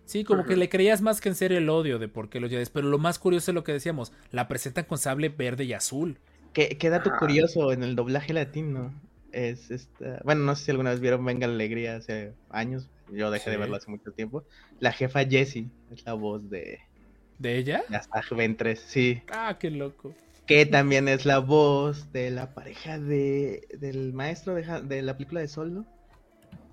Sí, 0.06 0.24
como 0.24 0.46
que 0.46 0.56
le 0.56 0.70
creías 0.70 1.02
más 1.02 1.20
que 1.20 1.28
en 1.28 1.34
serio 1.34 1.58
el 1.58 1.68
odio 1.68 1.98
de 1.98 2.08
por 2.08 2.30
qué 2.30 2.40
los 2.40 2.50
Jedi. 2.50 2.64
Pero 2.72 2.88
lo 2.88 2.98
más 2.98 3.18
curioso 3.18 3.50
es 3.50 3.54
lo 3.54 3.62
que 3.62 3.72
decíamos: 3.72 4.12
la 4.32 4.48
presentan 4.48 4.84
con 4.84 4.96
sable 4.96 5.28
verde 5.28 5.64
y 5.64 5.74
azul. 5.74 6.18
¿Qué, 6.54 6.78
qué 6.78 6.88
dato 6.88 7.10
Ajá. 7.10 7.18
curioso 7.18 7.72
en 7.72 7.82
el 7.82 7.94
doblaje 7.94 8.32
latino? 8.32 8.94
Es 9.32 9.70
esta. 9.70 10.22
Bueno, 10.24 10.44
no 10.44 10.56
sé 10.56 10.64
si 10.64 10.70
alguna 10.70 10.90
vez 10.92 11.00
vieron 11.00 11.22
Venga 11.26 11.46
la 11.46 11.52
Alegría 11.52 11.96
hace 11.96 12.32
años. 12.48 12.88
Yo 13.12 13.30
dejé 13.30 13.50
de 13.50 13.58
verlo 13.58 13.76
hace 13.76 13.90
mucho 13.90 14.12
tiempo. 14.12 14.44
La 14.80 14.92
jefa 14.92 15.24
Jessie 15.26 15.68
es 15.90 16.04
la 16.06 16.14
voz 16.14 16.48
de, 16.48 16.78
¿De 17.38 17.56
ella? 17.56 17.82
de 17.88 17.96
Asajj 17.96 18.34
Ventress, 18.34 18.80
sí. 18.80 19.22
Ah, 19.30 19.56
qué 19.58 19.70
loco. 19.70 20.14
Que 20.46 20.66
también 20.66 21.08
es 21.08 21.26
la 21.26 21.38
voz 21.40 22.10
de 22.12 22.30
la 22.30 22.54
pareja 22.54 22.98
de, 22.98 23.66
del 23.78 24.12
maestro 24.12 24.54
de, 24.54 25.02
la 25.02 25.14
película 25.16 25.40
de 25.40 25.48
Solo. 25.48 25.84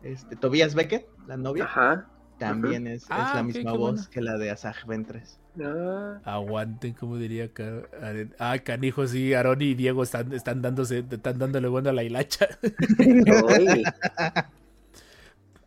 Este, 0.02 0.36
Tobias 0.36 0.76
Beckett, 0.76 1.08
la 1.28 1.38
novia. 1.38 1.66
Ajá. 1.66 2.08
También 2.40 2.86
es, 2.88 3.04
es 3.04 3.08
Ah, 3.10 3.34
la 3.36 3.44
misma 3.44 3.72
voz 3.74 3.96
bueno. 3.96 4.10
que 4.12 4.22
la 4.22 4.38
de 4.38 4.52
Asajj 4.52 4.86
Ventress. 4.86 5.40
Ah, 5.64 6.20
Aguanten, 6.26 6.94
como 6.94 7.18
diría 7.18 7.52
Car- 7.54 7.90
Ah, 8.40 8.58
canijo, 8.60 9.08
sí, 9.08 9.34
Aaron 9.34 9.62
y 9.62 9.74
Diego 9.74 10.04
están, 10.04 10.34
están 10.34 10.62
dándose, 10.62 11.00
están 11.10 11.40
dándole 11.40 11.68
bueno 11.70 11.90
a 11.90 11.94
la 11.94 12.04
hilacha. 12.04 12.48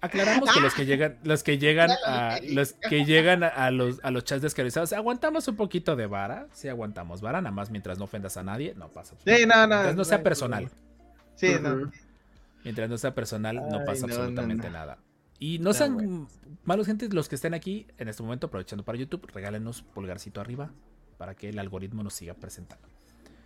Aclaramos 0.01 0.53
que 0.53 0.61
los 0.61 0.75
que 0.75 0.87
llegan, 0.87 1.19
los 1.25 1.43
que 1.43 1.59
llegan 1.59 1.91
a 2.07 2.39
los 2.51 2.75
que 2.75 3.05
llegan 3.05 3.43
a, 3.43 3.71
los 3.71 3.99
a 4.05 4.11
los 4.11 4.25
chats 4.25 4.43
descarizados, 4.43 4.93
aguantamos 4.93 5.49
un 5.49 5.57
poquito 5.57 5.97
de 5.97 6.07
vara, 6.07 6.47
sí 6.53 6.69
aguantamos 6.69 7.21
vara, 7.21 7.41
nada 7.41 7.55
más 7.55 7.71
mientras 7.71 7.99
no 7.99 8.05
ofendas 8.05 8.37
a 8.37 8.43
nadie, 8.43 8.75
no 8.77 8.89
pasa. 8.89 9.17
Sí, 9.25 9.45
no, 9.47 9.67
no. 9.67 9.75
Mientras 9.75 9.97
no 9.97 10.05
sea 10.05 10.23
personal. 10.23 10.71
Sí, 11.35 11.57
no. 11.61 11.91
Mientras 12.65 12.89
no 12.89 12.99
sea 12.99 13.15
personal, 13.15 13.57
no 13.57 13.85
pasa 13.85 14.07
no, 14.07 14.15
absolutamente 14.15 14.69
no. 14.69 14.73
nada. 14.73 14.99
Y 15.41 15.59
no 15.61 15.73
sean 15.73 15.95
bueno. 15.95 16.29
malos 16.65 16.87
gente 16.87 17.09
los 17.09 17.29
que 17.29 17.37
estén 17.37 17.55
aquí 17.55 17.87
en 17.99 18.09
este 18.09 18.23
momento 18.23 18.49
aprovechando 18.49 18.85
para 18.85 18.99
YouTube, 18.99 19.27
regálenos 19.33 19.83
pulgarcito 19.83 20.41
arriba 20.41 20.71
para 21.17 21.35
que 21.35 21.49
el 21.49 21.59
algoritmo 21.59 22.03
nos 22.03 22.15
siga 22.15 22.35
presentando. 22.35 22.89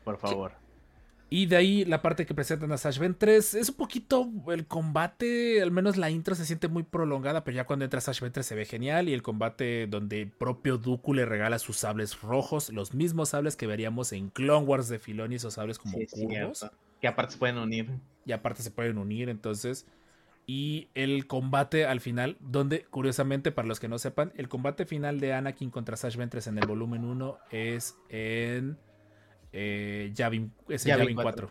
Por 0.05 0.19
favor. 0.19 0.53
Y 1.35 1.47
de 1.47 1.57
ahí 1.57 1.85
la 1.87 2.03
parte 2.03 2.27
que 2.27 2.35
presentan 2.35 2.73
a 2.73 2.77
Sash 2.77 2.99
Ventress 2.99 3.55
es 3.55 3.71
un 3.71 3.77
poquito 3.77 4.31
el 4.49 4.67
combate, 4.67 5.63
al 5.63 5.71
menos 5.71 5.97
la 5.97 6.11
intro 6.11 6.35
se 6.35 6.45
siente 6.45 6.69
muy 6.69 6.83
prolongada, 6.83 7.43
pero 7.43 7.55
ya 7.57 7.65
cuando 7.65 7.87
entra 7.87 8.03
Sash 8.03 8.21
Ventress 8.21 8.45
se 8.45 8.55
ve 8.55 8.67
genial 8.67 9.09
y 9.09 9.15
el 9.15 9.23
combate 9.23 9.87
donde 9.87 10.27
propio 10.27 10.77
Dooku 10.77 11.15
le 11.15 11.25
regala 11.25 11.59
sus 11.59 11.79
sables 11.79 12.21
rojos, 12.21 12.69
los 12.71 12.93
mismos 12.93 13.31
sables 13.31 13.57
que 13.57 13.67
veríamos 13.67 14.13
en 14.13 14.29
Clone 14.29 14.67
Wars 14.67 14.89
de 14.89 14.99
Filoni, 14.99 15.37
esos 15.37 15.55
sables 15.55 15.79
como 15.79 15.97
Sí, 15.97 16.07
curvos. 16.11 16.67
Que 17.01 17.09
aparte 17.09 17.33
se 17.33 17.39
pueden 17.39 17.57
unir. 17.57 17.89
y 18.27 18.33
aparte 18.33 18.63
se 18.63 18.71
pueden 18.71 18.99
unir 18.99 19.31
entonces 19.31 19.87
y 20.47 20.89
el 20.95 21.27
combate 21.27 21.87
al 21.87 22.01
final 22.01 22.37
donde 22.41 22.85
curiosamente 22.85 23.53
para 23.53 23.67
los 23.69 23.81
que 23.81 23.89
no 23.89 23.99
sepan 23.99 24.33
el 24.37 24.49
combate 24.51 24.85
final 24.85 25.19
de 25.19 25.33
Anakin 25.33 25.71
contra 25.71 25.97
Sash 25.97 26.17
Ventress 26.17 26.47
en 26.47 26.59
el 26.59 26.67
volumen 26.67 27.05
1 27.05 27.39
es 27.53 27.97
en 28.11 28.77
eh, 29.53 30.11
Yavin, 30.15 30.53
es 30.69 30.85
en 30.87 30.91
Yavin 30.91 31.05
Yavin 31.09 31.17
4 31.17 31.51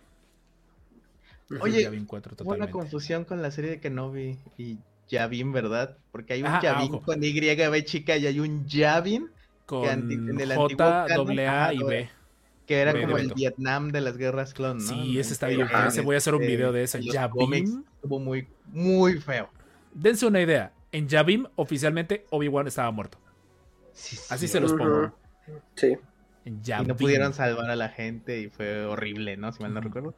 Es 1.45 1.51
en 1.51 1.61
Oye, 1.61 1.83
Yavin 1.83 2.05
4 2.05 2.35
Hubo 2.39 2.53
una 2.53 2.71
confusión 2.71 3.25
con 3.25 3.41
la 3.41 3.51
serie 3.51 3.71
de 3.71 3.79
Kenobi 3.79 4.37
y 4.57 4.77
Yavin, 5.09 5.51
¿verdad? 5.51 5.97
Porque 6.11 6.33
hay 6.33 6.43
un 6.43 6.61
Yavin 6.61 6.95
ojo. 6.95 7.01
con 7.01 7.23
Y, 7.23 7.33
B 7.33 7.85
chica 7.85 8.17
y 8.17 8.25
hay 8.27 8.39
un 8.39 8.65
Yavin 8.65 9.29
con 9.65 9.87
en 9.87 10.39
el 10.39 10.51
antiguo 10.51 10.69
J, 10.69 11.65
A 11.65 11.73
y 11.73 11.83
B. 11.83 12.09
que 12.65 12.79
era 12.79 12.93
B 12.93 13.01
como 13.01 13.17
el. 13.17 13.33
Vietnam 13.33 13.91
de 13.91 14.01
las 14.01 14.17
guerras 14.17 14.53
clon, 14.53 14.77
¿no? 14.77 14.83
sí 14.83 15.19
ese 15.19 15.33
está 15.33 15.49
En- 15.49 15.57
bien 15.57 15.67
en 15.69 15.87
ese 15.87 16.01
voy 16.01 16.15
a 16.15 16.17
hacer 16.17 16.33
un 16.33 16.41
este, 16.41 16.55
video 16.55 16.71
de 16.71 16.83
eso 16.83 16.97
cómics 17.29 17.71
Estuvo 17.95 18.19
muy, 18.19 18.47
muy 18.67 19.19
feo. 19.19 19.49
dense 19.93 20.25
una 20.25 20.41
idea. 20.41 20.71
En 20.93 21.07
Yavin 21.07 21.47
oficialmente 21.55 22.25
Obi-Wan 22.31 22.67
estaba 22.67 22.91
muerto. 22.91 23.17
Sí, 23.93 24.17
así 24.29 24.47
sí, 24.47 24.53
se 24.53 24.59
los 24.59 24.73
pongo. 24.73 25.13
Sí. 25.75 25.97
Y 26.75 26.85
no 26.85 26.97
pudieron 26.97 27.33
salvar 27.33 27.69
a 27.69 27.75
la 27.75 27.89
gente 27.89 28.39
y 28.41 28.49
fue 28.49 28.85
horrible, 28.85 29.37
¿no? 29.37 29.51
Si 29.51 29.61
mal 29.61 29.73
no 29.73 29.81
recuerdo. 29.81 30.15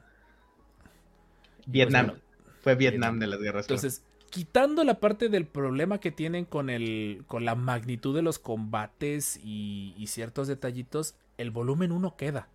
Pues 1.77 1.91
Vietnam. 1.91 1.93
bueno, 1.93 2.21
Fue 2.61 2.75
Vietnam 2.75 3.19
Vietnam. 3.19 3.19
de 3.19 3.27
las 3.27 3.39
guerras. 3.41 3.65
Entonces, 3.67 4.03
quitando 4.29 4.83
la 4.83 4.99
parte 4.99 5.29
del 5.29 5.47
problema 5.47 5.99
que 5.99 6.11
tienen 6.11 6.45
con 6.45 6.69
el 6.69 7.23
con 7.27 7.45
la 7.45 7.55
magnitud 7.55 8.15
de 8.15 8.21
los 8.21 8.39
combates 8.39 9.37
y, 9.43 9.95
y 9.97 10.07
ciertos 10.07 10.47
detallitos, 10.47 11.15
el 11.37 11.51
volumen 11.51 11.91
1 11.91 12.15
queda. 12.17 12.49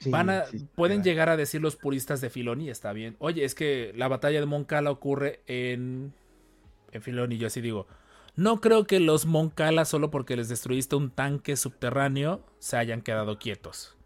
Sí, 0.00 0.10
Van 0.10 0.30
a, 0.30 0.46
sí, 0.50 0.66
pueden 0.74 1.02
llegar 1.04 1.28
a 1.28 1.36
decir 1.36 1.60
los 1.60 1.76
puristas 1.76 2.20
de 2.20 2.30
Filoni, 2.30 2.70
está 2.70 2.92
bien. 2.92 3.16
Oye, 3.18 3.44
es 3.44 3.54
que 3.54 3.92
la 3.96 4.08
batalla 4.08 4.40
de 4.40 4.46
Moncala 4.46 4.90
ocurre 4.90 5.40
en 5.46 6.14
en 6.92 7.02
Filoni, 7.02 7.38
yo 7.38 7.48
así 7.48 7.60
digo. 7.60 7.86
No 8.40 8.62
creo 8.62 8.86
que 8.86 9.00
los 9.00 9.26
Moncala, 9.26 9.84
solo 9.84 10.10
porque 10.10 10.34
les 10.34 10.48
destruiste 10.48 10.96
un 10.96 11.10
tanque 11.10 11.56
subterráneo, 11.56 12.42
se 12.58 12.78
hayan 12.78 13.02
quedado 13.02 13.38
quietos. 13.38 13.98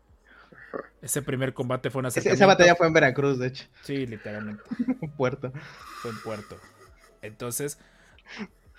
Ese 1.01 1.23
primer 1.23 1.55
combate 1.55 1.89
fue 1.89 2.01
una 2.01 2.09
Esa, 2.09 2.45
batalla 2.45 2.75
fue 2.75 2.89
en 2.89 2.95
Veracruz, 2.95 3.39
de 3.39 3.47
hecho. 3.47 3.67
Sí, 3.85 4.07
literalmente. 4.07 4.61
Un 5.01 5.13
puerto. 5.13 5.53
fue 6.03 6.11
en 6.11 6.21
Puerto. 6.21 6.57
Entonces, 7.23 7.79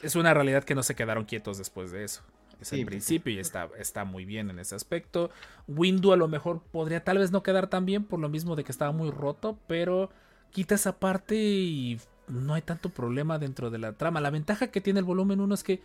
es 0.02 0.18
una 0.18 0.34
realidad 0.34 0.65
que 0.65 0.76
no 0.76 0.84
se 0.84 0.94
quedaron 0.94 1.23
quietos 1.23 1.57
después 1.57 1.90
de 1.90 2.03
eso. 2.03 2.22
Es 2.60 2.68
Sí, 2.68 2.82
el 2.82 2.82
pues, 2.82 2.91
principio 2.91 3.32
y 3.32 3.40
está, 3.40 3.69
está 3.80 4.03
muy 4.03 4.26
bien 4.26 4.49
en 4.49 4.60
ese 4.60 4.76
aspecto. 4.76 5.30
Windu 5.69 6.11
a 6.11 6.18
lo 6.18 6.27
mejor 6.27 6.64
podría 6.64 7.06
tal 7.06 7.19
vez 7.19 7.32
no 7.32 7.44
quedar 7.44 7.68
tan 7.68 7.86
bien 7.86 8.03
por 8.03 8.19
lo 8.19 8.27
mismo 8.27 8.57
de 8.57 8.65
que 8.65 8.73
estaba 8.73 8.91
muy 8.91 9.10
roto, 9.10 9.57
pero 9.68 10.10
quita 10.52 10.76
esa 10.76 10.99
parte 10.99 11.36
y 11.38 11.98
no 12.27 12.53
hay 12.53 12.61
tanto 12.61 12.89
problema 12.89 13.39
dentro 13.39 13.69
de 13.69 13.77
la 13.77 13.93
trama. 13.93 14.22
La 14.22 14.30
ventaja 14.30 14.68
que 14.68 14.81
tiene 14.81 14.99
el 14.99 15.06
volumen 15.06 15.39
1 15.39 15.53
es 15.56 15.64
que 15.64 15.81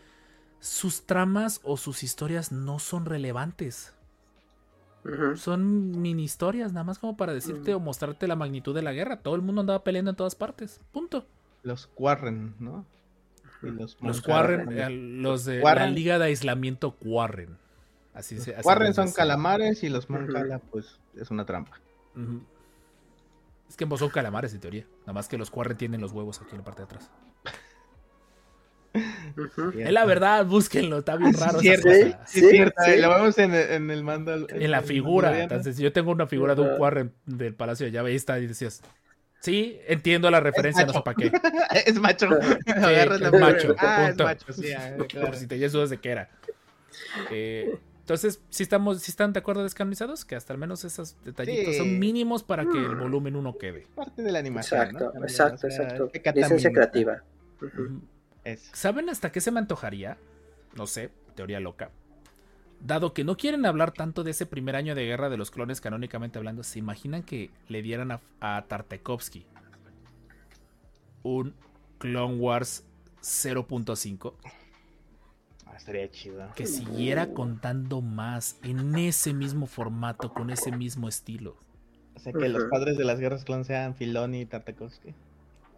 sus 0.61 1.03
tramas 1.03 1.61
o 1.65 1.77
sus 1.77 2.03
historias 2.03 2.53
no 2.53 2.79
son 2.79 3.07
relevantes. 3.07 3.95
Son 5.37 6.03
mini 6.03 6.25
historias, 6.25 6.73
nada 6.73 6.85
más 6.85 6.99
como 6.99 7.17
para 7.17 7.33
decirte 7.33 7.75
o 7.75 7.81
mostrarte 7.81 8.29
la 8.29 8.37
magnitud 8.37 8.75
de 8.75 8.83
la 8.83 8.93
guerra. 8.93 9.17
Todo 9.17 9.35
el 9.35 9.41
mundo 9.41 9.63
andaba 9.63 9.83
peleando 9.83 10.11
en 10.11 10.17
todas 10.17 10.35
partes. 10.35 10.81
Punto. 10.93 11.25
Los 11.63 11.89
Warren, 11.97 12.55
¿no? 12.59 12.85
Y 13.63 13.71
los 13.71 13.97
Los 14.03 14.27
Warren, 14.27 14.73
eh, 14.73 14.91
los 14.91 15.47
de 15.47 15.61
la. 15.61 15.87
Liga 15.87 16.19
de 16.19 16.27
Aislamiento 16.27 16.97
Warren. 17.03 17.57
Así 18.13 18.39
se 18.39 18.55
así 18.55 18.67
Warren 18.67 18.93
son 18.93 19.13
calamares 19.13 19.83
y 19.83 19.89
los 19.89 20.11
Moncala, 20.11 20.59
pues, 20.59 20.99
es 21.15 21.31
una 21.31 21.47
trampa. 21.47 21.81
Es 23.69 23.77
que 23.77 23.85
ambos 23.85 24.01
son 24.01 24.11
calamares 24.11 24.53
en 24.53 24.61
teoría. 24.61 24.87
Nada 25.11 25.19
más 25.19 25.27
que 25.29 25.37
los 25.37 25.51
Warren 25.53 25.77
tienen 25.77 26.01
los 26.01 26.13
huevos 26.13 26.41
aquí 26.41 26.53
en 26.53 26.59
la 26.59 26.63
parte 26.65 26.83
de 26.83 26.85
atrás. 26.85 27.11
Es 29.77 29.91
la 29.93 30.05
verdad, 30.05 30.47
búsquenlo, 30.47 30.99
está 30.99 31.17
bien 31.17 31.35
Sí, 31.35 31.41
raro. 31.41 31.59
es 31.59 31.65
esa 31.67 31.83
cierto, 31.83 31.89
cosa. 31.89 32.27
Sí, 32.29 32.39
Sí, 32.39 32.45
es 32.47 32.51
cierto, 32.53 32.83
sí. 32.85 32.97
lo 33.01 33.09
vemos 33.11 33.39
en, 33.39 33.55
el- 33.55 33.71
en 33.73 33.91
el 33.91 34.05
mando. 34.05 34.47
En 34.49 34.71
la 34.71 34.83
figura. 34.83 35.43
Entonces, 35.43 35.79
yo 35.79 35.93
tengo 35.93 36.13
una 36.13 36.29
figura 36.29 36.55
de 36.55 36.61
un. 36.63 36.81
Warren 36.81 37.13
del 37.27 37.57
Palacio 37.57 37.87
de 37.87 37.91
Llave. 37.93 38.11
Ahí 38.11 38.17
está, 38.17 38.39
y 38.39 38.47
decías. 38.47 38.83
Sí, 39.41 39.81
entiendo 39.89 40.31
la 40.31 40.39
referencia, 40.39 40.87
no 40.87 40.93
sé 40.93 41.01
para 41.05 41.17
qué. 41.17 41.33
es 41.87 41.99
macho. 41.99 42.29
Es 42.39 42.77
macho, 43.33 43.75
Ah, 43.81 44.11
es 44.11 44.17
macho, 44.17 44.53
sí, 44.53 44.73
ah, 44.73 44.93
claro. 45.09 45.27
Por 45.27 45.37
si 45.37 45.49
tenías 45.49 45.73
dudas 45.73 45.91
de 45.91 45.99
qué 45.99 46.11
era. 46.11 46.31
Eh, 47.33 47.77
entonces, 48.11 48.43
si 48.51 48.65
estamos, 48.65 49.01
si 49.03 49.13
están 49.13 49.33
de 49.33 49.39
acuerdo 49.39 49.63
descanonizados, 49.63 50.25
que 50.25 50.35
hasta 50.35 50.53
al 50.53 50.59
menos 50.59 50.83
esos 50.85 51.17
detallitos 51.25 51.75
Sí. 51.75 51.79
son 51.79 51.99
mínimos 52.01 52.43
para 52.43 52.65
que 52.65 52.77
el 52.77 52.97
Mm. 52.97 53.01
volumen 53.01 53.37
1 53.37 53.57
quede. 53.57 53.87
Parte 53.95 54.23
de 54.23 54.33
la 54.33 54.41
animación. 54.41 54.81
Exacto, 54.81 55.13
¿no? 55.15 55.23
Exacto, 55.25 55.67
o 55.69 55.71
sea, 55.71 55.85
exacto. 55.85 56.11
Licencia 56.35 56.73
creativa. 56.73 57.23
Eso. 58.43 58.69
¿Saben 58.75 59.09
hasta 59.11 59.31
qué 59.31 59.41
se 59.41 59.53
me 59.53 59.61
antojaría? 59.61 60.19
No 60.75 60.89
sé, 60.89 61.11
teoría 61.37 61.61
loca. 61.61 61.91
Dado 62.81 63.15
que 63.15 63.23
no 63.23 63.37
quieren 63.37 63.65
hablar 63.65 63.93
tanto 63.93 64.25
de 64.25 64.33
ese 64.33 64.45
primer 64.45 64.75
año 64.75 64.97
de 64.97 65.05
guerra 65.05 65.29
de 65.31 65.37
los 65.37 65.53
clones 65.53 65.81
canónicamente 65.81 66.37
hablando, 66.39 66.65
¿se 66.65 66.81
imaginan 66.81 67.23
que 67.23 67.51
le 67.69 67.81
dieran 67.81 68.11
a, 68.11 68.21
a 68.41 68.65
Tartakovsky 68.67 69.47
un 71.23 71.55
Clone 71.99 72.39
Wars 72.39 72.85
0.5? 73.21 74.35
Estaría 75.81 76.11
chido. 76.11 76.47
Que 76.55 76.67
siguiera 76.67 77.33
contando 77.33 78.03
más 78.03 78.59
en 78.63 78.97
ese 78.97 79.33
mismo 79.33 79.67
formato, 79.67 80.35
con 80.35 80.51
ese 80.51 80.71
mismo 80.73 81.09
estilo. 81.09 81.57
O 82.15 82.21
sea, 82.21 82.35
que 82.35 82.51
los 82.51 82.65
padres 82.65 82.99
de 82.99 83.05
las 83.05 83.19
guerras 83.19 83.45
clon 83.47 83.65
sean 83.65 83.95
Filoni 83.95 84.43
y 84.43 84.45
Tartakovsky. 84.47 85.15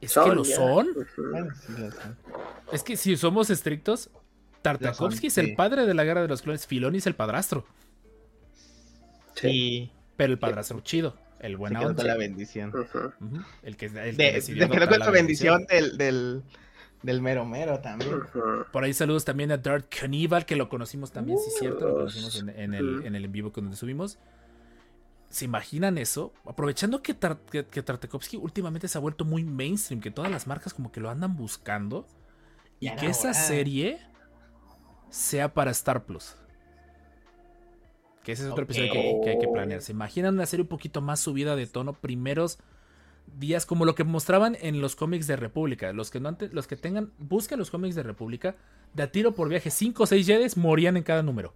Es 0.01 0.15
que 0.15 0.35
lo 0.35 0.45
son. 0.45 0.89
Ujú. 0.89 1.31
Bueno, 1.31 1.55
sí, 1.55 1.73
lo 1.79 1.93
son. 1.93 2.17
Es 2.73 2.83
que 2.83 2.97
si 2.97 3.17
somos 3.17 3.49
estrictos, 3.49 4.11
Tartakovsky 4.61 5.29
es 5.29 5.39
el 5.39 5.55
padre 5.55 5.87
de 5.87 5.95
la 5.95 6.03
guerra 6.03 6.23
de 6.23 6.27
los 6.29 6.43
clones, 6.43 6.67
Filoni 6.67 6.99
es 6.99 7.07
el 7.07 7.15
padrastro. 7.15 7.65
Sí. 9.37 9.93
Pero 10.17 10.33
el 10.33 10.41
padrastro 10.41 10.81
chido, 10.81 11.17
el 11.39 11.57
buena 11.57 11.81
onda. 11.81 12.03
la 12.03 12.17
bendición. 12.17 12.73
El 13.63 13.77
que, 13.77 13.87
el 13.87 13.93
que 13.95 14.13
De, 14.17 14.33
decidió 14.33 14.67
de 14.67 14.99
la 14.99 15.11
bendición 15.11 15.65
del, 15.67 15.97
del, 15.97 16.43
del 17.03 17.21
mero 17.21 17.45
mero 17.45 17.81
también. 17.81 18.21
Por 18.73 18.85
ahí 18.85 18.93
saludos 18.95 19.25
también 19.25 19.51
a 19.53 19.59
Darth 19.59 19.87
Cannibal, 19.89 20.47
que 20.47 20.57
lo 20.57 20.69
conocimos 20.69 21.11
también, 21.13 21.39
sí, 21.39 21.51
cierto, 21.59 21.89
lo 21.89 21.95
conocimos 21.95 22.39
en, 22.41 22.49
en 22.51 22.75
el, 22.75 23.05
en 23.05 23.15
el 23.15 23.25
en 23.25 23.33
vivo 23.33 23.51
donde 23.55 23.77
subimos. 23.77 24.19
¿Se 25.29 25.47
imaginan 25.47 25.97
eso? 25.97 26.33
Aprovechando 26.45 27.03
que, 27.03 27.15
Tar- 27.15 27.41
que, 27.51 27.65
que 27.65 27.83
Tartakovsky 27.83 28.37
últimamente 28.37 28.87
se 28.87 28.99
ha 28.99 29.01
vuelto 29.01 29.25
muy 29.25 29.45
mainstream, 29.45 30.01
que 30.03 30.11
todas 30.11 30.31
las 30.31 30.47
marcas 30.47 30.75
como 30.75 30.93
que 30.93 31.01
lo 31.01 31.09
andan 31.11 31.37
buscando. 31.37 32.07
Y 32.81 32.87
Ya 32.87 32.97
que 32.97 33.07
esa 33.07 33.29
hora. 33.31 33.35
serie 33.35 33.99
sea 35.09 35.55
para 35.55 35.71
Star 35.71 36.05
Plus. 36.05 36.37
Que 38.23 38.33
ese 38.33 38.45
es 38.45 38.51
otro 38.51 38.65
episodio 38.65 38.93
que, 38.93 39.21
que 39.25 39.31
hay 39.31 39.39
que 39.39 39.49
planear. 39.49 39.81
¿Se 39.81 39.93
imaginan 39.93 40.35
una 40.35 40.47
serie 40.47 40.63
un 40.63 40.69
poquito 40.69 41.01
más 41.01 41.19
subida 41.21 41.57
de 41.57 41.67
tono? 41.67 41.93
Primeros 41.95 42.59
días, 43.39 43.67
como 43.67 43.85
lo 43.85 43.95
que 43.95 44.05
mostraban 44.05 44.57
en 44.61 44.81
los 44.81 44.97
cómics 44.97 45.27
de 45.27 45.37
República. 45.37 45.93
Los 45.93 46.11
que, 46.11 46.21
no 46.21 46.29
ante- 46.29 46.49
los 46.53 46.67
que 46.67 46.77
tengan, 46.77 47.13
busquen 47.19 47.59
los 47.59 47.71
cómics 47.71 47.95
de 47.95 48.03
República. 48.03 48.57
De 48.95 49.03
a 49.05 49.11
tiro 49.13 49.33
por 49.35 49.49
viaje, 49.49 49.71
5 49.71 50.03
o 50.03 50.07
6 50.07 50.27
Jedis 50.27 50.57
morían 50.57 50.97
en 50.97 51.03
cada 51.03 51.23
número. 51.23 51.55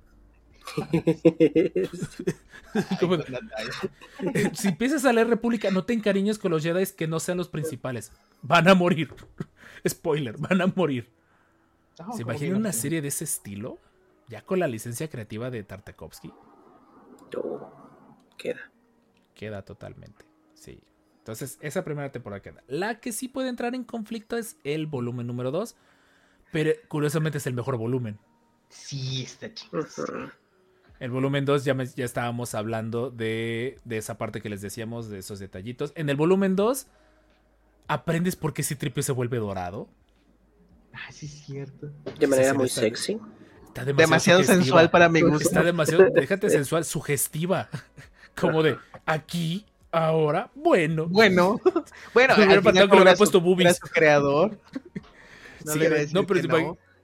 Como- 3.01 3.17
si 4.55 4.69
empiezas 4.69 5.05
a 5.05 5.13
leer 5.13 5.29
República, 5.29 5.71
no 5.71 5.85
te 5.85 5.93
encariñes 5.93 6.39
con 6.39 6.51
los 6.51 6.63
Jedi 6.63 6.85
que 6.97 7.07
no 7.07 7.21
sean 7.21 7.39
los 7.39 7.49
principales. 7.49 8.13
Van 8.43 8.69
a 8.69 8.75
morir. 8.75 9.15
Spoiler, 9.89 10.37
van 10.39 10.61
a 10.61 10.67
morir. 10.75 11.11
No, 11.99 12.13
¿Se 12.13 12.23
¿cómo 12.23 12.33
imaginan 12.33 12.59
una 12.59 12.73
serie 12.73 13.01
de 13.01 13.09
ese 13.09 13.25
estilo? 13.25 13.79
Ya 14.29 14.43
con 14.43 14.59
la 14.59 14.67
licencia 14.67 15.09
creativa 15.09 15.51
de 15.51 15.63
Tartakovsky. 15.63 16.33
Queda. 18.37 18.71
Queda 19.35 19.63
totalmente. 19.63 20.25
Sí. 20.55 20.81
Entonces, 21.27 21.59
esa 21.61 21.83
primera 21.83 22.13
temporada 22.13 22.41
queda. 22.41 22.63
La 22.69 23.01
que 23.01 23.11
sí 23.11 23.27
puede 23.27 23.49
entrar 23.49 23.75
en 23.75 23.83
conflicto 23.83 24.37
es 24.37 24.59
el 24.63 24.87
volumen 24.87 25.27
número 25.27 25.51
2. 25.51 25.75
Pero 26.53 26.71
curiosamente 26.87 27.39
es 27.39 27.47
el 27.49 27.55
mejor 27.55 27.77
volumen. 27.77 28.17
Sí, 28.69 29.25
está 29.25 29.53
chido. 29.53 29.85
El 31.01 31.11
volumen 31.11 31.45
2 31.45 31.65
ya, 31.65 31.75
me- 31.75 31.85
ya 31.87 32.05
estábamos 32.05 32.55
hablando 32.55 33.11
de, 33.11 33.81
de 33.85 33.97
esa 33.99 34.17
parte 34.19 34.41
que 34.41 34.49
les 34.49 34.61
decíamos, 34.63 35.09
de 35.09 35.19
esos 35.19 35.41
detallitos. 35.41 35.93
En 35.97 36.09
el 36.11 36.17
volumen 36.17 36.55
2, 36.55 36.87
aprendes 37.89 38.37
por 38.37 38.55
qué 38.55 38.63
Citripio 38.63 39.03
se 39.03 39.11
vuelve 39.11 39.39
dorado. 39.39 39.89
Ah, 40.93 41.11
sí, 41.11 41.27
es 41.27 41.33
cierto. 41.45 41.91
De 42.21 42.27
manera 42.29 42.53
Sí, 42.53 42.57
muy 42.57 42.67
está- 42.69 42.81
sexy. 42.83 43.19
Está 43.67 43.85
Demasiado 43.85 44.39
sugestiva. 44.39 44.63
sensual 44.63 44.91
para 44.93 45.09
mi 45.09 45.23
gusto. 45.23 45.49
Está 45.49 45.65
demasiado, 45.65 46.05
déjate 46.15 46.49
sensual, 46.51 46.85
sugestiva. 46.85 47.69
Como 48.41 48.63
de 48.63 48.79
aquí, 49.05 49.67
ahora, 49.97 50.51
bueno. 50.55 51.07
Bueno, 51.09 51.61
bueno, 52.15 52.35
al 52.35 52.43
final 52.43 52.63
faltado 52.63 52.89
que 52.89 52.97
le 52.97 53.01
como 53.01 53.03
hubiera 53.03 53.17
puesto 53.17 53.41
boobies. 53.41 53.77
su 53.77 53.89
creador. 53.89 54.61
No 55.65 55.73
Sí, 55.73 55.79
le 55.79 55.89
no, 56.13 56.27
pero 56.27 56.41
que 56.43 56.49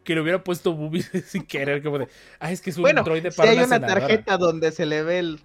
que 0.05 0.15
le 0.15 0.21
hubiera 0.21 0.43
puesto 0.45 0.75
boobies 0.75 1.11
sin 1.27 1.47
querer, 1.47 1.83
como 1.83 1.99
de, 1.99 2.09
ah, 2.41 2.51
es 2.53 2.61
que 2.61 2.71
es 2.71 2.79
un 2.79 2.83
Bueno, 2.83 3.03
droide 3.03 3.31
si 3.31 3.37
para 3.37 3.53
hay 3.53 3.63
una 3.63 3.81
senadora". 3.81 4.07
tarjeta 4.07 4.37
donde 4.39 4.73
se 4.73 4.87
le 4.87 5.03
ve 5.03 5.19
el... 5.21 5.41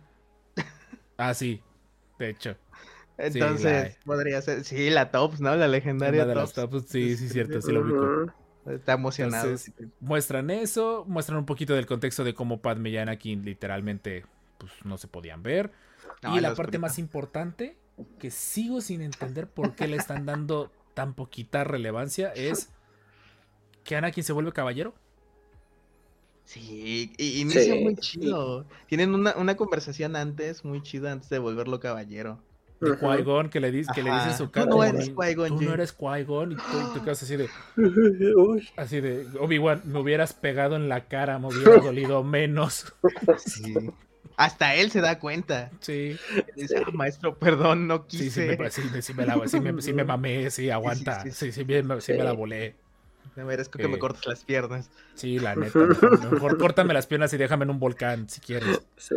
Ah, 1.17 1.33
sí, 1.33 1.61
de 2.19 2.29
hecho. 2.29 2.57
Entonces, 3.17 3.97
la 3.97 4.03
podría 4.05 4.41
ser... 4.41 4.63
Sí, 4.63 4.89
la 4.89 5.11
Tops, 5.11 5.41
¿no? 5.41 5.55
La 5.55 5.67
legendaria 5.67 6.25
de 6.25 6.35
las 6.35 6.53
Tops. 6.53 6.53
tops, 6.53 6.85
sí, 6.87 7.17
sí, 7.17 7.29
cierto, 7.29 7.61
sí 7.61 7.71
lo 7.71 7.81
ubico. 7.81 8.17
Está 8.65 8.93
emocionado. 8.93 9.47
Entonces, 9.49 9.73
muestran 9.99 10.49
eso, 10.49 11.05
muestran 11.07 11.39
un 11.39 11.45
poquito 11.45 11.73
del 11.73 11.85
contexto 11.85 12.23
de 12.23 12.33
cómo 12.33 12.61
Padme 12.61 12.89
y 12.91 12.97
Anakin 12.97 13.43
literalmente 13.43 14.25
pues, 14.57 14.71
no 14.83 14.97
se 14.97 15.07
podían 15.07 15.41
ver. 15.43 15.71
No, 16.23 16.35
y 16.37 16.41
la 16.41 16.55
parte 16.55 16.79
más 16.79 16.97
importante, 16.99 17.77
que 18.19 18.31
sigo 18.31 18.81
sin 18.81 19.01
entender 19.01 19.47
por 19.47 19.75
qué 19.75 19.87
le 19.87 19.97
están 19.97 20.25
dando 20.25 20.71
tan 20.93 21.13
poquita 21.13 21.63
relevancia, 21.63 22.31
es 22.33 22.69
que 23.83 23.95
Anakin 23.95 24.23
se 24.23 24.33
vuelve 24.33 24.51
caballero. 24.51 24.93
Sí, 26.45 27.11
y 27.17 27.41
inicia 27.41 27.61
Sí, 27.73 27.79
muy 27.83 27.95
sí. 27.95 28.01
chido. 28.01 28.65
Tienen 28.87 29.13
una, 29.13 29.35
una 29.35 29.55
conversación 29.57 30.15
antes, 30.15 30.63
muy 30.63 30.81
chida, 30.81 31.11
antes 31.11 31.29
de 31.29 31.39
volverlo 31.39 31.79
caballero. 31.79 32.39
De. 32.79 32.91
Qui-Gon, 32.97 33.49
que 33.49 33.59
le 33.59 33.71
dice, 33.71 33.91
que 33.93 34.03
le 34.03 34.13
dice 34.13 34.33
su 34.37 34.45
Tú 34.45 34.51
cara. 34.51 34.65
no 34.67 34.71
como 34.73 34.83
eres 34.83 35.09
Qui-Gon 35.09 35.47
Tú 35.49 35.53
no 35.55 35.59
Jinn". 35.59 35.71
eres 35.71 35.97
Qui-Gon 35.97 36.51
y 36.53 36.55
tú, 36.55 36.61
tú 36.93 37.03
quedas 37.03 37.21
así 37.23 37.35
de, 37.35 37.49
así 38.77 39.01
de, 39.01 39.27
Obi-Wan, 39.39 39.81
me 39.85 39.99
hubieras 39.99 40.33
pegado 40.33 40.75
en 40.75 40.87
la 40.87 41.07
cara, 41.07 41.37
me 41.39 41.47
hubiera 41.47 41.77
dolido 41.79 42.23
menos. 42.23 42.93
Sí. 43.37 43.73
Hasta 44.37 44.75
él 44.75 44.91
se 44.91 45.01
da 45.01 45.19
cuenta. 45.19 45.71
Sí, 45.81 46.15
Dice, 46.55 46.83
"Ah, 46.85 46.91
maestro, 46.93 47.37
perdón, 47.37 47.87
no 47.87 48.05
sí, 48.07 48.17
sí, 48.17 48.23
quise. 48.25 48.57
me, 48.57 48.69
sí, 48.71 48.81
me- 48.93 49.01
sí 49.01 49.13
me 49.15 49.25
la, 49.25 49.47
sí 49.47 49.59
me, 49.59 49.81
sí 49.81 49.93
me 49.93 50.03
mamé, 50.05 50.49
sí, 50.51 50.69
aguanta, 50.69 51.23
sí, 51.23 51.31
sí, 51.31 51.51
sí, 51.51 51.63
bien, 51.63 51.87
sí 52.01 52.13
me 52.13 52.23
la 52.23 52.31
Sí. 52.31 52.37
volé. 52.37 52.75
Me 53.35 53.43
merezco 53.43 53.77
que 53.77 53.87
me 53.87 53.95
Eh. 53.95 53.99
cortes 53.99 54.25
las 54.25 54.43
piernas. 54.43 54.89
Sí, 55.15 55.37
la 55.39 55.55
neta, 55.55 55.77
mejor, 55.79 56.31
mejor 56.31 56.57
córtame 56.57 56.93
las 56.93 57.05
piernas 57.07 57.33
y 57.33 57.37
déjame 57.37 57.65
en 57.65 57.71
un 57.71 57.79
volcán, 57.79 58.29
si 58.29 58.39
quieres. 58.41 58.81
Sí. 58.97 59.15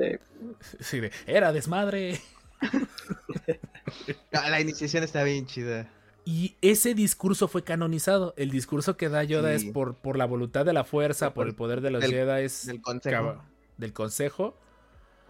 Sí, 0.80 1.00
de, 1.00 1.12
era 1.26 1.52
desmadre. 1.52 2.20
La 4.32 4.60
iniciación 4.60 5.04
está 5.04 5.22
bien 5.22 5.46
chida. 5.46 5.88
Y 6.24 6.56
ese 6.60 6.94
discurso 6.94 7.48
fue 7.48 7.64
canonizado. 7.64 8.34
El 8.36 8.50
discurso 8.50 8.96
que 8.96 9.08
da 9.08 9.24
Yoda 9.24 9.56
Sí. 9.58 9.66
es 9.68 9.72
por, 9.72 9.94
por 9.96 10.16
la 10.18 10.26
voluntad 10.26 10.64
de 10.66 10.72
la 10.72 10.84
fuerza, 10.84 11.32
por 11.34 11.46
el 11.46 11.54
poder 11.54 11.80
de 11.80 11.90
los 11.90 12.02
Del- 12.02 12.12
Jedi, 12.12 12.44
es 12.44 12.66
Del 12.66 12.80
consejo. 12.82 13.16
caba- 13.16 13.44
del 13.78 13.92
consejo 13.92 14.58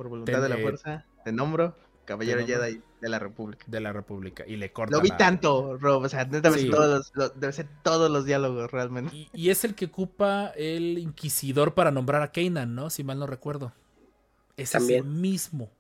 Por 0.01 0.09
voluntad 0.09 0.41
de 0.41 0.49
la 0.49 0.57
fuerza. 0.57 1.05
Te 1.25 1.33
nombro 1.33 1.77
Caballero 2.07 2.39
te 2.45 2.47
nombro. 2.53 2.65
Jedi 2.67 2.83
de 3.03 3.09
la 3.11 3.19
República. 3.19 3.65
de 3.69 3.81
la 3.81 3.93
República. 3.93 4.45
Y 4.47 4.57
le 4.57 4.73
corta 4.73 4.97
Lo 4.97 5.03
vi 5.03 5.11
la- 5.11 5.17
tanto, 5.19 5.77
Rob. 5.79 6.03
O 6.05 6.09
sea, 6.09 6.29
sé 6.29 6.41
Sí. 6.59 6.71
todos 6.71 6.89
los, 6.89 7.13
lo- 7.15 7.29
debe 7.39 7.53
ser 7.53 7.69
todos 7.83 8.11
los 8.11 8.25
diálogos 8.25 8.71
realmente. 8.71 9.15
Y, 9.15 9.29
y 9.35 9.51
es 9.51 9.63
el 9.65 9.75
que 9.75 9.85
ocupa 9.87 10.49
el 10.57 10.99
inquisidor 10.99 11.75
para 11.75 11.91
nombrar 11.91 12.23
a 12.23 12.33
Kanan, 12.33 12.75
¿no? 12.75 12.89
Si 12.91 13.05
mal 13.05 13.19
no 13.19 13.27
recuerdo. 13.27 13.73
Es 14.57 14.75
el 14.75 14.81
También. 14.81 15.21
mismo. 15.21 15.71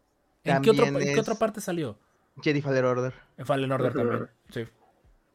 ¿En 0.44 0.60
qué, 0.62 0.70
otro- 0.70 0.84
en 0.86 0.98
qué 0.98 1.20
otra 1.20 1.34
parte 1.34 1.60
salió? 1.60 1.98
Jedi 2.42 2.60
Fallen 2.62 2.84
Order. 2.84 3.14
En 3.38 3.46
Fallen 3.46 3.72
Order 3.72 3.92
también. 3.92 4.28
Sí. 4.50 4.64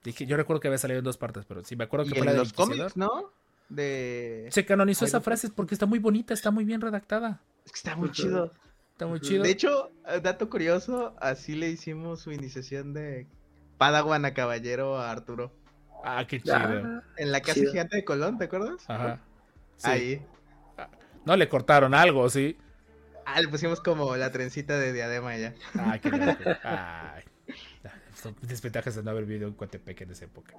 Dije, 0.04 0.26
yo 0.28 0.38
recuerdo 0.38 0.60
que 0.60 0.68
había 0.68 0.78
salido 0.78 1.00
en 1.00 1.06
dos 1.06 1.18
partes, 1.18 1.46
pero 1.46 1.64
sí 1.66 1.76
me 1.76 1.84
acuerdo 1.86 2.06
Y 2.06 2.10
que 2.10 2.16
fue 2.20 2.26
la 2.26 2.32
en 2.32 2.38
del 2.38 2.44
los 2.46 2.54
cómics, 2.54 2.96
¿no? 2.96 3.32
De... 3.70 4.48
Se 4.52 4.64
canonizó 4.66 5.06
Ay, 5.06 5.10
esa 5.10 5.22
frase 5.22 5.50
porque 5.50 5.74
está 5.76 5.88
muy 5.88 5.98
bonita, 6.00 6.34
está 6.34 6.52
muy 6.52 6.64
bien 6.64 6.82
redactada. 6.82 7.42
Es 7.66 7.72
que 7.72 7.78
está 7.78 7.96
muy 7.96 8.12
chido. 8.12 8.52
Está 8.96 9.08
muy 9.08 9.20
chido. 9.20 9.44
De 9.44 9.50
hecho, 9.52 9.92
eh, 10.08 10.22
dato 10.22 10.50
curioso, 10.50 11.16
así 11.20 11.54
le 11.56 11.68
hicimos 11.70 12.22
su 12.22 12.32
iniciación 12.32 12.94
de 12.94 13.28
Padawan 13.78 14.24
a 14.24 14.34
Caballero 14.34 14.98
a 14.98 15.12
Arturo. 15.12 15.52
ah, 16.06 16.26
qué 16.26 16.40
chido. 16.42 16.56
Ah, 16.56 17.04
En 17.18 17.32
la 17.34 17.42
casa 17.42 17.56
Chido. 17.56 17.72
gigante 17.72 17.98
de 17.98 18.06
Colón, 18.06 18.38
¿te 18.38 18.46
acuerdas? 18.46 18.90
Ajá. 18.90 19.20
Sí. 19.76 19.90
Ahí. 19.90 20.26
No 21.26 21.36
le 21.36 21.50
cortaron 21.50 21.94
algo, 21.94 22.30
sí. 22.30 22.58
Ah, 23.26 23.42
le 23.42 23.50
pusimos 23.50 23.82
como 23.82 24.16
la 24.16 24.32
trencita 24.32 24.78
de 24.80 24.94
diadema 24.94 25.36
ya. 25.36 25.54
Ay, 25.78 26.00
qué 26.00 26.10
loco. 26.12 26.44
Ay. 26.64 27.24
Son 28.16 28.34
desventajas 28.44 28.96
de 28.96 29.04
no 29.04 29.12
haber 29.12 29.26
vivido 29.26 29.48
en 29.50 29.56
Coatepec 29.56 30.00
en 30.02 30.12
esa 30.12 30.24
época. 30.26 30.54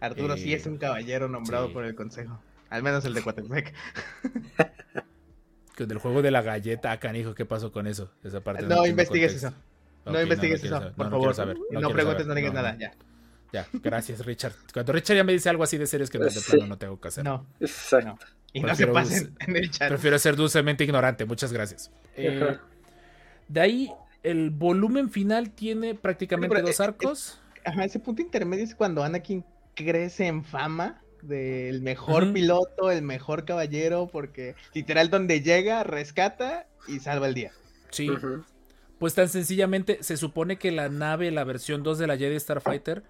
Arturo 0.00 0.36
sí 0.36 0.52
Eh, 0.52 0.56
es 0.56 0.66
un 0.66 0.76
caballero 0.76 1.28
nombrado 1.28 1.68
sí. 1.68 1.72
por 1.72 1.84
el 1.86 1.94
consejo. 1.94 2.38
Al 2.68 2.82
menos 2.82 3.06
el 3.06 3.14
de 3.14 3.22
Coatepec. 3.22 3.72
Con 5.76 5.90
el 5.90 5.98
juego 5.98 6.22
de 6.22 6.30
la 6.30 6.42
galleta, 6.42 6.90
ah, 6.92 6.98
canijo, 6.98 7.34
¿qué 7.34 7.44
pasó 7.44 7.70
con 7.72 7.86
eso? 7.86 8.10
Esa 8.24 8.40
parte 8.40 8.62
No, 8.64 8.86
investigues 8.86 9.32
contexto. 9.32 9.48
eso. 9.48 10.10
No 10.12 10.22
investigues 10.22 10.64
eso, 10.64 10.74
saber. 10.78 10.92
por 10.92 11.06
No, 11.06 11.10
no 11.10 11.16
favor. 11.18 11.34
saber, 11.34 11.56
no 11.70 11.90
preguntes, 11.90 12.22
saber. 12.22 12.26
no 12.28 12.34
digas 12.34 12.54
No, 12.54 12.62
nada, 12.62 12.76
ya. 12.78 12.94
Ya, 13.52 13.66
gracias, 13.74 14.24
Richard. 14.26 14.52
Cuando 14.72 14.92
Richard 14.92 15.16
ya 15.16 15.24
me 15.24 15.32
dice 15.32 15.48
algo 15.48 15.62
así 15.64 15.78
de 15.78 15.86
series 15.86 16.10
que 16.10 16.18
no, 16.18 16.24
de 16.24 16.30
Sí. 16.30 16.40
plano 16.50 16.66
no 16.66 16.78
tengo 16.78 17.00
que 17.00 17.08
hacer. 17.08 17.24
No, 17.24 17.46
Exacto. 17.60 18.26
y 18.52 18.60
no 18.60 18.74
se 18.74 18.86
pasen 18.86 19.34
en 19.40 19.56
el 19.56 19.70
chat. 19.70 19.88
Prefiero 19.88 20.18
ser 20.18 20.34
dulcemente 20.36 20.84
ignorante, 20.84 21.24
muchas 21.24 21.52
gracias. 21.52 21.90
Eh, 22.16 22.56
de 23.48 23.60
ahí, 23.60 23.92
el 24.22 24.50
volumen 24.50 25.10
final 25.10 25.50
tiene 25.50 25.94
prácticamente 25.94 26.54
Pero, 26.54 26.66
dos 26.66 26.80
eh, 26.80 26.82
arcos. 26.82 27.38
Ajá, 27.64 27.84
ese 27.84 27.98
punto 28.00 28.22
intermedio 28.22 28.64
es 28.64 28.74
cuando 28.74 29.02
Anakin 29.04 29.44
crece 29.74 30.26
en 30.26 30.44
fama 30.44 31.00
del 31.26 31.82
mejor 31.82 32.32
piloto, 32.32 32.90
el 32.90 33.02
mejor 33.02 33.44
caballero, 33.44 34.08
porque 34.10 34.54
literal 34.74 35.10
donde 35.10 35.40
llega, 35.42 35.82
rescata 35.84 36.66
y 36.88 37.00
salva 37.00 37.28
el 37.28 37.34
día. 37.34 37.52
Sí. 37.90 38.10
Pues 38.98 39.14
tan 39.14 39.28
sencillamente, 39.28 39.98
se 40.02 40.16
supone 40.16 40.56
que 40.56 40.70
la 40.72 40.88
nave, 40.88 41.30
la 41.30 41.44
versión 41.44 41.82
2 41.82 41.98
de 41.98 42.06
la 42.06 42.16
Jedi 42.16 42.38
Starfighter, 42.40 43.02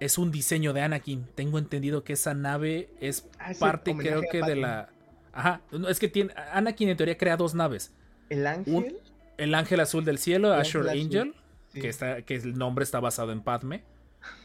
es 0.00 0.18
un 0.18 0.30
diseño 0.30 0.72
de 0.72 0.82
Anakin. 0.82 1.26
Tengo 1.34 1.58
entendido 1.58 2.04
que 2.04 2.14
esa 2.14 2.34
nave 2.34 2.90
es 3.00 3.28
Ah, 3.38 3.52
parte, 3.58 3.94
creo 3.96 4.22
que 4.30 4.42
de 4.42 4.56
la. 4.56 4.90
Ajá. 5.32 5.62
No, 5.70 5.88
es 5.88 5.98
que 5.98 6.08
tiene. 6.08 6.34
Anakin 6.52 6.88
en 6.90 6.96
teoría 6.96 7.16
crea 7.16 7.36
dos 7.36 7.54
naves. 7.54 7.92
El 8.28 8.46
ángel. 8.46 8.98
El 9.38 9.54
ángel 9.54 9.80
azul 9.80 10.04
del 10.04 10.18
cielo, 10.18 10.52
azul, 10.52 10.88
Angel, 10.88 11.34
sí. 11.72 11.80
que, 11.80 11.88
está, 11.88 12.22
que 12.22 12.36
el 12.36 12.58
nombre 12.58 12.82
está 12.84 13.00
basado 13.00 13.32
en 13.32 13.40
Padme. 13.40 13.82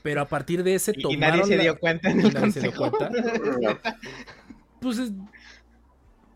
Pero 0.03 0.21
a 0.21 0.27
partir 0.27 0.63
de 0.63 0.75
ese 0.75 0.91
Y- 0.95 0.99
y, 0.99 1.01
tomaron. 1.03 1.39
nadie 1.39 1.43
se 1.57 1.61
dio 1.61 1.79
cuenta 1.79 2.09
en 2.09 2.19
el 2.21 2.33
nadie 2.33 2.51
se 2.51 2.61
dio 2.61 2.73
cuenta. 2.75 3.09
Pues 4.81 4.99
es. 4.99 5.11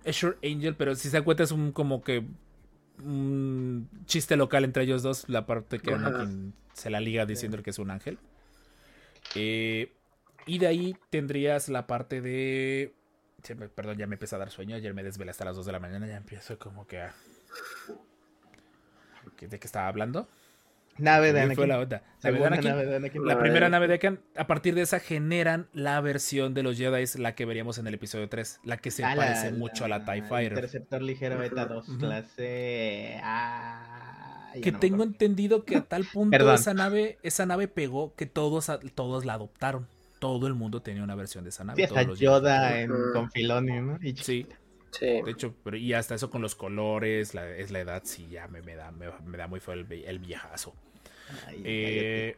Azure 0.05 0.37
Angel, 0.43 0.75
pero 0.75 0.95
si 0.95 1.09
se 1.09 1.17
dan 1.17 1.23
cuenta 1.23 1.43
es 1.43 1.51
un 1.51 1.71
como 1.71 2.03
que. 2.03 2.25
Un 3.03 3.87
chiste 4.05 4.35
local 4.35 4.63
entre 4.63 4.83
ellos 4.83 5.03
dos. 5.03 5.29
La 5.29 5.45
parte 5.45 5.79
que. 5.79 5.93
Anakin 5.93 6.53
se 6.73 6.89
la 6.89 6.99
liga 6.99 7.25
diciendo 7.25 7.61
que 7.61 7.69
es 7.69 7.79
un 7.79 7.91
ángel. 7.91 8.17
Eh, 9.35 9.93
y 10.47 10.57
de 10.57 10.67
ahí 10.67 10.95
tendrías 11.11 11.69
la 11.69 11.85
parte 11.87 12.19
de. 12.21 12.93
Perdón, 13.75 13.97
ya 13.97 14.07
me 14.07 14.15
empieza 14.15 14.35
a 14.35 14.39
dar 14.39 14.49
sueño. 14.51 14.75
Ayer 14.75 14.93
me 14.93 15.03
desvelé 15.03 15.31
hasta 15.31 15.45
las 15.45 15.55
2 15.55 15.65
de 15.65 15.71
la 15.71 15.79
mañana. 15.79 16.07
Ya 16.07 16.17
empiezo 16.17 16.57
como 16.57 16.85
que 16.87 16.99
a. 17.01 17.13
¿Qué- 19.37 19.47
¿De 19.47 19.59
qué 19.59 19.67
estaba 19.67 19.87
hablando? 19.87 20.27
Nave 20.97 21.33
de 21.33 21.39
Anakin. 21.41 21.55
fue 21.55 21.67
la 21.67 21.79
onda. 21.79 21.97
Nave 21.97 22.07
de 22.13 22.21
Segunda 22.21 22.47
Anakin. 22.47 22.69
nave 22.69 22.85
de 22.85 22.95
Anakin. 22.97 23.25
La 23.25 23.39
primera 23.39 23.69
nave 23.69 23.87
de 23.87 23.93
Anakin, 23.93 24.19
a 24.35 24.45
partir 24.47 24.75
de 24.75 24.81
esa 24.81 24.99
generan 24.99 25.67
la 25.73 25.99
versión 26.01 26.53
de 26.53 26.63
los 26.63 26.77
Jedi, 26.77 27.05
la 27.19 27.33
que 27.33 27.45
veríamos 27.45 27.77
en 27.77 27.87
el 27.87 27.93
episodio 27.93 28.29
3, 28.29 28.59
la 28.63 28.77
que 28.77 28.91
se 28.91 29.01
la- 29.01 29.15
parece 29.15 29.51
mucho 29.51 29.85
a 29.85 29.87
la 29.87 30.03
TIE 30.05 30.21
Fighter. 30.23 30.51
Interceptor 30.53 31.01
ligero 31.01 31.37
beta 31.39 31.65
2, 31.65 31.87
Ujú. 31.89 31.97
clase. 31.97 33.19
Ah, 33.23 34.51
Que 34.61 34.71
no 34.73 34.79
tengo 34.79 35.03
entendido 35.03 35.63
que 35.63 35.77
a 35.77 35.81
tal 35.81 36.03
punto 36.05 36.53
esa 36.53 36.73
nave, 36.73 37.17
esa 37.23 37.45
nave 37.45 37.67
pegó 37.69 38.13
que 38.15 38.25
todos, 38.25 38.69
todos 38.95 39.23
la 39.25 39.33
adoptaron. 39.35 39.87
Todo 40.19 40.45
el 40.47 40.53
mundo 40.53 40.81
tenía 40.81 41.03
una 41.03 41.15
versión 41.15 41.43
de 41.45 41.49
esa 41.51 41.63
nave. 41.63 41.77
Sí, 41.77 41.83
hasta 41.83 41.95
todos 41.95 42.07
los 42.07 42.19
Jedi. 42.19 42.25
Yoda 42.31 42.79
en, 42.81 42.91
con 43.13 43.31
Filoni, 43.31 43.79
¿no? 43.81 43.97
Y 44.03 44.15
Sí, 44.17 44.45
Sí. 44.91 45.05
de 45.21 45.31
hecho, 45.31 45.55
pero, 45.63 45.77
y 45.77 45.93
hasta 45.93 46.15
eso 46.15 46.29
con 46.29 46.41
los 46.41 46.53
colores, 46.55 47.33
la, 47.33 47.47
es 47.49 47.71
la 47.71 47.79
edad, 47.79 48.01
sí, 48.05 48.27
ya 48.29 48.47
me, 48.47 48.61
me 48.61 48.75
da, 48.75 48.91
me, 48.91 49.07
me 49.25 49.37
da 49.37 49.47
muy 49.47 49.59
feo 49.59 49.73
el, 49.73 49.87
vie- 49.87 50.03
el 50.05 50.19
viejazo. 50.19 50.73
Ay, 51.47 51.61
Eh, 51.63 52.37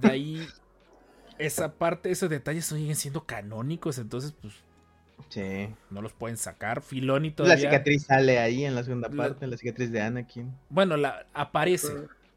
de 0.00 0.10
ahí, 0.10 0.46
esa 1.38 1.72
parte, 1.74 2.10
esos 2.10 2.28
detalles 2.30 2.66
siguen 2.66 2.96
siendo 2.96 3.24
canónicos, 3.24 3.98
entonces, 3.98 4.32
pues. 4.40 4.54
Sí. 5.30 5.68
no 5.90 6.00
los 6.00 6.12
pueden 6.12 6.36
sacar. 6.36 6.80
Filoni 6.80 7.30
La 7.30 7.34
todavía. 7.36 7.70
cicatriz 7.70 8.04
sale 8.04 8.38
ahí 8.38 8.64
en 8.64 8.74
la 8.74 8.82
segunda 8.84 9.08
La- 9.08 9.16
parte, 9.16 9.46
la 9.46 9.56
cicatriz 9.56 9.90
de 9.90 10.00
Anakin. 10.00 10.52
Bueno, 10.70 10.96
la, 10.96 11.26
aparece. 11.34 11.92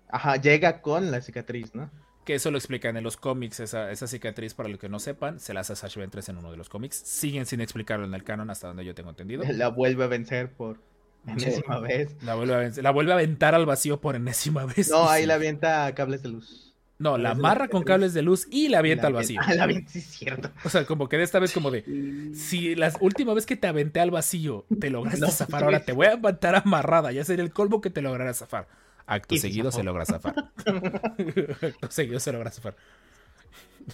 Ajá, 0.09 0.35
llega 0.35 0.81
con 0.81 1.09
la 1.11 1.21
cicatriz, 1.21 1.73
¿no? 1.73 1.89
Que 2.25 2.35
eso 2.35 2.51
lo 2.51 2.57
explican 2.57 2.97
en 2.97 3.03
los 3.03 3.17
cómics. 3.17 3.59
Esa, 3.59 3.91
esa 3.91 4.05
cicatriz, 4.07 4.53
para 4.53 4.69
los 4.69 4.79
que 4.79 4.89
no 4.89 4.99
sepan, 4.99 5.39
se 5.39 5.53
la 5.53 5.61
hace 5.61 5.75
Sash 5.75 5.97
Ventress 5.97 6.29
en 6.29 6.37
uno 6.37 6.51
de 6.51 6.57
los 6.57 6.69
cómics. 6.69 6.95
Siguen 6.97 7.45
sin 7.45 7.61
explicarlo 7.61 8.05
en 8.05 8.13
el 8.13 8.23
canon, 8.23 8.49
hasta 8.49 8.67
donde 8.67 8.85
yo 8.85 8.93
tengo 8.93 9.09
entendido. 9.09 9.43
La 9.51 9.69
vuelve 9.69 10.03
a 10.03 10.07
vencer 10.07 10.51
por 10.51 10.77
Sí. 11.25 11.31
enésima 11.45 11.79
vez. 11.79 12.15
La 12.23 12.33
vuelve, 12.33 12.55
a, 12.55 12.59
vencer- 12.63 12.81
la 12.81 12.89
vuelve 12.91 13.11
a 13.11 13.15
aventar 13.15 13.53
al 13.53 13.67
vacío 13.67 14.01
por 14.01 14.15
enésima 14.15 14.65
vez. 14.65 14.89
No, 14.89 15.07
ahí 15.07 15.21
sí. 15.21 15.27
la 15.27 15.35
avienta 15.35 15.93
cables 15.93 16.23
de 16.23 16.29
luz. 16.29 16.73
No, 16.97 17.17
la 17.17 17.31
amarra 17.31 17.67
con 17.67 17.83
cables 17.83 18.13
de 18.13 18.21
luz 18.23 18.47
y 18.51 18.69
la 18.69 18.77
avienta 18.79 19.03
La 19.03 19.07
al 19.09 19.13
vacío. 19.15 19.39
Ah, 19.43 19.53
la 19.55 19.63
avienta, 19.63 19.91
sí, 19.91 19.99
es 19.99 20.05
cierto. 20.05 20.49
O 20.63 20.69
sea, 20.69 20.85
como 20.85 21.09
que 21.09 21.17
de 21.17 21.23
esta 21.23 21.39
vez, 21.39 21.51
como 21.51 21.69
de. 21.71 22.31
Si 22.35 22.73
la 22.75 22.91
última 22.99 23.33
vez 23.35 23.45
que 23.47 23.55
te 23.55 23.67
aventé 23.67 23.99
al 23.99 24.11
vacío 24.11 24.65
te 24.79 24.89
lograste 24.91 25.19
No, 25.21 25.29
zafar, 25.31 25.63
ahora 25.63 25.83
te 25.85 25.91
voy 25.93 26.07
a 26.07 26.13
aventar 26.13 26.55
amarrada. 26.55 27.11
Ya 27.11 27.23
sería 27.23 27.43
el 27.43 27.51
colmo 27.51 27.81
que 27.81 27.89
te 27.91 28.01
lograra 28.03 28.33
zafar. 28.33 28.67
Acto 29.05 29.37
se 29.37 29.41
seguido 29.41 29.71
se 29.71 29.83
zafó. 29.83 29.83
logra 29.83 30.05
zafar. 30.05 30.35
Acto 31.61 31.91
seguido 31.91 32.19
se 32.19 32.31
logra 32.31 32.51
zafar. 32.51 32.75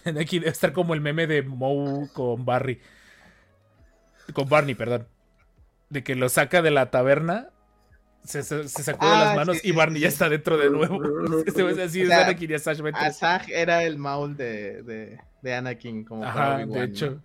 Aquí 0.20 0.40
debe 0.40 0.52
estar 0.52 0.74
como 0.74 0.94
el 0.94 1.02
meme 1.02 1.28
de 1.28 1.44
Moe 1.44 2.10
con 2.14 2.46
Barry. 2.46 2.80
Con 4.34 4.50
Barney, 4.50 4.76
perdón. 4.76 5.08
De 5.90 6.04
que 6.04 6.16
lo 6.16 6.30
saca 6.30 6.62
de 6.62 6.72
la 6.72 6.92
taberna. 6.92 7.50
Se, 8.24 8.44
se, 8.44 8.68
se 8.68 8.84
sacó 8.84 9.06
de 9.06 9.12
Ah, 9.14 9.24
las 9.26 9.36
manos 9.38 9.58
sí, 9.60 9.70
y 9.70 9.72
Barney 9.72 9.98
sí, 10.00 10.04
ya 10.04 10.10
sí. 10.10 10.14
está 10.16 10.28
dentro 10.30 10.58
de 10.58 10.70
nuevo. 10.70 11.00
Este 11.46 11.64
así 11.82 12.02
es 12.02 12.08
sea, 12.10 12.26
Anakin 12.26 12.52
y 12.52 12.54
a 12.56 12.60
Sash 12.60 12.82
Ventress. 12.82 13.06
Asaj 13.16 13.50
era 13.50 13.84
el 13.84 13.98
maul 13.98 14.36
de, 14.36 14.84
de, 14.84 15.20
de 15.42 15.54
Anakin, 15.54 16.04
como 16.04 16.26
Ajá, 16.26 16.58
de 16.58 16.66
¿no? 16.66 16.84
hecho, 16.84 17.22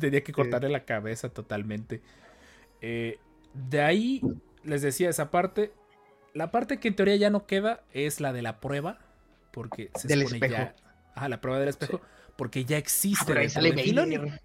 tenía 0.00 0.22
que 0.24 0.32
cortarle 0.32 0.70
la 0.70 0.84
cabeza 0.86 1.28
totalmente. 1.28 2.00
Eh, 2.80 3.18
de 3.52 3.82
ahí, 3.82 4.22
les 4.62 4.80
decía 4.80 5.10
esa 5.10 5.30
parte. 5.30 5.72
La 6.34 6.50
parte 6.50 6.80
que 6.80 6.88
en 6.88 6.96
teoría 6.96 7.16
ya 7.16 7.30
no 7.30 7.46
queda 7.46 7.84
es 7.92 8.20
la 8.20 8.32
de 8.34 8.42
la 8.42 8.60
prueba, 8.60 9.00
porque 9.52 9.90
se 9.94 10.08
Del 10.08 10.20
supone 10.20 10.40
espejo. 10.40 10.48
ya... 10.48 10.76
Ajá, 11.14 11.28
la 11.28 11.40
prueba 11.40 11.60
del 11.60 11.68
espejo, 11.68 12.02
porque 12.36 12.64
ya 12.64 12.76
Ah, 13.12 13.24
existe. 13.24 13.26
pero 13.26 13.40
ahí 13.40 13.48
dentro 13.48 13.48
sale 13.48 13.72
de 13.72 13.78
Filoni. 13.78 14.16
Vader. 14.18 14.40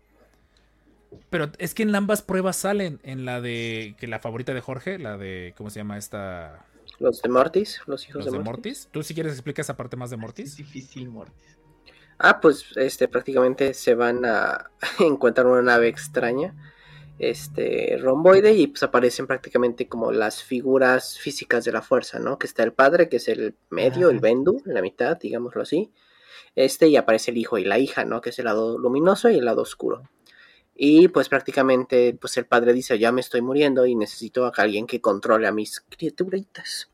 Pero 1.30 1.52
es 1.60 1.74
que 1.74 1.84
en 1.84 1.96
ambas 1.96 2.22
pruebas 2.22 2.56
salen, 2.58 3.00
en 3.04 3.26
la 3.26 3.42
de... 3.42 3.96
que 4.00 4.08
la 4.08 4.20
favorita 4.20 4.54
de 4.54 4.62
Jorge, 4.62 5.00
la 5.00 5.18
de... 5.18 5.54
¿Cómo 5.58 5.70
se 5.70 5.80
llama 5.80 5.98
esta? 5.98 6.66
Los 7.00 7.22
de 7.24 7.30
Mortis, 7.30 7.82
los 7.88 8.08
hijos 8.08 8.24
Los 8.24 8.26
de, 8.26 8.32
de 8.32 8.40
Mortis. 8.40 8.78
Mortis. 8.78 8.90
¿Tú 8.92 9.02
si 9.02 9.16
quieres 9.16 9.34
explicar 9.34 9.64
esa 9.64 9.76
parte 9.78 9.96
más 9.98 10.12
de 10.12 10.18
Es 10.44 10.56
Mortis? 10.56 10.58
difícil, 10.58 11.08
Mortis. 11.08 11.58
Ah, 12.18 12.40
pues 12.42 12.66
este 12.76 13.08
prácticamente 13.08 13.74
se 13.74 13.96
van 13.96 14.26
a 14.26 14.72
encontrar 15.00 15.48
una 15.48 15.62
nave 15.62 15.88
extraña, 15.88 16.56
este 17.20 17.98
romboide 18.00 18.54
y 18.54 18.68
pues 18.68 18.82
aparecen 18.84 19.28
prácticamente 19.28 19.88
como 19.88 20.12
las 20.12 20.42
figuras 20.42 21.20
físicas 21.20 21.66
de 21.66 21.74
la 21.74 21.82
fuerza, 21.82 22.18
¿no? 22.20 22.40
Que 22.40 22.48
está 22.48 22.64
el 22.64 22.74
padre, 22.74 23.10
que 23.10 23.18
es 23.18 23.28
el 23.28 23.56
medio, 23.70 24.10
el 24.10 24.18
Ajá. 24.18 24.22
Bendu, 24.24 24.62
la 24.66 24.82
mitad, 24.82 25.18
digámoslo 25.18 25.62
así. 25.62 25.92
Este 26.56 26.88
y 26.88 26.96
aparece 26.96 27.32
el 27.32 27.38
hijo 27.38 27.58
y 27.58 27.66
la 27.66 27.78
hija, 27.78 28.06
¿no? 28.06 28.22
Que 28.22 28.30
es 28.30 28.40
el 28.40 28.46
lado 28.46 28.78
luminoso 28.78 29.30
y 29.30 29.38
el 29.38 29.46
lado 29.46 29.62
oscuro. 29.62 30.10
Y 30.74 31.10
pues 31.10 31.28
prácticamente 31.28 32.18
pues 32.20 32.38
el 32.38 32.46
padre 32.46 32.72
dice, 32.72 32.98
ya 32.98 33.12
me 33.12 33.22
estoy 33.22 33.42
muriendo 33.42 33.86
y 33.86 33.96
necesito 33.96 34.46
a 34.46 34.54
alguien 34.56 34.88
que 34.88 35.02
controle 35.02 35.46
a 35.46 35.52
mis 35.52 35.82
criaturitas. 35.82 36.90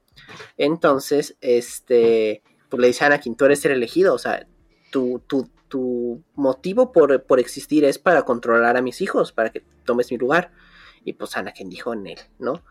Entonces, 0.58 1.38
este, 1.42 2.42
pues 2.70 2.82
le 2.82 2.88
dice 2.88 3.04
a 3.04 3.08
Anakin, 3.08 3.36
tú 3.36 3.46
eres 3.46 3.64
el 3.66 3.74
elegido, 3.74 4.16
o 4.16 4.18
sea, 4.18 4.48
tu, 4.92 5.22
tu, 5.28 5.50
tu 5.68 6.22
motivo 6.36 6.92
por, 6.92 7.24
por 7.24 7.40
existir 7.40 7.86
es 7.86 7.98
para 8.00 8.24
controlar 8.24 8.78
a 8.78 8.82
mis 8.82 9.02
hijos, 9.02 9.32
para 9.32 9.50
que 9.50 9.64
tomes 9.84 10.12
mi 10.12 10.18
lugar. 10.18 10.52
Y 11.04 11.14
pues 11.14 11.36
Anakin 11.38 11.70
dijo 11.70 11.94
en 11.94 12.08
él, 12.08 12.20
¿no? 12.40 12.64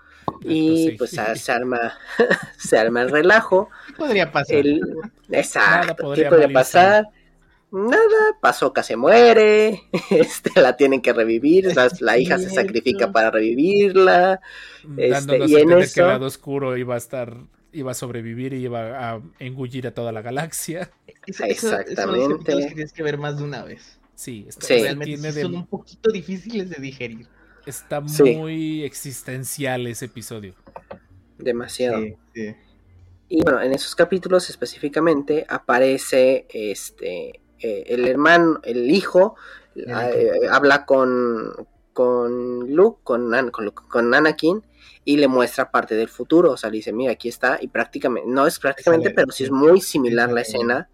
Y 0.43 0.89
sí. 0.91 0.95
pues 0.97 1.11
se, 1.11 1.37
se 1.37 1.53
arma, 1.53 1.93
se 2.59 2.79
arma 2.79 3.03
el 3.03 3.11
relajo. 3.11 3.69
¿Qué 3.89 3.93
podría 3.95 4.33
pasar? 4.33 4.57
El, 4.57 4.81
Nada 4.81 5.07
exacto, 5.29 6.03
podría 6.03 6.29
¿qué 6.31 6.37
irse. 6.37 6.49
pasar? 6.49 7.09
Nada, 7.71 8.39
Pasoka 8.41 8.85
se 8.85 8.97
muere, 8.97 9.83
este, 10.11 10.61
la 10.61 10.77
tienen 10.77 11.03
que 11.03 11.13
revivir, 11.13 11.75
la, 11.75 11.89
la 12.01 12.17
hija 12.19 12.39
se 12.39 12.49
sacrifica 12.51 13.11
para 13.11 13.31
revivirla. 13.33 14.41
Este, 14.97 15.09
dándonos 15.09 15.51
y 15.51 15.57
a 15.57 15.61
en 15.61 15.69
que 15.71 15.79
eso- 15.81 16.03
el 16.03 16.09
lado 16.09 16.27
oscuro 16.27 16.77
iba 16.77 16.95
a 16.95 16.99
estar, 16.99 17.37
iba 17.75 17.91
a 17.91 17.95
sobrevivir 17.95 18.53
y 18.55 18.65
iba 18.65 19.11
a 19.15 19.21
engullir 19.39 19.87
a 19.87 19.93
toda 19.95 20.13
la 20.13 20.23
galaxia. 20.23 20.91
Eso- 21.27 21.45
eso- 21.45 21.79
Exactamente. 21.79 22.35
capítulos 22.37 22.67
que 22.67 22.75
tienes 22.75 22.93
que 22.93 23.03
ver 23.03 23.19
más 23.19 23.37
de 23.39 23.45
una 23.45 23.65
vez. 23.65 23.99
Sí, 24.15 24.47
está, 24.49 24.67
Sí. 24.67 24.75
Realmente 24.83 25.15
tiene 25.17 25.31
sí 25.33 25.37
de- 25.37 25.43
son 25.43 25.55
un 25.57 25.67
poquito 25.67 26.11
difíciles 26.13 26.71
de 26.71 26.77
digerir. 26.81 27.27
está 27.67 28.07
Sí. 28.07 28.37
muy 28.37 28.85
existencial 28.85 29.87
ese 29.87 30.05
episodio. 30.05 30.55
Demasiado. 31.39 32.01
Sí, 32.03 32.15
sí. 32.35 32.55
Y 33.29 33.43
bueno, 33.43 33.61
en 33.63 33.73
esos 33.73 33.95
capítulos 33.95 34.51
específicamente 34.51 35.47
aparece 35.49 36.47
este 36.51 37.41
eh, 37.61 37.85
el 37.87 38.07
hermano, 38.07 38.61
el 38.65 38.91
hijo, 38.91 39.37
eh, 39.75 39.91
habla 40.51 40.85
con, 40.85 41.53
con 41.95 42.71
Luke, 42.75 43.01
con, 43.03 43.33
An- 43.35 43.51
con, 43.51 43.65
Luke, 43.65 43.83
con 43.89 44.13
Anakin, 44.13 44.63
y 45.05 45.17
le 45.17 45.29
muestra 45.29 45.71
parte 45.71 45.95
del 45.95 46.09
futuro. 46.09 46.53
O 46.53 46.57
sea, 46.57 46.71
le 46.71 46.77
dice, 46.77 46.93
mira, 46.93 47.13
aquí 47.13 47.29
está, 47.29 47.59
y 47.61 47.69
prácticamente, 47.69 48.29
no 48.31 48.47
es 48.47 48.59
prácticamente, 48.59 49.11
pero 49.11 49.31
sí 49.33 49.45
es 49.45 49.51
muy 49.51 49.81
similar 49.81 50.31
la 50.33 50.41
escena 50.43 50.89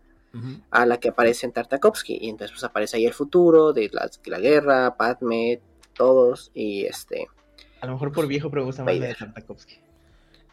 a 0.70 0.86
la 0.86 0.98
que 0.98 1.08
aparece 1.08 1.46
en 1.46 1.52
Tartakovsky. 1.52 2.18
Y 2.20 2.28
entonces 2.28 2.52
pues 2.52 2.64
aparece 2.64 2.96
ahí 2.96 3.06
el 3.06 3.12
futuro 3.14 3.72
de 3.72 3.88
la, 3.92 4.06
de 4.06 4.30
la 4.30 4.38
guerra, 4.38 4.96
Padme, 4.96 5.60
todos, 5.94 6.50
y 6.54 6.84
este... 6.84 7.26
A 7.80 7.86
lo 7.86 7.92
mejor 7.94 8.12
por 8.12 8.26
viejo, 8.26 8.50
pero 8.50 8.62
me 8.62 8.66
gusta 8.66 8.84
más 8.84 8.94
la 8.96 9.06
de. 9.06 9.14
Tartakovsky. 9.14 9.78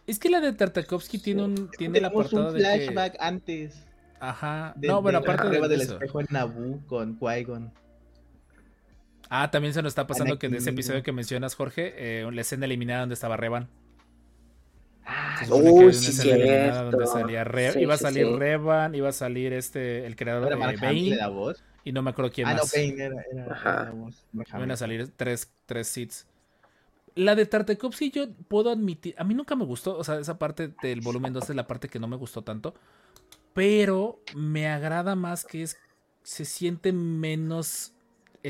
Es 0.08 0.18
que 0.20 0.30
la 0.30 0.40
de 0.40 0.54
Tartakovsky 0.54 1.18
tiene 1.20 1.44
un 1.44 1.70
tiene 1.72 2.00
apartado 2.06 2.48
un 2.48 2.54
de 2.54 2.60
que 2.64 2.86
flashback 2.86 3.18
antes. 3.20 3.84
ajá, 4.22 4.74
de- 4.78 4.88
no, 4.88 5.02
bueno, 5.02 5.20
de 5.20 5.26
aparte 5.26 5.44
la 5.44 5.50
prueba 5.50 5.68
de 5.68 5.74
del 5.76 5.82
eso. 5.82 5.94
espejo 5.96 6.22
en 6.22 6.28
Naboo 6.30 6.80
con 6.88 7.20
Qui-Gon. 7.20 7.72
Ah, 9.30 9.52
también 9.52 9.74
se 9.74 9.82
nos 9.82 9.92
está 9.92 10.08
pasando 10.08 10.40
que 10.40 10.50
de 10.50 10.58
ese 10.58 10.70
episodio 10.72 11.04
que 11.04 11.12
mencionas, 11.12 11.56
Jorge, 11.56 11.94
eh, 11.98 12.30
la 12.32 12.42
escena 12.42 12.66
eliminada 12.66 13.02
donde 13.02 13.14
estaba 13.14 13.36
Revan. 13.38 13.68
Ah, 15.06 15.38
Se 15.40 15.46
sí. 15.94 16.30
eliminada 16.30 16.84
donde 16.84 16.98
cierto. 17.06 17.14
salía 17.20 17.44
Re- 17.46 17.72
Sí, 17.74 17.80
iba 17.80 17.94
a 17.94 17.98
salir 17.98 18.26
sí. 18.26 18.36
Revan, 18.36 18.94
iba 18.96 19.10
a 19.10 19.14
salir 19.14 19.54
este 19.54 20.06
el 20.06 20.16
creador 20.16 20.50
de 20.50 20.56
Bane 20.56 21.16
la 21.16 21.30
voz. 21.30 21.64
y 21.86 21.92
no 21.94 22.02
me 22.02 22.10
acuerdo 22.10 22.32
quién 22.32 22.48
Ah, 22.48 22.54
no, 22.54 22.60
más. 22.64 22.72
Bane 22.74 23.04
era, 23.04 23.22
era- 23.32 23.54
Ajá. 23.54 23.74
era 23.74 23.84
la 23.86 23.92
voz. 23.92 24.26
Van 24.34 24.72
a 24.72 24.76
salir 24.76 25.10
tres, 25.16 25.50
tres 25.66 25.88
seats. 25.88 26.28
La 27.16 27.36
de 27.36 27.46
Tartakovsky 27.46 28.12
yo 28.12 28.30
puedo 28.48 28.70
admitir, 28.70 29.16
a 29.18 29.24
mí 29.24 29.34
nunca 29.34 29.56
me 29.56 29.66
gustó, 29.66 29.98
o 29.98 30.04
sea, 30.04 30.20
esa 30.20 30.38
parte 30.38 30.72
del 30.84 31.02
volumen 31.02 31.34
2 31.34 31.50
es 31.50 31.56
la 31.56 31.66
parte 31.66 31.88
que 31.90 31.98
no 32.00 32.08
me 32.08 32.16
gustó 32.16 32.44
tanto, 32.44 32.76
pero 33.56 34.20
me 34.36 34.68
agrada 34.68 35.16
más 35.16 35.44
que 35.44 35.64
es, 35.64 35.78
se 36.22 36.46
siente 36.46 36.92
menos 36.92 37.94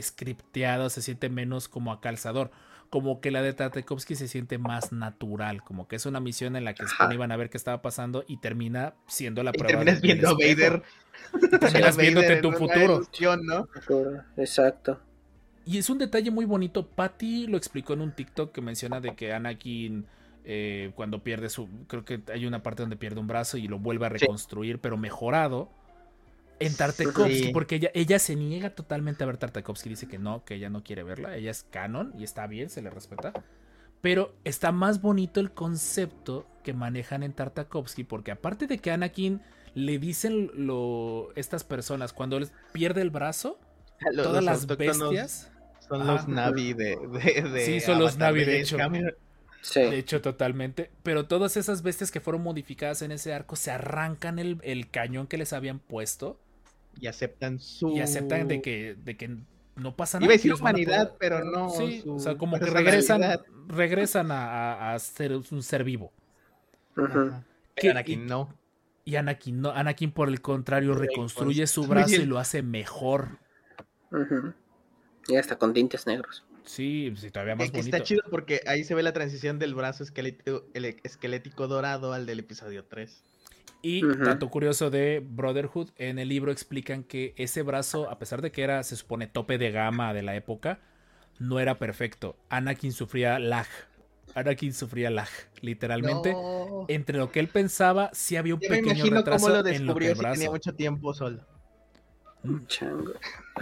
scripteado, 0.02 0.90
se 0.90 1.02
siente 1.02 1.30
menos 1.30 1.68
como 1.68 1.92
a 1.92 2.02
calzador, 2.02 2.52
como 2.90 3.20
que 3.20 3.32
la 3.32 3.42
de 3.42 3.54
Tartakovsky 3.54 4.16
se 4.16 4.28
siente 4.28 4.58
más 4.58 4.92
natural, 4.94 5.62
como 5.64 5.88
que 5.88 5.98
es 5.98 6.06
una 6.06 6.20
misión 6.22 6.56
en 6.56 6.64
la 6.64 6.74
que 6.74 6.86
iban 7.12 7.32
a 7.32 7.38
ver 7.38 7.50
qué 7.50 7.58
estaba 7.58 7.82
pasando 7.82 8.24
y 8.28 8.38
termina 8.38 8.94
siendo 9.08 9.44
la 9.44 9.52
Y 9.54 9.58
prueba. 9.58 9.80
terminas 9.80 10.02
viendo 10.02 10.30
a. 10.30 10.34
Vader. 10.34 10.84
Terminas 11.60 11.98
viéndote 11.98 12.34
en 12.34 12.42
tu 12.42 12.52
futuro. 12.54 12.96
ilusión, 12.96 13.46
¿no? 13.46 13.68
Exacto. 14.38 15.00
Y 15.66 15.78
es 15.78 15.90
un 15.90 15.98
detalle 15.98 16.32
muy 16.32 16.46
bonito. 16.46 16.88
Patty 16.88 17.48
lo 17.48 17.58
explicó 17.58 17.94
en 17.94 18.02
un 18.02 18.14
TikTok 18.14 18.54
que 18.54 18.62
menciona 18.62 19.02
de 19.02 19.16
que 19.16 19.34
Anakin 19.34 20.06
eh, 20.46 20.92
cuando 20.96 21.22
pierde 21.24 21.50
su... 21.50 21.68
Creo 21.88 22.06
que 22.06 22.22
hay 22.34 22.46
una 22.46 22.64
parte 22.64 22.84
donde 22.84 22.96
pierde 22.96 23.20
un 23.20 23.28
brazo 23.28 23.58
y 23.58 23.68
lo 23.68 23.78
vuelve 23.80 24.06
a 24.06 24.10
Sí. 24.12 24.20
reconstruir, 24.20 24.80
pero 24.80 24.96
mejorado. 24.96 25.70
En 26.60 26.76
Tartakovsky, 26.76 27.44
Sí. 27.46 27.50
porque 27.54 27.76
ella, 27.76 27.92
ella 27.94 28.18
se 28.20 28.36
niega 28.36 28.72
totalmente 28.72 29.24
a 29.24 29.28
ver 29.28 29.38
Tartakovsky. 29.38 29.90
Dice 29.90 30.08
que 30.08 30.18
no, 30.18 30.44
que 30.44 30.56
ella 30.56 30.70
no 30.70 30.84
quiere 30.84 31.04
verla. 31.04 31.36
Ella 31.36 31.52
es 31.52 31.66
canon 31.70 32.14
y 32.18 32.24
está 32.24 32.48
bien, 32.48 32.70
se 32.70 32.82
le 32.82 32.90
respeta. 32.90 33.34
Pero 34.02 34.34
está 34.44 34.72
más 34.72 35.02
bonito 35.02 35.40
el 35.40 35.52
concepto 35.52 36.46
que 36.64 36.74
manejan 36.74 37.24
en 37.24 37.34
Tartakovsky, 37.34 38.04
porque 38.04 38.32
aparte 38.32 38.68
de 38.68 38.78
que 38.80 38.92
Anakin 38.92 39.42
le 39.74 40.00
dicen 40.00 40.50
lo, 40.56 41.30
estas 41.36 41.64
personas 41.64 42.14
cuando 42.14 42.38
él 42.38 42.50
pierde 42.72 43.02
el 43.02 43.10
brazo, 43.12 43.60
Los- 44.12 44.26
todas 44.26 44.44
los 44.44 44.46
las 44.46 44.66
bestias 44.68 45.52
Son 45.88 46.06
los 46.08 46.28
Navi 46.28 46.74
de, 46.74 46.98
de, 47.24 47.42
de 47.50 47.66
Sí, 47.66 47.80
son 47.80 48.00
los 48.00 48.18
Na'vi, 48.18 48.44
de 48.46 48.62
hecho. 48.62 48.78
Sí. 49.62 49.82
De 49.82 49.98
hecho, 49.98 50.22
totalmente. 50.22 50.92
Pero 51.04 51.26
todas 51.28 51.58
esas 51.58 51.82
bestias 51.82 52.10
que 52.12 52.20
fueron 52.22 52.42
modificadas 52.44 53.02
en 53.02 53.12
ese 53.12 53.34
arco 53.34 53.56
se 53.56 53.72
arrancan 53.72 54.40
el, 54.40 54.60
el 54.64 54.90
cañón 54.90 55.28
que 55.28 55.38
les 55.38 55.52
habían 55.54 55.80
puesto 55.80 56.40
Y 57.00 57.08
aceptan 57.08 57.60
su. 57.60 57.90
y 57.92 58.00
aceptan 58.02 58.48
de 58.48 58.62
que, 58.62 58.96
de 59.04 59.18
que 59.18 59.38
no 59.76 59.96
pasa 59.96 60.18
nada. 60.20 60.26
Iba 60.26 60.34
a 60.34 60.38
decir 60.38 60.54
humanidad, 60.54 61.08
poder- 61.10 61.18
pero 61.20 61.44
no. 61.44 61.70
Sí, 61.70 62.02
su 62.02 62.16
o 62.16 62.20
sea, 62.20 62.36
como 62.38 62.58
que 62.60 62.66
regresan, 62.66 63.22
regresan 63.68 64.32
a, 64.32 64.74
a- 64.74 64.94
a 64.96 65.00
ser 65.00 65.34
un 65.36 65.62
ser 65.64 65.84
vivo. 65.84 66.12
Ujú. 66.96 67.06
Ajá. 67.06 67.44
Que- 67.76 67.92
Anakin 67.92 68.26
no. 68.26 68.54
Y 69.06 69.16
Anakin, 69.16 69.62
no, 69.62 69.70
Anakin 69.72 70.12
por 70.12 70.28
el 70.28 70.42
contrario, 70.42 70.94
reconstruye 70.94 71.66
su 71.68 71.86
brazo 71.88 72.16
y 72.16 72.26
lo 72.26 72.40
hace 72.40 72.62
mejor. 72.62 73.38
Ujú. 74.12 74.54
Y 75.30 75.36
hasta 75.36 75.58
con 75.58 75.74
tintes 75.74 76.08
negros. 76.08 76.44
Sí, 76.66 77.14
sí, 77.16 77.32
todavía 77.32 77.56
más 77.56 77.72
bonito. 77.72 77.96
está 77.96 78.04
chido 78.04 78.24
porque 78.30 78.60
ahí 78.68 78.84
se 78.84 78.94
ve 78.96 79.04
la 79.04 79.14
transición 79.14 79.60
del 79.60 79.74
brazo 79.76 80.04
esquelético, 80.04 80.66
el 80.74 80.84
esquelético 81.04 81.68
dorado 81.70 82.12
al 82.12 82.26
del 82.26 82.40
episodio 82.40 82.84
3. 82.84 83.24
Y 83.88 84.04
Ujú. 84.04 84.26
dato 84.26 84.50
curioso 84.50 84.90
de 84.90 85.24
Brotherhood, 85.26 85.92
en 85.96 86.20
el 86.20 86.28
libro 86.28 86.52
explican 86.52 87.04
que 87.04 87.34
ese 87.38 87.62
brazo, 87.62 88.10
a 88.10 88.20
pesar 88.20 88.42
de 88.42 88.52
que 88.52 88.62
era, 88.62 88.84
se 88.84 88.98
supone, 88.98 89.28
tope 89.28 89.58
de 89.58 89.72
gama 89.72 90.14
de 90.14 90.24
la 90.24 90.36
época, 90.36 90.80
no 91.40 91.60
era 91.62 91.80
perfecto. 91.80 92.36
Anakin 92.50 92.92
sufría 92.92 93.40
lag. 93.40 93.68
Anakin 94.36 94.74
sufría 94.74 95.10
lag, 95.10 95.30
literalmente. 95.62 96.34
No. 96.34 96.84
Entre 96.90 97.18
lo 97.18 97.32
que 97.32 97.40
él 97.40 97.48
pensaba, 97.48 98.10
sí 98.12 98.36
había 98.36 98.56
un 98.56 98.60
Yo 98.60 98.70
me 98.70 98.76
pequeño 98.78 98.96
imagino 98.96 99.18
retraso 99.20 99.46
cómo 99.46 99.56
lo 99.56 99.60
en 99.60 99.64
lo 99.64 99.72
que 99.72 99.72
descubrió 99.72 100.10
el 100.10 100.16
si 100.18 100.22
tenía 100.22 100.36
brazo. 100.38 100.52
mucho 100.52 100.74
tiempo 100.76 101.14
solo. 101.14 101.40
Chango. 102.68 103.14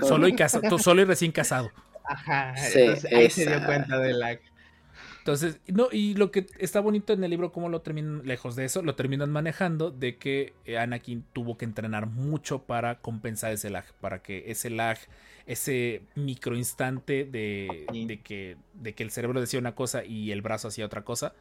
Solo 0.02 0.28
y, 0.28 0.36
casa- 0.36 0.62
tú 0.62 0.80
solo 0.80 1.02
y 1.02 1.06
recién 1.06 1.32
casado. 1.32 1.70
Ajá. 2.04 2.56
Sí, 2.58 2.80
entonces 2.80 3.14
ahí 3.14 3.30
se 3.30 3.46
dio 3.46 3.64
cuenta 3.66 4.00
del 4.00 4.20
lag. 4.20 4.40
Entonces, 5.26 5.60
no, 5.66 5.88
y 5.92 6.14
lo 6.14 6.30
que 6.30 6.46
está 6.60 6.82
bonito 6.82 7.12
en 7.12 7.24
el 7.24 7.32
libro, 7.32 7.52
cómo 7.52 7.68
lo 7.68 7.82
terminan, 7.82 8.22
lejos 8.28 8.56
de 8.56 8.66
eso, 8.66 8.84
lo 8.84 8.94
terminan 8.94 9.32
manejando, 9.32 9.90
de 9.90 10.18
que 10.18 10.54
eh, 10.66 10.78
Anakin 10.78 11.26
tuvo 11.34 11.58
que 11.58 11.66
entrenar 11.66 12.06
mucho 12.06 12.62
para 12.62 13.00
compensar 13.02 13.52
ese 13.52 13.72
lag, 13.72 13.86
para 14.02 14.22
que 14.22 14.44
ese 14.52 14.70
lag, 14.70 15.00
ese 15.48 16.04
microinstante 16.14 17.26
de, 17.26 17.88
Sí. 17.92 18.06
de, 18.06 18.22
que, 18.22 18.58
de 18.76 18.94
que 18.94 19.02
el 19.02 19.10
cerebro 19.10 19.42
decía 19.42 19.60
una 19.60 19.74
cosa 19.74 20.06
y 20.06 20.32
el 20.32 20.44
brazo 20.44 20.68
hacía 20.68 20.86
otra 20.86 21.04
cosa, 21.04 21.34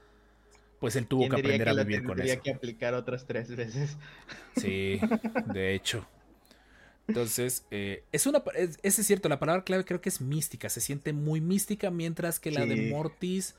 pues 0.80 0.96
él 0.96 1.06
tuvo 1.06 1.20
¿Quién 1.28 1.32
que 1.32 1.40
aprender 1.40 1.64
que 1.66 1.70
a 1.70 1.84
vivir 1.84 2.04
con 2.04 2.16
tendría 2.16 2.34
eso. 2.34 2.42
que 2.42 2.52
aplicar 2.52 2.94
otras 2.94 3.26
tres 3.26 3.54
veces? 3.54 3.98
Sí, 4.56 4.98
de 5.52 5.74
hecho. 5.74 6.06
Entonces, 7.08 7.66
eh, 7.70 8.04
es 8.12 8.26
una. 8.26 8.42
Es, 8.54 8.78
ese 8.82 9.00
es 9.02 9.06
cierto, 9.06 9.28
la 9.28 9.38
palabra 9.38 9.64
clave 9.64 9.84
creo 9.84 10.00
que 10.00 10.08
es 10.08 10.20
mística. 10.20 10.68
Se 10.68 10.80
siente 10.80 11.12
muy 11.12 11.40
mística, 11.40 11.90
mientras 11.90 12.40
que 12.40 12.50
la 12.50 12.66
de. 12.66 12.90
Mortis 12.90 13.54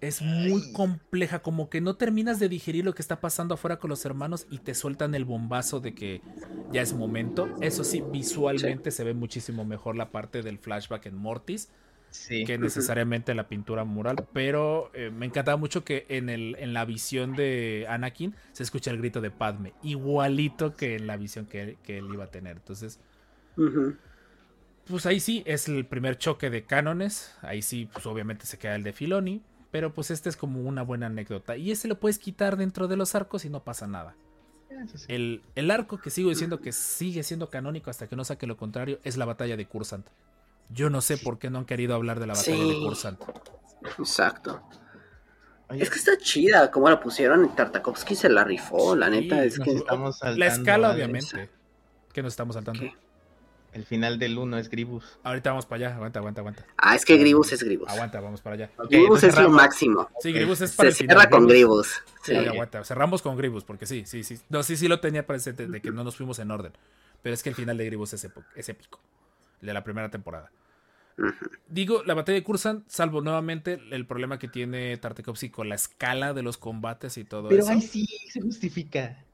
es 0.00 0.22
muy 0.22 0.72
compleja. 0.72 1.40
Como 1.40 1.68
que 1.70 1.80
no 1.80 1.96
terminas 1.96 2.38
de 2.38 2.48
digerir 2.48 2.84
lo 2.84 2.94
que 2.94 3.02
está 3.02 3.20
pasando 3.20 3.54
afuera 3.54 3.78
con 3.78 3.90
los 3.90 4.04
hermanos 4.04 4.46
y 4.50 4.58
te 4.58 4.74
sueltan 4.74 5.14
el 5.14 5.24
bombazo 5.24 5.80
de 5.80 5.94
que 5.94 6.22
ya 6.72 6.82
es 6.82 6.92
momento. 6.92 7.48
Eso 7.60 7.82
sí, 7.84 8.02
visualmente 8.12 8.90
se 8.90 9.04
ve 9.04 9.14
muchísimo 9.14 9.64
mejor 9.64 9.96
la 9.96 10.10
parte 10.10 10.42
del 10.42 10.58
flashback 10.58 11.06
en 11.06 11.16
Mortis 11.16 11.68
Sí. 12.10 12.44
que 12.44 12.58
necesariamente 12.58 13.34
la 13.34 13.48
pintura 13.48 13.84
mural, 13.84 14.26
pero 14.32 14.90
eh, 14.94 15.10
me 15.10 15.26
encantaba 15.26 15.56
mucho 15.56 15.84
que 15.84 16.06
en, 16.08 16.28
el, 16.28 16.56
en 16.58 16.72
la 16.72 16.84
visión 16.84 17.34
de 17.34 17.86
Anakin 17.88 18.34
se 18.52 18.62
escucha 18.62 18.90
el 18.90 18.98
grito 18.98 19.20
de 19.20 19.30
Padme, 19.30 19.74
igualito 19.82 20.74
que 20.74 20.96
en 20.96 21.06
la 21.06 21.16
visión 21.16 21.46
que, 21.46 21.76
que 21.82 21.98
él 21.98 22.06
iba 22.12 22.24
a 22.24 22.30
tener. 22.30 22.56
Entonces, 22.56 23.00
pues 24.86 25.04
ahí 25.06 25.20
sí 25.20 25.42
es 25.46 25.68
el 25.68 25.84
primer 25.84 26.16
choque 26.16 26.50
de 26.50 26.64
cánones, 26.64 27.34
ahí 27.42 27.62
sí, 27.62 27.88
pues 27.92 28.06
obviamente 28.06 28.46
se 28.46 28.58
queda 28.58 28.74
el 28.74 28.82
de 28.82 28.92
Filoni, 28.92 29.42
pero 29.70 29.92
pues 29.92 30.10
este 30.10 30.28
es 30.28 30.36
como 30.36 30.62
una 30.62 30.82
buena 30.82 31.06
anécdota. 31.06 31.56
Y 31.56 31.70
ese 31.70 31.88
lo 31.88 32.00
puedes 32.00 32.18
quitar 32.18 32.56
dentro 32.56 32.88
de 32.88 32.96
los 32.96 33.14
arcos 33.14 33.44
y 33.44 33.50
no 33.50 33.64
pasa 33.64 33.86
nada. 33.86 34.14
Sí. 34.94 35.06
El, 35.08 35.42
el 35.56 35.70
arco 35.70 35.98
que 35.98 36.10
sigo 36.10 36.30
diciendo 36.30 36.60
que 36.60 36.72
sigue 36.72 37.22
siendo 37.22 37.50
canónico 37.50 37.90
hasta 37.90 38.06
que 38.06 38.16
no 38.16 38.24
saque 38.24 38.46
lo 38.46 38.56
contrario 38.56 38.98
es 39.02 39.16
la 39.16 39.24
batalla 39.24 39.56
de 39.56 39.66
Kursant. 39.66 40.06
Yo 40.70 40.90
no 40.90 41.00
sé 41.00 41.16
por 41.18 41.38
qué 41.38 41.50
no 41.50 41.58
han 41.58 41.64
querido 41.64 41.94
hablar 41.94 42.20
de 42.20 42.26
la 42.26 42.34
batalla 42.34 42.56
de. 42.64 42.78
Kursant. 42.80 43.20
Exacto. 43.98 44.62
Oye, 45.70 45.82
Es 45.82 45.90
que 45.90 45.98
está 45.98 46.16
chida 46.18 46.70
como 46.70 46.88
la 46.88 47.00
pusieron. 47.00 47.54
Tartakovsky 47.54 48.14
se 48.14 48.28
la 48.28 48.44
rifó, 48.44 48.96
la 48.96 49.10
neta. 49.10 49.44
Es 49.44 49.58
que. 49.58 49.70
estamos 49.72 50.16
La 50.22 50.26
saltando 50.28 50.44
escala, 50.46 50.88
al- 50.90 50.94
obviamente. 50.96 51.50
Que 52.12 52.22
nos 52.22 52.32
estamos 52.32 52.54
saltando. 52.54 52.80
¿Qué? 52.80 52.94
El 53.74 53.84
final 53.84 54.18
del 54.18 54.38
1 54.38 54.56
es 54.58 54.70
Gribus. 54.70 55.18
Ahorita 55.22 55.50
vamos 55.50 55.66
para 55.66 55.86
allá. 55.88 55.96
Aguanta, 55.96 56.18
aguanta, 56.20 56.40
aguanta. 56.40 56.66
Ah, 56.78 56.96
es 56.96 57.04
que 57.04 57.18
Gribus 57.18 57.52
es 57.52 57.62
Gribus. 57.62 57.86
Aguanta, 57.90 58.18
vamos 58.18 58.40
para 58.40 58.54
allá. 58.54 58.70
Ok, 58.78 58.88
Gribus 58.90 59.22
es 59.22 59.38
lo 59.38 59.50
máximo. 59.50 60.08
Sí, 60.20 60.32
Gribus 60.32 60.62
es 60.62 60.72
para 60.74 60.90
Se 60.90 60.92
el 60.92 60.96
final. 60.96 61.16
cierra 61.18 61.30
con 61.30 61.46
Gribus-. 61.46 62.02
Sí, 62.22 62.32
Sí. 62.32 62.36
aguanta. 62.46 62.82
Cerramos 62.84 63.20
con 63.20 63.36
Gribus, 63.36 63.64
porque 63.64 63.84
sí, 63.86 64.04
sí, 64.06 64.24
sí. 64.24 64.38
No, 64.48 64.62
sí, 64.62 64.76
sí 64.78 64.88
lo 64.88 65.00
tenía 65.00 65.26
presente 65.26 65.66
de 65.66 65.80
que 65.82 65.90
no 65.90 66.02
nos 66.02 66.16
fuimos 66.16 66.38
en 66.38 66.50
orden. 66.50 66.72
Pero 67.22 67.34
es 67.34 67.42
que 67.42 67.50
el 67.50 67.54
final 67.54 67.76
de 67.76 67.84
Gribus 67.84 68.14
es, 68.14 68.26
es 68.56 68.68
épico. 68.70 69.00
De 69.60 69.72
la 69.72 69.82
primera 69.84 70.10
temporada. 70.10 70.50
Digo, 71.68 72.04
la 72.04 72.14
batalla 72.14 72.40
de 72.40 72.80
salvo 72.86 73.20
nuevamente 73.20 73.80
el 73.90 74.06
problema 74.06 74.38
que 74.38 74.46
tiene 74.46 74.96
Tartakovsky 74.98 75.50
con 75.50 75.68
la 75.68 75.74
escala 75.74 76.32
de 76.32 76.42
los 76.42 76.58
combates 76.58 77.18
y 77.18 77.24
todo 77.24 77.48
Pero 77.48 77.62
eso. 77.62 77.72
ahí 77.72 77.80
sí 77.80 78.06
se 78.30 78.40
justifica. 78.40 79.24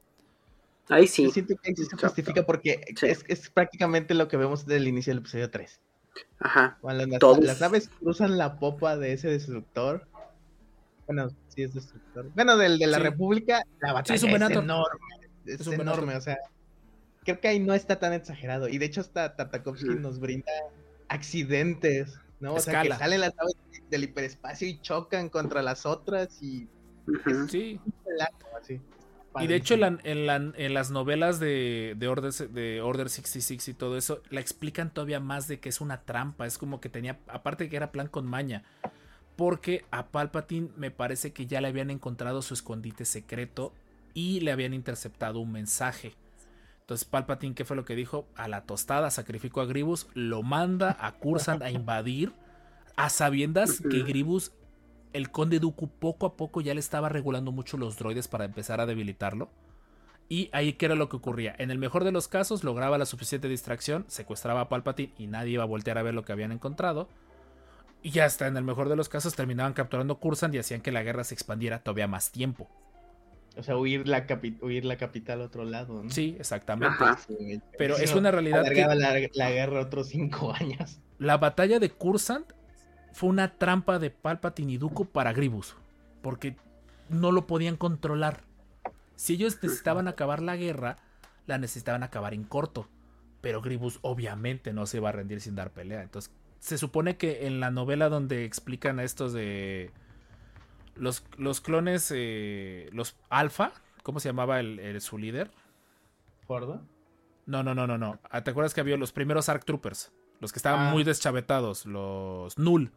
Ahí 0.89 1.07
sí. 1.07 1.25
Yo 1.25 1.31
siento 1.31 1.57
que 1.57 1.71
ahí 1.71 1.77
sí 1.77 1.85
se 1.85 1.97
justifica 1.97 2.45
porque 2.47 2.81
Sí. 2.97 3.07
es, 3.07 3.25
es 3.29 3.51
prácticamente 3.51 4.15
lo 4.15 4.29
que 4.29 4.37
vemos 4.39 4.65
desde 4.67 4.79
el 4.79 4.89
inicio 4.89 5.11
del 5.13 5.19
episodio 5.19 5.51
3. 5.51 5.81
Ajá. 6.39 6.79
Cuando 6.81 7.07
las, 7.07 7.19
Todos. 7.19 7.45
las 7.45 7.61
naves 7.61 7.89
cruzan 8.01 8.39
la 8.39 8.59
popa 8.59 8.97
de 8.97 9.13
ese 9.13 9.29
destructor. 9.29 10.07
Bueno, 11.07 11.29
sí 11.49 11.63
es 11.65 11.75
destructor. 11.75 12.31
Bueno, 12.35 12.57
del 12.57 12.79
de 12.79 12.87
la 12.87 12.97
Sí. 12.97 13.03
República, 13.03 13.63
la 13.81 13.93
batalla 13.93 14.15
es 14.15 14.23
un 14.23 14.31
es, 14.31 14.37
enorme. 14.37 14.99
Es, 15.45 15.61
Es 15.61 15.67
un 15.67 15.75
enorme, 15.75 16.17
o 16.17 16.21
sea. 16.21 16.39
Creo 17.25 17.41
que 17.41 17.49
ahí 17.49 17.59
no 17.61 17.75
está 17.75 17.99
tan 17.99 18.13
exagerado. 18.13 18.69
Y 18.69 18.79
de 18.79 18.87
hecho, 18.87 19.01
hasta 19.01 19.35
Tartakovsky 19.37 19.95
nos 19.95 20.21
brinda 20.21 20.53
accidentes, 21.09 22.19
¿no? 22.41 22.55
O 22.55 22.61
sea, 22.61 22.83
que 22.83 22.93
salen 22.95 23.21
las 23.21 23.35
naves 23.37 23.55
del 23.91 24.05
hiperespacio 24.05 24.69
y 24.69 24.79
chocan 24.81 25.29
contra 25.29 25.63
las 25.63 25.87
otras 25.87 26.43
y. 26.43 26.69
Sí. 27.49 27.81
así. 28.61 28.81
Y 29.41 29.47
de 29.49 29.57
hecho, 29.57 29.77
la- 29.77 29.99
en, 30.05 30.27
la- 30.27 30.37
en 30.37 30.75
las 30.75 30.91
novelas 30.91 31.41
de, 31.41 31.95
de, 31.97 32.09
Order, 32.09 32.33
de 32.33 32.81
Order 32.81 33.09
66 33.11 33.69
y 33.69 33.75
todo 33.75 33.99
eso, 33.99 34.23
la 34.31 34.41
explican 34.41 34.93
todavía 34.95 35.19
más 35.19 35.49
de 35.49 35.59
que 35.59 35.69
es 35.69 35.81
una 35.81 36.03
trampa. 36.03 36.47
Es 36.47 36.57
como 36.57 36.81
que 36.81 36.89
tenía, 36.89 37.19
aparte 37.27 37.69
que 37.69 37.77
era 37.77 37.91
plan 37.91 38.07
con 38.07 38.27
maña. 38.27 38.63
Porque 39.37 39.85
a 39.91 40.07
Palpatine 40.07 40.69
me 40.77 40.93
parece 40.93 41.33
que 41.33 41.47
ya 41.47 41.61
le 41.61 41.67
habían 41.69 41.91
encontrado 41.91 42.43
su 42.43 42.55
escondite 42.55 43.05
secreto 43.05 43.73
y 44.15 44.39
le 44.41 44.53
habían 44.53 44.73
interceptado 44.73 45.41
un 45.41 45.51
mensaje. 45.51 46.15
Entonces 46.85 47.09
Palpatine, 47.09 47.55
¿qué 47.55 47.65
fue 47.65 47.77
lo 47.77 47.87
que 47.87 47.97
dijo? 47.97 48.29
A 48.37 48.47
la 48.47 48.67
tostada, 48.67 49.11
sacrificó 49.11 49.63
a 49.63 49.65
Gribus, 49.65 50.07
lo 50.13 50.43
manda 50.43 50.95
a 51.01 51.13
Kursant 51.13 51.63
a 51.63 51.71
invadir, 51.71 52.35
a 52.95 53.09
sabiendas 53.09 53.81
que. 53.81 54.03
Gribus, 54.03 54.53
el 55.15 55.31
conde 55.31 55.61
Dooku, 55.61 55.89
poco 55.89 56.27
a 56.27 56.37
poco 56.37 56.61
ya 56.61 56.75
le 56.75 56.81
estaba 56.81 57.09
regulando 57.09 57.53
mucho 57.53 57.79
los 57.79 57.97
droides 57.97 58.29
para 58.29 58.45
empezar 58.45 58.83
a 58.83 58.87
debilitarlo. 58.87 59.49
Y 60.29 60.51
ahí, 60.53 60.75
¿qué 60.75 60.85
era 60.85 60.95
lo 60.95 61.09
que 61.09 61.17
ocurría? 61.17 61.55
En 61.57 61.71
el 61.71 61.79
mejor 61.79 62.05
de 62.05 62.13
los 62.13 62.29
casos, 62.29 62.65
lograba 62.65 62.99
la 62.99 63.07
suficiente 63.07 63.49
distracción, 63.49 64.05
secuestraba 64.09 64.61
a 64.61 64.69
Palpatine 64.69 65.15
y 65.17 65.27
nadie 65.27 65.53
iba 65.53 65.63
a 65.63 65.67
voltear 65.67 65.97
a 65.97 66.03
ver 66.03 66.13
lo 66.13 66.27
que 66.27 66.33
habían 66.33 66.53
encontrado. 66.53 67.09
Y 68.03 68.19
hasta 68.19 68.47
en 68.47 68.59
el 68.59 68.65
mejor 68.65 68.91
de 68.91 68.97
los 68.97 69.09
casos 69.09 69.35
terminaban 69.35 69.73
capturando 69.73 70.19
Cursant 70.19 70.55
y 70.55 70.59
hacían 70.59 70.83
que 70.83 70.93
la 70.93 71.03
guerra 71.03 71.25
se 71.25 71.33
expandiera 71.33 71.79
todavía 71.79 72.09
más 72.09 72.31
tiempo. 72.31 72.69
O 73.57 73.63
sea, 73.63 73.77
huir 73.77 74.09
la, 74.09 74.27
capi- 74.27 74.59
huir 74.63 74.85
la 74.85 74.97
capital 74.97 75.41
a 75.41 75.45
otro 75.45 75.65
lado, 75.65 76.03
¿no? 76.03 76.11
Sí, 76.11 76.37
exactamente. 76.39 76.95
Ajá. 76.99 77.19
Pero 77.79 77.97
es 77.97 78.15
una 78.15 78.31
realidad 78.31 78.65
que- 78.65 78.75
la, 78.85 79.19
la 79.33 79.51
guerra 79.51 79.81
otros 79.81 80.09
cinco 80.09 80.53
años. 80.61 80.99
La 81.19 81.37
batalla 81.37 81.79
de 81.79 81.91
Cursant 81.91 82.53
fue 83.13 83.29
una 83.29 83.57
trampa 83.57 83.99
de 84.01 84.11
Palpatine 84.11 84.73
y 84.73 84.77
Dooku 84.79 85.07
para 85.07 85.33
Gribus. 85.33 85.77
Porque 86.21 86.57
no 87.09 87.31
lo 87.33 87.47
podían 87.47 87.77
controlar. 87.77 88.43
Si 89.15 89.35
ellos 89.35 89.59
necesitaban 89.63 90.09
acabar 90.09 90.43
la 90.43 90.57
guerra, 90.57 90.97
la 91.47 91.59
necesitaban 91.59 92.03
acabar 92.03 92.35
en 92.35 92.43
corto. 92.45 92.89
Pero 93.41 93.61
Gribus 93.61 93.99
obviamente 94.03 94.73
no 94.73 94.87
se 94.87 94.97
iba 94.97 95.11
a 95.11 95.13
rendir 95.13 95.41
sin 95.41 95.55
dar 95.55 95.71
pelea. 95.71 96.03
Entonces, 96.03 96.33
se 96.59 96.79
supone 96.79 97.17
que 97.17 97.47
en 97.47 97.61
la 97.61 97.71
novela 97.71 98.09
donde 98.09 98.45
explican 98.45 98.99
a 98.99 99.05
estos 99.05 99.33
de. 99.33 99.91
Los, 100.97 101.25
los 101.39 101.61
clones. 101.61 102.11
eh, 102.15 102.89
los 102.93 103.17
Alpha. 103.29 103.73
¿Cómo 104.03 104.21
se 104.21 104.29
llamaba 104.29 104.61
el, 104.61 104.79
el- 104.81 105.01
su 105.01 105.19
líder? 105.19 105.51
¿Fordo? 106.47 106.83
No, 107.47 107.63
no, 107.63 107.75
no, 107.75 107.87
no, 107.87 107.99
no. 107.99 108.19
Ah, 108.31 108.43
¿Te 108.45 108.51
acuerdas 108.51 108.75
que 108.75 108.81
había 108.81 108.97
los 108.97 109.13
primeros 109.13 109.49
Arc 109.49 109.65
Troopers? 109.65 110.13
Los 110.41 110.53
que 110.53 110.59
estaban 110.59 110.89
Ah. 110.89 110.91
muy 110.93 111.05
deschavetados. 111.05 111.87
Los 111.87 112.59
Null. 112.59 112.91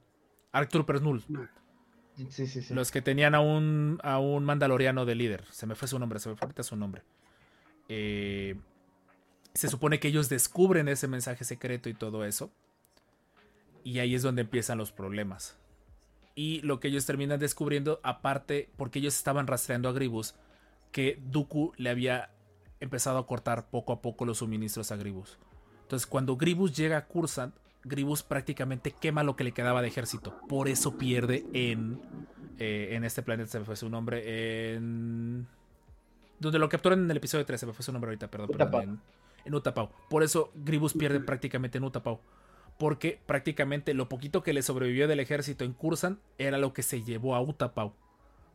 Arc 0.51 0.69
Troopers 0.69 1.01
Null. 1.01 1.23
Sí, 2.29 2.47
sí, 2.47 2.61
sí. 2.61 2.73
Los 2.73 2.91
que 2.91 3.01
tenían 3.01 3.35
a 3.35 3.39
un, 3.41 3.99
a 4.03 4.19
un 4.19 4.43
mandaloriano 4.43 5.05
de 5.05 5.15
líder. 5.15 5.45
Se 5.51 5.65
me 5.67 5.75
fue 5.75 5.87
su 5.87 5.99
nombre, 5.99 6.19
se 6.19 6.29
me 6.29 6.35
fue 6.35 6.45
ahorita 6.45 6.63
su 6.63 6.75
nombre. 6.75 7.03
Eh, 7.89 8.55
se 9.53 9.67
supone 9.69 9.99
que 9.99 10.07
ellos 10.09 10.27
descubren 10.29 10.87
ese 10.87 11.07
mensaje 11.07 11.43
secreto 11.43 11.89
y 11.89 11.93
todo 11.93 12.25
eso. 12.25 12.51
Y 13.83 13.99
ahí 13.99 14.15
es 14.15 14.23
donde 14.23 14.41
empiezan 14.41 14.77
los 14.77 14.91
problemas. 14.91 15.57
Y 16.37 16.61
lo 16.61 16.79
que 16.79 16.89
ellos 16.89 17.07
terminan 17.07 17.39
descubriendo, 17.39 17.99
aparte, 18.03 18.69
porque 18.77 18.99
ellos 18.99 19.15
estaban 19.15 19.47
rastreando 19.47 19.89
a 19.89 19.91
Gribus, 19.91 20.35
que 20.91 21.19
Dooku 21.31 21.73
le 21.77 21.89
había 21.89 22.29
empezado 22.79 23.17
a 23.17 23.25
cortar 23.25 23.71
poco 23.71 23.91
a 23.91 24.03
poco 24.03 24.23
los 24.23 24.37
suministros 24.37 24.91
a 24.91 24.97
Gribus. 24.97 25.39
Entonces, 25.81 26.05
cuando 26.05 26.37
Gribus 26.37 26.77
llega 26.77 26.97
a 26.97 27.05
Cursant, 27.07 27.55
Gribus 27.83 28.21
prácticamente 28.21 28.91
quema 28.91 29.23
lo 29.23 29.35
que 29.35 29.45
le 29.45 29.51
quedaba 29.51 29.81
de 29.81 29.87
ejército. 29.87 30.39
Por 30.47 30.67
eso 30.67 30.95
pierde 30.95 31.43
en, 31.53 31.99
eh, 32.59 32.89
en 32.91 33.03
este 33.03 33.23
planeta, 33.23 33.49
se 33.49 33.57
me 33.57 33.65
fue 33.65 33.75
su 33.75 33.89
nombre, 33.89 34.75
en... 34.75 35.47
Donde 36.37 36.59
lo 36.59 36.69
capturan 36.69 36.99
en 36.99 37.09
el 37.09 37.17
episodio 37.17 37.47
3, 37.47 37.59
se 37.59 37.65
me 37.65 37.73
fue 37.73 37.83
su 37.83 37.91
nombre 37.91 38.09
ahorita, 38.09 38.29
perdón. 38.29 38.49
perdón, 38.49 38.67
Utapau. 38.67 38.81
en, 38.83 39.01
en 39.43 39.55
Utapau. 39.55 39.89
Por 40.07 40.21
eso 40.21 40.51
Gribus 40.53 40.93
pierde 40.93 41.19
prácticamente 41.19 41.79
en 41.79 41.83
Utapau. 41.83 42.19
Porque 42.77 43.19
prácticamente 43.25 43.93
lo 43.93 44.07
poquito 44.07 44.43
que 44.43 44.53
le 44.53 44.61
sobrevivió 44.61 45.07
del 45.07 45.19
ejército 45.19 45.65
en 45.65 45.73
Cursan 45.73 46.19
era 46.37 46.57
lo 46.57 46.73
que 46.73 46.83
se 46.83 47.01
llevó 47.03 47.35
a 47.35 47.41
Utapau. 47.41 47.93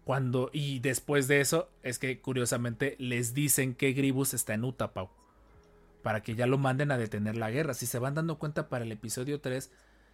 Cuando, 0.05 0.51
y 0.53 0.81
después 0.81 1.29
de 1.29 1.41
eso, 1.41 1.69
es 1.83 1.99
que 1.99 2.21
curiosamente 2.21 2.97
les 2.99 3.35
dicen 3.35 3.75
que 3.75 3.93
Gribus 3.93 4.35
está 4.35 4.55
en 4.55 4.65
Utapau. 4.65 5.11
Para 6.03 6.23
que 6.23 6.35
ya 6.35 6.47
lo 6.47 6.59
manden 6.59 6.91
a 6.91 6.99
detener 6.99 7.37
la 7.37 7.51
guerra. 7.51 7.75
Si 7.75 7.87
se 7.87 7.99
van 7.99 8.15
dando 8.15 8.39
cuenta 8.39 8.69
para 8.69 8.85
el 8.85 8.91
episodio 8.93 9.41
3, 9.41 9.71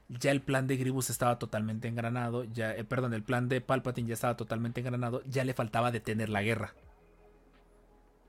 ya 0.08 0.30
el 0.30 0.42
plan 0.42 0.66
de 0.66 0.76
Gribus 0.76 1.10
estaba 1.10 1.38
totalmente 1.38 1.88
engranado. 1.88 2.44
Ya, 2.44 2.74
eh, 2.74 2.84
perdón, 2.84 3.14
el 3.14 3.22
plan 3.22 3.48
de 3.48 3.60
Palpatine 3.62 4.08
ya 4.08 4.14
estaba 4.14 4.36
totalmente 4.36 4.80
engranado. 4.80 5.22
Ya 5.26 5.44
le 5.44 5.54
faltaba 5.54 5.90
detener 5.90 6.28
la 6.28 6.42
guerra. 6.42 6.74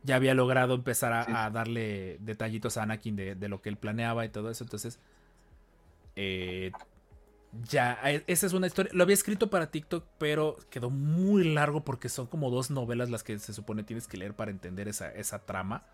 Ya 0.04 0.16
había 0.16 0.34
logrado 0.34 0.76
empezar 0.76 1.12
a, 1.12 1.26
Sí. 1.26 1.32
a 1.36 1.50
darle 1.50 2.18
detallitos 2.22 2.78
a 2.78 2.84
Anakin 2.84 3.16
de, 3.18 3.36
de 3.36 3.50
lo 3.50 3.62
que 3.62 3.68
él 3.70 3.78
planeaba 3.78 4.24
y 4.26 4.30
todo 4.30 4.50
eso. 4.50 4.64
Entonces, 4.64 5.00
eh, 6.22 6.72
ya, 7.64 7.98
eh, 8.04 8.26
esa 8.28 8.46
es 8.46 8.52
una 8.52 8.68
historia. 8.68 8.92
Lo 8.94 9.04
había 9.04 9.14
escrito 9.14 9.50
para 9.50 9.72
TikTok, 9.72 10.06
pero 10.18 10.58
quedó 10.70 10.90
muy 10.90 11.46
largo 11.46 11.86
porque 11.86 12.10
son 12.10 12.28
como 12.28 12.52
dos 12.52 12.70
novelas 12.70 13.10
las 13.10 13.24
que 13.24 13.40
se 13.40 13.54
supone 13.54 13.84
tienes 13.84 14.06
que 14.06 14.18
leer 14.18 14.34
para 14.34 14.52
entender 14.52 14.90
esa, 14.90 15.10
esa 15.14 15.40
trama. 15.40 15.86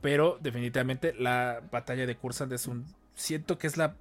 Pero 0.00 0.38
definitivamente 0.40 1.12
la 1.14 1.62
batalla 1.72 2.06
de 2.06 2.16
Cursant 2.16 2.52
es 2.52 2.68
un... 2.68 2.86
Siento 3.14 3.58
que 3.58 3.66
es 3.66 3.76
la... 3.76 3.96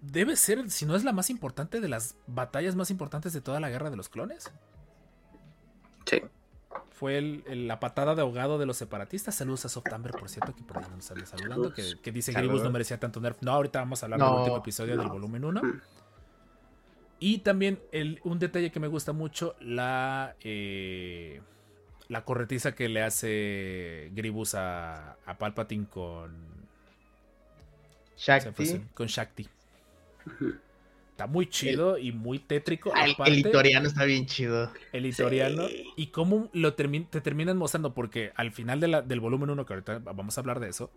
Debe 0.00 0.36
ser, 0.36 0.70
si 0.70 0.86
no 0.86 0.94
es 0.94 1.02
la 1.02 1.12
más 1.12 1.28
importante 1.28 1.80
de 1.80 1.88
las 1.88 2.14
batallas 2.28 2.76
más 2.76 2.90
importantes 2.92 3.32
de 3.32 3.40
toda 3.40 3.58
la 3.58 3.68
guerra 3.68 3.90
de 3.90 3.96
los 3.96 4.08
clones. 4.08 4.50
Sí. 6.06 6.22
Fue 6.90 7.18
el- 7.18 7.42
el- 7.46 7.66
la 7.68 7.80
patada 7.80 8.14
de 8.14 8.22
ahogado 8.22 8.58
de 8.58 8.66
los 8.66 8.76
separatistas. 8.76 9.34
Saludos 9.34 9.64
a 9.64 9.68
Softamber, 9.68 10.12
por 10.12 10.28
cierto, 10.28 10.54
que 10.54 10.62
por 10.62 10.78
ahí 10.78 10.84
nos 10.94 11.04
sale 11.04 11.26
saludando. 11.26 11.72
Que, 11.72 11.82
que 12.02 12.12
dice. 12.12 12.32
Gribus 12.32 12.62
no 12.62 12.70
merecía 12.70 13.00
tanto 13.00 13.20
nerf. 13.20 13.38
No, 13.42 13.52
ahorita 13.52 13.80
vamos 13.80 14.02
a 14.02 14.06
hablar 14.06 14.20
No. 14.20 14.26
del 14.30 14.38
último 14.40 14.56
episodio 14.58 14.96
del 14.96 15.08
volumen 15.08 15.44
1. 15.44 15.60
Y 17.18 17.38
también 17.38 17.80
el- 17.92 18.20
un 18.24 18.38
detalle 18.38 18.70
que 18.72 18.80
me 18.80 18.88
gusta 18.88 19.12
mucho, 19.12 19.54
la, 19.60 20.34
eh, 20.42 21.40
la 22.08 22.24
corretiza 22.24 22.72
que 22.74 22.88
le 22.88 23.02
hace 23.02 24.10
Gribus 24.12 24.54
a, 24.54 25.12
a 25.24 25.38
Palpatine 25.38 25.86
con, 25.86 26.36
Shakti. 28.16 28.80
con 28.94 29.06
Shakti. 29.06 29.48
Está 31.12 31.26
muy 31.26 31.46
chido 31.48 31.98
y 31.98 32.10
muy 32.10 32.38
tétrico. 32.38 32.92
El, 32.96 33.12
aparte- 33.12 33.30
el 33.30 33.36
litoriano 33.42 33.86
está 33.86 34.04
bien 34.04 34.26
chido. 34.26 34.72
el 34.92 35.04
editorial 35.04 35.68
Sí. 35.68 35.84
y 35.96 36.06
cómo 36.08 36.48
lo 36.52 36.74
termi- 36.74 37.06
te 37.08 37.20
terminan 37.20 37.56
mostrando, 37.58 37.94
porque 37.94 38.32
al 38.34 38.50
final 38.50 38.80
de 38.80 38.88
la- 38.88 39.02
del 39.02 39.20
volumen 39.20 39.50
1, 39.50 39.64
que 39.66 39.74
ahorita 39.74 39.98
vamos 39.98 40.36
a 40.36 40.40
hablar 40.40 40.58
de 40.58 40.70
eso, 40.70 40.90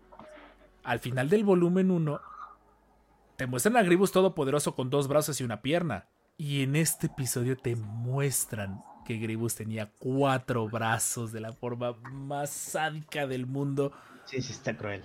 al 0.84 1.00
final 1.00 1.28
del 1.28 1.44
volumen 1.44 1.90
1, 1.90 2.20
te 3.36 3.46
muestran 3.46 3.76
a 3.76 3.82
Gribus 3.82 4.10
todopoderoso 4.12 4.74
con 4.74 4.88
dos 4.88 5.06
brazos 5.08 5.40
y 5.40 5.44
una 5.44 5.60
pierna. 5.60 6.06
Y 6.38 6.62
en 6.62 6.76
este 6.76 7.08
episodio 7.08 7.56
te 7.56 7.76
muestran 7.76 8.82
que 9.04 9.18
Gribus 9.18 9.54
tenía 9.54 9.90
cuatro 9.98 10.66
brazos 10.68 11.30
de 11.32 11.40
la 11.40 11.52
forma 11.52 11.92
más 12.10 12.50
sádica 12.50 13.26
del 13.26 13.46
mundo. 13.46 13.92
Sí, 14.24 14.40
sí, 14.42 14.52
está 14.52 14.76
cruel. 14.76 15.02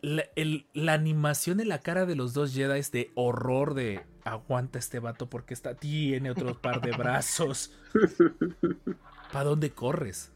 La, 0.00 0.24
el- 0.36 0.66
la 0.74 0.92
animación 0.92 1.60
en 1.60 1.68
la 1.68 1.80
cara 1.80 2.06
de 2.06 2.14
los 2.14 2.32
dos 2.34 2.52
Jedi 2.54 2.78
es 2.78 2.92
de 2.92 3.10
horror 3.14 3.74
de 3.74 4.00
aguanta 4.24 4.78
este 4.78 4.98
vato 5.00 5.28
porque 5.28 5.54
está, 5.54 5.74
tiene 5.74 6.30
otro 6.30 6.60
par 6.60 6.80
de 6.80 6.92
brazos. 6.92 7.72
¿Para 9.32 9.44
dónde 9.44 9.70
corres? 9.70 10.30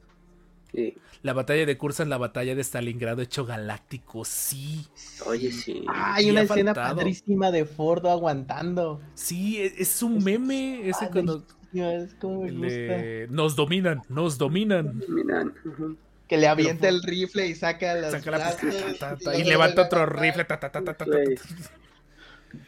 Sí. 0.72 0.94
La 1.22 1.34
batalla 1.34 1.66
de 1.66 1.76
Cursan, 1.76 2.08
la 2.08 2.16
batalla 2.16 2.54
de 2.54 2.62
Stalingrado 2.64 3.20
hecho 3.22 3.44
galáctico, 3.44 4.24
sí. 4.24 4.86
Oye, 5.26 5.52
sí. 5.52 5.84
Ah, 5.88 6.14
hay 6.14 6.28
Y 6.28 6.30
una 6.30 6.40
ha 6.40 6.44
escena 6.44 6.74
faltado. 6.74 6.96
padrísima 6.96 7.50
de 7.50 7.64
Fordo 7.66 8.10
aguantando. 8.10 9.00
Sí, 9.14 9.58
e- 9.60 9.74
es 9.78 10.02
un 10.02 10.24
meme 10.24 10.88
ese 10.88 11.08
cuando 11.10 11.44
Es 11.74 12.14
como 12.14 12.42
me 12.42 12.50
gusta. 12.52 12.66
le- 12.66 13.28
nos 13.28 13.54
dominan, 13.54 14.02
nos 14.08 14.38
dominan. 14.38 15.02
Miran. 15.08 15.54
ujú. 15.64 15.96
Que 16.32 16.38
le 16.38 16.48
avienta 16.48 16.88
el 16.88 17.02
rifle 17.02 17.46
y 17.46 17.54
saca 17.54 17.94
las 17.94 18.12
Saca 18.12 18.30
la 18.30 18.36
blasters, 18.38 18.98
ta, 18.98 19.10
ta, 19.10 19.16
ta, 19.18 19.32
luego 19.32 19.38
y 19.38 19.44
levanta 19.44 19.82
otro 19.82 20.06
rifle. 20.06 20.44
ta, 20.46 20.58
ta, 20.58 20.72
ta, 20.72 20.82
ta, 20.82 20.94
ta, 20.94 21.04
ta, 21.04 21.04
Güey. 21.04 21.34
ta. 21.36 21.42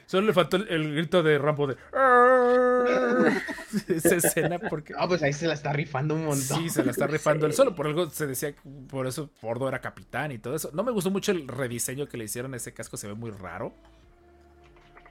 Solo 0.04 0.26
le 0.26 0.32
faltó 0.34 0.56
el, 0.58 0.68
el 0.68 0.94
grito 0.96 1.22
de 1.22 1.38
Rambo 1.38 1.66
de 1.68 1.76
esa 3.88 4.16
escena 4.16 4.58
porque 4.58 4.92
Ah, 4.98 5.08
pues 5.08 5.22
ahí 5.22 5.32
se 5.32 5.46
la 5.46 5.54
está 5.54 5.72
rifando 5.72 6.14
un 6.14 6.26
montón. 6.26 6.58
Sí, 6.62 6.68
se 6.68 6.84
la 6.84 6.90
está 6.90 7.06
rifando 7.06 7.46
él 7.46 7.54
solo. 7.54 7.74
Por 7.74 7.86
algo 7.86 8.10
se 8.10 8.26
decía, 8.26 8.52
que 8.52 8.60
por 8.90 9.06
eso 9.06 9.30
Fordo 9.40 9.66
era 9.66 9.80
capitán 9.80 10.30
y 10.32 10.38
todo 10.38 10.54
eso. 10.54 10.70
No 10.74 10.84
me 10.84 10.92
gustó 10.92 11.10
mucho 11.10 11.32
el 11.32 11.48
rediseño 11.48 12.06
que 12.06 12.18
le 12.18 12.24
hicieron 12.24 12.52
a 12.52 12.58
ese 12.58 12.74
casco, 12.74 12.98
se 12.98 13.06
ve 13.08 13.14
muy 13.14 13.30
raro. 13.30 13.74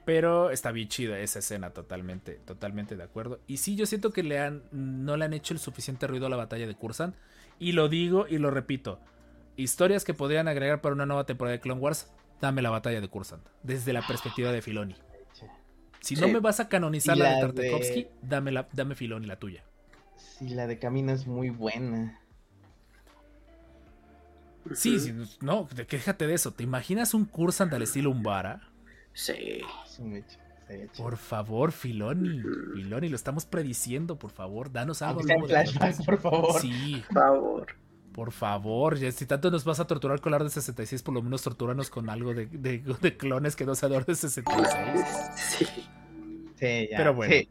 Pero 0.04 0.50
está 0.50 0.70
bien 0.70 0.88
chida 0.88 1.18
esa 1.18 1.38
escena, 1.38 1.70
totalmente, 1.70 2.34
totalmente 2.44 2.94
de 2.94 3.02
acuerdo. 3.02 3.40
Y 3.46 3.56
sí, 3.56 3.74
yo 3.74 3.86
siento 3.86 4.12
que 4.12 4.22
le 4.22 4.38
han, 4.38 4.62
no 4.70 5.16
le 5.16 5.24
han 5.24 5.32
hecho 5.32 5.54
el 5.54 5.60
suficiente 5.60 6.06
ruido 6.06 6.26
a 6.26 6.30
la 6.30 6.36
batalla 6.36 6.66
de 6.66 6.74
Cursan. 6.74 7.14
Y 7.58 7.72
lo 7.72 7.88
digo 7.88 8.26
y 8.28 8.38
lo 8.38 8.50
repito. 8.50 9.00
Historias 9.56 10.04
que 10.04 10.14
podrían 10.14 10.48
agregar 10.48 10.80
para 10.80 10.94
una 10.94 11.06
nueva 11.06 11.24
temporada 11.26 11.52
de 11.56 11.60
Clone 11.60 11.80
Wars, 11.80 12.10
dame 12.40 12.62
la 12.62 12.70
batalla 12.70 13.00
de 13.00 13.08
Cursan. 13.08 13.40
Desde 13.62 13.92
la 13.92 14.06
perspectiva 14.06 14.50
de 14.52 14.62
Filoni. 14.62 14.96
Si 16.00 16.16
no 16.16 16.26
Sí. 16.26 16.32
me 16.34 16.40
vas 16.40 16.60
a 16.60 16.68
canonizar 16.68 17.16
la 17.16 17.34
de 17.36 17.40
Tartakovsky, 17.40 18.02
de- 18.04 18.10
dame, 18.22 18.52
la, 18.52 18.68
dame 18.72 18.94
Filoni 18.94 19.26
la 19.26 19.36
tuya. 19.38 19.64
Sí, 20.16 20.48
la 20.50 20.66
de 20.66 20.78
camino 20.78 21.12
es 21.12 21.26
muy 21.26 21.48
buena. 21.50 22.20
Sí, 24.74 24.98
sí, 24.98 25.14
no, 25.40 25.68
déjate 25.88 26.26
de 26.26 26.34
eso. 26.34 26.52
¿Te 26.52 26.62
imaginas 26.64 27.12
un 27.14 27.26
Cursant 27.26 27.72
al 27.74 27.82
estilo 27.82 28.10
Umbara? 28.10 28.68
Sí. 29.12 29.60
Es 29.84 29.98
un 29.98 30.16
hecho. 30.16 30.38
Por 30.96 31.16
favor, 31.16 31.72
Filoni. 31.72 32.40
Filoni, 32.74 33.08
lo 33.08 33.16
estamos 33.16 33.44
prediciendo, 33.46 34.18
por 34.18 34.30
favor. 34.30 34.72
Danos 34.72 35.02
algo 35.02 35.22
de 35.22 35.36
flashback, 35.46 36.04
por 36.04 36.18
favor. 36.20 36.60
Sí, 36.60 37.02
Por 37.08 37.14
favor. 37.14 37.66
por 38.12 38.32
favor. 38.32 38.98
Si 39.12 39.26
tanto 39.26 39.50
nos 39.50 39.64
vas 39.64 39.80
a 39.80 39.86
torturar 39.86 40.20
con 40.20 40.32
el 40.32 40.36
Orden 40.36 40.50
66, 40.50 41.02
por 41.02 41.14
lo 41.14 41.22
menos 41.22 41.42
tortúranos 41.42 41.90
con 41.90 42.08
algo 42.10 42.32
de, 42.34 42.46
de- 42.46 42.78
de 43.00 43.16
clones 43.16 43.56
que 43.56 43.64
no 43.66 43.74
sea 43.74 43.88
de 43.88 43.96
Orden 43.96 44.16
66. 44.16 45.06
Sí. 45.36 45.64
Sí, 46.56 46.88
ya. 46.90 46.96
Pero 46.96 47.14
bueno. 47.14 47.34
sí. 47.34 47.48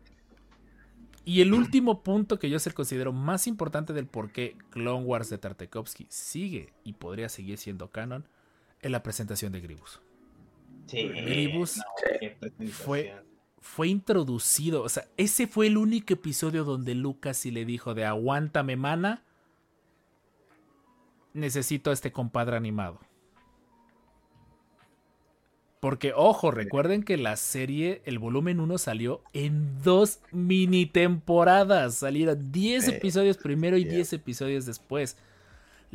Y 1.25 1.39
el 1.41 1.53
último 1.53 2.03
punto 2.03 2.37
que 2.37 2.49
yo 2.49 2.59
se 2.59 2.71
considero 2.73 3.13
más 3.13 3.47
importante 3.47 3.93
del 3.93 4.07
por 4.07 4.31
qué 4.31 4.57
Clone 4.71 5.05
Wars 5.05 5.29
de 5.29 5.37
Tartakovsky 5.37 6.05
sigue 6.09 6.73
y 6.83 6.93
podría 6.93 7.29
seguir 7.29 7.57
siendo 7.57 7.89
canon 7.91 8.27
es 8.81 8.91
la 8.91 9.03
presentación 9.03 9.53
de 9.53 9.61
Gribus. 9.61 10.01
Sí. 10.87 11.07
Gribus 11.09 11.77
no, 11.77 12.67
fue, 12.71 13.13
fue 13.59 13.87
introducido. 13.87 14.83
O 14.83 14.89
sea, 14.89 15.05
ese 15.17 15.47
fue 15.47 15.67
el 15.67 15.77
único 15.77 16.13
episodio 16.13 16.63
donde 16.63 16.93
Lucas 16.95 17.37
sí 17.37 17.51
le 17.51 17.65
dijo 17.65 17.93
de 17.93 18.05
aguántame, 18.05 18.75
mana. 18.75 19.23
Necesito 21.33 21.89
a 21.89 21.93
este 21.93 22.11
compadre 22.11 22.57
animado. 22.57 22.99
Porque, 25.79 26.13
ojo, 26.15 26.49
recuerden 26.49 27.03
que 27.03 27.17
la 27.17 27.35
serie, 27.35 28.01
el 28.05 28.17
volumen 28.17 28.61
1 28.61 28.77
salió 28.77 29.21
en 29.33 29.81
dos 29.83 30.19
mini 30.31 30.85
temporadas. 30.85 31.95
Salieron 31.95 32.53
10 32.53 32.85
Sí. 32.85 32.91
episodios 32.91 33.37
primero 33.37 33.77
y 33.77 33.83
Yeah. 33.83 33.95
10 33.95 34.13
episodios 34.13 34.65
después. 34.65 35.17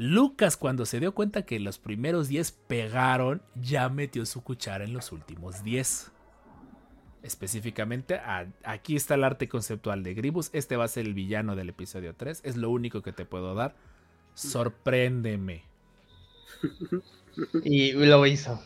Lucas, 0.00 0.56
cuando 0.56 0.86
se 0.86 1.00
dio 1.00 1.12
cuenta 1.12 1.42
que 1.44 1.58
los 1.58 1.78
primeros 1.78 2.28
10 2.28 2.52
pegaron, 2.52 3.42
ya 3.56 3.88
metió 3.88 4.24
su 4.26 4.44
cuchara 4.44 4.84
en 4.84 4.92
los 4.92 5.10
últimos 5.10 5.64
10. 5.64 6.12
Específicamente, 7.24 8.14
a- 8.14 8.46
aquí 8.62 8.94
está 8.94 9.16
el 9.16 9.24
arte 9.24 9.48
conceptual 9.48 10.04
de 10.04 10.14
Gribus. 10.14 10.50
Este 10.52 10.76
va 10.76 10.84
a 10.84 10.88
ser 10.88 11.04
el 11.04 11.14
villano 11.14 11.56
del 11.56 11.70
episodio 11.70 12.14
3. 12.14 12.42
Es 12.44 12.56
lo 12.56 12.70
único 12.70 13.02
que 13.02 13.12
te 13.12 13.24
puedo 13.24 13.56
dar. 13.56 13.74
Sorpréndeme. 14.34 15.64
Y 17.64 17.92
lo 17.92 18.24
hizo. 18.24 18.62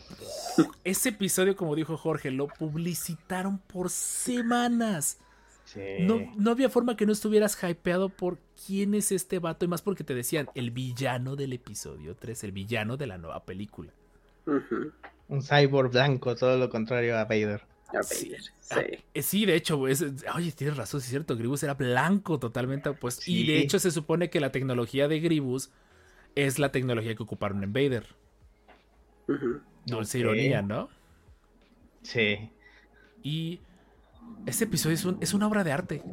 Ese 0.83 1.09
episodio, 1.09 1.55
como 1.55 1.75
dijo 1.75 1.97
Jorge, 1.97 2.29
lo 2.29 2.47
publicitaron 2.47 3.57
por 3.57 3.89
semanas. 3.89 5.17
Sí. 5.65 5.79
No, 6.01 6.19
no 6.37 6.51
había 6.51 6.69
forma 6.69 6.95
que 6.95 7.07
no 7.07 7.11
estuvieras 7.11 7.57
hypeado 7.63 8.09
por 8.09 8.37
quién 8.65 8.93
es 8.93 9.11
este 9.11 9.39
vato. 9.39 9.65
Y 9.65 9.67
más 9.67 9.81
porque 9.81 10.03
te 10.03 10.13
decían 10.15 10.49
el 10.55 10.71
villano 10.71 11.35
del 11.35 11.53
episodio 11.53 12.15
3, 12.15 12.43
el 12.43 12.51
villano 12.51 12.97
de 12.97 13.07
la 13.07 13.17
nueva 13.17 13.43
película. 13.45 13.91
Un 15.27 15.41
cyborg 15.41 15.91
blanco, 15.91 16.35
todo 16.35 16.57
lo 16.57 16.69
contrario 16.69 17.17
a 17.17 17.23
Vader. 17.25 17.61
A 17.97 18.01
Sí. 18.03 18.33
Ah, 18.71 18.75
sí. 18.79 18.97
eh, 19.13 19.21
sí, 19.21 19.45
de 19.45 19.55
hecho, 19.55 19.87
es- 19.87 20.03
oye, 20.35 20.51
tienes 20.51 20.77
razón, 20.77 20.99
es 20.99 21.05
cierto, 21.05 21.37
Gribus 21.37 21.61
era 21.63 21.75
blanco 21.75 22.39
totalmente 22.39 22.89
opuesto. 22.89 23.23
Y 23.27 23.45
de 23.45 23.59
hecho 23.59 23.77
se 23.77 23.91
supone 23.91 24.29
que 24.31 24.39
la 24.39 24.51
tecnología 24.51 25.07
de 25.07 25.19
Gribus 25.19 25.69
es 26.35 26.57
la 26.57 26.71
tecnología 26.71 27.13
que 27.13 27.21
ocuparon 27.23 27.63
en 27.63 27.71
Vader. 27.71 28.07
Ujú. 29.27 29.59
Dulce 29.85 30.19
ironía, 30.19 30.61
¿no? 30.63 30.89
Sí. 32.01 32.49
Y 33.21 33.59
ese 34.45 34.65
episodio 34.65 34.95
es, 34.95 35.05
un- 35.05 35.17
es 35.21 35.33
una 35.33 35.47
obra 35.47 35.63
de 35.63 35.71
arte. 35.71 36.03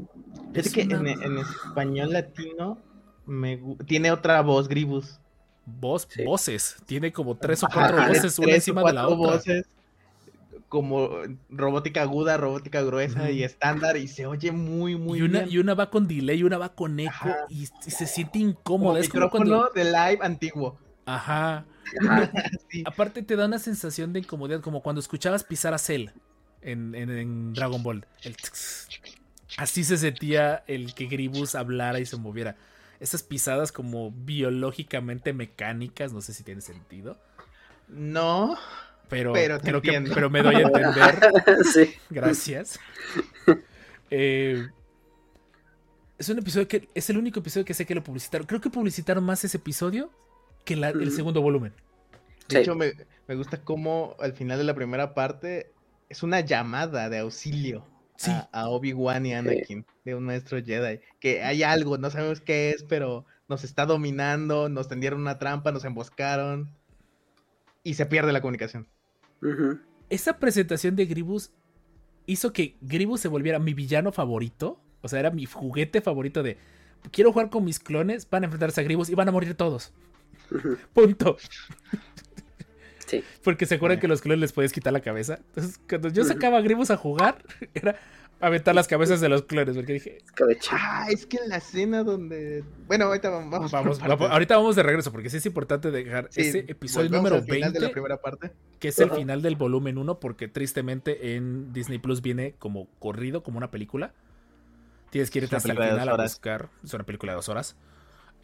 Es 0.54 0.72
que 0.72 0.82
una 0.84 1.10
en, 1.12 1.22
en 1.22 1.38
español 1.38 2.12
latino 2.12 2.78
me 3.26 3.60
tiene 3.86 4.10
otra 4.12 4.40
voz, 4.42 4.68
Gribus. 4.68 5.20
voz, 5.66 6.06
Sí. 6.10 6.24
voces. 6.24 6.76
Tiene 6.86 7.12
como 7.12 7.36
tres 7.36 7.62
o 7.62 7.68
cuatro 7.72 7.96
voces 8.06 8.38
una 8.38 8.54
encima 8.54 8.82
de 8.82 8.92
la 8.92 9.02
cuatro 9.06 9.18
otra. 9.20 9.32
voces, 9.36 9.66
como 10.68 11.08
robótica 11.48 12.02
aguda, 12.02 12.36
robótica 12.36 12.82
gruesa 12.82 13.30
y 13.30 13.42
estándar 13.42 13.96
y 13.96 14.06
se 14.06 14.26
oye 14.26 14.52
muy, 14.52 14.96
muy 14.96 15.18
y, 15.18 15.22
una, 15.22 15.40
bien. 15.40 15.52
y 15.52 15.58
una 15.58 15.74
va 15.74 15.90
con 15.90 16.06
delay 16.06 16.38
y 16.38 16.42
una 16.44 16.58
va 16.58 16.74
con 16.74 16.98
eco 17.00 17.28
y, 17.48 17.62
y 17.62 17.90
se 17.90 18.06
siente 18.06 18.38
como 18.38 18.50
incómoda. 18.50 19.00
Es 19.00 19.08
como 19.08 19.24
micrófono 19.26 19.58
cuando. 19.62 19.70
de 19.74 19.84
live 19.84 20.18
antiguo. 20.22 20.78
Ajá. 21.06 21.64
Ajá. 22.08 22.30
Sí. 22.70 22.84
Aparte 22.86 23.22
te 23.24 23.34
da 23.34 23.46
una 23.46 23.58
sensación 23.58 24.12
de 24.12 24.20
incomodidad, 24.20 24.60
como 24.60 24.80
cuando 24.80 25.00
escuchabas 25.00 25.42
pisar 25.42 25.74
a 25.74 25.78
Cell 25.78 26.10
en, 26.62 26.94
en- 26.94 27.10
en 27.10 27.52
Dragon 27.54 27.82
Ball. 27.82 28.06
El 28.22 28.36
así 29.56 29.84
se 29.84 29.96
sentía 29.96 30.62
el 30.66 30.94
que 30.94 31.06
Gribus 31.06 31.54
hablara 31.54 32.00
y 32.00 32.06
se 32.06 32.16
moviera. 32.16 32.56
Esas 33.00 33.22
pisadas 33.22 33.72
como 33.72 34.10
biológicamente 34.10 35.32
mecánicas, 35.32 36.12
no 36.12 36.20
sé 36.20 36.34
si 36.34 36.42
tiene 36.44 36.60
sentido. 36.60 37.18
No, 37.88 38.56
Pero, 39.08 39.32
Pero 39.32 39.58
te 39.58 39.68
creo 39.68 39.82
que, 39.82 39.88
entiendo. 39.88 40.14
pero 40.14 40.30
me 40.30 40.42
doy 40.42 40.54
a 40.56 40.60
entender. 40.60 41.18
sí. 41.72 41.94
Gracias. 42.10 42.78
Eh, 44.10 44.68
es 46.18 46.28
un 46.28 46.38
episodio 46.38 46.68
que 46.68 46.88
es 46.94 47.08
el 47.10 47.16
único 47.18 47.40
episodio 47.40 47.64
que 47.64 47.74
sé 47.74 47.86
que 47.86 47.94
lo 47.94 48.04
publicitaron. 48.04 48.46
Creo 48.46 48.60
que 48.60 48.70
publicitaron 48.70 49.24
más 49.24 49.42
ese 49.44 49.56
episodio 49.56 50.10
que 50.64 50.76
la- 50.76 50.90
el 50.90 51.08
Ujú. 51.08 51.10
segundo 51.16 51.40
volumen. 51.42 51.72
de 52.48 52.56
Sí. 52.56 52.62
hecho 52.62 52.74
me, 52.74 52.92
me 53.28 53.36
gusta 53.36 53.62
cómo 53.62 54.16
al 54.20 54.32
final 54.32 54.58
de 54.58 54.64
la 54.64 54.74
primera 54.74 55.14
parte 55.14 55.70
es 56.10 56.22
una 56.22 56.40
llamada 56.40 57.08
de 57.08 57.18
auxilio 57.20 57.86
Sí. 58.16 58.30
a, 58.30 58.50
a 58.52 58.68
Obi-Wan 58.68 59.24
y 59.24 59.32
Anakin 59.32 59.86
de 60.04 60.14
un 60.14 60.24
maestro 60.24 60.62
Jedi. 60.62 61.00
Que 61.20 61.42
hay 61.42 61.62
algo, 61.62 61.96
no 61.96 62.10
sabemos 62.10 62.42
qué 62.42 62.68
es, 62.68 62.82
pero 62.84 63.24
nos 63.48 63.64
está 63.64 63.86
dominando, 63.86 64.68
nos 64.68 64.88
tendieron 64.88 65.22
una 65.22 65.38
trampa, 65.38 65.72
nos 65.72 65.86
emboscaron 65.86 66.68
y 67.82 67.94
se 67.94 68.04
pierde 68.04 68.32
la 68.34 68.42
comunicación. 68.42 68.86
Esa 70.10 70.38
presentación 70.38 70.96
de 70.96 71.06
Gribus 71.06 71.50
hizo 72.26 72.52
que 72.52 72.76
Gribus 72.82 73.20
se 73.22 73.28
volviera 73.28 73.58
mi 73.58 73.72
villano 73.72 74.12
favorito. 74.12 74.82
O 75.00 75.08
sea, 75.08 75.20
era 75.20 75.30
mi 75.30 75.46
juguete 75.46 76.02
favorito 76.02 76.42
de 76.42 76.58
quiero 77.12 77.32
jugar 77.32 77.48
con 77.48 77.64
mis 77.64 77.78
clones, 77.80 78.28
van 78.28 78.42
a 78.42 78.46
enfrentarse 78.46 78.82
a 78.82 78.84
Gribus 78.84 79.08
y 79.08 79.14
van 79.14 79.28
a 79.30 79.32
morir 79.32 79.54
todos. 79.54 79.94
Punto. 80.92 81.38
Sí. 83.10 83.24
Porque 83.42 83.66
se 83.66 83.74
acuerdan 83.76 83.98
Sí. 83.98 84.02
que 84.02 84.08
los 84.08 84.20
clones 84.20 84.40
les 84.40 84.52
puedes 84.52 84.72
quitar 84.72 84.92
la 84.92 85.00
cabeza. 85.00 85.40
Entonces, 85.48 85.80
cuando 85.88 86.08
yo 86.08 86.24
sacaba 86.24 86.58
a 86.58 86.60
Gribus 86.60 86.90
a 86.90 86.96
jugar, 86.96 87.42
era 87.74 87.96
aventar 88.42 88.74
las 88.74 88.86
cabezas 88.88 89.20
de 89.20 89.28
los 89.28 89.42
clones. 89.42 89.76
Porque 89.76 89.92
dije. 89.94 90.18
Ah, 90.70 91.06
es 91.10 91.26
que 91.26 91.38
en 91.38 91.48
la 91.48 91.56
escena 91.56 92.02
donde. 92.04 92.62
Bueno, 92.86 93.06
ahorita 93.06 93.28
vamos. 93.30 93.70
vamos, 93.72 94.00
ahorita 94.02 94.56
vamos 94.56 94.76
de 94.76 94.82
regreso, 94.82 95.10
porque 95.12 95.28
sí 95.28 95.38
es 95.38 95.46
importante 95.46 95.90
dejar 95.90 96.28
Sí, 96.30 96.42
ese 96.42 96.58
episodio 96.68 97.10
número 97.10 97.36
al 97.36 97.42
final 97.44 97.72
20. 97.72 97.78
de 97.80 97.86
la 97.86 97.92
primera 97.92 98.16
parte. 98.20 98.52
que 98.78 98.88
es 98.88 98.98
el 98.98 99.10
final 99.10 99.42
del 99.42 99.56
volumen 99.56 99.98
1, 99.98 100.20
porque 100.20 100.48
tristemente 100.48 101.34
en 101.36 101.72
Disney 101.72 101.98
Plus 101.98 102.22
viene 102.22 102.54
como 102.58 102.86
corrido, 102.98 103.42
como 103.42 103.58
una 103.58 103.70
película. 103.70 104.14
Tienes 105.10 105.30
que 105.30 105.40
irte 105.40 105.56
hasta 105.56 105.72
el 105.72 105.76
final 105.76 106.08
a 106.08 106.16
buscar. 106.16 106.68
Es 106.84 106.94
una 106.94 107.04
película 107.04 107.32
de 107.32 107.36
dos 107.36 107.48
horas. 107.48 107.76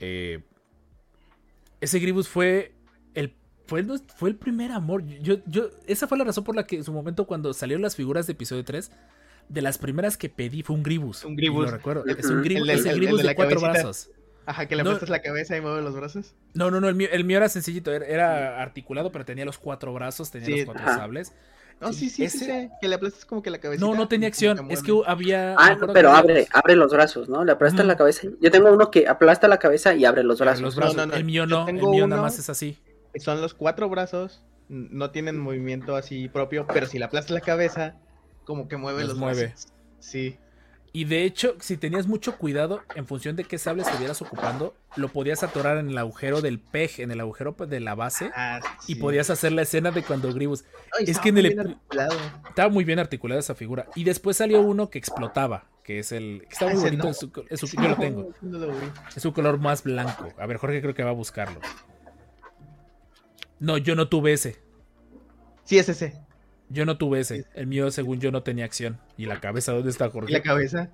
Eh, 0.01 0.43
ese 1.81 1.99
Gribus 2.01 2.29
fue 2.29 2.73
fue, 3.67 3.81
el, 3.81 4.01
fue 4.17 4.31
el 4.31 4.37
primer 4.37 4.73
amor. 4.73 5.05
Yo, 5.21 5.37
yo, 5.47 5.71
esa 5.87 6.07
fue 6.07 6.19
la 6.19 6.25
razón 6.25 6.45
por 6.45 6.55
la 6.57 6.67
que 6.67 6.77
en 6.77 6.85
su 6.85 6.93
momento, 6.93 7.27
cuando 7.27 7.53
salieron 7.53 7.83
las 7.83 7.97
figuras 7.97 8.27
de 8.27 8.33
episodio 8.33 8.65
3, 8.65 8.91
de 9.49 9.63
las 9.63 9.79
primeras 9.79 10.17
que 10.17 10.29
pedí 10.29 10.63
fue 10.63 10.75
un 10.77 10.83
Gribus. 10.83 11.25
Un 11.25 11.37
Gribus. 11.37 11.67
lo 11.67 11.71
recuerdo. 11.71 12.05
Es 12.07 12.27
un 12.27 12.43
Gribus, 12.43 12.63
El 12.63 12.67
del- 12.69 12.79
es 12.79 12.85
el 12.85 12.87
el- 12.91 12.95
el 12.95 13.01
Gribus 13.01 13.23
de 13.23 13.35
cuatro 13.35 13.61
cabecita. 13.61 13.83
brazos. 13.83 14.11
Ajá, 14.49 14.67
que 14.67 14.77
le 14.77 14.85
No. 14.85 14.91
apretas 14.91 15.09
la 15.09 15.23
cabeza 15.23 15.57
y 15.57 15.61
mueve 15.61 15.83
los 15.83 15.95
brazos. 15.95 16.35
No, 16.55 16.71
no, 16.71 16.81
no, 16.81 16.89
el 16.89 16.95
mío, 16.95 17.09
el 17.11 17.25
mío 17.25 17.37
era 17.39 17.49
sencillito, 17.49 17.93
era, 17.93 18.07
era 18.07 18.63
articulado, 18.63 19.11
pero 19.11 19.25
tenía 19.25 19.45
los 19.45 19.59
cuatro 19.59 19.93
brazos, 19.93 20.31
tenía 20.31 20.47
Sí, 20.47 20.57
los 20.59 20.65
cuatro 20.67 20.85
ajá. 20.85 20.99
sables. 20.99 21.33
No, 21.81 21.93
sí, 21.93 22.09
sí, 22.09 22.11
sí, 22.11 22.25
Ese- 22.25 22.45
sí, 22.63 22.69
Que 22.81 22.89
le 22.89 22.95
aplastas 22.95 23.25
como 23.27 23.43
que 23.43 23.51
la 23.51 23.59
cabeza. 23.59 23.85
No, 23.85 23.95
no 23.95 24.09
tenía 24.09 24.29
acción. 24.29 24.71
Es 24.71 24.83
que 24.83 24.93
había. 25.07 25.55
Ah, 25.59 25.73
acuerdo 25.73 25.93
pero 25.93 26.11
abre, 26.13 26.33
había 26.33 26.47
abre 26.55 26.75
los 26.77 26.91
brazos, 26.93 27.29
¿no? 27.29 27.45
Le 27.45 27.53
aplasta 27.53 27.83
Ujú. 27.83 27.89
la 27.89 27.97
cabeza. 27.97 28.29
Yo 28.41 28.51
tengo 28.51 28.73
uno 28.73 28.91
que 28.91 29.07
aplasta 29.09 29.47
la 29.47 29.59
cabeza 29.59 29.95
y 29.95 30.05
abre 30.07 30.23
los 30.23 30.41
abre 30.41 30.51
brazos. 30.53 30.63
los 30.63 30.75
brazos. 30.77 30.97
No, 30.97 31.03
no, 31.07 31.13
no, 31.13 31.19
El 31.19 31.25
mío 31.25 31.45
no, 31.45 31.69
el 31.69 31.75
mío 31.75 32.07
nada 32.07 32.23
más 32.23 32.39
es 32.39 32.49
así. 32.49 32.79
Son 33.19 33.41
los 33.41 33.55
cuatro 33.55 33.89
brazos. 33.89 34.43
No 34.69 35.11
tienen 35.11 35.39
movimiento 35.39 35.95
así 35.97 36.29
propio, 36.29 36.67
pero 36.67 36.87
si 36.87 36.99
le 36.99 37.05
aplastas 37.05 37.33
la 37.33 37.41
cabeza, 37.41 37.97
como 38.45 38.69
que 38.69 38.77
mueve 38.77 39.01
Los 39.03 39.11
los, 39.11 39.19
mueve. 39.19 39.47
brazos. 39.49 39.73
Sí. 40.01 40.37
Y 40.93 41.05
de 41.05 41.25
hecho, 41.25 41.57
si 41.61 41.77
tenías 41.77 42.07
mucho 42.07 42.39
cuidado, 42.39 42.81
en 42.95 43.07
función 43.07 43.37
de 43.37 43.45
qué 43.45 43.59
sable 43.59 43.83
estuvieras 43.83 44.23
ocupando, 44.23 44.75
lo 44.97 45.09
podías 45.09 45.43
atorar 45.43 45.77
en 45.77 45.91
el 45.91 45.99
agujero 45.99 46.41
del 46.41 46.59
pej, 46.59 47.01
en 47.01 47.11
el 47.11 47.21
agujero 47.21 47.55
de 47.69 47.81
la 47.81 47.95
base. 47.95 48.31
Ah, 48.35 48.61
Y 48.89 48.95
podías 48.95 49.29
hacer 49.29 49.53
la 49.53 49.63
escena 49.63 49.91
de 49.91 50.03
cuando 50.03 50.33
Gribus. 50.33 50.65
Ay, 50.99 51.05
es 51.09 51.19
que 51.19 51.29
en 51.29 51.39
el 51.39 51.55
muy 51.55 51.59
articulado. 51.67 52.17
Estaba 52.49 52.69
muy 52.71 52.85
bien 52.85 52.99
articulada 52.99 53.39
esa 53.41 53.55
figura. 53.55 53.87
Y 53.95 54.05
después 54.05 54.39
salió 54.39 54.63
uno 54.63 54.89
que 54.89 54.97
explotaba, 54.99 55.67
que 55.85 55.99
es 55.99 56.13
el. 56.13 56.41
que 56.49 56.55
Está 56.55 56.65
muy 56.67 56.75
Ah, 56.75 56.77
ese 56.79 56.85
bonito. 56.87 57.05
no. 57.05 57.11
es 57.11 57.19
su- 57.19 57.45
es 57.51 57.61
su- 57.61 57.77
yo 57.77 57.89
lo 57.89 57.97
tengo. 57.97 58.31
Es 59.15 59.25
un 59.27 59.33
color 59.33 59.59
más 59.59 59.83
blanco. 59.85 60.29
A 60.39 60.47
ver, 60.47 60.57
Jorge 60.57 60.81
creo 60.81 60.95
que 60.95 61.05
va 61.05 61.11
a 61.11 61.15
buscarlo. 61.15 61.61
No, 63.59 63.79
yo 63.79 63.95
no 63.95 64.09
tuve 64.09 64.33
ese. 64.33 64.59
Sí, 65.65 65.79
es 65.79 65.89
ese. 65.89 66.19
Yo 66.69 66.85
no 66.85 66.99
tuve 66.99 67.21
ese. 67.21 67.47
El 67.55 67.67
mío, 67.67 67.91
según 67.91 68.21
yo, 68.21 68.31
no 68.33 68.43
tenía 68.43 68.65
acción. 68.65 69.01
¿Y 69.17 69.27
la 69.27 69.41
cabeza 69.41 69.73
dónde 69.73 69.91
está, 69.91 70.07
Y 70.07 70.11
Jorge? 70.11 70.33
la 70.33 70.43
cabeza. 70.43 70.91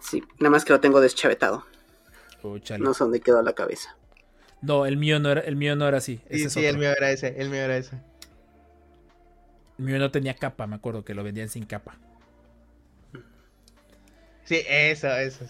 Sí, 0.00 0.22
nada 0.38 0.50
más 0.50 0.64
que 0.64 0.72
lo 0.72 0.80
tengo 0.80 1.00
deschavetado. 1.00 1.64
Oh. 2.42 2.58
No 2.78 2.94
sé 2.94 3.04
dónde 3.04 3.20
quedó 3.20 3.42
la 3.42 3.52
cabeza. 3.54 3.96
No, 4.62 4.86
el 4.86 4.96
mío 4.96 5.18
no 5.20 5.30
era, 5.30 5.40
el 5.42 5.56
mío 5.56 5.76
no 5.76 5.86
era 5.88 5.98
así. 5.98 6.20
Ese 6.28 6.48
Sí, 6.50 6.50
es 6.50 6.52
sí, 6.52 6.64
el 6.66 6.78
mío 6.78 6.90
era 6.90 7.10
ese. 7.10 7.34
El 7.40 7.50
mío 7.50 7.60
era 7.60 7.76
ese. 7.76 8.00
El 9.78 9.84
mío 9.86 9.98
no 9.98 10.12
tenía 10.12 10.34
capa, 10.36 10.68
me 10.68 10.76
acuerdo 10.76 11.04
que 11.04 11.12
lo 11.14 11.24
vendían 11.24 11.48
sin 11.48 11.66
capa. 11.66 11.98
Sí, 14.44 14.62
eso, 14.66 15.08
eso. 15.16 15.46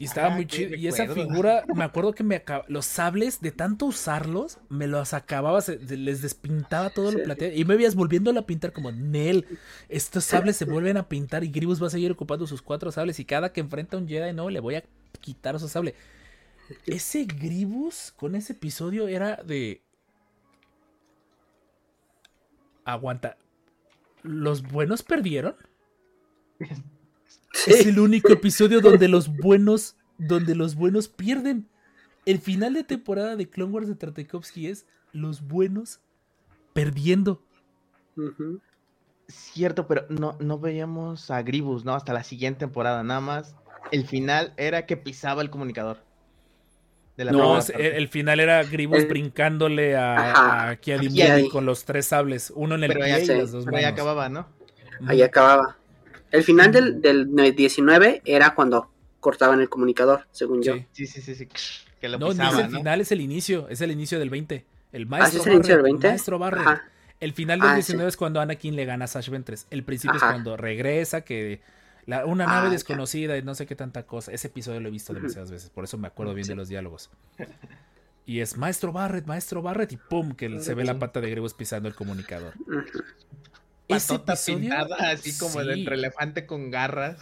Y 0.00 0.04
estaba 0.04 0.28
Ah, 0.28 0.36
muy 0.36 0.46
chido. 0.46 0.76
Y 0.76 0.86
esa 0.86 1.08
figura, 1.12 1.64
me 1.74 1.82
acuerdo 1.82 2.12
que 2.14 2.22
me 2.22 2.36
acaba- 2.36 2.64
los 2.68 2.86
sables, 2.86 3.40
de 3.40 3.50
tanto 3.50 3.86
usarlos, 3.86 4.58
me 4.68 4.86
los 4.86 5.12
acababa, 5.12 5.60
se- 5.60 5.78
les 5.78 6.22
despintaba 6.22 6.90
todo 6.90 7.10
lo 7.10 7.24
plateado. 7.24 7.52
Y 7.54 7.64
me 7.64 7.74
veías 7.76 7.96
volviéndolo 7.96 8.38
a 8.38 8.46
pintar 8.46 8.72
como 8.72 8.92
Nel. 8.92 9.44
Estos 9.88 10.22
sables 10.24 10.56
se 10.56 10.66
vuelven 10.66 10.98
a 10.98 11.08
pintar 11.08 11.42
y 11.42 11.48
Gribus 11.50 11.82
va 11.82 11.88
a 11.88 11.90
seguir 11.90 12.12
ocupando 12.12 12.46
sus 12.46 12.62
cuatro 12.62 12.92
sables. 12.92 13.18
Y 13.18 13.24
cada 13.24 13.52
que 13.52 13.60
enfrenta 13.60 13.96
a 13.96 14.00
un 14.00 14.06
Jedi, 14.06 14.32
no, 14.32 14.48
le 14.50 14.60
voy 14.60 14.76
a 14.76 14.84
quitar 15.20 15.58
su 15.58 15.68
sable. 15.68 15.94
Ese 16.86 17.24
Gribus 17.24 18.12
con 18.16 18.36
ese 18.36 18.52
episodio 18.52 19.08
era 19.08 19.36
de. 19.42 19.82
Aguanta. 22.84 23.36
¿Los 24.22 24.62
buenos 24.62 25.02
perdieron? 25.02 25.56
Sí. 27.64 27.70
Es 27.72 27.86
el 27.86 27.98
único 27.98 28.32
episodio 28.32 28.80
donde 28.80 29.08
los 29.08 29.28
buenos, 29.28 29.96
donde 30.18 30.54
los 30.54 30.74
buenos 30.76 31.08
pierden. 31.08 31.66
El 32.26 32.38
final 32.40 32.74
de 32.74 32.84
temporada 32.84 33.36
de 33.36 33.48
Clone 33.48 33.72
Wars 33.72 33.88
de 33.88 33.94
Tartakovsky 33.94 34.66
es 34.68 34.86
los 35.12 35.42
buenos 35.42 36.00
perdiendo. 36.74 37.42
Cierto, 39.28 39.86
pero 39.86 40.06
no, 40.08 40.36
no 40.40 40.58
veíamos 40.58 41.30
a 41.30 41.42
Gribus, 41.42 41.84
¿no? 41.84 41.94
Hasta 41.94 42.12
la 42.12 42.24
siguiente 42.24 42.60
temporada, 42.60 43.02
nada 43.02 43.20
más. 43.20 43.56
El 43.92 44.06
final 44.06 44.52
era 44.56 44.86
que 44.86 44.96
pisaba 44.96 45.42
el 45.42 45.50
comunicador. 45.50 45.98
De 47.16 47.24
la 47.24 47.32
No, 47.32 47.58
el, 47.58 47.80
el 47.80 48.08
final 48.08 48.38
era 48.40 48.62
Gribus 48.62 48.98
El- 49.00 49.06
brincándole 49.08 49.96
a, 49.96 50.70
a 50.70 50.76
Kiadi 50.76 51.48
con 51.48 51.66
los 51.66 51.84
tres 51.84 52.06
sables, 52.06 52.52
uno 52.54 52.74
en 52.76 52.84
el 52.84 52.88
pero 52.88 53.00
pie 53.00 53.08
ya, 53.08 53.18
y 53.20 53.26
sé, 53.26 53.38
las 53.38 53.50
dos 53.52 53.64
pero 53.64 53.76
manos. 53.78 53.92
acababa, 53.92 54.28
¿no? 54.28 54.46
Ahí 55.06 55.22
acababa. 55.22 55.77
El 56.30 56.42
final 56.44 56.72
del, 56.72 57.00
del 57.00 57.54
19 57.54 58.22
era 58.24 58.54
cuando 58.54 58.90
cortaban 59.20 59.60
el 59.60 59.68
comunicador, 59.68 60.26
según 60.30 60.62
yo. 60.62 60.74
Sí. 60.74 60.86
Sí, 60.92 61.06
sí, 61.06 61.22
sí, 61.22 61.34
sí. 61.34 61.48
Que 62.00 62.08
lo 62.08 62.18
No, 62.18 62.28
pisaba, 62.28 62.50
es 62.60 62.64
el 62.66 62.70
¿no? 62.72 62.78
final, 62.78 63.00
es 63.00 63.12
el 63.12 63.20
inicio, 63.20 63.68
es 63.68 63.80
el 63.80 63.90
inicio 63.90 64.18
del 64.18 64.30
20. 64.30 64.64
El 64.92 65.02
¿Ah, 65.02 65.04
sí 65.04 65.08
maestro 65.08 65.40
es 65.40 65.46
el 65.46 65.52
inicio 65.54 65.74
del 65.74 65.82
Barret, 65.82 65.92
20? 65.94 66.08
maestro 66.08 66.38
Barret. 66.38 66.60
Ajá. 66.60 66.82
El 67.20 67.32
final 67.32 67.58
del 67.60 67.68
Ah, 67.70 67.74
19 67.74 68.04
sí. 68.04 68.08
es 68.08 68.16
cuando 68.16 68.40
Anakin 68.40 68.76
le 68.76 68.84
gana 68.84 69.06
a 69.06 69.08
Sash 69.08 69.28
Ventress. 69.30 69.66
El 69.70 69.82
principio 69.82 70.16
Ajá. 70.16 70.26
es 70.26 70.32
cuando 70.34 70.56
regresa, 70.56 71.22
que 71.22 71.60
la- 72.06 72.24
una 72.26 72.44
Ah, 72.44 72.46
nave 72.54 72.66
ya. 72.68 72.72
desconocida 72.74 73.36
y 73.36 73.42
no 73.42 73.54
sé 73.56 73.66
qué 73.66 73.74
tanta 73.74 74.04
cosa. 74.06 74.30
Ese 74.32 74.46
episodio 74.46 74.78
lo 74.80 74.88
he 74.88 74.92
visto 74.92 75.12
demasiadas 75.12 75.50
veces, 75.50 75.70
por 75.70 75.82
eso 75.84 75.98
me 75.98 76.06
acuerdo 76.06 76.32
bien 76.34 76.44
Sí. 76.44 76.52
de 76.52 76.56
los 76.56 76.68
diálogos. 76.68 77.10
Y 78.24 78.40
es 78.40 78.56
maestro 78.56 78.92
Barret, 78.92 79.26
maestro 79.26 79.62
Barret, 79.62 79.90
y 79.92 79.96
pum, 79.96 80.32
que 80.32 80.60
se 80.60 80.74
ve 80.74 80.84
la 80.84 80.98
pata 80.98 81.20
de 81.20 81.30
Gribus 81.30 81.54
pisando 81.54 81.88
el 81.88 81.94
comunicador. 81.94 82.52
Patota 83.88 84.32
episodio. 84.34 84.58
pintada 84.60 84.96
así 85.10 85.36
como 85.38 85.60
de 85.64 85.74
Sí. 85.74 85.80
entre 85.80 85.94
elefante 85.96 86.46
con 86.46 86.70
garras. 86.70 87.16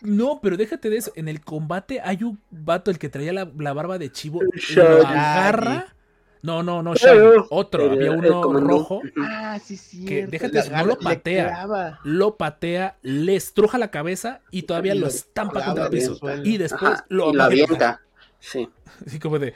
No, 0.00 0.40
pero 0.42 0.56
déjate 0.56 0.88
de 0.88 0.96
eso. 0.96 1.12
En 1.16 1.28
el 1.28 1.40
combate 1.42 2.00
hay 2.02 2.22
un 2.22 2.40
vato, 2.50 2.90
el 2.90 2.98
que 2.98 3.08
traía 3.08 3.32
la, 3.32 3.50
la 3.58 3.72
barba 3.72 3.98
de 3.98 4.10
chivo, 4.10 4.40
lo 4.74 5.06
agarra. 5.06 5.94
No, 6.42 6.62
no, 6.62 6.82
no, 6.82 6.94
Shaggy. 6.94 7.44
Otro, 7.50 7.90
había 7.92 8.10
uno 8.10 8.42
rojo. 8.54 9.00
Ah, 9.20 9.58
sí, 9.64 9.76
sí. 9.76 10.04
Que 10.04 10.26
déjate 10.26 10.58
eso, 10.58 10.72
no 10.72 10.84
lo 10.86 10.98
patea. 10.98 11.68
Lo 12.02 12.36
patea, 12.36 12.96
le 13.02 13.36
estruja 13.36 13.78
la 13.78 13.90
cabeza 13.92 14.40
y 14.50 14.62
todavía 14.62 14.94
Y 14.94 14.98
lo 14.98 15.02
lo 15.02 15.08
estampa 15.08 15.64
contra 15.64 15.84
el 15.84 15.90
piso. 15.90 16.18
Y 16.44 16.56
después 16.58 16.82
Ajá, 16.94 17.06
lo 17.08 17.30
y 17.30 17.34
lo 17.36 17.42
avienta. 17.44 17.74
avienta. 17.74 18.00
Sí. 18.40 18.68
Así 19.06 19.18
como 19.20 19.38
de. 19.38 19.54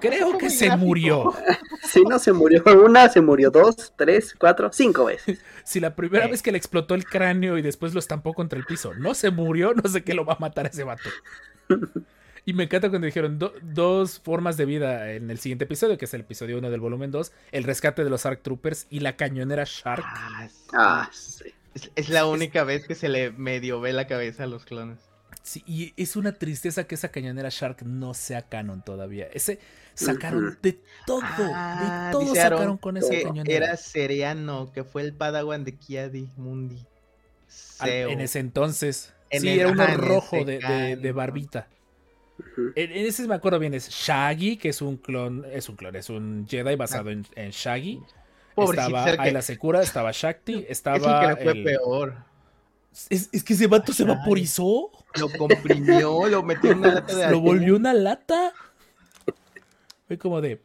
Creo 0.00 0.38
que 0.38 0.50
se 0.50 0.66
gráfico. 0.66 0.86
murió. 0.86 1.34
Sí, 1.82 2.02
no 2.08 2.20
se 2.20 2.32
murió 2.32 2.62
una, 2.84 3.08
se 3.08 3.20
murió 3.20 3.50
dos, 3.50 3.92
tres, 3.96 4.34
cuatro, 4.38 4.70
cinco 4.72 5.06
veces. 5.06 5.40
Si 5.64 5.80
la 5.80 5.96
primera 5.96 6.26
Eh. 6.26 6.30
vez 6.30 6.40
que 6.42 6.52
le 6.52 6.58
explotó 6.58 6.94
el 6.94 7.04
cráneo 7.04 7.58
y 7.58 7.62
después 7.62 7.94
lo 7.94 7.98
estampó 7.98 8.32
contra 8.32 8.56
el 8.58 8.64
piso 8.64 8.94
no 8.94 9.12
se 9.14 9.30
murió, 9.30 9.74
no 9.74 9.88
sé 9.88 10.04
qué 10.04 10.14
lo 10.14 10.24
va 10.24 10.34
a 10.34 10.38
matar 10.38 10.66
a 10.66 10.68
ese 10.68 10.84
vato. 10.84 11.08
Y 12.46 12.54
me 12.54 12.64
encanta 12.64 12.88
cuando 12.88 13.04
dijeron 13.06 13.38
do- 13.38 13.52
dos 13.60 14.18
formas 14.18 14.56
de 14.56 14.64
vida 14.64 15.12
en 15.12 15.30
el 15.30 15.38
siguiente 15.38 15.64
episodio, 15.64 15.98
que 15.98 16.06
es 16.06 16.14
el 16.14 16.22
episodio 16.22 16.56
1 16.58 16.70
del 16.70 16.80
volumen 16.80 17.10
2, 17.10 17.32
el 17.52 17.64
rescate 17.64 18.02
de 18.02 18.08
los 18.10 18.24
Arc 18.24 18.42
Troopers 18.42 18.86
y 18.88 19.00
la 19.00 19.14
cañonera 19.16 19.64
Shark. 19.66 20.02
Ah, 20.06 20.48
sí. 20.48 20.66
Ah, 20.72 21.10
sí. 21.12 21.44
Es, 21.74 21.90
es 21.96 22.08
la 22.08 22.26
única 22.26 22.64
vez 22.64 22.86
que 22.86 22.94
se 22.94 23.08
le 23.10 23.30
medio 23.32 23.80
ve 23.80 23.92
la 23.92 24.06
cabeza 24.06 24.44
a 24.44 24.46
los 24.46 24.64
clones. 24.64 24.98
Sí, 25.42 25.62
y 25.66 25.92
es 25.96 26.16
una 26.16 26.32
tristeza 26.32 26.84
que 26.84 26.94
esa 26.94 27.10
cañonera 27.10 27.50
Shark 27.50 27.82
no 27.82 28.14
sea 28.14 28.42
canon 28.42 28.82
todavía. 28.82 29.28
Ese 29.32 29.58
sacaron 29.94 30.58
de 30.62 30.78
todo, 31.06 31.20
Ah, 31.22 32.06
de 32.06 32.12
todo 32.12 32.20
dice 32.22 32.40
Aaron 32.40 32.58
sacaron 32.58 32.76
con 32.78 32.96
esa 32.96 33.14
cañonera. 33.22 33.66
era 33.66 33.76
Seriano, 33.76 34.70
que 34.72 34.84
fue 34.84 35.02
el 35.02 35.12
padawan 35.14 35.64
de 35.64 35.74
Kiadi 35.76 36.30
Mundi. 36.36 36.86
Al- 37.78 37.88
Seo. 37.88 38.08
en 38.10 38.20
ese 38.20 38.38
entonces. 38.38 39.12
En 39.30 39.42
sí, 39.42 39.48
el- 39.48 39.60
era 39.60 39.68
uno 39.70 39.86
rojo 39.96 40.36
de, 40.44 40.44
de- 40.44 40.96
de 40.96 40.96
canon. 41.00 41.16
barbita. 41.16 41.68
En, 42.74 42.90
en 42.92 43.06
ese 43.06 43.26
me 43.28 43.34
acuerdo 43.34 43.58
bien, 43.58 43.74
es 43.74 43.88
Shaggy, 43.90 44.56
que 44.56 44.70
es 44.70 44.80
un 44.80 44.96
clon, 44.96 45.44
es 45.52 45.68
un 45.68 45.76
clon, 45.76 45.94
es 45.96 46.08
un 46.08 46.46
Jedi 46.48 46.74
basado 46.76 47.10
en, 47.10 47.26
en 47.36 47.50
Shaggy. 47.50 48.00
Pobrecito, 48.54 48.86
estaba 48.96 49.16
que- 49.16 49.22
Ayla 49.22 49.42
Secura, 49.42 49.82
estaba 49.82 50.10
Shakti, 50.12 50.52
es 50.58 50.60
el 50.60 50.66
estaba. 50.70 51.36
que 51.36 51.42
fue 51.42 51.52
el- 51.52 51.64
peor. 51.64 52.16
Es, 53.08 53.28
es 53.32 53.44
que 53.44 53.52
ese 53.52 53.66
vato 53.68 53.92
se 53.92 54.02
vaporizó, 54.04 54.90
Lo 55.16 55.28
comprimió, 55.38 56.26
lo 56.28 56.42
metió 56.42 56.72
en 56.72 56.78
una 56.78 56.94
lata 56.94 57.14
de 57.16 57.30
lo 57.30 57.40
volvió 57.40 57.76
una 57.76 57.92
lata. 57.92 58.52
Fue 60.10 60.18
como 60.18 60.40
de, 60.40 60.60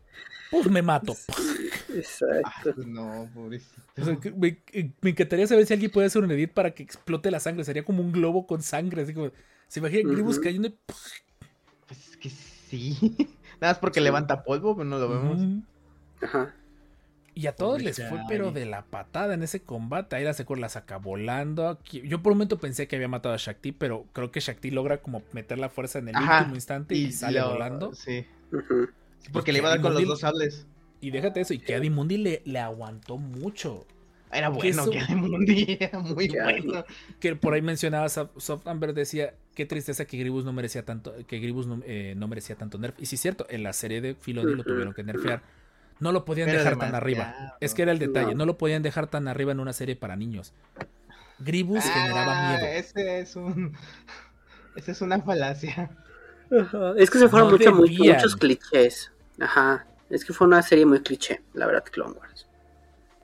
pues 0.50 0.72
me 0.72 0.82
mato. 0.82 1.16
Exacto. 1.94 2.74
Ay, 2.76 2.84
no, 2.88 3.30
pobrecito. 3.32 3.80
O 4.02 4.04
sea, 4.06 4.16
que 4.16 4.32
me, 4.32 4.58
me 5.02 5.12
encantaría 5.12 5.46
saber 5.46 5.68
si 5.68 5.74
alguien 5.74 5.92
puede 5.92 6.08
hacer 6.08 6.24
un 6.24 6.32
edit 6.32 6.52
para 6.52 6.72
que 6.72 6.82
explote 6.82 7.30
la 7.30 7.40
sangre. 7.40 7.64
Sería 7.64 7.86
como 7.86 8.02
un 8.02 8.12
globo 8.12 8.48
con 8.48 8.64
sangre. 8.64 9.04
Así 9.04 9.14
como, 9.14 9.30
se 9.68 9.80
imaginan 9.82 10.12
Gribus 10.12 10.40
cayendo. 10.40 10.70
y- 10.70 10.76
Pues 11.86 12.10
es 12.10 12.18
que 12.18 12.30
sí. 12.32 12.98
Nada 13.62 13.74
más 13.74 13.78
porque 13.78 14.00
Sí. 14.00 14.04
levanta 14.04 14.44
polvo, 14.44 14.76
pero 14.76 14.90
no 14.90 14.98
lo 14.98 15.10
vemos. 15.10 15.62
Ajá. 16.24 16.56
Y 17.36 17.46
a 17.46 17.56
todos 17.56 17.74
Pobre 17.74 17.84
les 17.84 17.98
fue, 18.10 18.20
pero 18.28 18.52
de 18.52 18.66
la 18.66 18.84
patada 18.86 19.36
en 19.36 19.44
ese 19.44 19.62
combate. 19.62 20.16
Ahí 20.16 20.24
la 20.24 20.34
Secura 20.34 20.60
la 20.60 20.70
saca 20.70 20.98
volando. 20.98 21.68
Aquí- 21.70 22.02
Yo 22.08 22.24
por 22.24 22.32
un 22.32 22.40
momento 22.40 22.58
pensé 22.58 22.88
que 22.88 22.96
había 22.96 23.10
matado 23.10 23.36
a 23.36 23.38
Shakti, 23.38 23.74
pero 23.74 24.08
creo 24.12 24.32
que 24.32 24.40
Shakti 24.40 24.72
logra 24.72 25.04
como 25.04 25.22
meter 25.34 25.60
la 25.60 25.70
fuerza 25.70 26.00
en 26.00 26.08
el 26.08 26.16
Ajá, 26.16 26.40
último 26.40 26.56
instante 26.56 26.96
y, 26.96 27.12
sale 27.12 27.40
lo- 27.42 27.52
volando. 27.52 27.94
Sí. 27.94 28.26
Ujú. 28.52 28.88
Sí, 29.20 29.30
porque 29.32 29.52
le 29.52 29.60
iba 29.60 29.68
a 29.70 29.72
dar 29.72 29.82
con 29.82 29.94
los 29.94 30.06
dos 30.06 30.20
sables. 30.20 30.68
Y 31.02 31.12
déjate 31.12 31.42
eso, 31.42 31.54
y 31.54 31.60
que 31.60 31.76
Adi 31.76 31.90
Mundi 31.90 32.18
le, 32.18 32.42
le 32.46 32.60
aguantó 32.60 33.18
mucho. 33.18 33.86
Era 34.32 34.50
bueno, 34.50 34.84
eso- 34.84 34.92
que 34.92 35.04
de 35.04 35.16
Mundi 35.16 35.78
era 35.80 36.00
muy 36.00 36.28
bueno. 36.30 36.84
Que 37.20 37.36
por 37.36 37.54
ahí 37.54 37.62
mencionaba 37.62 38.10
Soft 38.10 38.68
Amber 38.68 38.94
decía 38.94 39.34
qué 39.54 39.66
tristeza 39.66 40.06
que 40.06 40.18
Gribus 40.18 40.44
no 40.46 40.52
merecía 40.54 40.84
tanto, 40.84 41.14
que 41.28 41.40
Gribus 41.40 41.68
no, 41.68 41.82
eh, 41.86 42.14
no 42.18 42.28
merecía 42.28 42.56
tanto 42.56 42.78
nerf. 42.78 42.96
Y 43.00 43.06
sí 43.06 43.16
es 43.16 43.22
cierto, 43.22 43.46
en 43.50 43.64
la 43.64 43.72
serie 43.74 44.02
de 44.02 44.16
Filoni 44.16 44.56
lo 44.56 44.64
tuvieron 44.64 44.94
que 44.94 45.04
nerfear. 45.04 45.42
No 46.00 46.12
lo 46.12 46.26
podían 46.26 46.48
Pero 46.48 46.60
dejar 46.60 46.78
tan 46.78 46.94
arriba. 46.96 47.56
Es 47.62 47.74
que 47.74 47.84
era 47.84 47.92
el 47.94 48.00
detalle, 48.00 48.32
No. 48.32 48.40
no 48.40 48.46
lo 48.46 48.58
podían 48.58 48.84
dejar 48.84 49.08
tan 49.08 49.28
arriba 49.30 49.54
en 49.54 49.62
una 49.62 49.72
serie 49.74 49.96
para 49.96 50.16
niños. 50.18 50.54
Gribus 51.40 51.84
generaba 51.86 52.34
Ah, 52.36 52.58
miedo. 52.58 52.68
Ese 52.74 53.20
es 53.20 53.36
un. 53.38 53.74
Esa 54.76 54.92
es 54.92 55.02
una 55.02 55.22
falacia. 55.22 55.90
Ajá. 56.52 56.94
Es 56.98 57.10
que 57.10 57.20
se 57.20 57.30
fueron 57.30 57.50
No 57.50 57.58
mucho, 57.58 57.74
muchos 57.74 58.36
clichés. 58.36 59.12
Ajá. 59.40 59.86
Es 60.10 60.24
que 60.24 60.34
fue 60.34 60.48
una 60.48 60.62
serie 60.62 60.86
muy 60.86 61.02
cliché, 61.02 61.42
la 61.54 61.66
verdad, 61.66 61.84
Clone 61.84 62.14
Wars. 62.14 62.48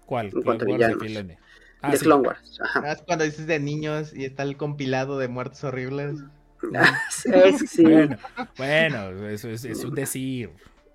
¿Cuál? 0.05 0.27
en 0.27 0.41
Clone 0.41 0.77
Wars 0.77 0.99
de. 0.99 1.37
Ah, 1.81 1.91
de 1.91 1.97
sí. 1.97 2.03
Clone 2.05 2.27
Wars. 2.27 2.59
Ajá. 2.61 2.81
Más 2.81 3.01
cuando 3.03 3.25
dices 3.25 3.47
de 3.47 3.59
niños 3.59 4.13
y 4.13 4.25
está 4.25 4.43
el 4.43 4.57
compilado 4.57 5.17
de 5.17 5.27
muertes 5.27 5.63
horribles. 5.63 6.19
es 7.25 7.61
que 7.61 7.67
sí. 7.67 7.83
Bueno, 7.83 8.17
bueno, 8.57 9.27
eso 9.29 9.49
es, 9.49 9.65
es 9.65 9.83
un 9.83 9.95
decir. 9.95 10.51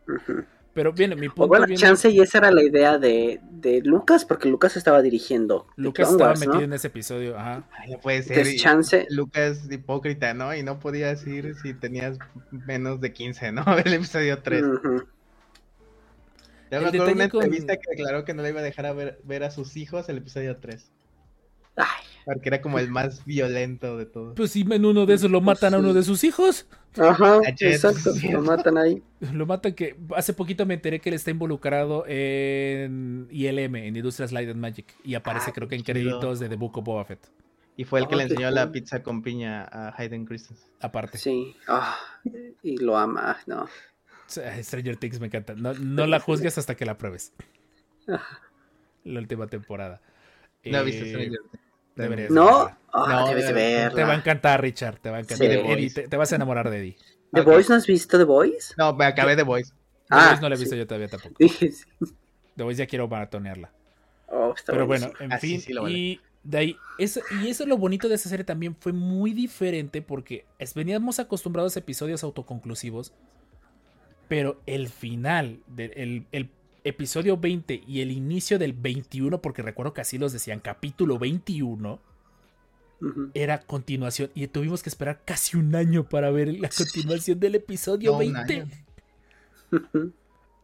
Ujú. 0.09 0.44
Pero 0.77 0.93
bien, 0.93 1.19
mi 1.19 1.28
punto 1.28 1.44
O 1.44 1.48
bueno, 1.48 1.65
viene- 1.66 1.81
chance 1.81 2.11
y 2.11 2.20
esa 2.20 2.36
era 2.36 2.51
la 2.51 2.62
idea 2.62 2.98
de, 2.98 3.40
de 3.51 3.81
Lucas, 3.82 4.27
porque 4.27 4.48
Lucas 4.51 4.77
estaba 4.77 5.01
dirigiendo. 5.01 5.66
Lucas 5.77 6.11
estaba 6.11 6.28
Wars, 6.32 6.40
¿no? 6.40 6.47
metido 6.53 6.65
en 6.66 6.73
ese 6.74 6.89
episodio, 6.89 7.39
ajá. 7.39 7.65
Ay, 7.73 7.93
no 7.93 7.98
puede 7.98 8.23
ser. 8.23 8.32
Entonces, 8.36 8.55
y- 8.55 8.59
chance. 8.59 9.07
Lucas 9.09 9.62
hipócrita, 9.70 10.35
¿no? 10.35 10.55
Y 10.55 10.62
no 10.62 10.78
podías 10.78 11.27
ir 11.27 11.55
si 11.62 11.73
tenías 11.73 12.19
menos 12.51 13.01
de 13.01 13.11
15, 13.15 13.53
¿no? 13.53 13.65
El 13.85 13.94
episodio 13.94 14.43
3. 14.43 14.62
Ujú. 14.65 15.05
Ya 16.70 16.77
El 16.77 16.82
me 16.82 16.89
acuerdo 16.89 17.12
una 17.12 17.28
con- 17.31 17.43
entrevista 17.44 17.77
que 17.77 17.97
declaró 17.97 18.24
que 18.27 18.35
no 18.35 18.43
le 18.43 18.51
iba 18.51 18.61
a 18.61 18.62
dejar 18.62 18.85
a 18.85 18.93
ver, 18.93 19.19
ver 19.24 19.44
a 19.44 19.51
sus 19.51 19.77
hijos 19.78 20.09
el 20.11 20.19
episodio 20.19 20.59
3. 20.59 20.90
Ay, 21.77 22.05
Porque 22.27 22.48
era 22.48 22.61
como 22.61 22.81
el 22.81 22.90
más 22.90 23.24
violento 23.24 23.97
de 23.97 24.05
todos. 24.05 24.35
Pues 24.35 24.51
si 24.51 24.62
en 24.62 24.85
uno 24.85 25.07
de 25.07 25.15
esos 25.15 25.31
lo 25.31 25.40
matan 25.40 25.74
a 25.74 25.78
uno 25.78 25.94
de 25.94 26.03
sus 26.03 26.24
hijos. 26.24 26.66
Ajá, 26.98 27.36
Ah, 27.47 27.55
exacto. 27.61 28.11
Lo 28.32 28.43
matan 28.43 28.77
ahí. 28.78 29.01
Lo 29.32 29.47
matan 29.47 29.74
que 29.74 29.97
hace 30.16 30.32
poquito 30.32 30.66
me 30.66 30.74
enteré 30.74 30.98
que 31.01 31.09
él 31.11 31.15
está 31.15 31.31
involucrado 31.31 32.05
en 32.09 33.28
ILM, 33.31 33.77
en 33.77 33.97
Industrias 33.97 34.32
Light 34.32 34.51
and 34.51 34.59
Magic. 34.59 34.93
Y 35.05 35.15
aparece 35.15 35.51
Ah, 35.51 35.53
creo 35.55 35.69
que 35.69 35.77
en 35.77 35.82
créditos 35.85 36.40
de 36.40 36.48
The 36.48 36.57
Book 36.57 36.77
of 36.78 36.85
Boba 36.85 37.05
Fett. 37.05 37.31
Y 37.77 37.85
fue 37.85 38.01
el 38.01 38.09
que 38.09 38.15
Ah, 38.15 38.19
le 38.19 38.27
qué 38.27 38.32
enseñó 38.32 38.51
la 38.51 38.73
pizza 38.73 39.03
con 39.05 39.23
piña 39.23 39.62
a 39.62 39.94
Hayden 39.97 40.24
Christensen. 40.27 40.69
Aparte. 40.81 41.19
Sí. 41.19 41.55
Y 42.62 42.78
lo 42.78 42.98
ama, 42.98 43.36
no. 43.47 43.69
Stranger 44.28 44.97
Things 44.97 45.20
me 45.20 45.27
encanta. 45.28 45.55
No, 45.55 45.74
no 45.74 46.07
la 46.09 46.19
juzgues 46.19 46.59
hasta 46.59 46.74
que 46.74 46.85
la 46.86 46.98
pruebes. 46.98 47.32
La 49.05 49.20
última 49.20 49.47
temporada. 49.47 50.01
No 50.65 50.78
Eh, 50.81 50.82
viste 50.85 51.09
Stranger 51.09 51.39
Things? 51.53 51.66
Deberías 51.97 52.31
¿No? 52.31 52.44
verla. 52.66 52.78
Ah, 52.93 53.06
No, 53.20 53.28
debes 53.28 53.47
de 53.48 53.52
de- 53.52 53.62
Te 53.77 53.81
va 53.81 53.86
a 53.86 53.94
verla. 53.94 54.14
encantar, 54.14 54.60
Richard. 54.62 54.98
Te 55.01 55.10
va 55.10 55.16
a 55.16 55.20
encantar. 55.20 55.47
Sí. 55.48 55.55
Eddie, 55.55 55.90
te, 55.90 56.09
te 56.09 56.16
vas 56.16 56.32
a 56.32 56.36
enamorar 56.36 56.70
de 56.70 56.78
Eddie. 56.78 56.97
¿The 57.32 57.40
Ok. 57.40 57.47
Voice 57.48 57.68
no 57.68 57.74
has 57.77 57.86
visto 57.86 58.16
The 58.18 58.24
Voice? 58.24 58.74
No, 58.78 58.94
me 58.94 59.05
acabé 59.05 59.36
de 59.36 59.43
Voice. 59.43 59.70
The 59.70 59.77
Ah, 60.10 60.27
Voice 60.28 60.43
no 60.43 60.48
la 60.48 60.55
he 60.55 60.59
sí. 60.59 60.62
visto 60.64 60.77
yo 60.77 60.86
todavía 60.86 61.09
tampoco. 61.09 61.35
Sí. 61.39 61.70
The 62.56 62.62
Voice 62.62 62.78
ya 62.78 62.86
quiero 62.86 63.09
maratonearla. 63.09 63.70
Oh, 64.28 64.52
está 64.56 64.73
Pero 64.73 64.86
buenísimo. 64.86 65.12
bueno, 65.18 65.24
en 65.24 65.32
Ah, 65.32 65.39
fin. 65.39 65.60
sí, 65.60 65.73
lo 65.73 65.82
vale. 65.82 65.94
y 65.98 66.20
de 66.43 66.59
ahí, 66.59 66.77
eso, 66.98 67.20
y 67.43 67.48
eso 67.48 67.64
es 67.64 67.68
lo 67.68 67.77
bonito 67.77 68.09
de 68.09 68.14
esa 68.14 68.28
serie 68.28 68.44
también 68.44 68.77
fue 68.78 68.93
muy 68.93 69.32
diferente 69.32 70.01
porque 70.01 70.47
es- 70.59 70.74
veníamos 70.74 71.18
acostumbrados 71.18 71.77
a 71.77 71.81
episodios 71.81 72.23
autoconclusivos. 72.24 73.12
Pero 74.28 74.60
el 74.66 74.89
final 74.89 75.60
del 75.66 75.93
el- 75.97 76.27
el 76.32 76.51
episodio 76.89 77.37
20 77.37 77.83
y 77.87 78.01
el 78.01 78.11
inicio 78.11 78.59
del 78.59 78.73
21, 78.73 79.41
porque 79.43 79.63
recuerdo 79.63 79.93
que 79.95 80.01
así 80.01 80.19
los 80.19 80.33
decían, 80.33 80.61
capítulo 80.61 81.19
21, 81.19 82.01
Ujú. 83.01 83.31
era 83.35 83.61
continuación. 83.61 84.31
Y 84.35 84.47
tuvimos 84.47 84.83
que 84.83 84.89
esperar 84.89 85.23
casi 85.25 85.57
un 85.57 85.75
año 85.75 86.09
para 86.09 86.31
ver 86.31 86.49
la 86.59 86.69
continuación 86.71 87.41
del 87.41 87.57
episodio 87.57 88.13
No, 88.13 88.19
un 88.19 88.33
20. 88.33 88.55
año. 88.55 88.69
Ujú. 89.73 90.13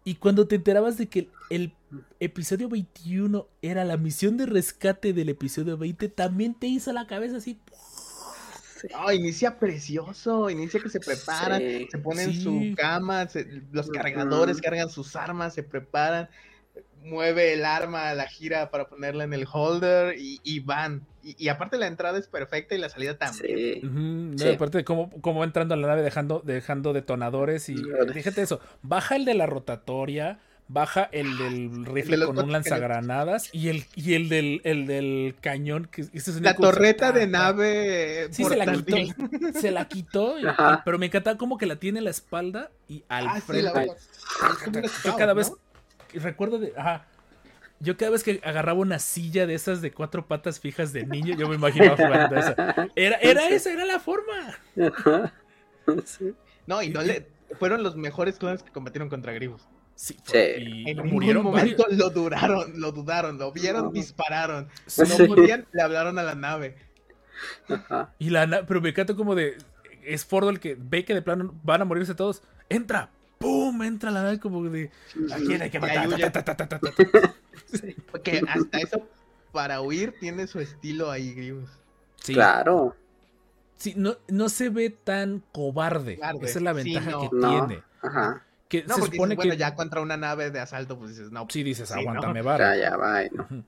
Y 0.04 0.14
cuando 0.16 0.48
te 0.48 0.56
enterabas 0.56 0.98
de 0.98 1.06
que 1.08 1.28
el 1.50 1.72
episodio 2.18 2.68
21 2.68 3.46
era 3.60 3.84
la 3.84 3.96
misión 3.96 4.36
de 4.36 4.46
rescate 4.46 5.12
del 5.12 5.28
episodio 5.28 5.76
20, 5.78 6.08
también 6.08 6.54
te 6.54 6.66
hizo 6.66 6.92
la 6.92 7.06
cabeza 7.06 7.36
así. 7.36 7.58
No, 8.90 9.12
inicia 9.12 9.58
precioso, 9.58 10.50
inicia 10.50 10.80
que 10.80 10.88
se 10.88 11.00
preparan, 11.00 11.60
Sí. 11.60 11.88
se 11.90 11.98
ponen 11.98 12.30
en 12.30 12.34
Sí. 12.34 12.42
su 12.42 12.74
cama, 12.76 13.28
se- 13.28 13.62
los 13.72 13.88
cargadores 13.90 14.60
cargan 14.60 14.88
sus 14.90 15.14
armas, 15.16 15.54
se 15.54 15.62
preparan, 15.62 16.28
mueve 17.04 17.52
el 17.54 17.64
arma, 17.64 18.14
la 18.14 18.26
gira 18.28 18.70
para 18.70 18.86
ponerla 18.86 19.24
en 19.24 19.32
el 19.34 19.46
holder 19.50 20.16
y, 20.18 20.40
y 20.44 20.60
van. 20.60 21.04
Y, 21.24 21.34
y 21.38 21.48
aparte 21.48 21.76
la 21.76 21.86
entrada 21.88 22.18
es 22.18 22.28
perfecta 22.28 22.74
y 22.74 22.78
la 22.78 22.88
salida 22.88 23.18
también. 23.18 23.56
Sí. 23.56 23.80
Ujú, 23.86 23.98
no, 23.98 24.38
Sí. 24.38 24.48
Aparte 24.48 24.78
de 24.78 24.84
cómo, 24.84 25.10
cómo 25.20 25.44
entrando 25.44 25.74
a 25.74 25.76
la 25.76 25.88
nave 25.88 26.02
dejando, 26.02 26.42
dejando 26.44 26.92
detonadores 26.92 27.68
y. 27.68 27.74
Detonadores. 27.74 28.14
Fíjate 28.14 28.42
eso. 28.42 28.60
Baja 28.82 29.16
el 29.16 29.24
de 29.24 29.34
la 29.34 29.46
rotatoria. 29.46 30.38
Baja 30.72 31.08
el 31.12 31.36
del 31.36 31.84
rifle 31.84 32.16
los 32.16 32.28
con 32.30 32.38
un 32.38 32.50
lanzagranadas 32.52 33.50
y 33.52 33.68
el, 33.68 33.84
y 33.94 34.14
el 34.14 34.30
del, 34.30 34.62
el 34.64 34.86
del 34.86 35.34
cañón. 35.40 35.86
Que, 35.90 36.04
sonido 36.04 36.40
La 36.40 36.54
torreta 36.56 37.12
de 37.12 37.26
nave 37.26 38.28
Sí, 38.30 38.42
se 38.44 38.56
la 38.56 38.72
quitó. 38.72 38.96
Se 39.60 39.70
la 39.70 39.84
quitó. 39.86 40.38
y- 40.40 40.44
pero 40.84 40.98
me 40.98 41.06
encantaba 41.06 41.36
como 41.36 41.58
que 41.58 41.66
la 41.66 41.76
tiene 41.76 41.98
en 41.98 42.04
la 42.04 42.10
espalda 42.10 42.70
y 42.88 43.04
al 43.08 43.28
Ah, 43.28 43.34
sí, 43.36 43.42
frente. 43.42 43.70
la 43.70 43.86
Yo 45.04 45.16
cada 45.16 45.26
¿no? 45.26 45.34
vez 45.34 45.52
recuerdo 46.14 46.58
de, 46.58 46.72
ajá, 46.76 47.06
yo 47.80 47.96
cada 47.96 48.12
vez 48.12 48.22
que 48.22 48.40
agarraba 48.44 48.78
una 48.78 48.98
silla 48.98 49.46
de 49.46 49.54
esas 49.54 49.82
de 49.82 49.92
cuatro 49.92 50.26
patas 50.26 50.58
fijas 50.60 50.92
de 50.94 51.04
niño, 51.04 51.36
yo 51.36 51.48
me 51.48 51.56
imaginaba 51.56 51.96
jugando 51.96 52.36
esa. 52.36 52.88
Era, 52.96 53.16
era 53.16 53.48
esa, 53.48 53.72
era 53.72 53.84
la 53.84 54.00
forma. 54.00 54.56
Ajá. 54.80 55.34
Sí. 56.06 56.32
No, 56.66 56.82
y 56.82 56.88
no 56.90 57.02
le... 57.02 57.26
Fueron 57.58 57.82
los 57.82 57.96
mejores 57.96 58.38
clones 58.38 58.62
que 58.62 58.70
combatieron 58.70 59.10
contra 59.10 59.32
Gribus. 59.34 59.66
Sí, 59.94 60.16
Sí. 60.24 60.38
y 60.38 60.90
En 60.90 60.96
murieron 61.10 61.42
ningún 61.44 61.52
varios. 61.60 61.78
momento 61.78 61.86
lo 61.90 62.10
duraron, 62.10 62.80
lo 62.80 62.92
dudaron, 62.92 63.38
lo 63.38 63.52
vieron, 63.52 63.84
No. 63.86 63.90
dispararon. 63.92 64.68
Sí. 64.86 65.02
No 65.18 65.26
podían, 65.34 65.66
le 65.72 65.82
hablaron 65.82 66.18
a 66.18 66.22
la 66.22 66.34
nave. 66.34 66.76
Ajá. 67.68 68.12
Y 68.18 68.30
la 68.30 68.46
na- 68.46 68.66
pero 68.66 68.80
me 68.80 68.88
encanta 68.90 69.14
como 69.14 69.34
de 69.34 69.56
es 70.04 70.24
Fordo 70.24 70.50
el 70.50 70.58
que 70.60 70.76
ve 70.78 71.04
que 71.04 71.14
de 71.14 71.22
plano 71.22 71.54
van 71.62 71.82
a 71.82 71.84
morirse 71.84 72.14
todos. 72.14 72.42
Entra, 72.68 73.10
¡pum! 73.38 73.82
Entra 73.82 74.10
la 74.10 74.22
nave 74.22 74.40
como 74.40 74.62
de 74.64 74.90
¿a 75.32 75.36
quién 75.36 75.62
hay 75.62 75.70
que 75.70 75.78
matar? 75.78 76.08
Porque 78.10 78.42
hasta 78.48 78.78
eso, 78.78 79.06
para 79.52 79.80
huir, 79.80 80.14
tiene 80.18 80.46
su 80.46 80.60
estilo 80.60 81.10
ahí, 81.10 81.32
Gribus. 81.34 81.70
Sí, 82.16 82.34
Claro. 82.34 82.96
sí, 83.76 83.94
no, 83.96 84.16
no 84.28 84.48
se 84.48 84.68
ve 84.68 84.90
tan 84.90 85.42
cobarde. 85.52 86.16
Cobarde. 86.16 86.46
Esa 86.46 86.58
es 86.58 86.62
la 86.62 86.74
Sí, 86.74 86.92
ventaja 86.94 87.10
no. 87.10 87.20
que 87.30 87.36
No. 87.36 87.66
tiene. 87.66 87.82
Ajá. 88.02 88.44
Que 88.72 88.84
No, 88.84 88.94
se 88.94 89.00
porque 89.00 89.16
supone 89.16 89.34
dices, 89.34 89.36
bueno, 89.36 89.52
que 89.52 89.58
ya 89.58 89.74
contra 89.74 90.00
una 90.00 90.16
nave 90.16 90.50
de 90.50 90.58
asalto, 90.58 90.98
pues 90.98 91.10
dices, 91.10 91.30
no. 91.30 91.46
sí 91.50 91.62
dices, 91.62 91.90
Sí, 91.90 91.94
aguántame 92.00 92.40
¿no? 92.40 92.46
vara. 92.46 92.74
Ya, 92.74 92.90
ya, 92.90 92.96
va. 92.96 93.22
¿no? 93.30 93.64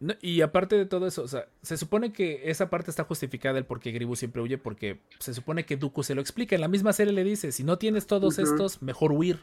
No, 0.00 0.14
y 0.20 0.40
aparte 0.40 0.74
de 0.76 0.84
todo 0.84 1.06
eso, 1.06 1.22
o 1.22 1.28
sea, 1.28 1.46
se 1.62 1.76
supone 1.76 2.12
que 2.12 2.50
esa 2.50 2.70
parte 2.70 2.90
está 2.90 3.04
justificada 3.04 3.56
el 3.56 3.66
por 3.66 3.78
qué 3.78 3.92
Gribu 3.92 4.16
siempre 4.16 4.42
huye, 4.42 4.58
porque 4.58 5.00
se 5.20 5.32
supone 5.32 5.64
que 5.64 5.76
Dooku 5.76 6.02
se 6.02 6.16
lo 6.16 6.20
explica. 6.22 6.56
En 6.56 6.60
la 6.60 6.66
misma 6.66 6.92
serie 6.92 7.12
le 7.12 7.22
dice, 7.22 7.52
si 7.52 7.62
no 7.62 7.78
tienes 7.78 8.08
todos 8.08 8.40
estos, 8.40 8.82
mejor 8.82 9.12
huir. 9.12 9.38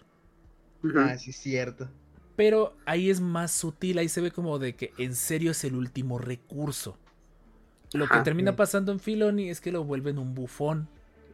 Ah, 0.97 1.17
sí, 1.17 1.29
es 1.29 1.37
cierto. 1.37 1.87
Pero 2.35 2.75
ahí 2.85 3.09
es 3.09 3.21
más 3.21 3.51
sutil, 3.53 3.99
ahí 3.99 4.09
se 4.09 4.19
ve 4.19 4.31
como 4.31 4.59
de 4.59 4.75
que 4.75 4.91
en 4.97 5.15
serio 5.15 5.51
es 5.51 5.63
el 5.63 5.75
último 5.75 6.17
recurso. 6.19 6.97
Lo 7.93 8.07
que 8.07 8.19
termina 8.19 8.57
pasando 8.57 8.91
en 8.91 8.99
Filoni 8.99 9.49
es 9.49 9.61
que 9.61 9.71
lo 9.71 9.85
vuelven 9.85 10.17
un 10.17 10.35
bufón. 10.35 10.89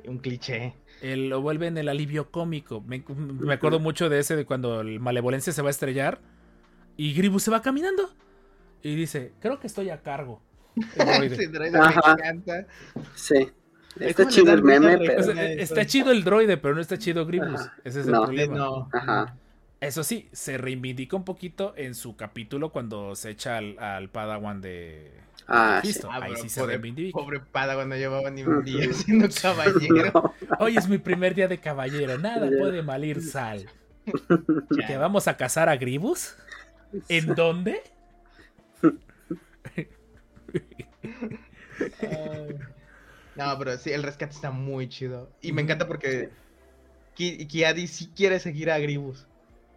Un 0.07 0.17
cliché. 0.19 0.75
El- 1.01 1.29
lo 1.29 1.41
vuelven 1.41 1.77
el 1.77 1.89
alivio 1.89 2.31
cómico. 2.31 2.81
Me, 2.81 3.03
me 3.17 3.53
acuerdo 3.53 3.79
mucho 3.79 4.09
de 4.09 4.19
ese 4.19 4.35
de 4.35 4.45
cuando 4.45 4.81
el 4.81 4.99
Malevolencia 4.99 5.51
se 5.53 5.61
va 5.61 5.69
a 5.69 5.71
estrellar 5.71 6.19
y 6.97 7.13
Gribu 7.13 7.39
se 7.39 7.51
va 7.51 7.61
caminando 7.61 8.09
y 8.81 8.95
dice, 8.95 9.33
creo 9.39 9.59
que 9.59 9.67
estoy 9.67 9.89
a 9.89 10.01
cargo. 10.01 10.41
Ajá. 10.99 11.19
me 11.19 12.27
encanta. 12.27 12.67
Sí. 13.15 13.49
Es 13.99 14.07
Está 14.07 14.27
chido 14.27 14.53
el 14.53 14.63
meme, 14.63 14.95
O 14.95 14.99
pero. 14.99 15.23
sea, 15.23 15.51
está 15.53 15.85
chido 15.85 16.11
el 16.11 16.23
droide, 16.23 16.57
pero 16.57 16.73
no 16.73 16.81
está 16.81 16.97
chido. 16.97 17.21
Ajá. 17.21 17.73
Ese 17.83 17.99
es 18.01 18.05
el 18.07 18.11
No. 18.13 18.23
problema. 18.23 18.57
No. 18.57 18.89
Ajá. 18.91 19.37
Eso 19.79 20.03
sí, 20.03 20.29
se 20.31 20.57
reivindica 20.57 21.15
un 21.17 21.25
poquito 21.25 21.73
en 21.75 21.93
su 21.93 22.15
capítulo 22.15 22.71
cuando 22.71 23.15
se 23.15 23.29
echa 23.31 23.57
al, 23.57 23.77
al 23.79 24.09
Padawan 24.09 24.61
de 24.61 25.11
Ah, 25.47 25.79
sí. 25.81 25.87
Cristo. 25.89 26.09
Ah, 26.11 26.19
Ahí 26.21 26.35
sí 26.37 26.49
se 26.49 26.59
pobre, 26.61 26.75
reivindica. 26.77 27.17
pobre 27.19 27.39
Padawan 27.39 27.89
no 27.89 27.95
llevaba 27.95 28.29
ni 28.31 28.43
un 28.43 28.63
día 28.63 28.91
siendo 28.93 29.27
caballero. 29.41 30.11
No. 30.13 30.55
Hoy 30.59 30.77
es 30.77 30.87
mi 30.87 30.97
primer 30.97 31.35
día 31.35 31.47
de 31.47 31.59
caballero, 31.59 32.17
nada 32.17 32.49
puede 32.57 32.81
malir 32.81 33.21
sal. 33.21 33.65
¿Que 34.87 34.97
vamos 34.97 35.27
a 35.27 35.37
cazar 35.37 35.69
a 35.69 35.75
Gribus? 35.77 36.35
¿En 37.09 37.33
dónde? 37.35 37.81
No, 43.35 43.57
pero 43.57 43.77
sí, 43.77 43.91
el 43.91 44.03
rescate 44.03 44.33
está 44.35 44.51
muy 44.51 44.87
chido. 44.89 45.29
Y 45.41 45.51
me 45.53 45.61
encanta 45.61 45.87
porque 45.87 46.29
Ki- 47.15 47.47
Kiadi 47.47 47.87
sí 47.87 48.09
quiere 48.15 48.39
seguir 48.39 48.69
a 48.69 48.77
Gribus. 48.79 49.25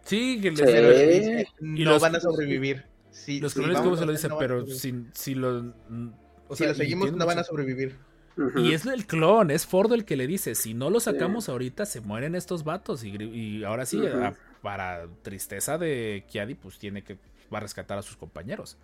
Sí, 0.03 0.39
que 0.41 0.51
les- 0.51 1.25
Sí. 1.25 1.45
Y 1.61 1.83
no 1.83 1.91
los- 1.91 2.01
van 2.01 2.15
a 2.15 2.19
sobrevivir. 2.19 2.85
Sí, 3.25 3.39
los 3.39 3.53
sí, 3.53 3.59
clones 3.59 3.75
vamos 3.75 3.85
como 3.85 3.97
se 3.97 4.05
lo 4.05 4.11
dicen, 4.11 4.29
no 4.31 4.37
pero 4.37 4.65
si, 4.67 5.05
si 5.13 5.35
lo... 5.35 5.63
mm, 5.89 6.09
o 6.49 6.55
si 6.55 6.59
sea, 6.59 6.69
lo 6.69 6.75
seguimos, 6.75 7.11
no 7.13 7.25
van 7.25 7.39
a 7.39 7.43
sobrevivir. 7.43 7.95
Y 8.55 8.73
es 8.73 8.85
el 8.85 9.07
clon, 9.07 9.49
es 9.49 9.65
Fordo 9.65 9.95
el 9.95 10.05
que 10.05 10.15
le 10.15 10.27
dice, 10.27 10.53
si 10.55 10.73
no 10.73 10.89
lo 10.89 10.99
sacamos 10.99 11.49
ahorita 11.49 11.85
se 11.85 12.01
mueren 12.01 12.35
estos 12.35 12.63
vatos. 12.63 13.03
Y, 13.03 13.15
y 13.15 13.63
ahora 13.63 13.85
sí, 13.85 14.05
a- 14.05 14.35
para 14.61 15.07
tristeza 15.23 15.77
de 15.77 16.25
Kiadi, 16.29 16.55
pues 16.55 16.77
tiene 16.77 17.03
que 17.03 17.17
va 17.53 17.57
a 17.57 17.61
rescatar 17.61 17.97
a 17.97 18.01
sus 18.03 18.15
compañeros. 18.17 18.77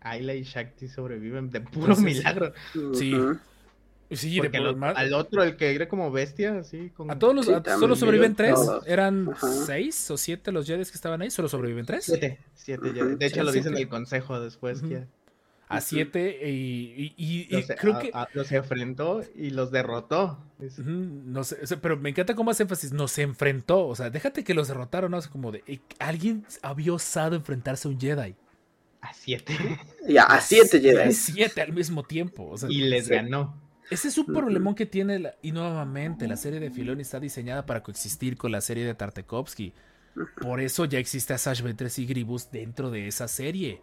Ayla 0.00 0.34
y 0.34 0.42
Shakti 0.44 0.88
sobreviven 0.88 1.50
de 1.50 1.60
puro 1.60 1.96
Entonces, 1.96 2.04
milagro. 2.04 2.52
Sí. 2.72 2.80
Sí, 2.92 3.12
de 4.08 4.38
Porque 4.38 4.58
por 4.58 4.66
al, 4.68 4.76
más- 4.76 4.96
al 4.96 5.12
otro, 5.14 5.42
el 5.42 5.56
que 5.56 5.74
era 5.74 5.88
como 5.88 6.10
bestia, 6.10 6.58
así. 6.58 6.90
Con... 6.90 7.10
a 7.10 7.18
todos 7.18 7.34
los 7.34 7.46
Sí, 7.46 7.52
a- 7.52 7.56
también. 7.62 7.80
solo 7.80 7.96
sobreviven 7.96 8.34
tres. 8.36 8.54
Todos. 8.54 8.86
Eran 8.86 9.30
Ajá. 9.32 9.48
seis 9.66 10.10
o 10.10 10.16
siete 10.16 10.52
los 10.52 10.66
Jedi 10.66 10.84
que 10.84 10.90
estaban 10.92 11.22
ahí, 11.22 11.30
solo 11.30 11.48
sobreviven 11.48 11.84
tres. 11.86 12.04
Siete, 12.04 12.38
siete. 12.54 12.90
Ujú, 12.90 13.16
De 13.16 13.26
hecho, 13.26 13.40
sí, 13.40 13.46
lo 13.46 13.52
dicen 13.52 13.72
en 13.72 13.78
el 13.78 13.88
consejo 13.88 14.40
después. 14.40 14.80
Que 14.82 15.04
A 15.68 15.80
siete 15.80 16.48
y, 16.48 16.94
y- 16.96 17.14
y- 17.16 17.46
y 17.50 17.52
los, 17.62 17.66
creo 17.80 17.94
a- 17.96 17.98
que 17.98 18.10
a- 18.14 18.28
los 18.34 18.52
enfrentó 18.52 19.22
y 19.34 19.50
los 19.50 19.72
derrotó. 19.72 20.38
No 20.88 21.42
sé, 21.42 21.56
pero 21.78 21.96
me 21.96 22.10
encanta 22.10 22.36
cómo 22.36 22.52
hace 22.52 22.62
énfasis. 22.62 22.92
Nos 22.92 23.18
enfrentó. 23.18 23.86
O 23.88 23.96
sea, 23.96 24.08
déjate 24.10 24.44
que 24.44 24.54
los 24.54 24.68
derrotaron. 24.68 25.10
¿no? 25.10 25.18
O 25.18 25.20
sea, 25.20 25.32
como 25.32 25.50
de. 25.50 25.64
eh, 25.66 25.80
Alguien 25.98 26.46
había 26.62 26.92
osado 26.92 27.34
enfrentarse 27.34 27.88
a 27.88 27.90
un 27.90 28.00
Jedi. 28.00 28.36
A 29.00 29.12
siete. 29.12 29.54
Ya, 30.08 30.22
a 30.22 30.40
siete 30.40 30.78
Y 30.78 30.88
a 30.90 31.00
Jedi. 31.02 31.12
siete 31.12 31.60
al 31.60 31.72
mismo 31.72 32.04
tiempo. 32.04 32.48
O 32.48 32.56
sea, 32.56 32.70
y 32.70 32.82
les 32.82 33.06
sí. 33.06 33.14
ganó. 33.14 33.60
Ese 33.90 34.08
es 34.08 34.18
un 34.18 34.26
problemón 34.26 34.74
que 34.74 34.86
tiene. 34.86 35.18
la- 35.18 35.34
y 35.42 35.52
nuevamente, 35.52 36.26
la 36.28 36.36
serie 36.36 36.60
de 36.60 36.70
Filoni 36.70 37.02
está 37.02 37.20
diseñada 37.20 37.66
para 37.66 37.82
coexistir 37.82 38.36
con 38.36 38.52
la 38.52 38.60
serie 38.60 38.84
de 38.84 38.94
Tartakovsky. 38.94 39.72
Por 40.40 40.60
eso 40.60 40.84
ya 40.86 40.98
existe 40.98 41.34
a 41.34 41.38
Sash 41.38 41.62
Ventress 41.62 41.98
y 41.98 42.06
Gribus 42.06 42.50
dentro 42.50 42.90
de 42.90 43.06
esa 43.06 43.28
serie. 43.28 43.82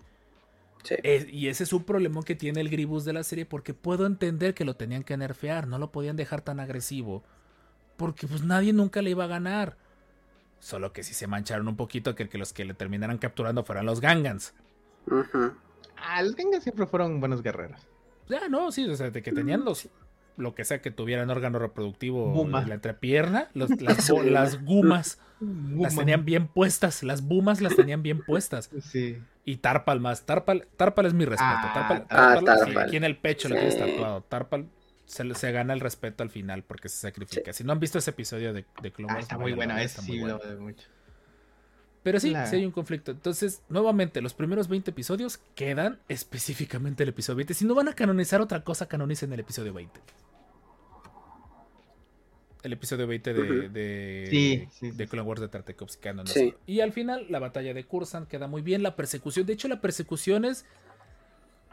Sí. 0.83 0.95
Eh, 1.03 1.27
y 1.31 1.47
ese 1.47 1.63
es 1.63 1.71
un 1.73 1.83
problemón 1.83 2.23
que 2.23 2.35
tiene 2.35 2.59
el 2.59 2.69
Gribus 2.69 3.05
de 3.05 3.13
la 3.13 3.23
serie. 3.23 3.45
Porque 3.45 3.73
puedo 3.73 4.05
entender 4.05 4.53
que 4.53 4.65
lo 4.65 4.75
tenían 4.75 5.03
que 5.03 5.15
nerfear. 5.15 5.67
No 5.67 5.77
lo 5.77 5.91
podían 5.91 6.15
dejar 6.15 6.41
tan 6.41 6.59
agresivo. 6.59 7.23
Porque 7.97 8.27
pues 8.27 8.43
nadie 8.43 8.73
nunca 8.73 9.01
le 9.01 9.11
iba 9.11 9.23
a 9.25 9.27
ganar. 9.27 9.77
Solo 10.59 10.91
que 10.91 11.03
si 11.03 11.13
se 11.13 11.27
mancharon 11.27 11.67
un 11.67 11.75
poquito 11.75 12.15
que, 12.15 12.27
que 12.27 12.37
los 12.37 12.51
que 12.51 12.65
le 12.65 12.73
terminaran 12.73 13.17
capturando 13.19 13.63
fueran 13.63 13.85
los 13.85 14.01
Gangans. 14.01 14.53
Ujú. 15.05 15.53
Ah, 15.97 16.21
los 16.23 16.35
Gengas 16.35 16.63
siempre 16.63 16.85
fueron 16.87 17.19
buenos 17.19 17.43
guerreros. 17.43 17.87
Ya, 18.29 18.47
no, 18.49 18.71
sí, 18.71 18.85
o 18.87 18.95
sea, 18.95 19.09
de 19.11 19.21
que 19.21 19.31
tenían 19.31 19.63
los 19.65 19.89
lo 20.35 20.55
que 20.55 20.65
sea 20.65 20.81
que 20.81 20.89
tuvieran 20.89 21.29
órgano 21.29 21.59
reproductivo 21.59 22.31
Guma. 22.33 22.63
en 22.63 22.69
la 22.69 22.75
entrepierna, 22.75 23.49
los- 23.53 23.69
las, 23.81 24.09
las 24.09 24.63
gumas 24.65 25.19
las 25.39 25.95
tenían 25.95 26.25
bien 26.25 26.47
puestas, 26.47 27.03
las 27.03 27.21
bumas 27.21 27.61
las 27.61 27.75
tenían 27.75 28.01
bien 28.01 28.19
puestas. 28.25 28.69
Sí. 28.81 29.19
Y 29.45 29.57
Tarpal 29.57 29.99
más, 29.99 30.25
Tarpal, 30.25 30.67
Tarpal 30.77 31.05
es 31.05 31.13
mi 31.13 31.25
respeto. 31.25 31.51
Ah, 31.53 31.71
Tarpal, 31.73 32.05
ah, 32.09 32.33
Tarpal, 32.35 32.59
sí, 32.59 32.65
Tarpal. 32.65 32.87
aquí 32.87 32.95
en 32.97 33.03
el 33.03 33.17
pecho 33.17 33.47
lo 33.49 33.55
tienes 33.55 33.77
tatuado. 33.77 34.21
Tarpal 34.21 34.69
se, 35.05 35.35
se 35.35 35.51
gana 35.51 35.73
el 35.73 35.81
respeto 35.81 36.23
al 36.23 36.29
final 36.31 36.63
porque 36.63 36.89
se 36.89 36.97
sacrifica. 36.97 37.53
Si 37.53 37.63
no 37.63 37.71
han 37.73 37.79
visto 37.79 37.99
ese 37.99 38.09
episodio 38.11 38.53
de, 38.53 38.65
de 38.81 38.91
Clone 38.91 39.13
Ah, 39.15 39.19
está 39.19 39.37
muy 39.37 39.51
bueno, 39.53 39.77
está 39.77 40.01
muy 40.01 40.11
sí 40.13 40.19
bueno. 40.19 40.39
lo 40.43 40.49
veo 40.49 40.61
mucho. 40.61 40.87
Pero 42.03 42.19
sí, 42.19 42.33
sí 42.49 42.57
hay 42.57 42.65
un 42.65 42.71
conflicto. 42.71 43.11
Entonces, 43.11 43.61
nuevamente, 43.69 44.21
los 44.21 44.33
primeros 44.33 44.67
20 44.67 44.91
episodios 44.91 45.39
quedan 45.55 45.99
específicamente 46.09 47.03
el 47.03 47.09
episodio 47.09 47.37
20. 47.37 47.53
Si 47.53 47.65
no 47.65 47.73
van 47.75 47.87
a 47.87 47.93
canonizar 47.93 48.41
otra 48.41 48.61
cosa, 48.61 48.87
canonicen 48.87 49.31
el 49.31 49.39
episodio 49.39 49.73
20. 49.73 50.01
El 52.63 52.73
episodio 52.73 53.07
20 53.07 53.33
de, 53.33 53.69
de, 53.69 54.27
Sí, 54.29 54.67
sí, 54.71 54.91
de. 54.91 55.07
Clone 55.07 55.27
Wars 55.27 55.41
de 55.41 55.47
Tartakovsky 55.47 56.01
canonizó. 56.01 56.33
Sí. 56.33 56.53
Y 56.67 56.81
al 56.81 56.91
final, 56.91 57.25
la 57.29 57.39
batalla 57.39 57.73
de 57.73 57.85
Kursan 57.85 58.25
queda 58.25 58.47
muy 58.47 58.61
bien. 58.61 58.83
La 58.83 58.97
persecución, 58.97 59.45
de 59.45 59.53
hecho, 59.53 59.69
la 59.69 59.79
persecución 59.79 60.43
es 60.43 60.65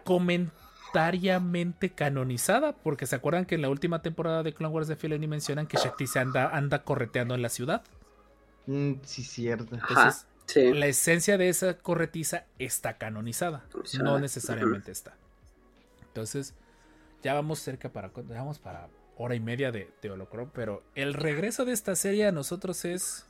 comentariamente 0.05 1.91
canonizada. 1.91 2.73
Porque 2.73 3.07
se 3.07 3.17
acuerdan 3.17 3.47
que 3.47 3.57
en 3.57 3.63
la 3.63 3.69
última 3.69 4.01
temporada 4.03 4.45
de 4.45 4.53
Clone 4.53 4.73
Wars 4.73 4.87
de 4.87 4.95
Filoni 4.95 5.27
mencionan 5.27 5.67
que 5.67 5.77
Shakti 5.77 6.07
se 6.07 6.21
anda, 6.21 6.49
anda 6.57 6.85
correteando 6.85 7.35
en 7.35 7.43
la 7.43 7.49
ciudad. 7.49 7.83
Mm, 8.67 8.95
sí, 9.05 9.23
cierto. 9.25 9.75
Ajá, 9.77 9.89
Entonces, 9.91 10.27
sí. 10.47 10.73
la 10.75 10.87
esencia 10.87 11.39
de 11.39 11.49
esa 11.49 11.79
corretiza 11.79 12.45
está 12.59 12.99
canonizada, 12.99 13.65
no 14.03 14.19
necesariamente 14.19 14.93
está. 14.93 15.15
Entonces, 16.03 16.55
ya 17.23 17.35
vamos 17.35 17.59
cerca 17.61 17.91
para, 17.91 18.11
ya 18.15 18.37
vamos 18.39 18.59
para 18.59 18.89
hora 19.17 19.35
y 19.35 19.41
media 19.41 19.71
de, 19.73 19.91
de 20.03 20.11
Holocron, 20.11 20.51
pero 20.55 20.83
el 20.95 21.15
regreso 21.15 21.65
de 21.65 21.73
esta 21.73 21.95
serie 21.97 22.27
a 22.27 22.33
nosotros 22.33 22.85
es 22.85 23.27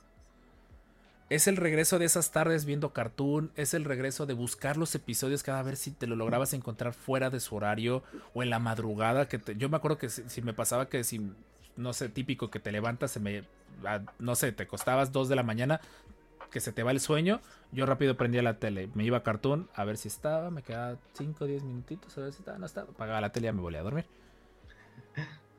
es 1.29 1.47
el 1.47 1.55
regreso 1.55 1.97
de 1.97 2.03
esas 2.03 2.31
tardes 2.31 2.65
viendo 2.65 2.91
cartoon, 2.91 3.51
es 3.55 3.73
el 3.73 3.85
regreso 3.85 4.25
de 4.25 4.33
buscar 4.33 4.75
los 4.75 4.93
episodios 4.95 5.43
cada 5.43 5.63
vez 5.63 5.79
si 5.79 5.91
te 5.91 6.05
lo 6.05 6.17
lograbas 6.17 6.51
encontrar 6.51 6.93
fuera 6.93 7.29
de 7.29 7.39
su 7.39 7.55
horario 7.55 8.03
o 8.33 8.43
en 8.43 8.49
la 8.49 8.59
madrugada 8.59 9.29
que 9.29 9.39
te- 9.39 9.55
yo 9.55 9.69
me 9.69 9.77
acuerdo 9.77 9.97
que 9.97 10.09
si, 10.09 10.27
si 10.27 10.41
me 10.41 10.53
pasaba 10.53 10.89
que 10.89 11.05
si 11.05 11.21
no 11.81 11.93
sé, 11.93 12.09
típico 12.09 12.49
que 12.51 12.59
te 12.59 12.71
levantas, 12.71 13.11
se 13.11 13.19
me 13.19 13.43
a- 13.85 14.01
no 14.19 14.35
sé, 14.35 14.51
te 14.51 14.67
costabas 14.67 15.11
2 15.11 15.29
de 15.29 15.35
la 15.35 15.43
mañana, 15.43 15.81
que 16.51 16.59
se 16.59 16.71
te 16.73 16.83
va 16.83 16.91
el 16.91 16.99
sueño, 16.99 17.41
yo 17.71 17.85
rápido 17.85 18.17
prendía 18.17 18.41
la 18.43 18.59
tele, 18.59 18.89
me 18.93 19.03
iba 19.05 19.17
a 19.17 19.23
cartoon 19.23 19.69
a 19.75 19.85
ver 19.85 19.97
si 19.97 20.07
estaba, 20.09 20.51
me 20.51 20.63
quedaba 20.63 20.97
5 21.13 21.45
o 21.45 21.47
10 21.47 21.63
minutitos 21.63 22.17
a 22.17 22.21
ver 22.21 22.33
si 22.33 22.39
estaba, 22.39 22.57
no 22.57 22.65
estaba, 22.65 22.91
apagaba 22.91 23.21
la 23.21 23.31
tele 23.31 23.47
y 23.47 23.49
ya 23.49 23.53
me 23.53 23.61
volvía 23.61 23.79
a 23.81 23.83
dormir. 23.83 24.05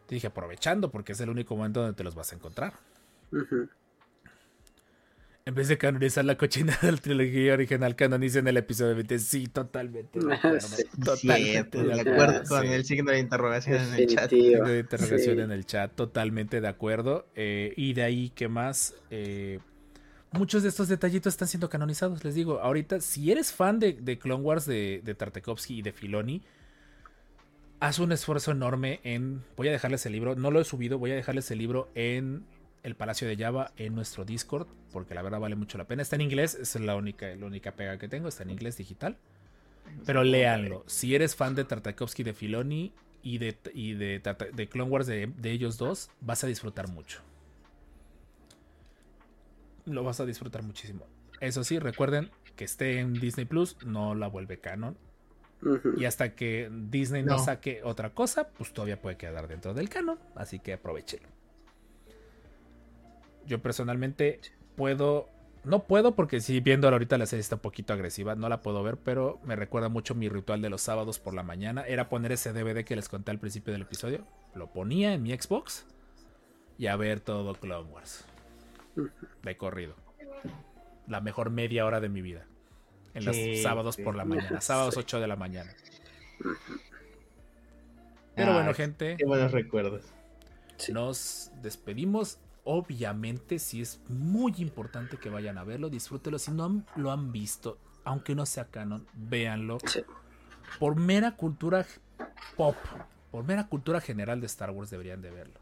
Te 0.07 0.15
dije 0.15 0.27
aprovechando 0.28 0.90
porque 0.90 1.12
es 1.12 1.20
el 1.20 1.31
único 1.31 1.57
momento 1.57 1.81
donde 1.81 1.97
te 1.97 2.05
los 2.05 2.15
vas 2.15 2.32
a 2.32 2.36
encontrar. 2.36 2.74
En 5.44 5.55
vez 5.56 5.66
de 5.66 5.77
canonizar 5.77 6.24
la 6.24 6.36
cochina 6.36 6.78
de 6.82 6.93
la 6.93 6.98
trilogía 6.98 7.55
original, 7.55 7.97
canonicen 7.97 8.47
el 8.47 8.56
episodio 8.59 8.94
20. 8.94 9.19
Sí, 9.19 9.48
totalmente 9.48 10.20
de 10.20 10.35
acuerdo. 10.35 10.60
Sí. 10.69 10.85
Totalmente 11.05 11.82
de 11.82 12.01
acuerdo. 12.01 12.43
con 12.48 12.62
sí. 12.62 12.69
el 12.69 12.85
signo 12.85 13.10
de 13.10 13.19
interrogación 13.19 13.82
en 13.82 13.94
el 13.94 14.06
chat. 14.06 14.23
Definitivo. 14.31 14.55
Signo 14.56 14.69
de 14.69 14.78
interrogación 14.78 15.36
Sí. 15.36 15.40
en 15.43 15.51
el 15.51 15.66
chat, 15.66 15.93
totalmente 15.94 16.60
de 16.60 16.69
acuerdo. 16.69 17.27
Eh, 17.35 17.74
y 17.77 17.93
de 17.94 18.02
ahí, 18.05 18.31
¿qué 18.35 18.47
más? 18.47 18.94
Eh, 19.10 19.59
muchos 20.31 20.62
de 20.62 20.69
estos 20.69 20.86
detallitos 20.86 21.32
están 21.35 21.48
siendo 21.48 21.69
canonizados. 21.69 22.23
Les 22.23 22.36
digo, 22.36 22.60
ahorita, 22.60 23.01
si 23.01 23.32
eres 23.32 23.52
fan 23.52 23.81
de, 23.81 23.94
de 23.94 24.19
Clone 24.20 24.44
Wars 24.44 24.64
de, 24.64 25.01
de 25.05 25.14
Tartakovsky 25.16 25.78
y 25.78 25.82
de 25.82 25.93
Filoni, 25.93 26.43
haz 27.81 27.98
un 27.98 28.12
esfuerzo 28.12 28.52
enorme 28.52 29.01
en. 29.02 29.43
Voy 29.56 29.66
a 29.66 29.73
dejarles 29.73 30.06
el 30.06 30.12
libro, 30.12 30.36
no 30.36 30.52
lo 30.52 30.60
he 30.60 30.64
subido, 30.64 30.98
voy 30.98 31.10
a 31.10 31.16
dejarles 31.16 31.51
el 31.51 31.59
libro 31.59 31.90
en 31.97 32.44
el 32.82 32.94
Palacio 32.96 33.28
de 33.28 33.36
Java, 33.36 33.72
en 33.76 33.94
nuestro 33.94 34.24
Discord, 34.24 34.66
porque 34.92 35.14
la 35.14 35.22
verdad 35.22 35.40
vale 35.40 35.54
mucho 35.56 35.78
la 35.78 35.86
pena. 35.86 36.02
Está 36.02 36.16
en 36.16 36.22
inglés, 36.22 36.54
esa 36.54 36.78
es 36.78 36.84
la 36.84 36.96
única, 36.96 37.34
la 37.36 37.46
única 37.46 37.72
pega 37.72 37.98
que 37.98 38.09
tengo, 38.09 38.28
está 38.28 38.42
en 38.42 38.50
inglés 38.50 38.76
digital. 38.76 39.16
Pero 40.06 40.24
léanlo. 40.24 40.84
Si 40.86 41.14
eres 41.14 41.36
fan 41.36 41.54
de 41.54 41.64
Tartakovsky, 41.64 42.22
de 42.22 42.32
Filoni 42.34 42.92
y 43.22 43.38
de, 43.38 43.56
y 43.74 43.94
de, 43.94 44.20
de 44.52 44.68
Clone 44.68 44.90
Wars 44.90 45.06
de, 45.06 45.26
de 45.36 45.50
ellos 45.50 45.76
dos, 45.78 46.10
vas 46.20 46.42
a 46.44 46.46
disfrutar 46.46 46.88
mucho. 46.88 47.20
Lo 49.86 50.04
vas 50.04 50.20
a 50.20 50.26
disfrutar 50.26 50.62
muchísimo. 50.62 51.06
Eso 51.40 51.64
sí, 51.64 51.78
recuerden 51.78 52.30
que 52.56 52.64
esté 52.64 53.00
en 53.00 53.14
Disney 53.14 53.46
Plus, 53.46 53.76
no 53.84 54.14
la 54.14 54.28
vuelve 54.28 54.59
canon. 54.59 54.96
Y 55.96 56.04
hasta 56.06 56.34
que 56.34 56.70
Disney 56.72 57.22
no, 57.22 57.36
No. 57.36 57.38
saque 57.38 57.82
otra 57.84 58.10
cosa, 58.10 58.48
pues 58.50 58.72
todavía 58.72 59.00
puede 59.00 59.16
quedar 59.16 59.46
dentro 59.48 59.74
del 59.74 59.88
canon. 59.88 60.18
Así 60.34 60.59
que 60.59 60.72
aprovechelo. 60.72 61.28
Yo 63.47 63.60
personalmente 63.60 64.40
puedo. 64.77 65.28
No 65.64 65.85
puedo 65.85 66.16
porque 66.16 66.40
si 66.40 66.59
viendo 66.59 66.89
ahorita 66.89 67.16
la 67.19 67.27
serie 67.27 67.40
está 67.40 67.55
un 67.55 67.60
poquito 67.62 67.93
agresiva, 67.93 68.35
no 68.35 68.48
la 68.48 68.62
puedo 68.62 68.82
ver, 68.82 68.97
pero 68.97 69.39
me 69.44 69.55
recuerda 69.55 69.89
mucho 69.89 70.14
mi 70.16 70.28
ritual 70.28 70.60
de 70.60 70.69
los 70.70 70.81
sábados 70.82 71.20
por 71.20 71.35
la 71.35 71.44
mañana. 71.44 71.82
Era 71.86 72.09
poner 72.09 72.32
ese 72.32 72.52
DVD 72.52 72.85
que 72.85 72.97
les 72.97 73.09
conté 73.09 73.31
al 73.31 73.39
principio 73.39 73.73
del 73.73 73.82
episodio. 73.82 74.27
Lo 74.56 74.73
ponía 74.73 75.14
en 75.14 75.23
mi 75.23 75.31
Xbox 75.32 75.86
y 76.78 76.89
a 76.89 76.97
ver 76.97 77.20
todo 77.20 77.55
Clone 77.55 77.89
Wars. 77.93 78.24
De 79.44 79.56
corrido. 79.56 79.94
La 81.06 81.20
mejor 81.20 81.51
media 81.51 81.86
hora 81.86 82.01
de 82.01 82.09
mi 82.09 82.23
vida. 82.23 82.44
En 83.14 83.24
los 83.24 83.36
Sí, 83.36 83.62
sábados 83.62 83.94
sí. 83.94 84.02
por 84.02 84.16
la 84.16 84.24
mañana. 84.24 84.60
Sábados 84.60 84.94
Sí. 84.94 85.01
8 85.01 85.20
de 85.20 85.27
la 85.28 85.36
mañana. 85.36 85.73
Pero 88.35 88.51
Ah, 88.52 88.55
bueno, 88.55 88.74
gente, 88.74 89.16
Qué 89.19 89.24
buenos 89.24 89.52
recuerdos. 89.52 90.05
Sí. 90.77 90.93
nos 90.93 91.52
despedimos. 91.62 92.39
Obviamente, 92.64 93.59
sí 93.59 93.80
es 93.80 94.01
muy 94.09 94.55
importante 94.59 95.16
que 95.16 95.30
vayan 95.30 95.59
a 95.59 95.64
verlo, 95.64 95.90
disfrútelo. 95.90 96.39
Si 96.39 96.52
no 96.52 96.84
lo 96.97 97.10
han 97.10 97.32
visto, 97.32 97.78
aunque 98.05 98.34
no 98.34 98.47
sea 98.47 98.66
canon, 98.66 99.06
véanlo. 99.14 99.78
Sí. 99.84 100.05
Por 100.78 100.97
mera 100.97 101.36
cultura 101.36 101.86
pop, 102.56 102.76
por 103.30 103.44
mera 103.44 103.68
cultura 103.68 104.01
general 104.01 104.40
de 104.40 104.47
Star 104.47 104.70
Wars 104.70 104.90
deberían 104.90 105.22
de 105.22 105.30
verlo. 105.30 105.60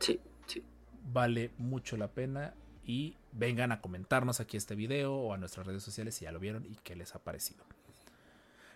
Sí, 0.00 0.20
sí. 0.46 0.64
Vale 1.12 1.52
mucho 1.56 1.96
la 1.96 2.08
pena 2.08 2.54
y 2.84 3.16
vengan 3.32 3.70
a 3.70 3.80
comentarnos 3.80 4.40
aquí 4.40 4.56
este 4.56 4.74
video 4.74 5.14
o 5.14 5.34
a 5.34 5.38
nuestras 5.38 5.66
redes 5.66 5.82
sociales 5.82 6.14
si 6.14 6.24
ya 6.24 6.32
lo 6.32 6.40
vieron 6.40 6.64
y 6.64 6.76
qué 6.82 6.96
les 6.96 7.14
ha 7.14 7.18
parecido. 7.20 7.64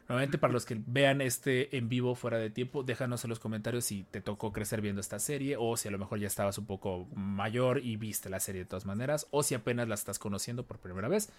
Nuevamente, 0.09 0.37
para 0.37 0.53
los 0.53 0.67
que 0.67 0.81
vean 0.87 1.21
este 1.21 1.77
en 1.77 1.89
vivo 1.89 2.15
fuera 2.15 2.37
de 2.39 2.51
tiempo, 2.51 2.83
déjanos 2.83 3.25
en 3.25 3.31
los 3.31 3.39
comentarios 3.39 3.85
si 3.85 4.03
te 4.05 4.21
tocó 4.21 4.53
crecer 4.53 4.81
viendo 4.81 5.01
esta 5.01 5.19
serie 5.19 5.57
o 5.59 5.77
si 5.77 5.89
a 5.89 5.91
lo 5.91 5.99
mejor 5.99 6.19
ya 6.19 6.27
estabas 6.27 6.59
un 6.59 6.67
poco 6.67 7.07
mayor 7.15 7.79
y 7.79 7.97
viste 7.97 8.29
la 8.29 8.41
serie 8.41 8.63
de 8.63 8.67
todas 8.67 8.85
maneras 8.85 9.27
o 9.31 9.43
si 9.43 9.55
apenas 9.55 9.89
la 9.89 9.95
estás 9.95 10.19
conociendo 10.19 10.65
por 10.67 10.79
primera 10.79 11.09
vez. 11.09 11.31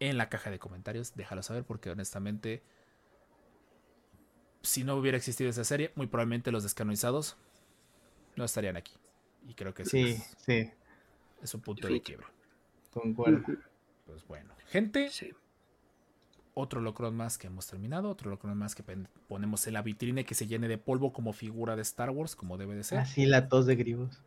En 0.00 0.16
la 0.16 0.28
caja 0.28 0.50
de 0.50 0.58
comentarios, 0.58 1.14
déjalo 1.16 1.42
saber 1.42 1.64
porque 1.64 1.90
honestamente, 1.90 2.62
si 4.62 4.84
no 4.84 4.96
hubiera 4.96 5.16
existido 5.18 5.50
esa 5.50 5.64
serie, 5.64 5.92
muy 5.96 6.06
probablemente 6.06 6.50
los 6.52 6.62
descanonizados 6.62 7.36
no 8.36 8.44
estarían 8.44 8.76
aquí. 8.76 8.92
Y 9.48 9.54
creo 9.54 9.74
que 9.74 9.84
sí, 9.84 9.90
Sí, 9.90 10.10
es, 10.12 10.36
sí, 10.38 10.70
es 11.42 11.54
un 11.54 11.60
punto 11.60 11.88
de 11.88 12.00
quiebre. 12.00 12.26
concuerdo. 12.92 13.44
Pues 14.06 14.26
bueno, 14.26 14.54
gente, 14.68 15.10
Sí. 15.10 15.32
Otro 16.54 16.80
locron 16.80 17.16
más 17.16 17.38
que 17.38 17.46
hemos 17.46 17.66
terminado, 17.66 18.10
otro 18.10 18.30
locron 18.30 18.56
más 18.58 18.74
que 18.74 18.82
ponemos 19.28 19.66
en 19.66 19.74
la 19.74 19.82
vitrina 19.82 20.20
y 20.20 20.24
que 20.24 20.34
se 20.34 20.46
llene 20.46 20.68
de 20.68 20.78
polvo 20.78 21.12
como 21.12 21.32
figura 21.32 21.76
de 21.76 21.82
Star 21.82 22.10
Wars, 22.10 22.36
como 22.36 22.58
debe 22.58 22.74
de 22.74 22.84
ser. 22.84 22.98
Así 22.98 23.26
la 23.26 23.48
tos 23.48 23.66
de 23.66 23.76
gribos. 23.76 24.20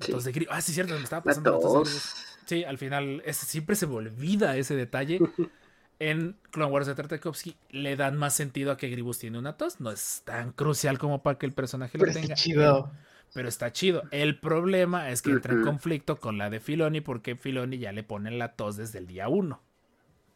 Sí. 0.00 0.12
Tos 0.12 0.24
de 0.24 0.32
gri- 0.32 0.46
Ah, 0.50 0.60
sí, 0.60 0.72
cierto, 0.72 0.94
me 0.94 1.02
estaba 1.02 1.20
La 1.20 1.30
pasando 1.30 1.52
la 1.52 1.58
tos 1.60 1.92
de. 1.92 2.00
Sí, 2.46 2.64
al 2.64 2.78
final 2.78 3.22
siempre 3.32 3.76
se 3.76 3.86
me 3.86 3.94
olvida 3.94 4.56
ese 4.56 4.74
detalle. 4.76 5.18
En 5.98 6.34
Clone 6.50 6.72
Wars 6.72 6.88
de 6.88 6.96
Tartakovsky 6.96 7.54
le 7.70 7.94
dan 7.94 8.16
más 8.16 8.34
sentido 8.34 8.72
a 8.72 8.76
que 8.76 8.88
Gribus 8.88 9.20
tiene 9.20 9.38
una 9.38 9.56
tos. 9.56 9.78
No 9.78 9.92
es 9.92 10.22
tan 10.24 10.50
crucial 10.50 10.98
como 10.98 11.22
para 11.22 11.38
que 11.38 11.46
el 11.46 11.52
personaje 11.52 11.96
lo 11.96 12.02
Pero 12.02 12.12
tenga. 12.12 12.34
está 12.34 12.34
chido. 12.34 12.90
Pero 13.32 13.48
está 13.48 13.72
chido. 13.72 14.02
El 14.10 14.40
problema 14.40 15.10
es 15.10 15.22
que 15.22 15.30
entra 15.30 15.52
en 15.52 15.62
conflicto 15.62 16.18
con 16.18 16.38
la 16.38 16.50
de 16.50 16.58
Filoni 16.58 17.02
porque 17.02 17.36
Filoni 17.36 17.78
ya 17.78 17.92
le 17.92 18.02
ponen 18.02 18.36
la 18.40 18.54
tos 18.56 18.76
desde 18.76 18.98
el 18.98 19.06
día 19.06 19.28
uno. 19.28 19.60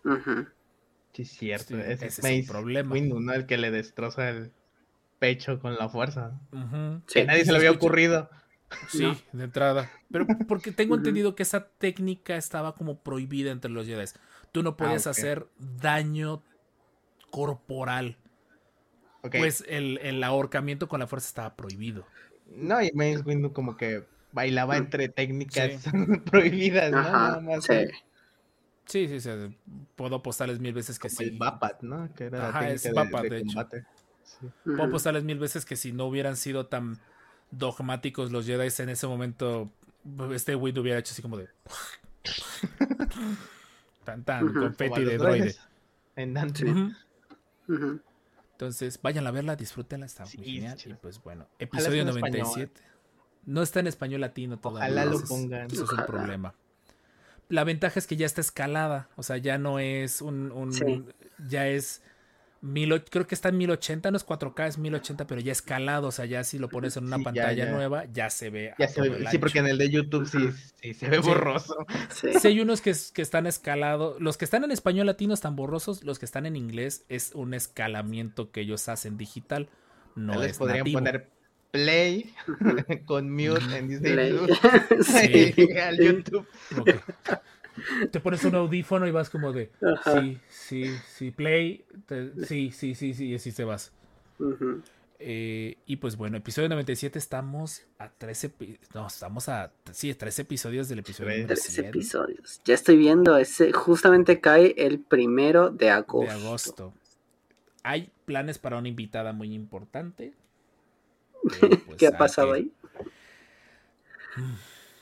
Ujú. 0.05 0.47
Sí, 1.17 1.23
es 1.23 1.31
cierto. 1.39 1.75
Sí, 1.75 1.81
ese 1.81 2.07
ese 2.07 2.21
es 2.21 2.25
el 2.25 2.45
problema. 2.47 2.93
Windu, 2.93 3.21
¿no? 3.21 3.33
El 3.33 3.47
que 3.47 3.57
le 3.59 3.71
destroza 3.71 4.29
el 4.29 4.53
pecho 5.19 5.59
con 5.61 5.77
la 5.77 5.89
fuerza. 5.89 6.39
Sí. 7.07 7.21
Que 7.21 7.25
nadie 7.25 7.45
se 7.45 7.53
le 7.53 7.59
había 7.59 7.71
escucha- 7.71 7.87
ocurrido. 7.87 8.31
Sí, 8.89 9.03
No. 9.05 9.17
de 9.33 9.45
entrada. 9.45 9.91
Pero 10.11 10.27
porque 10.49 10.73
tengo 10.73 10.95
entendido 10.97 11.35
que 11.35 11.43
esa 11.45 11.69
técnica 11.69 12.37
estaba 12.37 12.75
como 12.75 12.99
prohibida 13.03 13.51
entre 13.53 13.71
los 13.71 13.87
Jedi. 13.87 14.05
Tú 14.53 14.63
no 14.63 14.77
podías 14.77 15.07
Ah, 15.07 15.11
hacer 15.11 15.47
daño 15.59 16.43
corporal. 17.31 18.17
Pues 19.23 19.65
el, 19.69 19.99
el 20.03 20.23
ahorcamiento 20.23 20.89
con 20.89 21.01
la 21.01 21.07
fuerza 21.07 21.27
estaba 21.29 21.57
prohibido. 21.57 22.07
No, 22.55 22.81
y 22.81 22.93
Mace 22.93 23.23
Windu 23.25 23.53
como 23.53 23.77
que 23.77 24.05
bailaba 24.33 24.75
Mm. 24.75 24.79
entre 24.79 25.09
técnicas 25.09 25.83
prohibidas, 26.31 26.93
¿no? 26.93 27.03
Nada 27.03 27.29
Ajá. 27.29 27.41
más 27.41 27.65
Sí. 27.65 27.75
Sí, 28.87 29.09
sí, 29.09 29.21
sí. 29.21 29.31
Puedo 29.97 30.17
apostarles 30.17 30.61
mil 30.61 30.73
veces 30.73 30.99
que 30.99 31.09
como 31.09 31.19
sí. 31.19 31.25
el 31.25 31.39
Bapat, 31.39 31.83
¿no? 31.83 32.13
Que 32.15 32.25
era 32.27 32.49
Ajá, 32.49 32.71
es 32.71 32.83
técnica 32.83 33.03
de- 33.05 33.11
Bapat, 33.11 33.23
de, 33.25 33.31
de 33.31 33.37
hecho. 33.39 33.47
combate. 33.47 33.85
Sí. 34.25 34.47
Puedo 34.65 34.85
apostarles 34.85 35.25
mil 35.25 35.39
veces 35.39 35.65
que 35.65 35.77
si 35.77 35.93
no 35.93 36.07
hubieran 36.07 36.37
sido 36.37 36.67
tan 36.67 36.99
dogmáticos 37.51 38.31
los 38.33 38.47
Jedi 38.47 38.69
en 38.83 38.89
ese 38.89 39.07
momento, 39.07 39.71
este 40.33 40.55
Wind 40.57 40.79
hubiera 40.79 40.99
hecho 40.99 41.13
así 41.13 41.23
como 41.23 41.37
de. 41.37 41.49
tan 44.05 44.25
tan, 44.25 44.53
confeti 44.53 45.05
de 45.05 45.19
droide. 45.19 45.55
En 46.17 46.35
Dante. 46.35 46.65
Entonces, 48.53 49.01
vayan 49.03 49.27
a 49.27 49.31
verla, 49.31 49.55
disfrútenla, 49.57 50.07
está 50.07 50.25
Sí, 50.27 50.39
muy 50.39 50.47
genial. 50.47 50.79
Y 50.87 50.95
pues 50.95 51.23
bueno, 51.23 51.47
episodio 51.59 52.03
en 52.03 52.09
español. 52.09 52.39
97. 52.47 52.81
No 53.45 53.63
está 53.63 53.81
en 53.81 53.87
español 53.89 54.21
latino 54.23 54.59
todavía. 54.59 54.87
Ojalá 54.89 55.05
lo 55.05 55.21
pongan. 55.25 55.67
Eso 55.71 55.85
es 55.85 55.93
un 55.93 56.07
problema. 56.07 56.55
La 57.49 57.65
ventaja 57.65 57.99
es 57.99 58.07
que 58.07 58.17
ya 58.17 58.27
está 58.27 58.41
escalada. 58.41 59.09
O 59.17 59.23
sea, 59.23 59.37
ya 59.37 59.59
no 59.59 59.79
es 59.79 60.21
un. 60.23 60.51
un- 60.53 60.73
Sí. 60.73 61.05
Ya 61.49 61.69
es. 61.69 62.03
Mil, 62.63 63.05
creo 63.05 63.27
que 63.27 63.35
está 63.35 63.51
en 63.51 63.59
1080, 63.59 64.11
no 64.11 64.17
es 64.17 64.25
4K, 64.25 64.67
es 64.67 64.79
1080, 64.79 65.27
pero 65.27 65.41
ya 65.41 65.53
escalado. 65.53 66.09
O 66.09 66.11
sea, 66.11 66.25
ya 66.25 66.43
si 66.43 66.59
lo 66.59 66.69
pones 66.69 66.97
en 66.97 67.05
una 67.05 67.19
Sí, 67.19 67.23
pantalla 67.23 67.53
ya. 67.67 67.71
nueva, 67.71 68.07
ya 68.07 68.29
se 68.31 68.51
ve. 68.51 68.73
Ya 68.79 68.89
se 68.89 69.31
sí, 69.31 69.39
porque 69.39 69.59
en 69.61 69.67
el 69.69 69.79
de 69.79 69.91
YouTube 69.91 70.27
sí, 70.27 70.39
sí 70.83 70.95
se 70.95 71.09
ve 71.09 71.23
Sí. 71.23 71.29
borroso. 71.29 71.77
Sí. 72.11 72.29
Sí, 72.41 72.49
hay 72.49 72.61
unos 72.61 72.81
que, 72.81 72.93
que 73.13 73.23
están 73.23 73.47
escalados. 73.47 74.21
Los 74.21 74.37
que 74.39 74.47
están 74.47 74.65
en 74.65 74.73
español 74.73 75.07
latino 75.07 75.35
están 75.35 75.55
borrosos. 75.55 76.03
Los 76.03 76.19
que 76.19 76.25
están 76.25 76.47
en 76.47 76.57
inglés 76.57 77.05
es 77.09 77.33
un 77.35 77.55
escalamiento 77.55 78.51
que 78.51 78.63
ellos 78.63 78.89
hacen 78.89 79.17
digital. 79.19 79.69
No 80.17 80.33
Tal 80.33 80.43
vez 80.43 80.53
es 80.53 80.59
podrían 80.59 80.79
nativo. 80.81 80.99
poner 80.99 81.31
play 81.77 82.35
con 83.07 83.31
mute 83.31 83.77
en 83.79 83.89
Disney 83.89 84.13
Play. 84.13 84.33
Plus. 84.33 85.07
Sí. 85.07 85.55
y 85.57 85.79
al 85.79 85.99
YouTube. 85.99 86.47
Te 88.11 88.21
pones 88.21 88.43
un 88.45 88.55
audífono 88.55 89.07
y 89.07 89.11
vas 89.11 89.29
como 89.31 89.53
de 89.53 89.71
Ajá. 89.83 90.21
sí, 90.23 90.39
sí, 90.49 90.85
sí, 91.15 91.31
play, 91.31 91.85
te- 92.07 92.33
sí, 92.47 92.71
sí, 92.73 92.95
sí, 92.95 93.13
sí, 93.13 93.27
y 93.27 93.35
así 93.35 93.53
te 93.53 93.65
vas. 93.65 93.93
Eh, 95.19 95.77
y 95.87 95.97
pues 95.97 96.17
bueno, 96.17 96.37
episodio 96.37 96.69
97 96.69 97.19
estamos 97.19 97.83
a 97.99 98.11
13, 98.11 98.51
epi- 98.53 98.79
no, 98.95 99.07
estamos 99.07 99.49
a, 99.49 99.73
sí, 99.93 100.13
13 100.15 100.43
episodios 100.43 100.89
del 100.89 100.99
episodio 101.01 101.29
Tres. 101.29 101.39
número 101.43 101.55
Tres 101.55 101.73
100 101.75 101.87
episodios. 101.87 102.61
Ya 102.65 102.75
estoy 102.75 102.97
viendo, 102.97 103.37
ese 103.39 103.73
justamente 103.73 104.41
cae 104.41 104.75
el 104.79 104.99
primero 105.01 105.71
de 105.71 105.91
agosto. 105.91 106.33
de 106.33 106.39
agosto. 106.41 106.95
Hay 107.83 108.11
planes 108.25 108.59
para 108.59 108.77
una 108.79 108.89
invitada 108.89 109.33
muy 109.33 109.53
importante. 109.55 110.33
Pero, 111.61 111.79
pues, 111.87 111.99
¿Qué 111.99 112.07
ha 112.07 112.17
pasado 112.17 112.53
que- 112.53 112.59
ahí? 112.59 112.73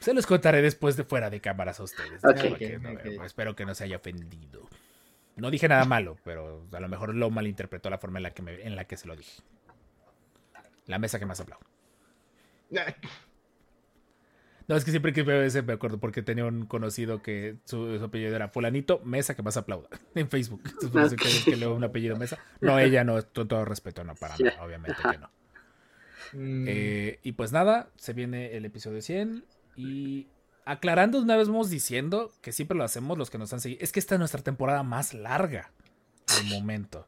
Se 0.01 0.13
los 0.15 0.27
contaré 0.27 0.61
después 0.63 0.97
de 0.97 1.05
fuera 1.05 1.31
de 1.31 1.41
cámaras 1.41 1.81
a 1.81 1.83
ustedes. 1.85 2.23
No- 2.23 2.31
ok. 2.31 3.23
Espero 3.25 3.57
que 3.57 3.65
no 3.65 3.75
se 3.75 3.85
haya 3.85 3.97
ofendido. 3.97 4.69
No 5.37 5.51
dije 5.51 5.67
nada 5.69 5.85
malo, 5.85 6.17
pero 6.25 6.67
a 6.73 6.81
lo 6.81 6.89
mejor 6.89 7.15
lo 7.15 7.31
malinterpretó 7.31 7.91
la 7.91 7.99
forma 7.99 8.19
en 8.19 8.23
la 8.25 8.31
que, 8.33 8.43
me- 8.43 8.63
en 8.63 8.77
la 8.77 8.85
que 8.85 8.97
se 8.97 9.09
lo 9.09 9.17
dije. 9.17 9.43
La 10.87 10.99
mesa 10.99 11.19
que 11.19 11.27
más 11.27 11.41
hablado. 11.41 11.61
No, 14.67 14.77
es 14.77 14.85
que 14.87 14.93
siempre 14.93 15.13
que 15.13 15.23
veo 15.23 15.43
ese 15.43 15.61
me 15.61 15.75
acuerdo 15.75 15.99
porque 15.99 16.23
tenía 16.23 16.47
un 16.47 16.65
conocido 16.65 17.21
que 17.21 17.57
su, 17.67 17.99
su 17.99 18.05
apellido 18.05 18.35
era 18.35 18.49
Fulanito 18.49 18.99
Mesa 19.05 19.37
que 19.37 19.43
más 19.43 19.59
aplauda 19.59 19.91
en 20.15 20.31
Facebook. 20.31 20.63
Entonces, 20.81 21.13
Ok. 21.19 21.23
que, 21.23 21.29
es 21.29 21.45
que 21.45 21.57
leo 21.57 21.75
un 21.75 21.85
apellido 21.85 22.17
Mesa. 22.17 22.39
No, 22.63 22.79
ella 22.79 23.05
no, 23.05 23.23
con 23.35 23.47
todo 23.47 23.67
respeto, 23.67 24.05
no, 24.05 24.15
para 24.15 24.39
nada, 24.39 24.65
obviamente 24.65 24.97
que 25.03 25.19
no. 25.19 25.31
Mm, 26.35 26.65
Eh, 26.69 27.21
y 27.23 27.33
pues 27.33 27.53
nada, 27.53 27.91
se 27.97 28.13
viene 28.13 28.57
el 28.57 28.65
episodio 28.65 29.01
100 29.03 29.45
y 29.77 30.29
aclarando 30.65 31.21
una 31.21 31.37
vez 31.37 31.49
vamos 31.49 31.71
diciendo 31.71 32.33
que 32.43 32.53
siempre 32.53 32.77
lo 32.77 32.85
hacemos 32.85 33.19
los 33.19 33.31
que 33.31 33.39
nos 33.39 33.53
han 33.53 33.61
seguido. 33.61 33.81
Es 33.83 33.93
que 33.93 34.01
esta 34.01 34.15
es 34.17 34.19
nuestra 34.19 34.43
temporada 34.43 34.83
más 34.83 35.15
larga 35.15 35.73
al 36.27 36.45
momento. 36.47 37.07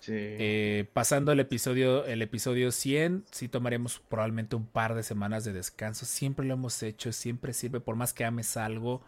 sí. 0.00 0.12
Eh, 0.16 0.88
pasando 0.92 1.32
el 1.32 1.40
episodio, 1.40 2.04
el 2.06 2.22
episodio 2.22 2.72
100, 2.72 3.24
sí 3.30 3.48
tomaremos 3.48 4.00
probablemente 4.08 4.56
un 4.56 4.66
par 4.66 4.94
de 4.94 5.02
semanas 5.02 5.44
de 5.44 5.52
descanso. 5.52 6.06
Siempre 6.06 6.46
lo 6.46 6.54
hemos 6.54 6.82
hecho, 6.82 7.12
siempre 7.12 7.52
sirve, 7.52 7.80
por 7.80 7.96
más 7.96 8.12
que 8.14 8.24
ames 8.24 8.56
algo, 8.56 9.02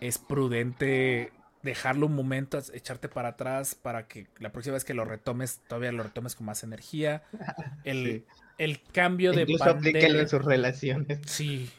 es 0.00 0.18
prudente 0.18 1.32
dejarlo 1.62 2.06
un 2.06 2.14
momento, 2.14 2.58
echarte 2.72 3.08
para 3.08 3.30
atrás 3.30 3.74
para 3.74 4.06
que 4.08 4.28
la 4.38 4.50
próxima 4.52 4.74
vez 4.74 4.84
que 4.84 4.94
lo 4.94 5.04
retomes, 5.04 5.60
todavía 5.68 5.92
lo 5.92 6.02
retomes 6.02 6.34
con 6.34 6.46
más 6.46 6.62
energía. 6.64 7.22
El, 7.84 8.24
Sí. 8.24 8.24
El 8.60 8.82
cambio 8.92 9.32
de 9.32 9.42
Incluso 9.42 9.64
pandemia. 9.64 10.20
en 10.20 10.28
sus 10.28 10.44
relaciones. 10.44 11.18
Sí. 11.24 11.70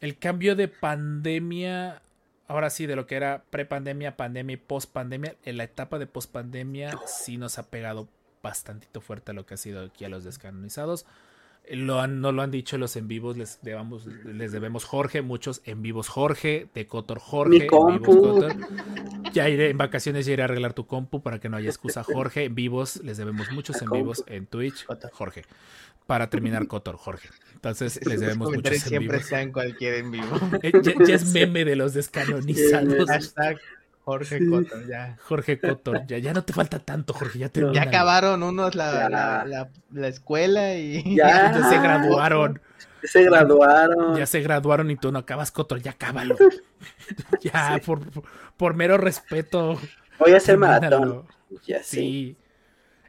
El 0.00 0.16
cambio 0.16 0.54
de 0.54 0.68
pandemia, 0.68 2.02
ahora 2.46 2.70
sí, 2.70 2.86
de 2.86 2.94
lo 2.94 3.06
que 3.06 3.16
era 3.16 3.42
prepandemia, 3.50 4.16
pandemia 4.16 4.54
y 4.54 4.58
postpandemia, 4.58 5.34
en 5.44 5.56
la 5.56 5.64
etapa 5.64 5.98
de 5.98 6.06
postpandemia 6.06 6.96
sí 7.06 7.36
nos 7.36 7.58
ha 7.58 7.68
pegado 7.68 8.08
bastantito 8.42 9.00
fuerte 9.00 9.32
a 9.32 9.34
lo 9.34 9.44
que 9.44 9.54
ha 9.54 9.56
sido 9.56 9.84
aquí 9.84 10.04
a 10.04 10.08
los 10.08 10.22
descanonizados. 10.22 11.04
Lo 11.68 12.00
han, 12.00 12.20
no 12.20 12.30
lo 12.30 12.42
han 12.42 12.52
dicho 12.52 12.78
los 12.78 12.94
en 12.94 13.08
vivos, 13.08 13.36
les 13.36 13.60
debamos, 13.62 14.06
les 14.06 14.52
debemos 14.52 14.84
Jorge, 14.84 15.20
muchos 15.20 15.62
en 15.64 15.82
vivos 15.82 16.06
Jorge, 16.08 16.68
de 16.74 16.86
Cotor 16.86 17.18
Jorge, 17.18 17.50
Mi 17.50 17.56
en 17.58 17.98
vivos 17.98 18.16
Cotor. 18.16 18.56
Ya 19.36 19.48
iré 19.48 19.70
en 19.70 19.78
vacaciones, 19.78 20.24
ya 20.26 20.32
iré 20.32 20.42
a 20.42 20.46
arreglar 20.46 20.72
tu 20.72 20.86
compu 20.86 21.22
para 21.22 21.38
que 21.38 21.48
no 21.48 21.56
haya 21.58 21.68
excusa. 21.68 22.02
Jorge, 22.04 22.44
en 22.44 22.54
vivos, 22.54 22.96
les 23.04 23.16
debemos 23.18 23.50
muchos 23.52 23.80
en 23.82 23.90
vivos 23.90 24.24
en 24.26 24.46
Twitch, 24.46 24.84
Cotor. 24.86 25.10
Jorge. 25.12 25.42
Para 26.06 26.30
terminar 26.30 26.66
Cotor, 26.68 26.96
Jorge. 26.96 27.28
Entonces 27.54 28.00
les 28.06 28.20
debemos 28.20 28.50
muchos 28.52 28.72
en 28.72 28.80
siempre 28.80 29.16
vivos. 29.18 29.24
están 29.24 29.40
en 29.40 29.52
cualquier 29.52 29.94
en 29.94 30.10
vivo. 30.10 30.26
Eh, 30.62 30.72
ya, 30.82 30.92
ya 31.06 31.14
es 31.16 31.32
meme 31.32 31.64
de 31.64 31.76
los 31.76 31.92
descanonizados. 31.94 33.08
Hashtag 33.08 33.58
Jorge 34.04 34.38
Sí. 34.38 34.46
Cotton, 34.48 34.86
ya. 34.88 35.16
Jorge 35.22 35.58
Cotor, 35.58 36.06
ya, 36.06 36.18
ya 36.18 36.32
no 36.32 36.44
te 36.44 36.52
falta 36.52 36.78
tanto, 36.78 37.12
Jorge, 37.12 37.40
ya 37.40 37.48
te 37.48 37.60
Ya 37.74 37.82
acabaron 37.82 38.42
unos 38.44 38.74
la, 38.76 38.92
Ya. 38.92 39.08
la, 39.08 39.44
la, 39.44 39.68
la 39.92 40.08
escuela 40.08 40.76
y 40.76 41.16
Ya. 41.16 41.52
Ya 41.60 41.68
se 41.68 41.78
graduaron, 41.80 42.60
Se 43.02 43.24
graduaron. 43.24 44.16
ya 44.16 44.26
se 44.26 44.40
graduaron 44.42 44.92
y 44.92 44.96
tú 44.96 45.10
no 45.10 45.18
acabas 45.18 45.50
Cotor, 45.50 45.80
ya 45.82 45.90
acábalo. 45.90 46.36
Ya, 47.42 47.80
por, 47.84 48.08
por, 48.10 48.24
por 48.56 48.74
mero 48.74 48.96
respeto. 48.98 49.78
Voy 50.18 50.32
a 50.32 50.36
hacer 50.38 50.56
maratón. 50.58 51.24
Ya 51.66 51.82
sí. 51.82 51.96
Sí. 51.96 52.36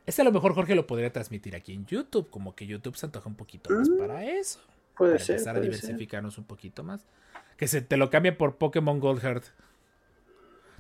Este 0.06 0.22
a 0.22 0.26
lo 0.26 0.32
mejor 0.32 0.54
Jorge 0.54 0.76
lo 0.76 0.88
podría 0.88 1.12
transmitir 1.12 1.56
aquí 1.56 1.74
en 1.74 1.86
YouTube, 1.86 2.30
como 2.30 2.56
que 2.56 2.66
YouTube 2.66 2.96
se 2.96 3.06
antoja 3.06 3.28
un 3.28 3.36
poquito 3.36 3.70
más 3.74 3.90
Mm, 3.90 3.98
para 3.98 4.24
eso. 4.26 4.60
Puede 4.96 5.14
para 5.14 5.24
ser. 5.24 5.36
empezar 5.36 5.56
a 5.56 5.60
ser. 5.60 5.64
diversificarnos 5.64 6.38
un 6.38 6.46
poquito 6.46 6.84
más. 6.84 7.06
Que 7.58 7.68
se 7.68 7.82
te 7.82 7.98
lo 7.98 8.10
cambie 8.10 8.32
por 8.32 8.56
Pokémon 8.58 9.00
Gold 9.00 9.22
Heart. 9.22 9.44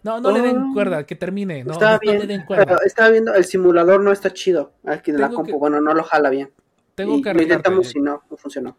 No, 0.03 0.21
no 0.21 0.31
le 0.31 0.41
den 0.41 0.57
Oh. 0.57 0.73
cuerda, 0.73 1.05
que 1.05 1.15
termine. 1.15 1.63
No, 1.63 1.73
Estaba 1.73 1.93
no, 1.93 1.97
no 1.97 1.99
bien. 2.01 2.19
le 2.19 2.27
den 2.27 2.45
cuerda. 2.45 2.65
pero 2.65 2.81
estaba 2.85 3.09
viendo, 3.09 3.33
el 3.33 3.43
simulador 3.43 4.01
no 4.01 4.11
está 4.11 4.31
chido. 4.31 4.71
Aquí 4.85 5.11
de 5.11 5.17
la 5.19 5.29
compu, 5.29 5.51
que- 5.51 5.57
bueno, 5.57 5.81
no 5.81 5.93
lo 5.93 6.03
jala 6.03 6.29
bien. 6.29 6.51
Tengo 6.95 7.17
Y 7.17 7.21
que 7.21 7.33
lo 7.33 7.41
intentamos 7.41 7.93
y 7.95 7.99
no, 7.99 8.23
no 8.29 8.37
funcionó. 8.37 8.77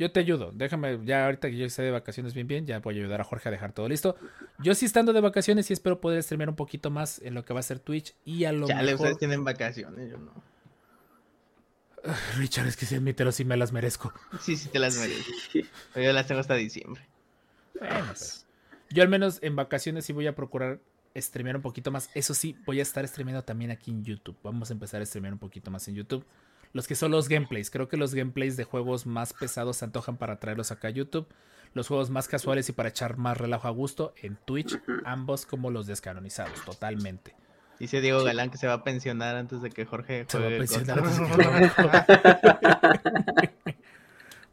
Yo 0.00 0.10
te 0.10 0.18
ayudo. 0.18 0.50
Déjame, 0.54 0.98
ya 1.04 1.26
ahorita 1.26 1.50
que 1.50 1.58
yo 1.58 1.66
esté 1.66 1.82
de 1.82 1.90
vacaciones 1.90 2.32
bien, 2.32 2.46
bien, 2.46 2.64
ya 2.64 2.78
voy 2.78 2.94
a 2.94 3.00
ayudar 3.02 3.20
a 3.20 3.24
Jorge 3.24 3.50
a 3.50 3.52
dejar 3.52 3.74
todo 3.74 3.86
listo. 3.86 4.16
Yo 4.58 4.74
sí 4.74 4.86
estando 4.86 5.12
de 5.12 5.20
vacaciones 5.20 5.66
sí 5.66 5.74
espero 5.74 6.00
poder 6.00 6.22
streamear 6.22 6.48
un 6.48 6.56
poquito 6.56 6.90
más 6.90 7.20
en 7.22 7.34
lo 7.34 7.44
que 7.44 7.52
va 7.52 7.60
a 7.60 7.62
ser 7.62 7.80
Twitch 7.80 8.14
y 8.24 8.44
a 8.44 8.52
lo 8.52 8.66
ya 8.66 8.76
le 8.76 8.92
mejor... 8.92 8.94
ustedes 8.94 9.18
tienen 9.18 9.44
vacaciones, 9.44 10.10
yo 10.10 10.16
no. 10.16 10.32
Richard, 12.38 12.66
es 12.66 12.78
que 12.78 12.86
si 12.86 12.94
admítelo, 12.94 13.30
sí 13.30 13.44
me 13.44 13.58
las 13.58 13.72
merezco. 13.72 14.10
Sí, 14.40 14.56
sí 14.56 14.70
te 14.70 14.78
las 14.78 14.96
merezco. 14.96 15.32
Pero 15.92 16.06
yo 16.06 16.12
las 16.14 16.26
tengo 16.26 16.40
hasta 16.40 16.54
diciembre. 16.54 17.06
Bueno, 17.78 18.14
pero 18.18 18.30
Yo 18.88 19.02
al 19.02 19.10
menos 19.10 19.38
en 19.42 19.54
vacaciones 19.54 20.06
sí 20.06 20.14
voy 20.14 20.26
a 20.26 20.34
procurar 20.34 20.80
streamear 21.14 21.56
un 21.56 21.62
poquito 21.62 21.90
más. 21.90 22.08
Eso 22.14 22.32
sí, 22.32 22.56
voy 22.64 22.78
a 22.78 22.82
estar 22.82 23.06
streameando 23.06 23.44
también 23.44 23.70
aquí 23.70 23.90
en 23.90 24.02
YouTube. 24.02 24.38
Vamos 24.42 24.70
a 24.70 24.72
empezar 24.72 25.02
a 25.02 25.04
streamear 25.04 25.34
un 25.34 25.40
poquito 25.40 25.70
más 25.70 25.86
en 25.88 25.96
YouTube. 25.96 26.24
Los 26.72 26.86
que 26.86 26.94
son 26.94 27.10
los 27.10 27.28
gameplays. 27.28 27.70
Creo 27.70 27.88
que 27.88 27.96
los 27.96 28.14
gameplays 28.14 28.56
de 28.56 28.64
juegos 28.64 29.06
más 29.06 29.32
pesados 29.32 29.78
se 29.78 29.84
antojan 29.84 30.16
para 30.16 30.38
traerlos 30.38 30.70
acá 30.70 30.88
a 30.88 30.92
YouTube. 30.92 31.26
Los 31.74 31.88
juegos 31.88 32.10
más 32.10 32.28
casuales 32.28 32.68
y 32.68 32.72
para 32.72 32.88
echar 32.88 33.16
más 33.16 33.36
relajo 33.36 33.68
a 33.68 33.70
gusto 33.70 34.14
en 34.22 34.36
Twitch. 34.44 34.78
Ambos 35.04 35.46
como 35.46 35.70
los 35.70 35.86
descanonizados, 35.86 36.64
totalmente. 36.64 37.34
Dice 37.78 38.00
Diego 38.00 38.22
Galán 38.22 38.50
que 38.50 38.58
se 38.58 38.66
va 38.66 38.74
a 38.74 38.84
pensionar 38.84 39.36
antes 39.36 39.62
de 39.62 39.70
que 39.70 39.86
Jorge 39.86 40.26
Se 40.28 40.38
va 40.38 40.46
a 40.46 40.50
pensionar 40.50 41.02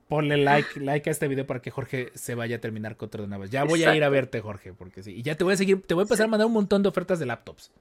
Ponle 0.07 0.37
like, 0.37 0.79
like 0.79 1.09
a 1.09 1.11
este 1.11 1.27
video 1.27 1.45
para 1.45 1.61
que 1.61 1.69
Jorge 1.69 2.13
se 2.15 2.35
vaya 2.35 2.55
a 2.55 2.59
terminar 2.59 2.95
con 2.95 3.07
otro 3.07 3.23
de 3.23 3.27
una 3.27 3.37
vez. 3.37 3.51
Ya 3.51 3.65
voy 3.65 3.83
a 3.83 3.93
ir 3.93 4.05
a 4.05 4.09
verte, 4.09 4.39
Jorge, 4.39 4.71
porque 4.71 5.03
sí. 5.03 5.11
Y 5.11 5.21
ya 5.21 5.35
te 5.35 5.43
voy 5.43 5.53
a 5.53 5.57
seguir, 5.57 5.81
te 5.81 5.93
voy 5.93 6.03
a 6.03 6.05
empezar 6.05 6.27
a 6.27 6.29
mandar 6.29 6.47
un 6.47 6.53
montón 6.53 6.81
de 6.81 6.87
ofertas 6.87 7.19
de 7.19 7.25
laptops. 7.25 7.71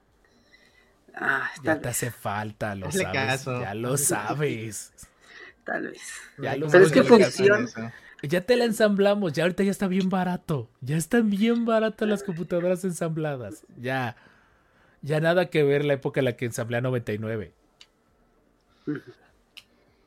Ah, 1.16 1.50
Ya 1.64 1.80
te 1.80 1.88
hace 1.88 2.10
falta, 2.10 2.74
lo 2.74 2.88
Hazle 2.88 3.02
sabes. 3.04 3.18
caso. 3.20 3.60
Ya 3.60 3.74
lo 3.74 3.96
sabes. 3.96 4.92
tal 5.64 5.88
vez. 5.88 6.02
Ya 6.38 6.56
lo 6.56 6.68
Pero 6.68 6.84
es 6.84 6.92
que 6.92 7.02
funciona. 7.02 7.92
Ya 8.22 8.40
te 8.40 8.56
la 8.56 8.64
ensamblamos, 8.64 9.32
ya 9.32 9.44
ahorita 9.44 9.62
ya 9.62 9.70
está 9.70 9.88
bien 9.88 10.08
barato. 10.08 10.70
Ya 10.80 10.96
están 10.96 11.30
bien 11.30 11.64
baratas 11.64 12.08
las 12.08 12.22
computadoras 12.22 12.84
ensambladas. 12.84 13.64
Ya. 13.78 14.16
Ya 15.02 15.20
nada 15.20 15.50
que 15.50 15.62
ver 15.62 15.84
la 15.84 15.94
época 15.94 16.20
en 16.20 16.24
la 16.24 16.36
que 16.36 16.44
ensamblé 16.46 16.78
a 16.78 16.80
99. 16.80 17.52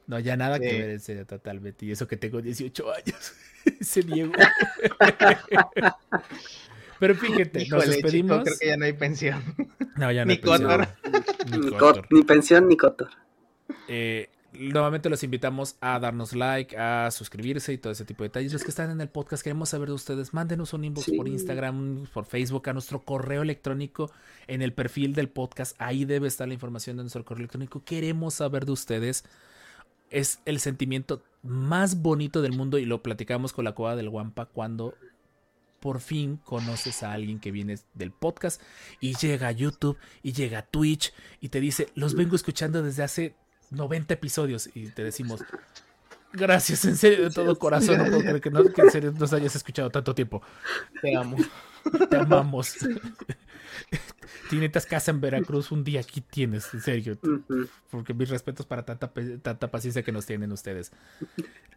No, 0.08 0.20
ya 0.20 0.36
nada 0.38 0.60
que 0.60 0.66
ver 0.80 0.90
en 0.90 1.00
serio, 1.00 1.26
totalmente. 1.26 1.86
Y 1.86 1.92
eso 1.92 2.08
que 2.08 2.18
tengo 2.18 2.42
18 2.42 2.92
años. 2.94 3.34
Se 3.82 4.04
niego. 4.04 4.34
Pero 7.00 7.16
fíjate, 7.16 7.60
nos 7.60 7.64
chico, 7.64 7.78
despedimos. 7.80 8.44
creo 8.44 8.58
que 8.60 8.68
ya 8.68 8.78
no 8.78 8.86
hay 8.86 8.94
pensión. 8.94 9.42
No, 9.96 10.12
ya 10.12 10.26
no 10.26 10.28
Ni 10.28 10.34
hay 10.34 10.40
pensión. 10.40 10.62
Cotor. 10.70 10.88
Ni 11.52 11.58
Ni, 11.58 11.70
Cotor. 11.72 12.02
cot- 12.02 12.08
ni 12.12 12.24
pensión 12.24 12.68
ni 12.68 12.78
cotor. 12.78 13.10
Eh, 13.88 14.30
nuevamente 14.54 15.10
los 15.10 15.24
invitamos 15.24 15.78
a 15.80 16.00
darnos 16.00 16.34
like, 16.34 16.76
a 16.78 17.10
suscribirse 17.12 17.72
y 17.74 17.78
todo 17.78 17.94
ese 17.94 18.04
tipo 18.06 18.24
de 18.24 18.30
detalles. 18.30 18.52
Los 18.54 18.64
que 18.64 18.70
están 18.70 18.90
en 18.92 19.00
el 19.02 19.08
podcast, 19.10 19.44
queremos 19.44 19.70
saber 19.70 19.90
de 19.90 19.96
ustedes. 19.96 20.34
Mándenos 20.34 20.74
un 20.74 20.84
inbox 20.84 21.06
Sí. 21.06 21.16
por 21.18 21.28
Instagram, 21.28 22.08
por 22.14 22.26
Facebook, 22.26 22.68
a 22.70 22.74
nuestro 22.74 23.00
correo 23.02 23.42
electrónico 23.44 24.12
en 24.48 24.62
el 24.62 24.74
perfil 24.74 25.14
del 25.14 25.30
podcast. 25.30 25.76
Ahí 25.80 26.06
debe 26.06 26.28
estar 26.28 26.48
la 26.48 26.54
información 26.54 26.98
de 26.98 27.04
nuestro 27.04 27.24
correo 27.24 27.42
electrónico. 27.42 27.84
Queremos 27.86 28.34
saber 28.36 28.66
de 28.66 28.72
ustedes. 28.74 29.24
Es 30.12 30.40
el 30.46 30.60
sentimiento 30.60 31.22
más 31.44 32.02
bonito 32.02 32.42
del 32.42 32.54
mundo 32.54 32.78
y 32.80 32.86
lo 32.86 33.04
platicamos 33.04 33.54
con 33.54 33.64
la 33.66 33.74
cueva 33.74 33.96
del 33.96 34.10
Guampa 34.10 34.46
cuando 34.46 34.96
por 35.80 36.00
fin 36.02 36.38
conoces 36.44 37.04
a 37.04 37.14
alguien 37.14 37.40
que 37.40 37.52
viene 37.52 37.78
del 37.94 38.12
podcast 38.12 38.62
y 39.00 39.16
llega 39.16 39.48
a 39.48 39.52
YouTube 39.52 39.98
y 40.24 40.34
llega 40.34 40.60
a 40.60 40.66
Twitch 40.66 41.14
y 41.40 41.50
te 41.50 41.60
dice, 41.60 41.88
los 41.96 42.16
vengo 42.16 42.36
escuchando 42.36 42.84
desde 42.84 43.04
hace 43.04 43.36
90 43.72 44.14
episodios 44.16 44.70
y 44.74 44.88
te 44.88 45.04
decimos, 45.04 45.44
gracias, 46.34 46.86
en 46.86 46.98
serio, 46.98 47.24
de 47.26 47.30
todo 47.32 47.58
corazón, 47.58 47.98
no 48.00 48.06
puedo 48.06 48.20
creer 48.22 48.42
que, 48.42 48.50
no- 48.52 48.64
que 48.72 48.82
en 48.82 48.92
serio 48.92 49.12
nos 49.18 49.32
hayas 49.34 49.56
escuchado 49.56 49.90
tanto 49.90 50.14
tiempo. 50.16 50.42
Te 51.02 51.16
amo. 51.16 51.38
Te 52.10 52.18
amamos. 52.18 52.76
Tienes 54.50 54.86
casa 54.88 55.12
en 55.12 55.22
Veracruz, 55.22 55.72
un 55.72 55.84
día 55.84 56.02
aquí 56.02 56.22
tienes, 56.22 56.74
en 56.74 56.82
serio. 56.82 57.18
Porque 57.90 58.14
mis 58.14 58.30
respetos 58.30 58.66
para 58.66 58.84
tanta, 58.84 59.12
tanta 59.42 59.72
paciencia 59.72 60.04
que 60.04 60.12
nos 60.12 60.26
tienen 60.26 60.52
ustedes. 60.52 60.92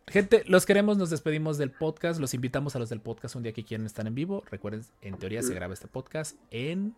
Gente, 0.09 0.43
los 0.47 0.67
queremos, 0.67 0.97
nos 0.97 1.11
despedimos 1.11 1.59
del 1.59 1.71
podcast. 1.71 2.21
Los 2.21 2.35
invitamos 2.35 2.75
a 2.77 2.79
los 2.79 2.89
del 2.89 3.01
podcast 3.01 3.37
un 3.37 3.43
día 3.43 3.53
que 3.53 3.65
quieran 3.65 3.87
estar 3.87 4.07
en 4.07 4.15
vivo. 4.15 4.43
Recuerden, 4.51 4.85
en 5.03 5.19
teoría 5.19 5.43
se 5.43 5.55
graba 5.55 5.75
este 5.75 5.89
podcast 5.89 6.37
en 6.51 6.95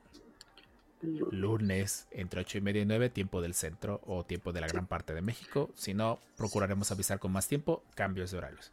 lunes 1.02 2.06
entre 2.12 2.40
8 2.40 2.58
y 2.58 2.60
media 2.62 2.82
y 2.82 2.86
9, 2.86 3.10
tiempo 3.10 3.42
del 3.42 3.52
centro 3.52 4.00
o 4.06 4.24
tiempo 4.24 4.52
de 4.52 4.62
la 4.62 4.68
gran 4.68 4.86
parte 4.86 5.12
de 5.12 5.20
México. 5.20 5.70
Si 5.74 5.92
no, 5.92 6.18
procuraremos 6.36 6.90
avisar 6.90 7.18
con 7.18 7.32
más 7.32 7.46
tiempo, 7.46 7.82
cambios 7.94 8.30
de 8.30 8.38
horarios. 8.38 8.72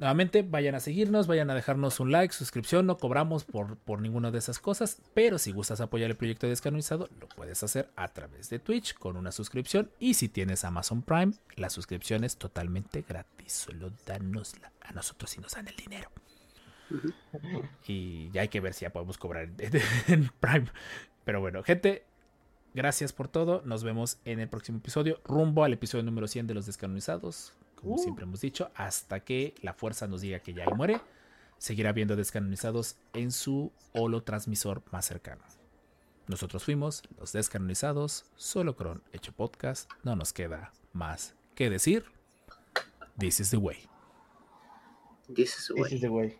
Nuevamente, 0.00 0.40
vayan 0.40 0.74
a 0.74 0.80
seguirnos, 0.80 1.26
vayan 1.26 1.50
a 1.50 1.54
dejarnos 1.54 2.00
un 2.00 2.10
like, 2.10 2.32
suscripción, 2.32 2.86
no 2.86 2.96
cobramos 2.96 3.44
por, 3.44 3.76
por 3.76 4.00
ninguna 4.00 4.30
de 4.30 4.38
esas 4.38 4.58
cosas, 4.58 5.02
pero 5.12 5.38
si 5.38 5.52
gustas 5.52 5.82
apoyar 5.82 6.08
el 6.08 6.16
proyecto 6.16 6.46
de 6.46 6.52
Descanonizado, 6.52 7.10
lo 7.20 7.28
puedes 7.28 7.62
hacer 7.62 7.90
a 7.96 8.08
través 8.08 8.48
de 8.48 8.58
Twitch 8.58 8.94
con 8.94 9.18
una 9.18 9.30
suscripción 9.30 9.90
y 9.98 10.14
si 10.14 10.30
tienes 10.30 10.64
Amazon 10.64 11.02
Prime, 11.02 11.34
la 11.56 11.68
suscripción 11.68 12.24
es 12.24 12.38
totalmente 12.38 13.04
gratis, 13.06 13.52
solo 13.52 13.92
danosla, 14.06 14.72
a 14.80 14.92
nosotros 14.92 15.32
si 15.32 15.40
nos 15.42 15.52
dan 15.52 15.68
el 15.68 15.76
dinero. 15.76 16.10
Y 17.86 18.30
ya 18.30 18.40
hay 18.40 18.48
que 18.48 18.60
ver 18.60 18.72
si 18.72 18.86
ya 18.86 18.90
podemos 18.94 19.18
cobrar 19.18 19.50
en, 19.58 19.82
en 20.08 20.30
Prime. 20.40 20.68
Pero 21.24 21.42
bueno, 21.42 21.62
gente, 21.62 22.06
gracias 22.72 23.12
por 23.12 23.28
todo. 23.28 23.60
Nos 23.66 23.84
vemos 23.84 24.18
en 24.24 24.40
el 24.40 24.48
próximo 24.48 24.78
episodio, 24.78 25.20
rumbo 25.26 25.62
al 25.62 25.74
episodio 25.74 26.04
número 26.04 26.26
100 26.26 26.46
de 26.46 26.54
los 26.54 26.64
descanonizados. 26.64 27.52
Como 27.80 27.98
siempre 27.98 28.24
hemos 28.24 28.40
dicho, 28.40 28.70
hasta 28.74 29.20
que 29.20 29.54
la 29.62 29.72
fuerza 29.72 30.06
nos 30.06 30.20
diga 30.20 30.40
que 30.40 30.52
ya 30.52 30.64
ahí 30.64 30.74
muere, 30.76 31.00
seguirá 31.58 31.92
viendo 31.92 32.16
descanonizados 32.16 32.96
en 33.12 33.32
su 33.32 33.72
holotransmisor 33.92 34.82
más 34.92 35.06
cercano. 35.06 35.42
Nosotros 36.26 36.62
fuimos 36.64 37.02
los 37.18 37.32
descanonizados, 37.32 38.24
solo 38.36 38.76
Cron 38.76 39.02
hecho 39.12 39.32
podcast. 39.32 39.90
No 40.04 40.14
nos 40.14 40.32
queda 40.32 40.72
más 40.92 41.34
que 41.54 41.70
decir. 41.70 42.04
This 43.18 43.40
is 43.40 43.50
the 43.50 43.56
way. 43.56 43.78
This 45.34 45.58
is 45.58 45.66
the 45.68 45.74
This 45.74 45.82
way. 45.82 45.94
is 45.94 46.00
the 46.00 46.08
way. 46.08 46.38